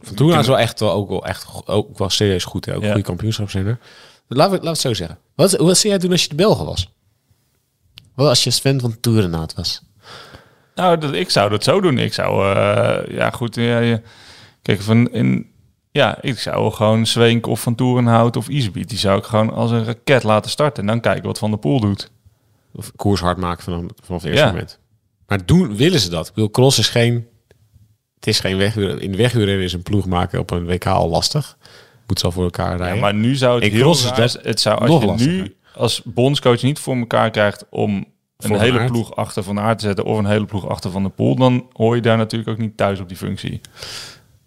Van 0.00 0.14
Toerna 0.14 0.38
is 0.38 0.46
wel 0.46 0.58
echt 0.58 0.80
wel 0.80 0.92
ook 0.92 1.08
wel 1.08 1.26
echt 1.26 1.46
ook 1.66 1.98
wel 1.98 2.10
serieus 2.10 2.44
goed. 2.44 2.64
Hè? 2.64 2.74
Ook 2.76 2.82
Ja. 2.82 2.88
goede 2.88 3.02
kampioenschapsrenner. 3.06 3.78
We, 4.26 4.34
laten 4.34 4.60
we 4.60 4.68
het 4.68 4.78
zo 4.78 4.94
zeggen. 4.94 5.18
Wat, 5.34 5.50
wat 5.52 5.76
zou 5.76 5.92
jij 5.92 5.98
doen 6.02 6.10
als 6.10 6.22
je 6.22 6.28
de 6.28 6.34
Belgen 6.34 6.64
was? 6.64 6.92
Wat 8.14 8.28
als 8.28 8.44
je 8.44 8.50
Sven 8.50 8.80
van 8.80 9.00
Toerenhout 9.00 9.54
was? 9.54 9.82
Nou, 10.74 10.98
dat, 10.98 11.12
ik 11.12 11.30
zou 11.30 11.50
dat 11.50 11.64
zo 11.64 11.80
doen. 11.80 11.98
Ik 11.98 12.12
zou, 12.14 12.56
eh, 12.56 13.16
ja 13.16 13.30
goed, 13.30 13.54
ja, 13.54 13.78
ja. 13.78 14.00
kijk, 14.62 14.80
van 14.82 15.10
in, 15.12 15.50
ja, 15.98 16.18
ik 16.20 16.38
zou 16.38 16.72
gewoon 16.72 17.06
Zweink 17.06 17.46
of 17.46 17.60
Van 17.60 17.74
Toerenhout 17.74 18.36
of 18.36 18.48
Isbiet, 18.48 18.88
die 18.88 18.98
zou 18.98 19.18
ik 19.18 19.24
gewoon 19.24 19.52
als 19.52 19.70
een 19.70 19.84
raket 19.84 20.22
laten 20.22 20.50
starten 20.50 20.82
en 20.82 20.88
dan 20.88 21.00
kijken 21.00 21.24
wat 21.24 21.38
Van 21.38 21.50
der 21.50 21.58
Poel 21.58 21.80
doet. 21.80 22.10
Of 22.74 22.92
koers 22.96 23.20
hard 23.20 23.36
maken 23.38 23.62
vanaf, 23.64 23.80
vanaf 24.02 24.22
het 24.22 24.30
eerste 24.30 24.44
Ja. 24.46 24.50
moment. 24.50 24.78
Maar 25.26 25.46
doen, 25.46 25.76
willen 25.76 26.00
ze 26.00 26.10
dat? 26.10 26.28
Ik 26.28 26.34
bedoel, 26.34 26.50
Cross 26.50 26.78
is 26.78 26.88
geen... 26.88 27.26
Het 28.14 28.26
is 28.26 28.40
geen 28.40 28.56
weghuur. 28.56 29.02
In 29.02 29.10
de 29.10 29.16
weghuurrennen 29.16 29.64
is 29.64 29.72
een 29.72 29.82
ploeg 29.82 30.06
maken 30.06 30.38
op 30.38 30.50
een 30.50 30.66
WK 30.66 30.86
al 30.86 31.08
lastig. 31.08 31.56
Moet 32.06 32.18
ze 32.18 32.24
al 32.24 32.32
voor 32.32 32.44
elkaar 32.44 32.76
rijden. 32.76 32.94
Ja, 32.94 33.00
maar 33.00 33.14
nu 33.14 33.34
zou 33.34 33.62
het 33.62 33.72
heel 33.72 33.90
is 33.90 34.12
dat. 34.14 34.38
Het 34.42 34.60
zou 34.60 34.78
als 34.78 35.00
je 35.00 35.06
lastiger. 35.06 35.32
nu 35.42 35.54
als 35.74 36.02
bondscoach 36.04 36.62
niet 36.62 36.78
voor 36.78 36.96
elkaar 36.96 37.30
krijgt 37.30 37.66
om 37.70 37.94
een 37.94 38.48
Van 38.48 38.58
hele 38.58 38.84
ploeg 38.84 39.16
achter 39.16 39.42
Van 39.42 39.60
Aert 39.60 39.78
te 39.78 39.86
zetten 39.86 40.04
of 40.04 40.18
een 40.18 40.26
hele 40.26 40.44
ploeg 40.44 40.68
achter 40.68 40.90
Van 40.90 41.02
der 41.02 41.10
Poel, 41.12 41.34
dan 41.36 41.66
hoor 41.72 41.94
je 41.94 42.02
daar 42.02 42.16
natuurlijk 42.16 42.50
ook 42.50 42.58
niet 42.58 42.76
thuis 42.76 43.00
op 43.00 43.08
die 43.08 43.16
functie. 43.16 43.60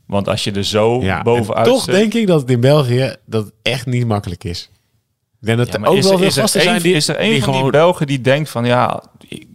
Want 0.08 0.28
als 0.28 0.44
je 0.44 0.52
er 0.52 0.64
zo 0.64 1.02
ja, 1.02 1.22
bovenuit 1.22 1.66
toch 1.66 1.86
denk 1.86 2.14
ik 2.14 2.28
dat 2.28 2.42
het 2.42 2.50
in 2.50 2.60
België 2.60 3.16
dat 3.26 3.52
echt 3.62 3.86
niet 3.86 4.06
makkelijk 4.08 4.44
is. 4.44 4.70
Ik 5.42 5.46
denk 5.48 5.58
dat 5.58 5.68
Ja, 5.68 5.74
er 5.74 5.86
ook 5.86 5.98
is, 5.98 6.08
wel 6.10 6.18
veel 6.18 6.32
gasten 6.32 6.62
zijn 6.62 6.82
die, 6.82 6.94
is 6.94 7.08
er 7.08 7.20
een 7.20 7.30
die 7.30 7.44
van 7.44 7.52
die 7.52 7.56
gewoon... 7.56 7.72
Belgen 7.72 8.08
die 8.08 8.22
denkt 8.22 8.50
van 8.50 8.66
ja, 8.66 9.04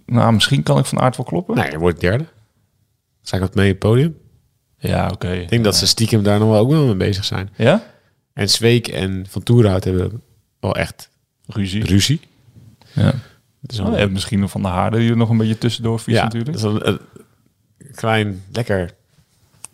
nou 0.07 0.33
misschien 0.33 0.63
kan 0.63 0.79
ik 0.79 0.85
van 0.85 1.01
aard 1.01 1.17
wel 1.17 1.27
kloppen? 1.27 1.55
Nee, 1.55 1.69
hij 1.69 1.79
wordt 1.79 2.01
derde. 2.01 2.25
Sta 3.23 3.37
ik 3.37 3.43
wat 3.43 3.55
mee 3.55 3.73
op 3.73 3.81
het 3.81 3.91
podium? 3.91 4.17
Ja, 4.79 5.09
oké. 5.13 5.33
Ik 5.33 5.49
denk 5.49 5.65
dat 5.65 5.77
ze 5.77 5.87
stiekem 5.87 6.23
daar 6.23 6.39
nog 6.39 6.49
wel 6.49 6.59
ook 6.61 6.71
wel 6.71 6.85
mee 6.87 6.95
bezig 6.95 7.25
zijn. 7.25 7.51
Ja? 7.57 7.83
En 8.33 8.49
Zweek 8.49 8.89
en 8.89 9.27
Van 9.29 9.43
Toerhout 9.43 9.85
hebben 9.85 10.23
wel 10.61 10.77
echt 10.77 11.11
Ruzie. 11.47 11.85
ruzie. 11.85 12.21
Ja. 12.93 13.15
Dus 13.61 13.81
Oh, 13.81 13.99
je 13.99 14.07
misschien 14.07 14.41
nog 14.41 14.51
van 14.51 14.63
de 14.63 14.69
Haarden 14.69 15.01
die 15.01 15.11
er 15.11 15.17
nog 15.17 15.29
een 15.29 15.37
beetje 15.37 15.59
tussendoor 15.59 15.99
fietst 15.99 16.21
ja, 16.21 16.25
natuurlijk. 16.25 16.53
Dat 16.59 16.75
is 16.75 16.81
een, 16.81 16.89
een 16.89 17.95
klein, 17.95 18.43
lekker... 18.53 18.91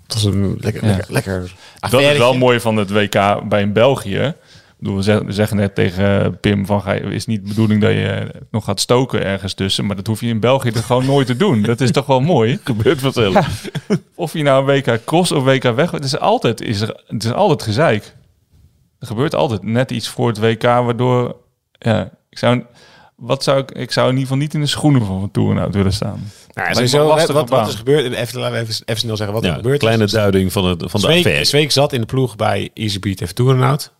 Het 0.08 0.22
was 0.22 0.34
een 0.34 0.56
lekker, 0.60 0.84
Ja. 0.84 0.90
lekker, 0.90 1.12
lekker 1.12 1.52
Dat 1.90 2.00
is 2.00 2.18
wel 2.18 2.34
mooi 2.34 2.60
van 2.60 2.76
het 2.76 2.90
WK 2.90 3.48
bij 3.48 3.60
in 3.62 3.72
België. 3.72 4.34
Ik 4.78 4.84
bedoel, 4.84 4.96
we 5.24 5.32
zeggen, 5.32 5.56
net 5.56 5.74
tegen 5.74 6.40
Pim 6.40 6.66
van, 6.66 6.82
ga 6.82 6.92
is 6.92 7.26
niet 7.26 7.42
de 7.42 7.48
bedoeling 7.48 7.80
dat 7.80 7.90
je 7.90 8.30
nog 8.50 8.64
gaat 8.64 8.80
stoken 8.80 9.24
ergens 9.24 9.54
tussen, 9.54 9.86
maar 9.86 9.96
dat 9.96 10.06
hoef 10.06 10.20
je 10.20 10.26
in 10.26 10.40
België 10.40 10.68
er 10.70 10.82
gewoon 10.82 11.06
nooit 11.06 11.26
te 11.26 11.36
doen. 11.36 11.62
Dat 11.62 11.80
is 11.80 11.90
toch 11.90 12.06
wel 12.06 12.20
mooi? 12.20 12.58
Gebeurt 12.64 13.00
vanzelf. 13.00 13.68
Of 14.14 14.32
je 14.32 14.42
nou 14.42 14.60
een 14.70 14.82
WK 14.82 15.04
cross 15.04 15.32
of 15.32 15.44
WK 15.44 15.62
weg, 15.62 15.90
het 15.90 16.04
is 16.04 16.18
altijd, 16.18 16.60
is 16.60 16.80
er, 16.80 17.02
het 17.06 17.24
is 17.24 17.32
altijd 17.32 17.62
gezeik. 17.62 18.14
Er 18.98 19.06
gebeurt 19.06 19.34
altijd 19.34 19.62
net 19.62 19.90
iets 19.90 20.08
voor 20.08 20.28
het 20.28 20.38
WK, 20.38 20.62
waardoor, 20.62 21.36
ja, 21.78 22.10
ik 22.30 22.38
zou, 22.38 22.62
wat 23.18 23.42
zou 23.42 23.58
ik, 23.58 23.70
ik 23.70 23.92
zou 23.92 24.06
in 24.06 24.12
ieder 24.12 24.28
geval 24.28 24.42
niet 24.42 24.54
in 24.54 24.60
de 24.60 24.66
schoenen 24.66 25.04
van 25.04 25.20
Van 25.20 25.30
Toeren 25.30 25.72
willen 25.72 25.92
staan. 25.92 26.30
Nou, 26.54 26.74
sowieso, 26.74 27.00
een 27.00 27.16
wat, 27.16 27.28
wat, 27.28 27.48
wat 27.48 27.68
is 27.68 27.74
gebeurd? 27.74 28.12
Even, 28.12 28.40
laten 28.40 28.54
we 28.56 28.60
even, 28.62 28.82
even 28.84 29.00
snel 29.00 29.16
zeggen 29.16 29.34
wat 29.34 29.44
er 29.44 29.50
Ja, 29.50 29.56
gebeurd 29.56 29.78
kleine 29.78 30.04
is. 30.04 30.10
duiding 30.10 30.52
van, 30.52 30.64
het, 30.64 30.78
van 30.78 31.00
de 31.00 31.06
Zweek, 31.06 31.16
affaire. 31.16 31.44
Zweek 31.44 31.70
zat 31.72 31.92
in 31.92 32.00
de 32.00 32.06
ploeg 32.06 32.36
bij 32.36 32.70
EasyBeat 32.74 33.20
en 33.20 33.34
Toerenhout. 33.34 33.92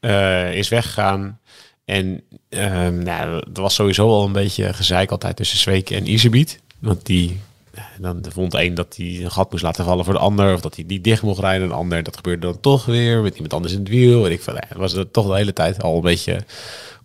Eh 0.00 0.54
is 0.54 0.68
weggegaan. 0.68 1.40
En 1.84 2.22
ehm 2.48 2.98
nou, 3.02 3.42
er 3.54 3.62
was 3.62 3.74
sowieso 3.74 4.08
al 4.08 4.24
een 4.24 4.32
beetje 4.32 4.72
gezeik 4.72 5.10
altijd 5.10 5.36
tussen 5.36 5.58
Zweek 5.58 5.90
en 5.90 6.04
EasyBeat. 6.04 6.58
Want 6.78 7.06
die, 7.06 7.40
eh, 7.74 7.82
dan 7.98 8.24
vond 8.28 8.54
een 8.54 8.74
dat 8.74 8.94
hij 8.96 9.20
een 9.22 9.30
gat 9.30 9.50
moest 9.50 9.62
laten 9.62 9.84
vallen 9.84 10.04
voor 10.04 10.14
de 10.14 10.20
ander. 10.20 10.54
Of 10.54 10.60
dat 10.60 10.74
hij 10.74 10.84
niet 10.86 11.04
dicht 11.04 11.22
mocht 11.22 11.40
rijden. 11.40 11.66
Een 11.66 11.74
ander, 11.74 12.02
dat 12.02 12.16
gebeurde 12.16 12.46
dan 12.46 12.60
toch 12.60 12.84
weer. 12.84 13.22
Met 13.22 13.34
iemand 13.34 13.52
anders 13.52 13.72
in 13.72 13.78
het 13.78 13.88
wiel. 13.88 14.26
En 14.26 14.32
ik 14.32 14.42
van, 14.42 14.54
het 14.54 14.76
was 14.76 14.92
er 14.92 15.10
toch 15.10 15.26
de 15.26 15.34
hele 15.34 15.52
tijd 15.52 15.82
al 15.82 15.94
een 15.96 16.02
beetje 16.02 16.44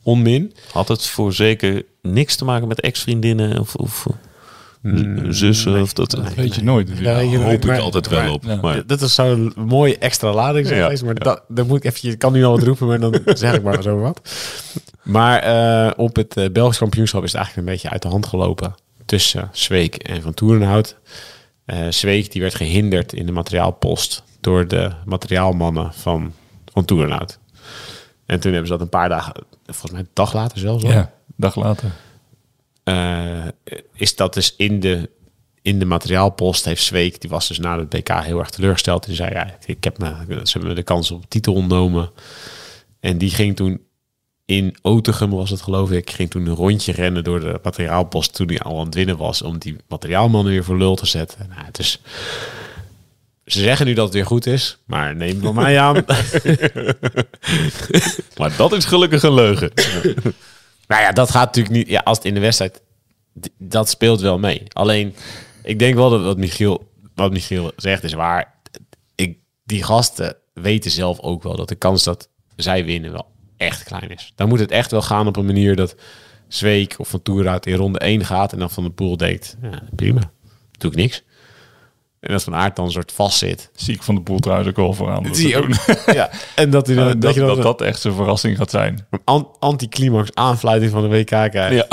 onmin. 0.08 0.54
Had 0.72 0.88
het 0.88 1.08
voor 1.08 1.34
zeker 1.34 1.84
niks 2.02 2.36
te 2.36 2.46
maken 2.46 2.68
met 2.68 2.82
ex-vriendinnen 2.82 3.60
of, 3.60 3.76
of 3.76 4.08
zussen? 5.30 5.82
Of 5.82 5.94
dat, 5.94 6.12
Dat 6.12 6.34
weet 6.34 6.56
je 6.56 6.64
nooit. 6.64 6.90
Ja, 7.00 7.20
je- 7.20 7.38
hoop 7.38 7.52
ik 7.54 7.66
maar- 7.66 7.80
altijd 7.80 8.08
wel 8.08 8.22
maar- 8.22 8.32
op. 8.32 8.44
ja. 8.44 8.56
Maar 8.62 8.86
Dat 8.86 9.02
is 9.02 9.14
zo'n 9.14 9.54
mooie 9.56 9.98
extra 9.98 10.34
lading 10.34 10.70
Ja, 10.70 10.84
geweest. 10.84 11.04
Maar 11.04 11.14
ja. 11.18 11.24
dat, 11.24 11.44
dan 11.48 11.68
moet 11.68 11.78
ik 11.78 11.84
even, 11.84 12.10
je 12.10 12.16
kan 12.16 12.34
nu 12.34 12.44
al 12.46 12.52
wat 12.52 12.64
roepen, 12.64 12.88
maar 12.88 13.00
dan 13.00 13.20
zeg 13.26 13.54
ik 13.54 13.64
maar 13.64 13.82
zo 13.82 13.98
wat. 14.00 14.22
Maar 15.04 15.40
eh, 15.40 15.92
op 15.98 16.16
het 16.16 16.38
eh, 16.38 16.50
Belgisch 16.52 16.78
kampioenschap 16.78 17.24
is 17.24 17.32
het 17.32 17.38
eigenlijk 17.38 17.68
een 17.68 17.74
beetje 17.74 17.90
uit 17.90 18.02
de 18.02 18.08
hand 18.08 18.26
gelopen 18.26 18.76
tussen 19.06 19.50
Zweek 19.52 19.96
en 19.96 20.22
Van 20.22 20.34
Toerenhout. 20.34 20.96
Eh 21.66 21.78
Zweek 21.90 22.32
die 22.32 22.42
werd 22.42 22.56
gehinderd 22.56 23.14
in 23.14 23.26
de 23.26 23.32
materiaalpost 23.32 24.24
door 24.42 24.68
de 24.68 24.92
materiaalmannen 25.06 25.94
van 25.94 26.34
Van 26.74 26.86
Toerenhout. 26.86 27.40
En 28.28 28.40
toen 28.40 28.52
hebben 28.52 28.68
ze 28.68 28.74
dat 28.78 28.82
een 28.82 28.90
paar 28.90 29.10
dagen, 29.10 29.34
volgens 29.66 29.92
mij 29.92 30.02
een 30.02 30.10
dag 30.14 30.34
later 30.34 30.60
zelfs 30.60 30.84
al, 30.84 30.90
Ja, 30.92 31.14
dag 31.36 31.56
later. 31.56 31.92
eh, 32.84 33.46
is 33.94 34.16
dat 34.16 34.34
dus 34.34 34.54
in 34.56 34.80
de, 34.80 35.10
in 35.62 35.80
de 35.80 35.86
materiaalpost 35.86 36.66
heeft 36.66 36.84
Zweek, 36.84 37.22
die 37.22 37.30
was 37.30 37.48
dus 37.48 37.60
na 37.60 37.80
het 37.80 37.90
BK 37.90 38.10
heel 38.10 38.40
erg 38.40 38.50
teleurgesteld. 38.50 39.08
En 39.08 39.16
zei, 39.16 39.34
ja, 39.34 39.58
ik 39.66 39.84
heb 39.84 39.98
me, 39.98 40.06
ze 40.28 40.52
hebben 40.52 40.70
me 40.70 40.76
de 40.76 40.84
kans 40.84 41.12
op 41.12 41.26
titel 41.28 41.54
ontnomen. 41.54 42.12
En 43.00 43.18
die 43.18 43.30
ging 43.30 43.56
toen 43.56 43.82
in 44.46 44.76
Otegem, 44.82 45.30
was 45.30 45.50
het 45.50 45.62
geloof 45.62 45.92
ik, 45.92 46.10
ging 46.10 46.30
toen 46.30 46.46
een 46.46 46.56
rondje 46.56 46.92
rennen 46.92 47.24
door 47.24 47.40
de 47.40 47.60
materiaalpost 47.64 48.34
toen 48.36 48.48
hij 48.48 48.60
al 48.60 48.80
aan 48.80 48.86
het 48.86 48.96
winnen 48.96 49.18
was, 49.18 49.42
om 49.42 49.58
die 49.58 49.76
materiaalmannen 49.88 50.52
weer 50.54 50.64
voor 50.64 50.78
lul 50.78 50.96
te 50.96 51.06
zetten. 51.06 51.48
Nou, 51.50 51.66
het 51.66 51.80
is... 51.80 52.02
Ze 53.48 53.60
zeggen 53.60 53.86
nu 53.86 53.94
dat 53.94 54.06
het 54.06 54.14
weer 54.14 54.26
goed 54.26 54.46
is, 54.46 54.78
maar 54.86 55.16
neem 55.16 55.42
van 55.42 55.56
mij 55.56 55.80
aan. 55.80 55.96
Maar 58.38 58.58
dat 58.58 58.74
is 58.74 58.86
gelukkig 58.86 59.24
een 59.24 59.34
leugen. 59.34 59.72
Nou 60.88 61.02
ja, 61.02 61.12
dat 61.12 61.32
gaat 61.32 61.46
natuurlijk 61.46 61.76
niet. 61.76 61.88
Ja, 61.88 62.02
als 62.04 62.18
het 62.18 62.26
in 62.26 62.34
de 62.34 62.40
wedstrijd. 62.40 62.82
Dat 63.58 63.90
speelt 63.90 64.22
wel 64.22 64.40
mee. 64.40 64.64
Alleen, 64.74 65.16
ik 65.64 65.80
denk 65.80 65.96
wel 65.96 66.10
dat 66.10 66.24
wat 66.24 66.38
Michiel, 66.38 66.92
wat 67.16 67.32
Michiel 67.32 67.72
zegt 67.76 68.04
is 68.04 68.14
waar. 68.14 68.54
Ik, 69.16 69.38
die 69.64 69.84
gasten 69.84 70.36
weten 70.54 70.92
zelf 70.92 71.20
ook 71.20 71.44
wel 71.44 71.56
dat 71.56 71.70
de 71.70 71.76
kans 71.76 72.04
dat 72.04 72.30
zij 72.56 72.86
winnen 72.86 73.12
wel 73.12 73.28
echt 73.58 73.84
klein 73.84 74.10
is. 74.10 74.32
Dan 74.36 74.48
moet 74.48 74.60
het 74.60 74.72
echt 74.72 74.92
wel 74.92 75.02
gaan 75.02 75.28
op 75.28 75.36
een 75.36 75.46
manier 75.46 75.76
dat 75.76 75.96
Zweek 76.48 76.96
of 76.98 77.10
Van 77.10 77.22
Toerhout 77.22 77.66
in 77.66 77.76
ronde 77.76 78.00
1 78.00 78.26
gaat 78.26 78.54
en 78.54 78.60
dan 78.60 78.70
Van 78.70 78.84
de 78.84 78.90
Poel 78.90 79.18
denkt, 79.18 79.58
ja, 79.62 79.84
prima, 79.96 80.32
doe 80.78 80.92
ik 80.92 80.98
niks. 80.98 81.24
En 82.20 82.34
als 82.34 82.44
Van 82.44 82.56
Aert 82.56 82.76
dan 82.76 82.86
een 82.86 82.92
soort 82.92 83.12
vast 83.12 83.38
zit. 83.38 83.70
Zie 83.76 83.94
ik 83.94 84.04
van 84.04 84.16
de 84.16 84.22
poel 84.22 84.40
trouwens 84.40 84.70
ook 84.70 84.76
wel 84.76 84.94
vooraan. 84.94 85.24
Dat, 85.24 85.38
Zie 85.38 85.58
ook. 85.58 85.68
ja, 86.14 86.30
en 86.56 86.70
dat, 86.70 86.88
hij 86.88 86.96
dan, 86.96 87.08
dat, 87.08 87.22
dat, 87.22 87.34
je 87.34 87.40
dan 87.40 87.56
dat, 87.56 87.62
dat 87.62 87.82
echt 87.82 88.02
zijn 88.02 88.14
verrassing 88.14 88.58
gaat 88.58 88.70
zijn. 88.70 89.08
een 89.10 89.22
an- 89.24 89.50
anticlimax 89.60 90.30
aanfluiting 90.34 90.92
van 90.92 91.02
de 91.02 91.08
WK 91.08 91.26
krijgt. 91.26 91.76
Ja. 91.76 91.88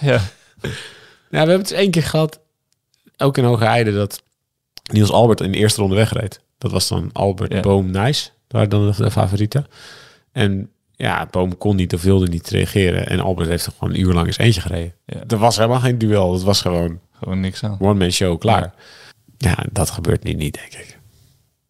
ja. 0.10 0.20
Ja, 1.30 1.30
we 1.30 1.36
hebben 1.36 1.58
het 1.58 1.70
eens 1.70 1.80
één 1.80 1.90
keer 1.90 2.02
gehad, 2.02 2.40
ook 3.16 3.38
in 3.38 3.44
Hoge 3.44 3.92
dat 3.92 4.22
Niels 4.92 5.10
Albert 5.10 5.40
in 5.40 5.52
de 5.52 5.58
eerste 5.58 5.80
ronde 5.80 5.96
wegreed. 5.96 6.40
Dat 6.58 6.70
was 6.70 6.88
dan 6.88 7.10
Albert, 7.12 7.52
Ja. 7.52 7.60
Boom, 7.60 7.90
Nijs. 7.90 8.22
Dat 8.24 8.32
waren 8.48 8.68
dan 8.68 8.90
de, 8.90 9.02
de 9.02 9.10
favorieten. 9.10 9.66
En 10.32 10.70
ja, 10.96 11.26
Boom 11.30 11.58
kon 11.58 11.76
niet 11.76 11.94
of 11.94 12.02
wilde 12.02 12.26
niet 12.28 12.48
reageren. 12.48 13.06
En 13.06 13.20
Albert 13.20 13.48
heeft 13.48 13.66
er 13.66 13.72
gewoon 13.78 13.94
een 13.94 14.00
uur 14.00 14.12
lang 14.12 14.26
eens 14.26 14.38
eentje 14.38 14.60
gereden. 14.60 14.94
Ja. 15.06 15.22
Er 15.26 15.38
was 15.38 15.56
helemaal 15.56 15.80
geen 15.80 15.98
duel. 15.98 16.32
Het 16.32 16.42
was 16.42 16.60
gewoon 16.60 17.00
Gewoon 17.18 17.40
niks 17.40 17.64
aan. 17.64 17.76
one-man 17.80 18.10
show, 18.10 18.38
klaar. 18.38 18.74
Ja. 19.38 19.56
dat 19.72 19.90
gebeurt 19.90 20.22
niet, 20.22 20.36
niet, 20.36 20.54
denk 20.54 20.72
ik. 20.72 20.98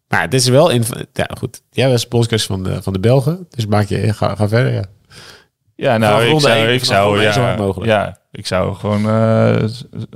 Maar 0.07 0.21
het 0.21 0.33
is 0.33 0.47
wel 0.47 0.69
in... 0.69 0.83
Ja, 1.13 1.29
goed. 1.37 1.61
Jij 1.71 1.89
was 1.89 2.07
bondscoach 2.07 2.43
van 2.43 2.63
de, 2.63 2.83
van 2.83 2.93
de 2.93 2.99
Belgen. 2.99 3.47
Dus 3.49 3.65
maak 3.65 3.87
je... 3.87 4.13
Ga, 4.13 4.35
ga 4.35 4.47
verder, 4.47 4.73
ja. 4.73 4.83
Ja, 5.75 5.97
nou, 5.97 6.21
ik 6.23 6.29
ronde 6.29 6.41
zou, 6.47 6.57
één, 6.59 6.73
ik 6.73 6.83
zou, 6.83 7.19
één 7.21 7.33
zo 7.33 7.39
ja, 7.39 7.45
hard 7.45 7.59
mogelijk. 7.59 7.91
ja, 7.91 8.17
ik 8.31 8.47
zou 8.47 8.75
gewoon 8.75 9.09
eh, 9.09 9.63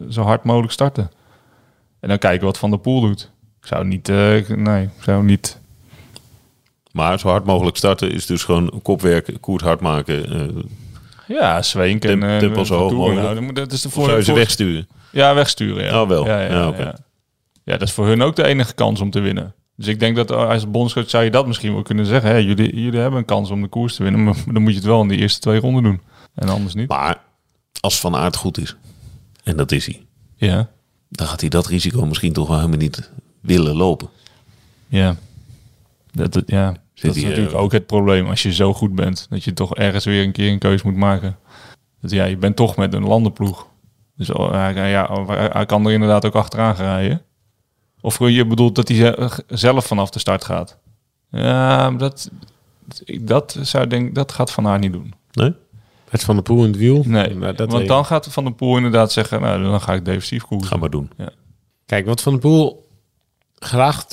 zo 0.10 0.22
hard 0.22 0.44
mogelijk 0.44 0.74
starten. 0.74 1.12
En 2.00 2.10
dan 2.10 2.18
kijken 2.18 2.46
wat 2.46 2.58
Van 2.58 2.70
der 2.70 2.80
Poel 2.80 3.02
doet. 3.02 3.32
Ik 3.62 3.68
zou 3.68 3.86
niet, 3.86 4.10
eh, 4.10 4.48
nee, 4.50 4.84
ik 4.84 5.04
zou 5.04 5.24
niet. 5.24 5.60
Maar 6.92 7.20
zo 7.20 7.28
hard 7.30 7.46
mogelijk 7.46 7.78
starten 7.78 8.12
is 8.12 8.26
dus 8.26 8.44
gewoon 8.44 8.80
kopwerk, 8.82 9.38
koert 9.40 9.62
hard 9.62 9.80
maken. 9.80 10.30
eh, 10.32 10.64
Ja, 11.28 11.62
Zweenk 11.62 12.06
en 12.06 12.20
Temp- 12.20 12.40
tempo 12.40 12.64
zo 12.64 12.78
hoog 12.78 12.92
mogelijk. 12.92 13.40
nou, 13.40 13.54
dat 13.54 13.72
is 13.72 13.82
de 13.82 13.88
of 13.88 13.94
voor, 13.94 14.04
zou 14.06 14.18
je 14.18 14.24
ze 14.24 14.30
voor- 14.30 14.40
wegsturen? 14.40 14.88
Ja, 15.14 15.34
wegsturen. 15.34 15.84
Ja. 15.84 16.02
Oh, 16.02 16.08
wel. 16.08 16.26
Ja, 16.26 16.42
ja, 16.42 16.50
Ja, 16.78 16.96
ja, 17.64 17.78
dat 17.78 17.82
is 17.88 17.92
voor 17.94 18.08
hun 18.08 18.22
ook 18.22 18.36
de 18.36 18.44
enige 18.46 18.74
kans 18.74 19.02
om 19.02 19.10
te 19.10 19.20
winnen. 19.20 19.54
Dus 19.76 19.88
ik 19.88 20.00
denk 20.00 20.16
dat 20.16 20.32
als 20.32 20.70
bondscoach 20.70 21.10
zou 21.10 21.24
je 21.24 21.32
dat 21.32 21.48
misschien 21.48 21.74
wel 21.74 21.82
kunnen 21.82 22.06
zeggen. 22.06 22.30
Hè, 22.30 22.38
jullie, 22.38 22.82
jullie 22.82 23.00
hebben 23.00 23.20
een 23.20 23.26
kans 23.26 23.50
om 23.50 23.62
de 23.62 23.68
koers 23.68 23.96
te 23.96 24.04
winnen, 24.04 24.24
maar 24.24 24.36
dan 24.54 24.62
moet 24.62 24.72
je 24.72 24.78
het 24.78 24.86
wel 24.88 25.02
in 25.02 25.08
die 25.08 25.18
eerste 25.18 25.40
twee 25.40 25.60
ronden 25.60 25.84
doen. 25.84 26.02
En 26.36 26.50
anders 26.50 26.74
niet. 26.74 26.88
Maar 26.90 27.22
als 27.80 28.00
Van 28.00 28.16
Aert 28.16 28.36
goed 28.36 28.58
is, 28.58 28.76
en 29.44 29.58
dat 29.58 29.72
is 29.72 29.86
hij, 29.86 30.06
Ja, 30.36 30.70
dan 31.10 31.28
gaat 31.28 31.40
hij 31.40 31.50
dat 31.50 31.68
risico 31.68 32.06
misschien 32.06 32.34
toch 32.34 32.48
wel 32.48 32.58
helemaal 32.58 32.78
niet 32.78 33.12
willen 33.42 33.76
lopen. 33.76 34.10
ja. 34.88 35.16
Dat, 36.12 36.34
dat- 36.34 36.44
ja. 36.46 36.76
Zit 36.94 37.06
dat 37.06 37.16
is 37.16 37.22
hij, 37.22 37.30
natuurlijk 37.32 37.56
eh, 37.58 37.62
ook 37.64 37.72
het 37.72 37.86
probleem 37.86 38.28
als 38.28 38.44
je 38.44 38.54
zo 38.54 38.74
goed 38.74 38.96
bent. 38.96 39.28
Dat 39.30 39.44
je 39.44 39.54
toch 39.54 39.76
ergens 39.76 40.06
weer 40.06 40.24
een 40.24 40.32
keer 40.32 40.52
een 40.52 40.60
keuze 40.60 40.88
moet 40.88 40.96
maken. 40.96 41.38
Dat, 42.02 42.12
ja, 42.12 42.24
je 42.26 42.38
bent 42.38 42.56
toch 42.56 42.76
met 42.76 42.94
een 42.94 43.04
landenploeg. 43.08 43.68
Dus 44.16 44.32
oh, 44.32 44.52
hij, 44.52 44.90
ja, 44.90 45.24
hij- 45.26 45.50
hij 45.54 45.66
kan 45.66 45.86
er 45.86 45.92
inderdaad 45.92 46.26
ook 46.26 46.36
achteraan 46.36 46.76
gaan 46.76 46.86
rijden. 46.86 47.22
Of 48.02 48.20
je 48.20 48.46
bedoelt 48.46 48.76
dat 48.76 48.88
hij 48.88 48.98
ze- 48.98 49.44
zelf 49.48 49.86
vanaf 49.86 50.10
de 50.10 50.20
start 50.20 50.44
gaat. 50.44 50.78
Ja, 51.32 51.92
dat, 51.92 52.30
dat, 53.22 53.58
zou 53.62 53.84
ik 53.84 53.90
denk, 53.90 54.16
dat 54.16 54.32
gaat 54.32 54.52
Van 54.52 54.68
Aert 54.68 54.82
niet 54.82 54.92
doen. 54.94 55.14
Nee? 55.32 55.54
Met 56.12 56.24
Van 56.24 56.36
de 56.36 56.42
Poel 56.42 56.64
in 56.64 56.68
het 56.70 56.78
wiel. 56.78 57.04
Nee, 57.06 57.36
Maar 57.36 57.56
dat 57.56 57.72
want 57.72 57.88
dan 57.88 58.06
gaat 58.06 58.28
Van 58.28 58.44
der 58.44 58.54
Poel 58.54 58.76
inderdaad 58.78 59.12
zeggen... 59.12 59.42
Nou, 59.42 59.64
dan 59.64 59.82
ga 59.82 59.94
ik 59.94 60.06
defensief 60.06 60.44
koersen. 60.44 60.68
Ga 60.68 60.78
maar 60.78 60.90
doen. 60.90 61.12
Kijk, 61.86 62.06
wat 62.06 62.22
Van 62.22 62.32
der 62.32 62.42
Poel 62.42 62.88
graag 63.56 64.06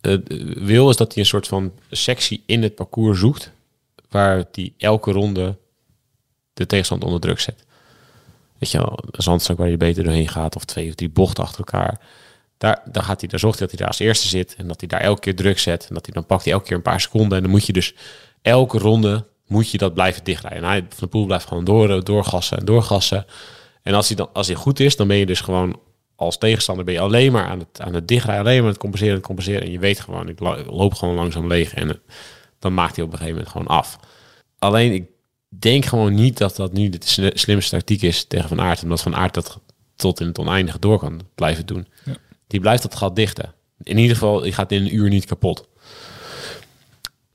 eh, 0.00 0.16
wil, 0.56 0.90
is 0.90 0.96
dat 0.96 1.12
hij 1.14 1.22
een 1.22 1.28
soort 1.28 1.48
van 1.48 1.72
sectie 1.90 2.42
in 2.46 2.62
het 2.62 2.74
parcours 2.74 3.18
zoekt, 3.18 3.52
waar 4.10 4.44
hij 4.52 4.72
elke 4.78 5.12
ronde 5.12 5.56
de 6.54 6.66
tegenstand 6.66 7.04
onder 7.04 7.20
druk 7.20 7.40
zet. 7.40 7.64
Weet 8.62 8.70
je 8.70 8.78
een 8.78 9.22
zandstrook 9.22 9.58
waar 9.58 9.68
je 9.68 9.76
beter 9.76 10.04
doorheen 10.04 10.28
gaat, 10.28 10.56
of 10.56 10.64
twee 10.64 10.88
of 10.88 10.94
drie 10.94 11.10
bochten 11.10 11.44
achter 11.44 11.58
elkaar. 11.58 12.00
Daar, 12.58 12.82
daar, 12.84 13.02
gaat 13.02 13.20
hij, 13.20 13.28
daar 13.28 13.38
zorgt 13.40 13.58
dat 13.58 13.70
hij 13.70 13.78
daar 13.78 13.88
als 13.88 13.98
eerste 13.98 14.28
zit 14.28 14.54
en 14.54 14.68
dat 14.68 14.80
hij 14.80 14.88
daar 14.88 15.00
elke 15.00 15.20
keer 15.20 15.36
druk 15.36 15.58
zet. 15.58 15.86
En 15.88 15.94
dat 15.94 16.04
hij 16.06 16.14
dan 16.14 16.26
pakt 16.26 16.44
hij 16.44 16.52
elke 16.52 16.64
keer 16.64 16.76
een 16.76 16.82
paar 16.82 17.00
seconden. 17.00 17.36
En 17.36 17.42
dan 17.42 17.50
moet 17.52 17.66
je 17.66 17.72
dus 17.72 17.94
elke 18.42 18.78
ronde 18.78 19.26
moet 19.46 19.70
je 19.70 19.78
dat 19.78 19.94
blijven 19.94 20.24
dichtrijden. 20.24 20.62
En 20.62 20.68
hij, 20.68 20.78
Van 20.78 20.98
der 20.98 21.08
Poel 21.08 21.26
blijft 21.26 21.46
gewoon 21.46 21.64
door, 21.64 22.04
doorgassen 22.04 22.58
en 22.58 22.64
doorgassen. 22.64 23.26
En 23.82 23.94
als 23.94 24.08
hij, 24.08 24.16
dan, 24.16 24.28
als 24.32 24.46
hij 24.46 24.56
goed 24.56 24.80
is, 24.80 24.96
dan 24.96 25.06
ben 25.06 25.16
je 25.16 25.26
dus 25.26 25.40
gewoon 25.40 25.80
als 26.16 26.38
tegenstander 26.38 26.84
ben 26.84 26.94
je 26.94 27.00
alleen 27.00 27.32
maar 27.32 27.46
aan 27.46 27.58
het, 27.58 27.80
aan 27.80 27.94
het 27.94 28.08
dichtrijden, 28.08 28.44
alleen 28.44 28.56
maar 28.56 28.64
aan 28.64 28.70
het 28.70 28.80
compenseren, 28.80 29.14
het 29.14 29.24
compenseren. 29.24 29.62
En 29.62 29.70
je 29.70 29.78
weet 29.78 30.00
gewoon, 30.00 30.28
ik 30.28 30.40
lo- 30.40 30.64
loop 30.66 30.94
gewoon 30.94 31.14
langzaam 31.14 31.46
leeg. 31.46 31.74
En 31.74 31.88
eh, 31.88 31.96
dan 32.58 32.74
maakt 32.74 32.96
hij 32.96 33.04
op 33.04 33.12
een 33.12 33.18
gegeven 33.18 33.36
moment 33.38 33.52
gewoon 33.52 33.76
af. 33.76 33.98
Alleen 34.58 34.92
ik 34.92 35.04
denk 35.58 35.84
gewoon 35.84 36.14
niet 36.14 36.38
dat 36.38 36.56
dat 36.56 36.72
nu 36.72 36.88
de 36.88 36.98
sli- 37.04 37.30
slimste 37.34 37.76
tactiek 37.76 38.02
is 38.02 38.24
tegen 38.24 38.48
Van 38.48 38.60
Aert. 38.60 38.82
Omdat 38.82 39.02
Van 39.02 39.16
Aert 39.16 39.34
dat 39.34 39.60
tot 39.96 40.20
in 40.20 40.26
het 40.26 40.38
oneindige 40.38 40.78
door 40.78 40.98
kan 40.98 41.20
blijven 41.34 41.66
doen. 41.66 41.86
Ja. 42.04 42.16
Die 42.46 42.60
blijft 42.60 42.82
dat 42.82 42.94
gat 42.94 43.16
dichten. 43.16 43.54
In 43.82 43.98
ieder 43.98 44.16
geval, 44.16 44.40
die 44.40 44.52
gaat 44.52 44.72
in 44.72 44.82
een 44.82 44.94
uur 44.94 45.08
niet 45.08 45.24
kapot. 45.24 45.68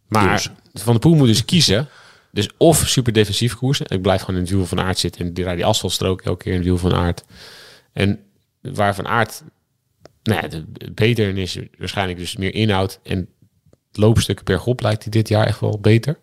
Maar 0.08 0.32
Dus. 0.74 0.84
Van 0.84 0.94
de 0.94 1.00
Poel 1.00 1.16
moet 1.16 1.28
dus 1.28 1.46
kiezen. 1.46 1.88
Dus 2.32 2.50
of 2.58 2.88
super 2.88 3.14
defensief 3.14 3.56
koersen. 3.56 3.86
Ik 3.90 4.02
blijf 4.02 4.20
gewoon 4.20 4.36
in 4.36 4.42
het 4.42 4.52
wiel 4.52 4.66
van 4.66 4.80
Aert 4.80 5.00
zitten. 5.00 5.22
En 5.26 5.34
die 5.34 5.44
rijdt 5.44 5.60
die 5.60 5.68
asfaltstrook 5.68 6.22
elke 6.22 6.44
keer 6.44 6.52
in 6.52 6.58
het 6.58 6.68
wiel 6.68 6.78
van 6.78 6.94
Aert. 6.94 7.24
En 7.94 8.20
waar 8.62 8.96
Van 8.96 9.08
Aert 9.08 9.44
nou 10.24 10.48
ja, 10.50 10.64
beter 10.94 11.30
in 11.30 11.38
is, 11.38 11.58
waarschijnlijk 11.78 12.20
dus 12.20 12.38
meer 12.38 12.54
inhoud. 12.54 13.00
En 13.04 13.30
loopstukken 13.92 14.46
per 14.46 14.60
groep 14.60 14.82
lijkt 14.82 15.04
hij 15.04 15.12
dit 15.12 15.28
jaar 15.28 15.46
echt 15.46 15.60
wel 15.60 15.80
beter. 15.80 16.18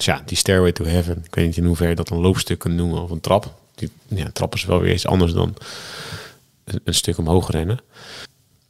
Dus 0.00 0.08
ja, 0.08 0.22
die 0.24 0.36
Stairway 0.36 0.72
to 0.72 0.84
Heaven. 0.84 1.22
Ik 1.24 1.34
weet 1.34 1.46
niet 1.46 1.56
in 1.56 1.64
hoeverre 1.64 1.94
dat 1.94 2.10
een 2.10 2.20
loopstuk 2.20 2.58
kunt 2.58 2.74
noemen 2.74 3.02
of 3.02 3.10
een 3.10 3.20
trap. 3.20 3.54
Die 3.74 3.90
ja, 4.08 4.24
een 4.24 4.32
trap 4.32 4.54
is 4.54 4.64
wel 4.64 4.80
weer 4.80 4.92
iets 4.92 5.06
anders 5.06 5.32
dan 5.32 5.54
een, 6.64 6.80
een 6.84 6.94
stuk 6.94 7.18
omhoog 7.18 7.50
rennen. 7.50 7.78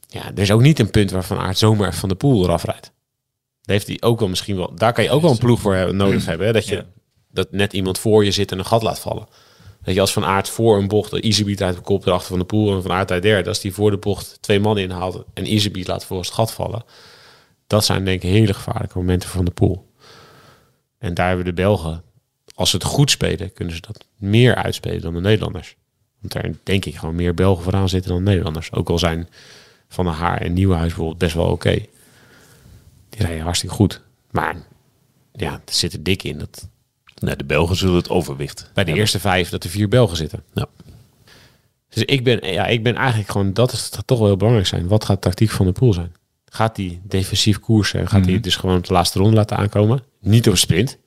Ja, 0.09 0.25
er 0.35 0.39
is 0.39 0.51
ook 0.51 0.61
niet 0.61 0.79
een 0.79 0.91
punt 0.91 1.11
waar 1.11 1.25
Van 1.25 1.39
Aert 1.39 1.59
zomaar 1.59 1.95
van 1.95 2.09
de 2.09 2.15
poel 2.15 2.45
eraf 2.45 2.65
rijdt. 2.65 2.93
Daar 3.63 3.77
heeft 3.77 3.87
hij 3.87 3.97
ook 4.01 4.19
wel 4.21 4.29
misschien 4.29 4.57
wel. 4.57 4.75
Daar 4.75 4.93
kan 4.93 5.05
je 5.05 5.11
ook 5.11 5.23
wel 5.23 5.31
een 5.31 5.39
ploeg 5.39 5.61
voor 5.61 5.75
hebben- 5.75 5.97
nodig 5.97 6.27
hebben. 6.27 6.47
Hè? 6.47 6.53
Dat 6.53 6.67
je 6.69 6.75
Ja. 6.75 6.85
dat 7.33 7.53
net 7.53 7.73
iemand 7.73 7.99
voor 7.99 8.25
je 8.25 8.31
zit 8.31 8.53
en 8.53 8.59
een 8.59 8.65
gat 8.67 8.83
laat 8.83 8.99
vallen. 9.01 9.27
Dat 9.83 9.95
je 9.95 10.01
als 10.01 10.13
Van 10.13 10.25
Aert 10.25 10.49
voor 10.49 10.79
een 10.79 10.89
bocht 10.89 11.11
de 11.11 11.21
Easybeat 11.21 11.63
uit 11.63 11.75
de 11.77 11.81
kop 11.83 12.07
erachter 12.07 12.29
van 12.29 12.39
de 12.39 12.45
poel 12.45 12.75
en 12.77 12.83
Van 12.83 12.93
Aert 12.93 13.11
uit 13.11 13.23
derde. 13.23 13.49
Als 13.49 13.61
die 13.61 13.75
voor 13.75 13.91
de 13.91 13.97
bocht 13.97 14.39
twee 14.41 14.61
man 14.61 14.79
inhaalt 14.79 15.25
en 15.35 15.45
Easybeat 15.45 15.87
laat 15.87 16.05
voor 16.05 16.19
het 16.19 16.31
gat 16.31 16.53
vallen. 16.53 16.85
Dat 17.67 17.85
zijn 17.85 18.05
denk 18.05 18.23
ik 18.23 18.31
hele 18.31 18.55
gevaarlijke 18.55 18.99
momenten 18.99 19.29
van 19.29 19.45
de 19.45 19.51
poel. 19.51 19.89
En 21.01 21.15
daar 21.15 21.27
hebben 21.27 21.45
de 21.45 21.53
Belgen, 21.53 22.03
als 22.55 22.71
ze 22.71 22.77
het 22.77 22.85
goed 22.85 23.11
spelen, 23.11 23.53
kunnen 23.53 23.75
ze 23.75 23.81
dat 23.81 24.05
meer 24.17 24.55
uitspelen 24.55 25.01
dan 25.01 25.15
de 25.15 25.21
Nederlanders. 25.21 25.77
Want 26.21 26.33
daar 26.33 26.51
denk 26.63 26.85
ik 26.85 26.97
gewoon 26.97 27.15
meer 27.15 27.35
Belgen 27.35 27.63
vooraan 27.63 27.89
zitten 27.89 28.11
dan 28.11 28.23
Nederlanders. 28.23 28.73
Ook 28.73 28.89
al 28.91 28.99
zijn 28.99 29.29
Van 29.89 30.05
der 30.05 30.15
Haar 30.15 30.41
en 30.41 30.53
Nieuwenhuis 30.53 30.89
bijvoorbeeld 30.89 31.19
best 31.19 31.35
wel 31.35 31.47
oké. 31.47 31.75
Die 33.09 33.23
rijden 33.23 33.43
hartstikke 33.43 33.75
goed. 33.75 34.03
Maar 34.31 34.57
ja, 35.33 35.61
het 35.65 35.75
zit 35.75 35.93
er 35.93 36.03
dik 36.03 36.23
in 36.23 36.39
dat 36.39 36.69
Nee, 37.21 37.37
de 37.37 37.45
Belgen 37.45 37.77
zullen 37.77 37.95
het 37.97 38.09
overwicht. 38.09 38.71
bij 38.75 38.85
de 38.85 38.93
eerste 38.93 39.21
vijf 39.21 39.49
dat 39.49 39.65
er 39.65 39.71
vier 39.71 39.89
Belgen 39.89 40.17
zitten. 40.17 40.43
Ja. 40.55 40.67
Dus 41.89 42.03
ik 42.05 42.25
ben, 42.25 42.53
ja, 42.53 42.67
ik 42.67 42.83
ben 42.83 42.97
eigenlijk 42.97 43.31
gewoon, 43.31 43.53
dat 43.53 43.73
is 43.73 43.91
toch 44.05 44.19
wel 44.19 44.27
heel 44.27 44.37
belangrijk 44.37 44.69
zijn. 44.69 44.89
Wat 44.89 45.05
gaat 45.05 45.23
de 45.23 45.29
tactiek 45.29 45.51
van 45.51 45.67
de 45.67 45.73
pool 45.73 45.93
zijn? 45.93 46.13
Gaat 46.53 46.77
hij 46.77 47.01
defensief 47.03 47.61
koersen? 47.61 48.09
Gaat 48.09 48.25
hij 48.25 48.41
dus 48.41 48.57
gewoon 48.57 48.81
de 48.81 48.93
laatste 48.93 49.19
ronde 49.19 49.37
laten 49.37 49.57
aankomen? 49.57 50.03
Niet 50.21 50.49
op 50.49 50.57
sprint. 50.57 50.99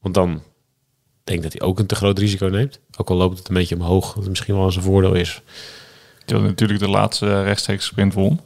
Want 0.00 0.14
dan 0.14 0.42
denk 1.24 1.38
ik 1.38 1.42
dat 1.42 1.52
hij 1.52 1.68
ook 1.68 1.78
een 1.78 1.86
te 1.86 1.94
groot 1.94 2.18
risico 2.18 2.46
neemt. 2.46 2.80
Ook 2.96 3.10
al 3.10 3.16
loopt 3.16 3.38
het 3.38 3.48
een 3.48 3.54
beetje 3.54 3.74
omhoog, 3.74 4.14
wat 4.14 4.28
misschien 4.28 4.54
wel 4.54 4.64
eens 4.64 4.76
een 4.76 4.82
voordeel 4.82 5.14
is. 5.14 5.42
Die 6.24 6.36
had 6.36 6.44
natuurlijk 6.44 6.80
de 6.80 6.88
laatste 6.88 7.42
rechtstreeks 7.42 7.86
sprint 7.86 8.14
won. 8.14 8.40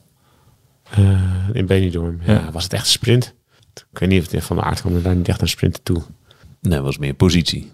Eh, 0.91 1.49
in 1.53 1.67
Benidorm. 1.67 2.21
Ja. 2.25 2.33
Ja. 2.33 2.51
Was 2.51 2.63
het 2.63 2.73
echt 2.73 2.85
een 2.85 2.91
sprint? 2.91 3.35
Ik 3.93 3.99
weet 3.99 4.09
niet 4.09 4.27
of 4.27 4.31
het 4.31 4.45
van 4.45 4.57
de 4.57 4.63
aard 4.63 4.81
kwam 4.81 4.95
er 4.95 5.03
daar 5.03 5.17
niet 5.17 5.29
echt 5.29 5.41
een 5.41 5.49
sprint 5.49 5.81
toe. 5.83 6.03
Nee, 6.61 6.81
was 6.81 6.99
meer 6.99 7.15
positie. 7.15 7.71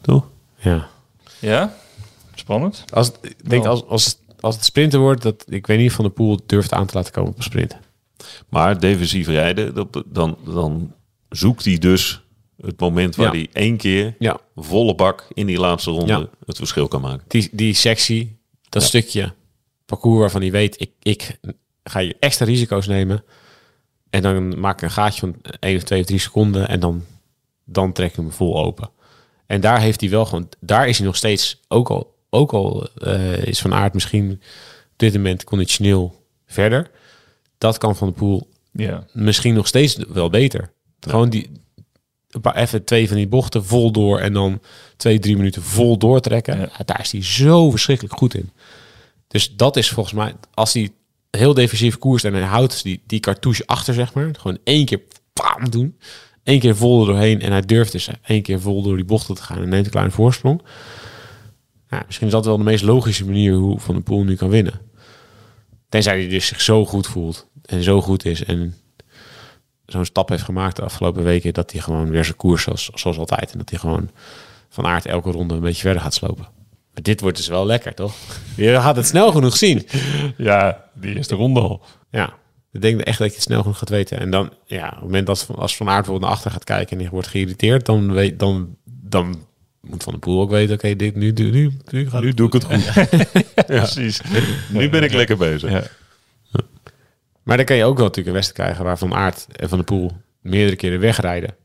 Toch? 0.00 0.28
Ja. 0.56 0.88
Ja? 1.38 1.74
Spannend. 2.34 2.84
Als, 2.92 3.12
ik 3.20 3.50
denk 3.50 3.64
als, 3.64 3.86
als, 3.86 4.18
als 4.40 4.54
het 4.54 4.64
sprinten 4.64 5.00
wordt, 5.00 5.22
dat 5.22 5.44
ik 5.48 5.66
weet 5.66 5.78
niet 5.78 5.88
of 5.88 5.94
van 5.94 6.04
de 6.04 6.10
pool 6.10 6.40
durft 6.46 6.72
aan 6.72 6.86
te 6.86 6.94
laten 6.96 7.12
komen 7.12 7.30
op 7.30 7.36
een 7.36 7.42
sprint. 7.42 7.76
Maar 8.48 8.80
defensief 8.80 9.26
rijden, 9.26 9.74
dat, 9.74 10.02
dan, 10.06 10.38
dan 10.44 10.94
zoekt 11.28 11.64
hij 11.64 11.78
dus 11.78 12.22
het 12.60 12.80
moment 12.80 13.16
waar 13.16 13.26
Ja. 13.26 13.32
hij 13.32 13.48
één 13.52 13.76
keer 13.76 14.14
Ja. 14.18 14.38
volle 14.56 14.94
bak 14.94 15.26
in 15.32 15.46
die 15.46 15.58
laatste 15.58 15.90
ronde 15.90 16.12
Ja. 16.12 16.28
het 16.46 16.56
verschil 16.56 16.88
kan 16.88 17.00
maken. 17.00 17.24
die, 17.28 17.48
die 17.52 17.74
sectie, 17.74 18.36
dat 18.68 18.82
stukje 18.82 19.32
parcours 19.86 20.18
waarvan 20.20 20.40
hij 20.40 20.50
weet, 20.50 20.80
ik, 20.80 20.90
ik 21.02 21.38
ga 21.84 21.98
je 21.98 22.16
extra 22.20 22.44
risico's 22.46 22.86
nemen. 22.86 23.24
En 24.10 24.22
dan 24.22 24.60
maak 24.60 24.76
ik 24.76 24.82
een 24.82 24.90
gaatje 24.90 25.20
van 25.20 25.36
1 25.60 25.76
of 25.76 25.82
2 25.82 26.00
of 26.00 26.06
3 26.06 26.18
seconden 26.18 26.68
en 26.68 26.80
dan, 26.80 27.04
dan 27.64 27.92
trek 27.92 28.10
ik 28.10 28.16
hem 28.16 28.32
vol 28.32 28.64
open. 28.64 28.90
En 29.46 29.60
daar 29.60 29.80
heeft 29.80 30.00
hij 30.00 30.10
wel 30.10 30.24
gewoon, 30.24 30.48
daar 30.60 30.88
is 30.88 30.96
hij 30.98 31.06
nog 31.06 31.16
steeds, 31.16 31.60
ook 31.68 31.90
al, 31.90 32.14
ook 32.30 32.52
al 32.52 32.88
eh, 33.02 33.46
is 33.46 33.60
Van 33.60 33.74
Aert 33.74 33.94
misschien 33.94 34.30
op 34.92 34.98
dit 34.98 35.12
moment 35.12 35.44
conditioneel 35.44 36.24
verder. 36.46 36.90
Dat 37.58 37.78
kan 37.78 37.96
Van 37.96 38.08
de 38.08 38.14
Poel 38.14 38.48
Ja. 38.72 39.06
misschien 39.12 39.54
nog 39.54 39.66
steeds 39.66 39.96
wel 40.08 40.30
beter. 40.30 40.72
Gewoon 41.00 41.30
die, 41.30 41.50
een 42.30 42.40
paar, 42.40 42.56
even 42.56 42.84
twee 42.84 43.08
van 43.08 43.16
die 43.16 43.28
bochten 43.28 43.64
vol 43.64 43.90
door 43.90 44.18
en 44.18 44.32
dan 44.32 44.60
twee, 44.96 45.18
drie 45.18 45.36
minuten 45.36 45.62
vol 45.62 45.98
doortrekken. 45.98 46.58
Ja. 46.58 46.68
Ja, 46.78 46.84
daar 46.84 47.00
is 47.00 47.12
hij 47.12 47.22
zo 47.22 47.70
verschrikkelijk 47.70 48.14
goed 48.18 48.34
in. 48.34 48.50
Dus 49.28 49.56
dat 49.56 49.76
is 49.76 49.90
volgens 49.90 50.14
mij, 50.14 50.34
als 50.54 50.72
hij 50.72 50.92
heel 51.30 51.54
defensief 51.54 51.98
koerst 51.98 52.24
en 52.24 52.34
hij 52.34 52.42
houdt 52.42 52.82
die, 52.82 53.02
die 53.06 53.20
cartouche 53.20 53.66
achter, 53.66 53.94
zeg 53.94 54.14
maar. 54.14 54.34
Gewoon 54.38 54.58
één 54.64 54.84
keer 54.84 55.00
pam 55.32 55.70
doen. 55.70 55.98
Eén 56.44 56.60
keer 56.60 56.76
vol 56.76 57.00
er 57.00 57.06
doorheen 57.06 57.40
en 57.40 57.50
hij 57.52 57.60
durft 57.60 57.92
dus 57.92 58.08
één 58.22 58.42
keer 58.42 58.60
vol 58.60 58.82
door 58.82 58.96
die 58.96 59.04
bochten 59.04 59.34
te 59.34 59.42
gaan 59.42 59.62
en 59.62 59.68
neemt 59.68 59.84
een 59.84 59.90
kleine 59.90 60.12
voorsprong. 60.12 60.62
Ja, 61.88 62.02
misschien 62.06 62.26
is 62.26 62.32
dat 62.32 62.44
wel 62.44 62.56
de 62.56 62.64
meest 62.64 62.84
logische 62.84 63.24
manier 63.24 63.54
hoe 63.54 63.80
Van 63.80 63.94
de 63.94 64.00
Poel 64.00 64.24
nu 64.24 64.36
kan 64.36 64.48
winnen. 64.48 64.80
Tenzij 65.94 66.18
hij 66.18 66.28
dus 66.28 66.46
zich 66.46 66.60
zo 66.60 66.86
goed 66.86 67.06
voelt 67.06 67.46
en 67.64 67.82
zo 67.82 68.00
goed 68.00 68.24
is 68.24 68.44
en 68.44 68.74
zo'n 69.86 70.04
stap 70.04 70.28
heeft 70.28 70.42
gemaakt 70.42 70.76
de 70.76 70.82
afgelopen 70.82 71.24
weken 71.24 71.54
dat 71.54 71.72
hij 71.72 71.80
gewoon 71.80 72.10
weer 72.10 72.24
zijn 72.24 72.36
koers 72.36 72.62
zoals, 72.62 72.90
zoals 72.94 73.18
altijd 73.18 73.52
en 73.52 73.58
dat 73.58 73.70
hij 73.70 73.78
gewoon 73.78 74.10
van 74.68 74.86
aard 74.86 75.06
elke 75.06 75.30
ronde 75.30 75.54
een 75.54 75.60
beetje 75.60 75.82
verder 75.82 76.02
gaat 76.02 76.14
slopen. 76.14 76.48
Maar 76.92 77.02
dit 77.02 77.20
wordt 77.20 77.36
dus 77.36 77.48
wel 77.48 77.66
lekker, 77.66 77.94
toch? 77.94 78.14
Je 78.56 78.80
gaat 78.80 78.96
het 78.96 79.06
snel 79.06 79.32
genoeg 79.32 79.56
zien. 79.56 79.86
ja, 80.36 80.84
die 80.94 81.16
eerste 81.16 81.34
ronde 81.34 81.60
al. 81.60 81.82
Ja, 82.10 82.34
ik 82.72 82.82
denk 82.82 83.00
echt 83.00 83.18
dat 83.18 83.28
je 83.28 83.34
het 83.34 83.42
snel 83.42 83.60
genoeg 83.60 83.78
gaat 83.78 83.88
weten. 83.88 84.18
En 84.18 84.30
dan, 84.30 84.50
ja, 84.64 84.86
op 84.86 84.94
het 84.94 85.02
moment 85.02 85.26
dat 85.26 85.48
als 85.56 85.76
Van 85.76 85.86
Aert 85.86 85.96
bijvoorbeeld 85.96 86.26
naar 86.26 86.36
achter 86.36 86.50
gaat 86.50 86.64
kijken 86.64 86.92
en 86.92 86.98
die 86.98 87.10
wordt 87.10 87.28
geïrriteerd, 87.28 87.86
dan, 87.86 88.12
weet, 88.12 88.38
dan, 88.38 88.76
dan 88.84 89.46
moet 89.86 90.02
Van 90.02 90.12
de 90.12 90.18
Poel 90.18 90.40
ook 90.40 90.50
weten, 90.50 90.74
oké, 90.74 90.96
dit 90.96 91.14
nu, 91.14 91.30
nu, 91.32 91.50
nu, 91.50 91.72
nu, 91.90 92.10
gaat 92.10 92.22
Nu 92.22 92.32
doe 92.32 92.46
ik 92.46 92.52
het 92.52 92.64
goed. 92.64 92.92
Precies. 93.66 94.20
Nu 94.68 94.90
ben 94.90 95.02
ik 95.02 95.12
lekker 95.12 95.36
bezig. 95.36 95.70
Ja. 95.70 95.82
Maar 97.42 97.56
dan 97.56 97.66
kan 97.66 97.76
je 97.76 97.84
ook 97.84 97.96
wel 97.96 98.06
natuurlijk 98.06 98.36
een 98.36 98.42
wedstrijd 98.42 98.62
krijgen 98.62 98.84
waar 98.84 98.98
Van 98.98 99.14
Aert 99.14 99.46
en 99.56 99.68
Van 99.68 99.78
de 99.78 99.84
Poel 99.84 100.12
meerdere 100.40 100.76
keren 100.76 101.00
wegrijden. 101.00 101.56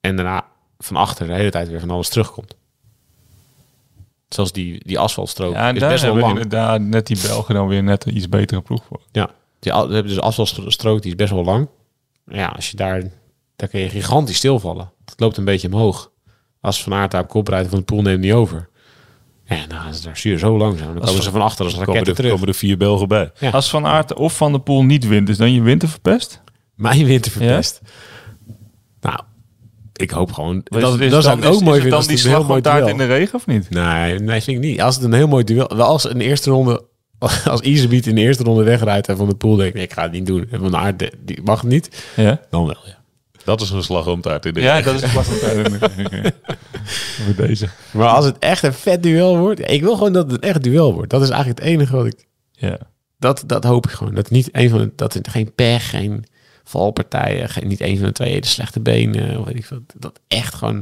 En 0.00 0.16
daarna 0.16 0.46
van 0.78 0.96
achter 0.96 1.26
de 1.26 1.32
hele 1.32 1.50
tijd 1.50 1.68
weer 1.68 1.80
van 1.80 1.90
alles 1.90 2.08
terugkomt. 2.08 2.56
Zoals 4.28 4.52
die, 4.52 4.84
die 4.84 4.98
asfaltstrook 4.98 5.52
Ja, 5.52 5.68
en 5.68 5.74
is 5.74 5.80
daar 5.80 5.90
best 5.90 6.02
wel 6.02 6.12
hebben 6.12 6.30
lang. 6.30 6.42
inderdaad 6.42 6.80
net 6.80 7.06
die 7.06 7.18
Belgen 7.22 7.54
dan 7.54 7.68
weer 7.68 7.82
net 7.82 8.06
een 8.06 8.16
iets 8.16 8.28
betere 8.28 8.60
ploeg 8.60 8.84
voor. 8.84 9.00
Ja, 9.12 9.30
die, 9.58 9.72
we 9.72 9.78
hebben 9.78 10.06
dus 10.06 10.20
asfaltstrook, 10.20 11.02
die 11.02 11.10
is 11.10 11.16
best 11.16 11.32
wel 11.32 11.44
lang. 11.44 11.68
Ja, 12.26 12.46
als 12.46 12.70
je 12.70 12.76
daar, 12.76 13.02
daar 13.56 13.68
kun 13.68 13.80
je 13.80 13.88
gigantisch 13.88 14.36
stilvallen. 14.36 14.92
Het 15.04 15.20
loopt 15.20 15.36
een 15.36 15.44
beetje 15.44 15.68
omhoog. 15.68 16.10
Als 16.64 16.82
Van 16.82 16.92
Aert 16.94 17.10
daar 17.10 17.20
op 17.22 17.28
kop 17.28 17.48
rijdt 17.48 17.68
van 17.68 17.78
de 17.78 17.84
poel 17.84 18.02
neemt 18.02 18.20
niet 18.20 18.32
over. 18.32 18.68
Ja, 19.44 19.56
dan 19.68 19.78
gaan 19.78 19.94
ze 19.94 20.02
daar 20.02 20.16
stuur 20.16 20.38
zo 20.38 20.56
langzaam. 20.56 20.94
Dan 20.94 21.04
komen 21.04 21.22
ze 21.22 21.30
van 21.30 21.40
achter 21.42 21.64
als 21.64 21.74
Dan 21.74 21.84
komen 21.84 22.00
raketten 22.00 22.24
er, 22.24 22.30
terug. 22.30 22.32
komen 22.32 22.48
er 22.48 22.54
vier 22.60 22.76
Belgen 22.76 23.08
bij. 23.08 23.30
Ja. 23.38 23.50
Als 23.50 23.70
Van 23.70 23.86
Aert 23.86 24.14
of 24.14 24.36
Van 24.36 24.52
der 24.52 24.60
Poel 24.60 24.82
niet 24.84 25.06
wint, 25.08 25.28
is 25.28 25.36
dan 25.36 25.52
je 25.52 25.62
winter 25.62 25.88
verpest? 25.88 26.42
Mijn 26.74 27.04
winter 27.04 27.30
verpest. 27.32 27.80
Nou, 29.00 29.18
ik 29.92 30.10
hoop 30.10 30.32
gewoon... 30.32 30.56
Is- 30.56 30.80
dat 30.80 31.00
is 31.00 31.10
dat 31.10 31.22
zou 31.22 31.36
dan- 31.36 31.44
ik 31.44 31.50
ook 31.54 31.60
is- 31.60 31.66
mooi 31.66 31.80
vinden 31.80 31.90
dan 31.90 31.98
als 31.98 32.06
die 32.06 32.16
het 32.16 32.24
een 32.24 32.30
heel 32.30 32.44
mooi 32.44 32.60
slagroomtaart 32.62 32.96
duel. 32.96 33.00
in 33.08 33.08
de 33.08 33.14
regen 33.16 33.34
of 33.34 33.46
niet? 33.46 33.70
Nee, 33.70 34.18
nee, 34.18 34.40
vind 34.42 34.56
ik 34.56 34.64
niet. 34.70 34.80
Als 34.80 34.94
het 34.94 35.04
een 35.04 35.12
heel 35.12 35.28
mooi 35.28 35.44
duel... 35.44 35.70
Wel 35.76 35.86
als 35.86 36.10
een 36.10 36.20
eerste 36.20 36.50
ronde... 36.50 36.84
Als 37.44 37.60
Iserbiet 37.60 38.06
in 38.06 38.14
de 38.14 38.20
eerste 38.20 38.42
ronde 38.44 38.62
wegrijdt 38.64 39.08
en 39.08 39.16
Van 39.16 39.28
de 39.28 39.34
Poel 39.34 39.56
denkt... 39.56 39.74
Nee, 39.74 39.82
ik 39.84 39.92
ga 39.92 40.02
het 40.02 40.12
niet 40.12 40.26
doen. 40.26 40.46
En 40.50 40.60
Van 40.60 40.76
Aert, 40.76 41.10
die 41.24 41.40
mag 41.44 41.60
het 41.60 41.70
niet. 41.70 42.04
Ja, 42.16 42.40
Dan 42.50 42.64
wel, 42.66 42.76
ja. 42.84 43.02
Dat 43.44 43.60
is 43.60 43.70
een 43.70 43.82
slagroomtaart 43.82 44.46
in 44.46 44.54
de 44.54 44.60
ja 44.60 44.80
dat 44.80 44.94
is 44.94 45.00
de 45.00 45.08
slagroomtaart 45.08 45.80
de. 45.80 46.32
Voor 47.24 47.46
deze. 47.46 47.68
Maar 47.90 48.08
als 48.08 48.24
het 48.24 48.38
echt 48.38 48.62
een 48.62 48.74
vet 48.74 49.02
duel 49.02 49.38
wordt... 49.38 49.70
ik 49.70 49.82
wil 49.82 49.96
gewoon 49.96 50.12
dat 50.12 50.30
het 50.30 50.42
een 50.42 50.48
echt 50.48 50.62
duel 50.62 50.94
wordt. 50.94 51.10
Dat 51.10 51.22
is 51.22 51.28
eigenlijk 51.28 51.60
het 51.60 51.68
enige 51.68 51.96
wat 51.96 52.06
ik... 52.06 52.26
Ja. 52.52 52.78
Dat, 53.18 53.44
dat 53.46 53.64
hoop 53.64 53.86
ik 53.86 53.92
gewoon. 53.92 54.14
Dat 54.14 54.30
niet 54.30 54.48
een 54.52 54.70
van 54.70 54.78
de, 54.78 54.92
dat 54.96 55.12
het 55.12 55.28
geen 55.28 55.54
pech, 55.54 55.90
geen 55.90 56.24
valpartijen, 56.64 57.48
geen, 57.48 57.68
niet 57.68 57.80
een 57.80 57.96
van 57.96 58.06
de 58.06 58.12
twee 58.12 58.30
hele 58.30 58.46
slechte 58.46 58.80
benen, 58.80 59.38
of 59.38 59.46
weet 59.46 59.56
ik 59.56 59.64
veel. 59.64 59.80
Dat 59.96 60.20
echt 60.28 60.54
gewoon, 60.54 60.76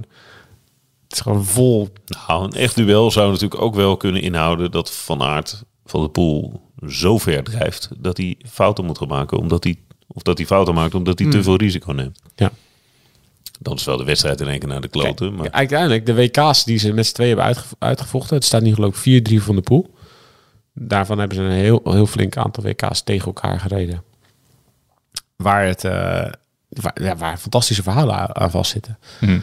het 1.03 1.13
is 1.13 1.21
gewoon 1.21 1.45
vol. 1.45 1.89
Nou, 2.27 2.45
een 2.45 2.53
echt 2.53 2.77
duel 2.77 3.11
zou 3.11 3.31
natuurlijk 3.31 3.61
ook 3.61 3.75
wel 3.75 3.97
kunnen 3.97 4.23
inhouden 4.23 4.71
dat 4.71 4.93
Van 4.93 5.23
Aert 5.23 5.65
van 5.85 6.03
de 6.03 6.09
Poel 6.09 6.61
zo 6.89 7.19
ver 7.19 7.43
drijft 7.43 7.89
dat 7.99 8.17
hij 8.17 8.37
fouten 8.49 8.85
moet 8.85 8.99
gaan 8.99 9.09
maken, 9.09 9.39
omdat 9.39 9.65
hij, 9.65 9.77
of 10.13 10.23
dat 10.23 10.39
hij 10.39 10.47
fouten 10.47 10.75
maakt 10.75 10.95
omdat 10.95 11.19
hij 11.19 11.31
te 11.31 11.43
veel 11.43 11.57
risico 11.57 11.93
neemt. 11.93 12.19
Ja. 12.35 12.51
Dan 13.61 13.75
is 13.77 13.85
wel 13.85 13.97
de 13.97 14.05
wedstrijd 14.05 14.41
in 14.41 14.49
één 14.49 14.59
keer 14.59 14.69
naar 14.69 14.81
de 14.81 14.89
kloten. 14.89 15.35
maar 15.35 15.51
Uiteindelijk, 15.51 16.07
de 16.07 16.15
WK's 16.15 16.65
die 16.65 16.79
ze 16.79 16.93
met 16.93 17.07
z'n 17.07 17.13
tweeën 17.15 17.29
hebben 17.37 17.47
uitge- 17.47 17.75
uitgevochten, 17.79 18.35
het 18.37 18.45
staat 18.45 18.63
nu 18.63 18.75
geloof 18.75 19.07
ik 19.07 19.29
4-3 19.31 19.43
van 19.43 19.55
de 19.57 19.63
pool. 19.63 19.95
Daarvan 20.75 21.19
hebben 21.19 21.37
ze 21.37 21.43
een 21.43 21.51
heel, 21.51 21.81
heel 21.85 22.07
flink 22.07 22.37
aantal 22.37 22.65
WK's 22.65 23.03
tegen 23.03 23.27
elkaar 23.27 23.61
gereden. 23.61 24.03
Waar 25.37 25.67
het, 25.67 25.85
eh, 25.85 25.93
waar, 26.69 27.03
ja, 27.03 27.17
waar 27.17 27.39
fantastische 27.39 27.83
verhalen 27.83 28.15
aan, 28.15 28.37
aan 28.37 28.51
vastzitten. 28.51 28.99
Hm. 29.19 29.39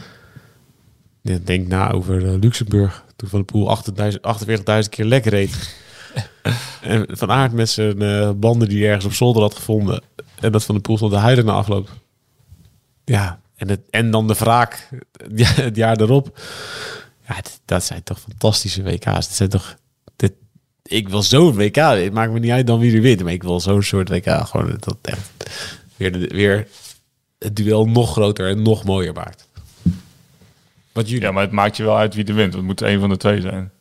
Ja, 1.22 1.38
Denk 1.44 1.68
na 1.68 1.92
over 1.92 2.26
eh, 2.28 2.40
Luxemburg. 2.40 3.04
Toen 3.16 3.30
Van 3.30 3.40
de 3.40 3.46
Poel 3.46 3.78
48.000 4.12 4.22
48.000 4.84 4.90
keer 4.90 5.06
lek 5.06 5.26
reed. 5.26 5.76
en 6.82 7.06
Van 7.10 7.32
Aert 7.32 7.52
met 7.52 7.70
zijn 7.70 8.02
eh, 8.02 8.32
banden 8.36 8.70
die 8.70 8.78
hij 8.80 8.88
ergens 8.88 9.06
op 9.06 9.14
zolder 9.14 9.42
had 9.42 9.56
gevonden. 9.56 10.02
En 10.40 10.52
dat 10.52 10.64
Van 10.64 10.76
de 10.76 10.82
Poel 10.82 10.98
stond 10.98 11.12
de 11.12 11.18
huilen 11.18 11.46
na 11.46 11.54
afloop. 11.54 11.90
Ja, 13.06 13.40
en, 13.56 13.70
het, 13.70 13.82
en 13.90 14.12
dan 14.12 14.28
de 14.28 14.34
wraak 14.34 14.90
het 15.56 15.76
jaar 15.76 16.02
erop. 16.02 16.40
Ja, 17.28 17.36
dat 17.66 17.84
zijn 17.84 18.04
toch 18.04 18.20
fantastische 18.20 18.84
WK's. 18.84 19.04
Dat 19.04 19.36
zijn 19.36 19.50
toch... 19.50 19.76
Dit, 20.16 20.34
ik 20.84 21.10
wil 21.10 21.24
zo'n 21.24 21.56
WK. 21.56 21.76
Het 21.76 22.14
maakt 22.14 22.32
me 22.32 22.40
niet 22.40 22.52
uit 22.52 22.68
dan 22.68 22.80
wie 22.80 22.96
er 22.96 23.02
wint. 23.02 23.24
Maar 23.24 23.34
ik 23.34 23.44
wil 23.44 23.60
zo'n 23.60 23.84
soort 23.84 24.10
WK. 24.10 24.48
Gewoon 24.48 24.78
dat 24.80 24.98
echt 25.02 25.32
weer, 25.96 26.12
de, 26.12 26.28
weer 26.28 26.68
het 27.40 27.56
duel 27.56 27.86
nog 27.86 28.12
groter 28.12 28.50
en 28.50 28.62
nog 28.62 28.84
mooier 28.84 29.14
maakt. 29.14 29.48
Wat 30.92 31.10
jullie... 31.10 31.24
Ja, 31.24 31.32
maar 31.32 31.44
het 31.44 31.52
maakt 31.52 31.78
je 31.78 31.84
wel 31.84 31.98
uit 31.98 32.14
wie 32.14 32.26
er 32.26 32.34
wint. 32.34 32.54
Het 32.54 32.64
moet 32.64 32.82
een 32.82 33.00
van 33.00 33.10
de 33.10 33.18
twee 33.18 33.42
zijn. 33.42 33.72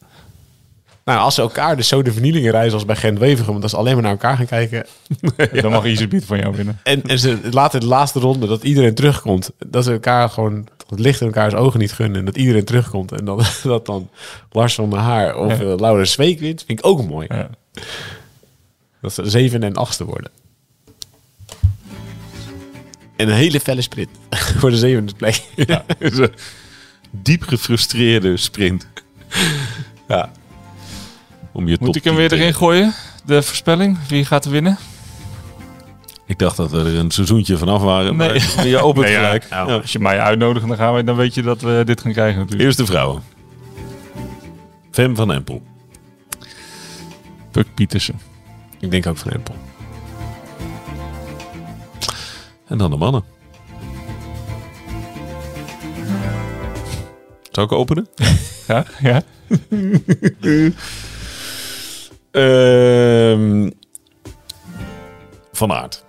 Nou, 1.09 1.21
als 1.21 1.35
ze 1.35 1.41
elkaar 1.41 1.77
dus 1.77 1.89
zo 1.89 2.03
de 2.03 2.13
vernielingen 2.13 2.51
reizen 2.51 2.75
als 2.75 2.85
bij 2.85 2.97
Gent 2.97 3.19
Wevergem, 3.19 3.51
want 3.53 3.63
als 3.63 3.73
ze 3.73 3.79
alleen 3.79 3.93
maar 3.95 4.03
naar 4.03 4.13
elkaar 4.13 4.37
gaan 4.37 4.47
kijken. 4.47 4.87
Dan 5.63 5.71
mag 5.73 5.85
Iserbiet 5.85 6.25
van 6.25 6.39
jou 6.39 6.57
winnen. 6.57 6.79
En, 6.83 7.03
en 7.03 7.19
ze 7.19 7.39
laten 7.51 7.81
in 7.81 7.87
de 7.87 7.93
laatste 7.93 8.19
ronde 8.21 8.47
dat 8.47 8.63
iedereen 8.63 8.95
terugkomt. 8.95 9.51
Dat 9.67 9.85
ze 9.85 9.93
elkaar 9.93 10.31
gewoon 10.31 10.69
het 10.89 10.99
licht 10.99 11.21
in 11.21 11.27
elkaars 11.27 11.55
ogen 11.55 11.81
niet 11.81 11.93
gunnen. 11.93 12.19
En 12.19 12.25
dat 12.25 12.37
iedereen 12.37 12.65
terugkomt. 12.65 13.13
En 13.13 13.25
dan, 13.25 13.43
dat 13.63 13.87
dan 13.87 14.11
Lars 14.51 14.75
van 14.75 14.91
der 14.91 14.99
Haar 14.99 15.37
of 15.37 15.59
Ja. 15.59 15.65
eh, 15.65 15.77
Laurens 15.77 16.13
Zweek 16.13 16.41
wint, 16.41 16.65
vind 16.67 16.79
ik 16.79 16.87
ook 16.87 17.07
mooi. 17.07 17.27
Ja. 17.31 17.51
Dat 19.01 19.13
ze 19.13 19.31
zeven 19.31 19.63
en 19.63 19.75
achtste 19.75 20.05
worden. 20.05 20.31
En 23.17 23.29
een 23.29 23.35
hele 23.35 23.61
felle 23.61 23.83
sprint 23.83 24.11
voor 24.59 24.71
de 24.71 24.77
zevende 24.77 25.13
plek. 25.17 25.43
Ja, 25.55 25.85
diep 27.11 27.43
gefrustreerde 27.43 28.37
sprint. 28.37 28.87
Ja. 30.09 30.31
Om 31.59 31.69
je 31.69 31.77
Moet 31.81 31.97
ik 31.97 32.05
hem 32.05 32.17
10 32.17 32.29
weer 32.29 32.33
erin 32.39 32.55
gooien? 32.55 32.95
De 33.25 33.43
voorspelling? 33.43 33.99
Wie 34.09 34.25
gaat 34.25 34.45
er 34.45 34.51
winnen? 34.51 34.79
Ik 36.27 36.39
dacht 36.39 36.57
dat 36.57 36.71
we 36.71 36.79
er 36.79 36.97
een 36.97 37.11
seizoentje 37.11 37.57
vanaf 37.57 37.83
waren. 37.83 38.17
Nee. 38.17 38.43
Maar 38.57 38.67
je 38.67 38.79
opent 38.79 39.05
Nee, 39.07 39.15
ja, 39.15 39.25
gelijk. 39.25 39.49
nou, 39.51 39.69
Ja. 39.69 39.77
Als 39.77 39.93
je 39.93 39.99
mij 39.99 40.21
uitnodigt, 40.21 40.67
dan, 40.67 40.77
gaan 40.77 40.95
we, 40.95 41.05
dan 41.05 41.17
weet 41.17 41.35
je 41.35 41.43
dat 41.43 41.61
we 41.61 41.83
dit 41.87 42.01
gaan 42.01 42.13
krijgen 42.13 42.39
natuurlijk. 42.39 42.65
Eerst 42.65 42.79
de 42.79 42.87
vrouwen. 42.87 43.23
Fem 44.91 45.17
van 45.17 45.33
Empel. 45.33 45.63
Puck 47.51 47.67
Pietersen. 47.75 48.21
Ik 48.81 48.91
denk 48.91 49.07
ook 49.07 49.17
van 49.17 49.33
Empel. 49.33 49.55
En 52.67 52.79
dan 52.79 52.91
de 52.91 52.97
mannen. 52.97 53.25
Zou 57.51 57.67
ik 57.67 57.73
openen? 57.73 58.09
Ja? 58.67 58.85
ja? 59.01 59.23
Ehm, 62.31 63.71
van 65.53 65.73
Aert. 65.73 66.05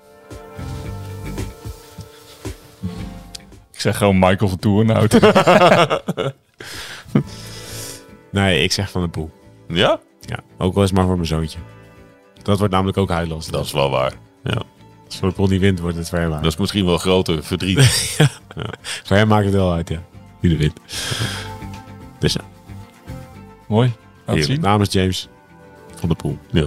Ik 3.72 3.80
zeg 3.86 3.98
gewoon 3.98 4.20
Michael 4.20 4.50
van 4.50 4.60
Toerenhout. 4.60 5.20
Nee, 8.32 8.64
ik 8.64 8.72
zeg 8.72 8.92
van 8.92 9.02
de 9.02 9.08
Poel. 9.08 9.32
Ja? 9.68 10.00
Ja, 10.22 10.40
ook 10.58 10.74
wel 10.74 10.84
eens 10.84 10.92
maar 10.92 11.06
voor 11.06 11.16
mijn 11.16 11.28
zoontje. 11.28 11.60
Dat 12.42 12.58
wordt 12.58 12.74
namelijk 12.74 12.98
ook 12.98 13.10
huilos. 13.10 13.48
Dat 13.48 13.66
is 13.66 13.72
wel 13.72 13.90
waar. 13.90 14.14
Ja. 14.44 14.62
Als 15.06 15.18
Van 15.18 15.30
de 15.30 15.36
Poel 15.36 15.48
niet 15.48 15.62
wint, 15.62 15.80
wordt 15.80 15.98
het 15.98 16.10
voor 16.10 16.18
hem. 16.20 16.30
Dat 16.30 16.46
is 16.46 16.58
misschien 16.58 16.86
wel 16.86 16.98
groter 16.98 17.44
verdriet. 17.44 17.80
Voor 19.04 19.18
hem 19.18 19.28
maakt 19.28 19.46
het 19.46 19.54
wel 19.54 19.74
uit, 19.74 19.90
ja. 19.90 20.04
Wie 20.40 20.52
er 20.52 20.58
wint. 20.58 20.80
Dus 22.20 22.34
ja, 22.34 22.42
Mooi. 23.68 23.94
Namens 24.60 24.92
James 24.94 25.28
van 26.00 26.10
de 26.10 26.16
Poel. 26.16 26.38
ja. 26.52 26.66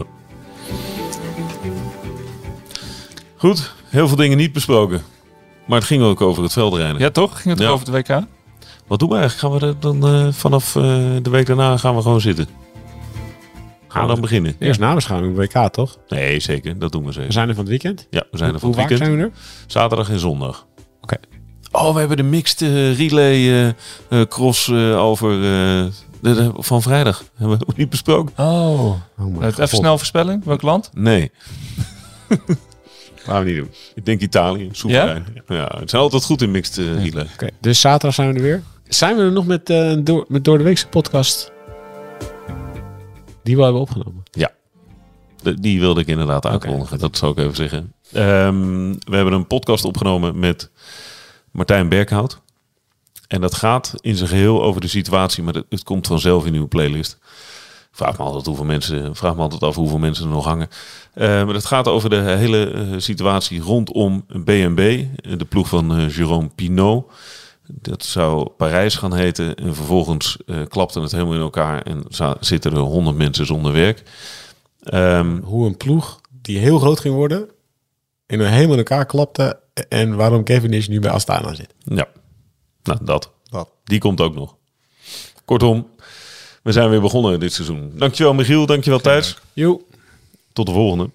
Goed, 3.37 3.75
heel 3.89 4.09
veel 4.09 4.17
dingen 4.17 4.37
niet 4.39 4.53
besproken. 4.53 5.03
Maar 5.67 5.79
het 5.79 5.87
ging 5.87 6.03
ook 6.03 6.21
over 6.21 6.43
het 6.43 6.53
veldrijden. 6.53 6.99
Ja, 7.01 7.11
toch? 7.11 7.41
Ging 7.41 7.55
het 7.55 7.63
Ja. 7.67 7.71
over 7.71 7.93
het 7.95 8.09
WK? 8.09 8.21
Wat 8.87 8.99
doen 8.99 9.09
we 9.09 9.17
eigenlijk? 9.17 9.55
Gaan 9.61 9.61
we 9.61 9.67
er 9.75 9.81
dan 10.01 10.15
eh, 10.15 10.33
vanaf 10.33 10.77
eh, 10.77 10.83
de 11.23 11.31
week 11.31 11.47
daarna 11.47 11.77
gaan 11.77 11.97
we 11.97 12.03
gewoon 12.03 12.21
zitten? 12.21 12.47
Gaan 13.89 14.03
we 14.07 14.13
dan 14.13 14.21
beginnen? 14.21 14.57
Eerst 14.59 14.81
nabeschouwing 14.81 15.37
WK, 15.37 15.69
toch? 15.73 15.99
Nee, 16.09 16.41
zeker. 16.41 16.79
Dat 16.79 16.93
doen 16.93 17.01
we 17.03 17.07
We 17.07 17.13
zeker. 17.13 17.33
zijn 17.33 17.49
er 17.49 17.55
van 17.55 17.63
het 17.65 17.73
weekend. 17.73 18.07
Ja, 18.11 18.25
we 18.31 18.37
zijn 18.39 18.53
er 18.55 18.59
van 18.61 18.69
Hoe 18.69 18.79
het 18.81 18.89
vaak 18.89 18.99
weekend. 18.99 19.21
zijn 19.21 19.31
we 19.31 19.37
er? 19.37 19.65
Zaterdag 19.67 20.11
en 20.11 20.19
zondag. 20.19 20.67
Oké. 21.03 21.17
Oh, 21.73 21.93
we 21.93 21.99
hebben 21.99 22.17
de 22.17 22.23
mixed 22.23 22.63
eh, 22.63 22.97
relay 22.99 23.33
eh, 23.35 23.69
eh, 23.69 24.27
cross 24.29 24.71
over 24.97 25.45
eh, 25.45 25.85
de, 26.23 26.35
de- 26.35 26.53
van 26.55 26.83
vrijdag. 26.83 27.25
Hebben 27.35 27.59
we 27.59 27.67
niet 27.77 27.91
besproken? 27.91 28.45
Oh. 28.45 28.95
Oh 29.19 29.45
even 29.45 29.69
snel 29.69 29.97
voorspelling. 29.97 30.45
Welk 30.45 30.63
land? 30.63 30.91
Nee. 30.95 31.31
Gaan 33.15 33.45
we 33.45 33.51
niet 33.51 33.57
doen. 33.57 33.71
Ik 33.95 34.05
denk 34.05 34.21
Italië. 34.21 34.69
Soeverein. 34.73 35.27
Ja? 35.47 35.77
het 35.79 35.91
zijn 35.91 36.03
altijd 36.03 36.25
goed 36.25 36.43
in 36.43 36.51
mixed. 36.51 36.79
Oké, 37.35 37.49
dus 37.61 37.81
zaterdag 37.81 38.15
zijn 38.15 38.29
we 38.29 38.35
er 38.35 38.43
weer. 38.43 38.63
Zijn 38.89 39.17
we 39.17 39.23
er 39.23 39.33
nog 39.33 39.47
met, 39.47 39.71
eh, 39.71 39.97
door, 40.01 40.25
met 40.29 40.45
Door 40.45 40.59
de 40.59 40.65
Weekse 40.65 40.89
podcast? 40.89 41.53
Die 43.43 43.57
we 43.57 43.63
hebben 43.63 43.81
opgenomen. 43.81 44.23
Ja. 44.31 44.51
De- 45.43 45.61
die 45.61 45.81
wilde 45.81 46.01
ik 46.01 46.07
inderdaad 46.07 46.47
aankondigen. 46.47 46.99
Dat 46.99 47.17
zou 47.17 47.33
ik 47.33 47.39
even 47.39 47.57
zeggen. 47.57 47.93
Ehm, 48.13 48.93
we 48.93 49.17
hebben 49.17 49.33
een 49.33 49.47
podcast 49.47 49.85
opgenomen 49.85 50.39
met 50.39 50.71
Martijn 51.51 51.89
Berghout. 51.89 52.41
En 53.33 53.41
dat 53.41 53.55
gaat 53.55 53.95
in 54.01 54.17
zijn 54.17 54.29
geheel 54.29 54.63
over 54.63 54.81
de 54.81 54.89
situatie, 54.89 55.43
maar 55.43 55.55
het, 55.55 55.67
het 55.69 55.83
komt 55.83 56.07
vanzelf 56.07 56.47
in 56.47 56.55
uw 56.55 56.69
playlist. 56.69 57.13
Ik 57.13 57.99
Vraag 57.99 58.19
me 58.19 58.25
altijd 58.25 58.47
hoeveel 58.47 58.65
mensen, 58.65 59.17
vraag 59.17 59.35
me 59.35 59.41
altijd 59.41 59.63
af 59.63 59.75
hoeveel 59.75 59.99
mensen 59.99 60.25
er 60.25 60.31
nog 60.31 60.45
hangen. 60.45 60.69
Eh, 61.15 61.27
maar 61.27 61.55
het 61.55 61.65
gaat 61.65 61.89
over 61.89 62.11
de 62.11 62.17
hele 62.17 62.71
eh, 62.71 62.87
situatie 62.97 63.61
rondom 63.61 64.25
BNB, 64.27 65.05
eh, 65.17 65.39
de 65.39 65.45
ploeg 65.45 65.69
van 65.69 65.97
eh 65.97 66.17
Jérôme 66.17 66.55
Pinot. 66.55 67.13
Dat 67.67 68.05
zou 68.05 68.49
Parijs 68.49 68.95
gaan 68.95 69.15
heten. 69.15 69.55
En 69.55 69.75
vervolgens 69.75 70.37
klapte 70.69 71.01
het 71.01 71.13
helemaal 71.13 71.35
in 71.35 71.41
elkaar 71.41 71.83
en 71.83 72.05
zitten 72.41 72.73
er 72.73 72.79
honderd 72.79 73.17
mensen 73.17 73.47
zonder 73.47 73.73
werk. 73.73 74.03
Ehm, 74.83 75.41
Hoe 75.43 75.67
een 75.67 75.77
ploeg 75.77 76.21
die 76.43 76.59
heel 76.59 76.79
groot 76.79 77.01
ging 77.01 77.15
worden, 77.15 77.49
in 78.27 78.41
een 78.41 78.53
helemaal 78.53 78.73
in 78.73 78.79
elkaar 78.79 79.07
klapte. 79.07 79.61
En 79.89 80.17
waarom 80.17 80.45
Cavendish 80.45 80.87
nu 80.87 81.01
bij 81.01 81.11
Astana 81.11 81.55
zit. 81.55 81.75
ja, 81.85 82.07
nou 82.83 82.99
dat. 83.03 83.31
Dat. 83.51 83.69
Die 83.85 83.99
komt 83.99 84.21
ook 84.21 84.35
nog. 84.35 84.57
Kortom, 85.45 85.89
we 86.63 86.73
zijn 86.73 86.91
weer 86.91 87.01
begonnen 87.01 87.41
dit 87.41 87.53
seizoen. 87.53 87.93
Dankjewel 87.95 88.35
Michiel, 88.35 88.67
dankjewel 88.67 89.01
Thijs. 89.01 89.39
Tot 90.53 90.67
de 90.67 90.73
volgende. 90.73 91.11